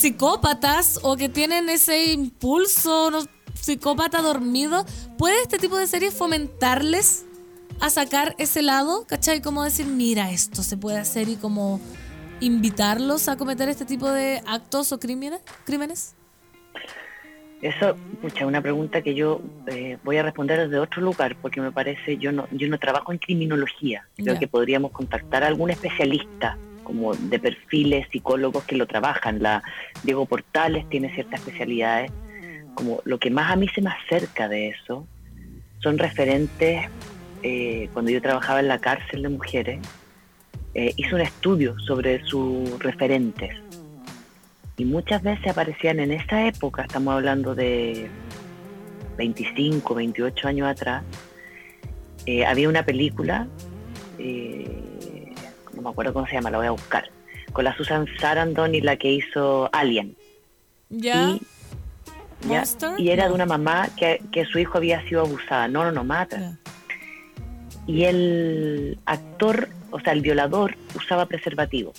psicópatas 0.02 1.00
o 1.04 1.16
que 1.16 1.30
tienen 1.30 1.70
ese 1.70 2.12
impulso 2.12 3.12
no, 3.12 3.20
psicópata 3.54 4.22
dormido, 4.22 4.86
¿puede 5.18 5.42
este 5.42 5.60
tipo 5.60 5.78
de 5.78 5.86
series 5.86 6.14
fomentarles 6.16 7.26
a 7.80 7.90
sacar 7.90 8.36
ese 8.40 8.64
lado? 8.64 9.06
¿Cachai? 9.08 9.42
Como 9.42 9.64
decir, 9.64 9.86
mira, 9.86 10.32
esto 10.32 10.64
se 10.64 10.76
puede 10.76 10.98
hacer 10.98 11.30
y 11.30 11.36
como 11.36 11.80
invitarlos 12.40 13.30
a 13.30 13.38
cometer 13.38 13.70
este 13.70 13.86
tipo 13.86 14.10
de 14.10 14.42
actos 14.48 14.92
o 14.92 15.00
crímenes? 15.00 15.42
crímenes? 15.66 16.16
Eso, 17.62 17.96
pucha, 18.24 18.48
una 18.48 18.60
pregunta 18.60 19.04
que 19.04 19.14
yo 19.14 19.40
eh, 19.68 20.00
voy 20.04 20.18
a 20.18 20.24
responder 20.24 20.62
desde 20.62 20.80
otro 20.80 21.04
lugar, 21.04 21.36
porque 21.40 21.62
me 21.62 21.72
parece, 21.72 22.18
yo 22.18 22.32
no, 22.32 22.48
yo 22.50 22.68
no 22.68 22.80
trabajo 22.80 23.12
en 23.12 23.20
criminología. 23.20 24.08
Creo 24.16 24.40
que 24.40 24.48
podríamos 24.48 24.92
contactar 24.92 25.44
a 25.44 25.48
algún 25.48 25.70
especialista, 25.70 26.58
como 26.92 27.16
de 27.16 27.40
perfiles 27.40 28.06
psicólogos 28.12 28.66
que 28.66 28.76
lo 28.76 28.86
trabajan. 28.86 29.42
La 29.42 29.64
Diego 30.04 30.26
Portales 30.26 30.90
tiene 30.90 31.14
ciertas 31.14 31.40
especialidades. 31.40 32.12
Como 32.74 33.00
lo 33.06 33.18
que 33.18 33.32
más 33.32 33.50
a 33.50 33.56
mí 33.56 33.70
se 33.70 33.82
me 33.82 33.92
acerca 33.92 34.50
de 34.50 34.70
eso 34.70 35.08
son 35.80 35.98
referentes. 35.98 36.90
eh, 37.44 37.90
cuando 37.94 38.12
yo 38.12 38.22
trabajaba 38.22 38.60
en 38.60 38.68
la 38.68 38.80
cárcel 38.80 39.24
de 39.24 39.30
mujeres, 39.30 39.80
eh, 40.76 40.94
hice 40.98 41.16
un 41.16 41.22
estudio 41.22 41.80
sobre 41.80 42.24
sus 42.26 42.78
referentes 42.80 43.56
y 44.78 44.86
muchas 44.86 45.24
veces 45.24 45.48
aparecían 45.48 46.00
en 46.00 46.12
esa 46.12 46.46
época, 46.48 46.82
estamos 46.82 47.14
hablando 47.14 47.56
de 47.56 48.10
25, 49.18 49.96
28 49.96 50.48
años 50.48 50.68
atrás, 50.68 51.04
eh, 52.26 52.46
había 52.46 52.68
una 52.68 52.84
película, 52.84 53.48
no 55.82 55.90
me 55.90 55.94
acuerdo 55.94 56.14
cómo 56.14 56.28
se 56.28 56.34
llama, 56.34 56.52
la 56.52 56.58
voy 56.58 56.68
a 56.68 56.72
buscar, 56.72 57.10
con 57.52 57.66
la 57.66 57.76
Susan 57.76 58.06
Sarandon 58.20 58.76
y 58.76 58.82
la 58.82 58.98
que 58.98 59.12
hizo 59.12 59.70
Alien. 59.74 60.16
¿Ya? 60.90 61.30
Y, 61.30 61.42
ya, 62.48 62.64
y 62.98 63.10
era 63.10 63.28
de 63.28 63.34
una 63.34 63.46
mamá 63.46 63.90
que, 63.98 64.22
que 64.32 64.46
su 64.46 64.60
hijo 64.60 64.78
había 64.78 65.02
sido 65.08 65.22
abusada. 65.22 65.68
No, 65.68 65.84
no, 65.84 65.92
no, 65.92 66.04
mata. 66.04 66.58
Y 67.88 68.04
el 68.04 69.00
actor, 69.06 69.70
o 69.90 70.00
sea, 70.00 70.14
el 70.14 70.22
violador, 70.22 70.76
usaba 70.96 71.26
preservativo. 71.26 71.94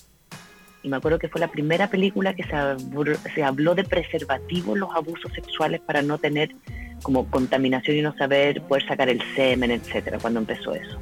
Y 0.82 0.88
me 0.88 0.96
acuerdo 0.96 1.18
que 1.18 1.28
fue 1.28 1.40
la 1.40 1.48
primera 1.48 1.88
película 1.88 2.34
que 2.34 2.42
se 2.44 3.32
se 3.34 3.44
habló 3.44 3.74
de 3.74 3.84
preservativo, 3.84 4.76
los 4.76 4.94
abusos 4.94 5.32
sexuales 5.32 5.80
para 5.80 6.02
no 6.02 6.18
tener 6.18 6.54
como 7.02 7.28
contaminación 7.30 7.96
y 7.96 8.02
no 8.02 8.16
saber 8.16 8.62
poder 8.62 8.86
sacar 8.86 9.08
el 9.08 9.20
semen, 9.34 9.70
etcétera, 9.70 10.18
cuando 10.18 10.40
empezó 10.40 10.74
eso. 10.74 10.98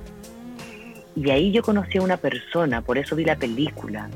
Y 1.17 1.31
ahí 1.31 1.53
yo 1.53 1.63
conocí 1.63 1.99
a 1.99 2.03
una 2.03 2.17
persona, 2.17 2.83
por 2.83 2.99
eso 2.99 3.17
vi 3.17 3.25
la 3.25 3.37
película, 3.37 4.09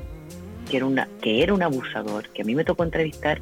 que 0.70 0.76
era, 0.76 0.86
una, 0.86 1.08
que 1.20 1.42
era 1.42 1.52
un 1.52 1.62
abusador, 1.62 2.28
que 2.28 2.42
a 2.42 2.44
mí 2.44 2.54
me 2.54 2.64
tocó 2.64 2.84
entrevistar, 2.84 3.40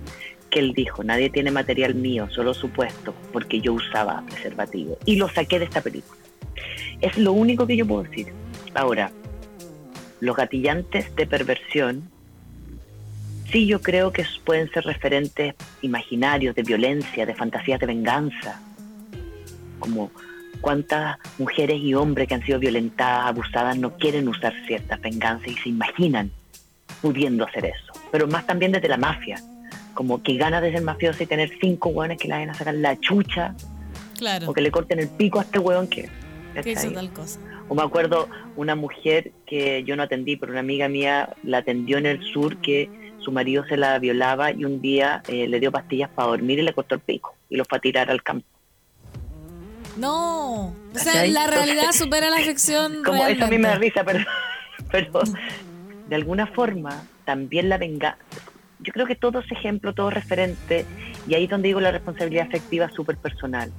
que 0.51 0.59
él 0.59 0.73
dijo, 0.75 1.03
nadie 1.05 1.31
tiene 1.31 1.51
material 1.51 1.95
mío, 1.95 2.29
solo 2.31 2.55
supuesto, 2.55 3.15
porque 3.33 3.61
yo 3.61 3.73
usaba 3.73 4.23
preservativo. 4.27 4.99
Y 5.05 5.17
lo 5.17 5.29
saqué 5.29 5.59
de 5.59 5.67
esta 5.67 5.81
película. 5.81 6.21
Es 7.01 7.17
lo 7.19 7.33
único 7.33 7.67
que 7.67 7.77
yo 7.77 7.87
puedo 7.87 8.03
decir. 8.05 8.29
Ahora, 8.75 9.11
los 10.21 10.37
gatillantes 10.37 11.15
de 11.17 11.27
perversión, 11.27 12.11
sí 13.51 13.67
yo 13.67 13.81
creo 13.81 14.13
que 14.13 14.25
pueden 14.45 14.71
ser 14.71 14.85
referentes 14.85 15.55
imaginarios 15.83 16.55
de 16.55 16.63
violencia, 16.63 17.27
de 17.27 17.35
fantasías 17.35 17.81
de 17.81 17.87
venganza, 17.87 18.61
como 19.79 20.11
cuántas 20.63 21.19
mujeres 21.39 21.79
y 21.79 21.93
hombres 21.93 22.27
que 22.27 22.35
han 22.35 22.43
sido 22.43 22.59
violentadas, 22.59 23.27
abusadas, 23.27 23.77
no 23.77 23.99
quieren 23.99 24.27
usar 24.29 24.55
ciertas 24.67 24.99
venganzas 25.03 25.49
y 25.49 25.57
se 25.57 25.69
imaginan 25.69 26.31
pudiendo 27.03 27.45
hacer 27.45 27.67
eso. 27.67 27.93
Pero 28.11 28.27
más 28.27 28.47
también 28.47 28.73
desde 28.73 28.89
la 28.89 28.97
mafia, 28.97 29.39
como 29.93 30.23
que 30.23 30.37
gana 30.37 30.63
de 30.63 30.73
ser 30.73 30.81
mafioso 30.83 31.23
y 31.23 31.27
tener 31.27 31.51
cinco 31.61 31.91
hueones 31.91 32.17
que 32.19 32.29
le 32.29 32.35
vayan 32.35 32.51
a 32.51 32.55
sacar 32.55 32.75
la 32.75 32.99
chucha 32.99 33.55
Claro. 34.17 34.49
o 34.51 34.55
que 34.55 34.61
le 34.63 34.71
corten 34.71 35.01
el 35.01 35.09
pico 35.09 35.41
a 35.41 35.43
este 35.43 35.59
hueón 35.59 35.89
que... 35.89 36.09
Que 36.63 36.73
hizo 36.73 36.93
tal 36.93 37.11
cosa. 37.13 37.41
O 37.69 37.75
me 37.75 37.83
acuerdo 37.83 38.29
una 38.57 38.75
mujer 38.75 39.33
que 39.47 39.83
yo 39.85 39.97
no 39.97 40.03
atendí, 40.03 40.37
pero 40.37 40.53
una 40.53 40.61
amiga 40.61 40.89
mía 40.89 41.31
la 41.43 41.59
atendió 41.59 41.99
en 41.99 42.07
el 42.07 42.23
sur 42.23 42.59
que 42.59 42.91
su 43.21 43.33
marido 43.33 43.65
se 43.65 43.77
la 43.77 43.99
violaba 43.99 44.51
y 44.53 44.65
un 44.65 44.81
día 44.83 45.23
eh, 45.29 45.49
le 45.49 45.61
dio 45.61 45.73
pastillas 45.73 46.11
para 46.11 46.29
dormir 46.29 46.59
y 46.59 46.63
le 46.63 46.75
cortó 46.75 46.95
el 46.95 47.01
pico 47.01 47.35
y 47.49 47.57
lo 47.57 47.65
fue 47.65 47.79
a 47.79 47.81
tirar 47.81 48.11
al 48.11 48.23
campo. 48.23 48.47
No. 49.97 50.67
O 50.67 50.75
sea, 50.95 51.13
¿Cachai? 51.13 51.31
la 51.31 51.47
realidad 51.47 51.93
supera 51.93 52.31
la 52.31 52.39
ficción. 52.39 53.03
Como 53.05 53.25
eso 53.27 53.45
a 53.45 53.49
mí 53.49 53.59
me 53.59 53.69
da 53.69 53.77
risa, 53.77 54.05
pero, 54.05 54.21
pero 54.91 55.21
de 56.09 56.15
alguna 56.15 56.47
forma 56.47 57.03
también 57.25 57.69
la 57.69 57.79
venganza. 57.79 58.19
Yo 58.81 58.93
creo 58.93 59.07
que 59.07 59.15
todo 59.15 59.41
es 59.41 59.53
ejemplo, 59.53 59.93
todo 59.93 60.09
es 60.09 60.15
referente, 60.15 60.85
y 61.29 61.35
ahí 61.35 61.45
es 61.45 61.51
donde 61.51 61.69
digo 61.69 61.81
la 61.81 61.93
responsabilidad 61.93 62.49
afectiva 62.49 62.91
súper 62.91 63.17
personal. 63.17 63.71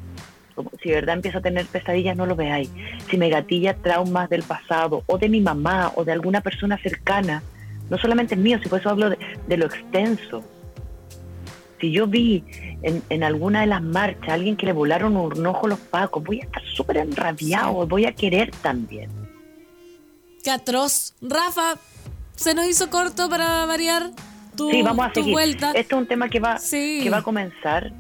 Como 0.56 0.72
si 0.81 0.90
de 0.90 0.95
verdad 0.95 1.15
empiezo 1.15 1.40
a 1.40 1.41
tener 1.41 1.65
pesadillas, 1.65 2.15
no 2.15 2.26
lo 2.26 2.35
veáis. 2.35 2.69
Si 3.10 3.18
me 3.18 3.30
gatilla 3.30 3.73
traumas 3.73 4.30
del 4.30 4.44
pasado, 4.44 5.03
o 5.07 5.18
de 5.18 5.27
mi 5.27 5.41
mamá, 5.41 5.91
o 5.95 6.06
de 6.06 6.14
alguna 6.14 6.41
persona 6.41 6.77
cercana, 6.77 7.44
no 7.90 7.98
solamente 7.98 8.35
es 8.35 8.40
mío, 8.40 8.60
si 8.61 8.69
por 8.69 8.80
eso 8.80 8.90
hablo 8.90 9.10
de, 9.10 9.18
de 9.48 9.57
lo 9.57 9.65
extenso. 9.65 10.44
Si 11.81 11.91
yo 11.91 12.07
vi 12.07 12.45
en, 12.84 13.01
en 13.10 13.23
alguna 13.23 13.61
de 13.61 13.68
las 13.68 13.81
marchas 13.81 14.30
alguien 14.30 14.55
que 14.57 14.65
le 14.65 14.73
volaron 14.73 15.15
un 15.18 15.45
ojo 15.47 15.65
a 15.65 15.69
los 15.69 15.80
pacos, 15.80 16.23
voy 16.23 16.41
a 16.41 16.43
estar 16.43 16.61
súper 16.76 16.97
enrabiado, 16.97 17.88
voy 17.88 18.05
a 18.05 18.11
querer 18.14 18.51
también. 18.61 19.10
Qué 20.43 20.51
atroz. 20.51 21.14
Rafa, 21.22 21.76
se 22.35 22.53
nos 22.53 22.68
hizo 22.68 22.89
corto 22.89 23.30
para 23.30 23.65
variar 23.65 24.11
tu, 24.57 24.69
sí, 24.69 24.81
vamos 24.84 25.05
a 25.05 25.10
tu 25.14 25.22
seguir. 25.22 25.34
vuelta. 25.34 25.72
Esto 25.73 25.95
es 25.95 26.01
un 26.01 26.07
tema 26.07 26.30
que 26.30 26.39
va, 26.39 26.57
Sí. 26.60 26.99
que 27.01 27.10
va 27.10 27.18
a 27.19 27.23
comenzar 27.23 27.91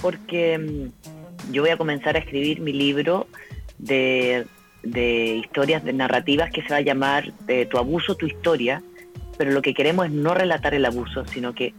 porque 0.00 0.58
mm, 0.58 1.52
yo 1.52 1.62
voy 1.62 1.70
a 1.70 1.76
comenzar 1.76 2.16
a 2.16 2.20
escribir 2.20 2.60
mi 2.60 2.72
libro 2.72 3.26
de, 3.78 4.46
de 4.82 5.36
historias, 5.44 5.84
de 5.84 5.92
narrativas 5.92 6.50
que 6.50 6.62
se 6.62 6.68
va 6.70 6.76
a 6.76 6.80
llamar 6.80 7.32
de 7.46 7.66
Tu 7.66 7.76
abuso, 7.76 8.14
tu 8.14 8.26
historia, 8.26 8.82
pero 9.36 9.50
lo 9.52 9.60
que 9.62 9.74
queremos 9.74 10.06
es 10.06 10.12
no 10.12 10.32
relatar 10.34 10.72
el 10.74 10.84
abuso, 10.86 11.26
sino 11.26 11.54
que 11.54 11.74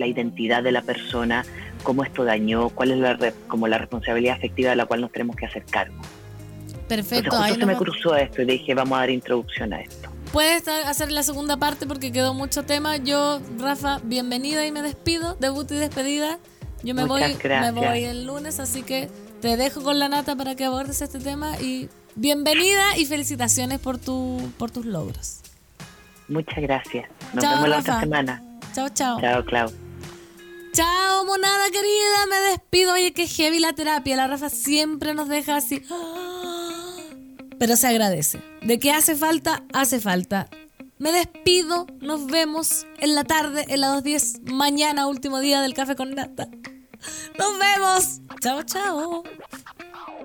la 0.00 0.06
identidad 0.06 0.62
de 0.64 0.72
la 0.72 0.82
persona, 0.82 1.44
cómo 1.84 2.02
esto 2.02 2.24
dañó, 2.24 2.70
cuál 2.70 2.90
es 2.90 2.98
la, 2.98 3.32
como 3.46 3.68
la 3.68 3.78
responsabilidad 3.78 4.36
afectiva 4.36 4.70
de 4.70 4.76
la 4.76 4.86
cual 4.86 5.02
nos 5.02 5.12
tenemos 5.12 5.36
que 5.36 5.46
hacer 5.46 5.64
cargo. 5.64 6.00
Perfecto. 6.88 7.26
Entonces 7.26 7.50
justo 7.50 7.60
se 7.60 7.66
me 7.66 7.76
cruzó 7.76 8.16
esto 8.16 8.42
y 8.42 8.46
dije, 8.46 8.74
vamos 8.74 8.96
a 8.96 9.00
dar 9.02 9.10
introducción 9.10 9.72
a 9.72 9.80
esto. 9.80 10.10
Puedes 10.32 10.66
hacer 10.66 11.12
la 11.12 11.22
segunda 11.22 11.56
parte 11.56 11.86
porque 11.86 12.10
quedó 12.10 12.34
mucho 12.34 12.64
tema. 12.64 12.96
Yo, 12.96 13.40
Rafa, 13.58 14.00
bienvenida 14.02 14.66
y 14.66 14.72
me 14.72 14.82
despido. 14.82 15.36
Debut 15.38 15.70
y 15.70 15.74
despedida. 15.74 16.38
Yo 16.82 16.94
me 16.94 17.04
Muchas 17.04 17.32
voy, 17.32 17.38
gracias. 17.42 17.74
me 17.74 17.80
voy 17.80 18.04
el 18.04 18.26
lunes, 18.26 18.58
así 18.58 18.82
que 18.82 19.08
te 19.40 19.56
dejo 19.56 19.82
con 19.82 19.98
la 19.98 20.08
nata 20.08 20.34
para 20.36 20.54
que 20.54 20.64
abordes 20.64 21.02
este 21.02 21.18
tema 21.18 21.58
y 21.60 21.88
bienvenida 22.14 22.96
y 22.96 23.06
felicitaciones 23.06 23.80
por 23.80 23.98
tu 23.98 24.50
por 24.56 24.70
tus 24.70 24.86
logros. 24.86 25.40
Muchas 26.28 26.60
gracias. 26.62 27.08
Nos 27.34 27.44
Chao, 27.44 27.54
vemos 27.54 27.68
la 27.68 27.78
otra 27.78 28.00
semana. 28.00 28.42
Chao, 28.72 28.88
chao. 28.88 29.20
Chao, 29.20 29.44
Clau. 29.44 29.89
Chao, 30.72 31.24
monada 31.24 31.70
querida, 31.70 32.26
me 32.28 32.36
despido. 32.50 32.92
Oye, 32.92 33.12
qué 33.12 33.26
heavy 33.26 33.58
la 33.58 33.72
terapia. 33.72 34.16
La 34.16 34.26
Rafa 34.26 34.50
siempre 34.50 35.14
nos 35.14 35.28
deja 35.28 35.56
así. 35.56 35.82
pero 37.58 37.76
se 37.76 37.86
agradece. 37.88 38.40
De 38.62 38.78
que 38.78 38.92
hace 38.92 39.16
falta, 39.16 39.64
hace 39.72 40.00
falta. 40.00 40.48
Me 40.98 41.12
despido, 41.12 41.86
nos 42.00 42.26
vemos 42.26 42.86
en 42.98 43.14
la 43.14 43.24
tarde, 43.24 43.64
en 43.68 43.80
la 43.80 43.88
2.10, 43.96 44.52
mañana, 44.52 45.06
último 45.06 45.40
día 45.40 45.62
del 45.62 45.74
café 45.74 45.96
con 45.96 46.14
nata. 46.14 46.48
Nos 47.38 47.58
vemos. 47.58 48.20
Chao, 48.40 48.62
chao. 48.62 49.24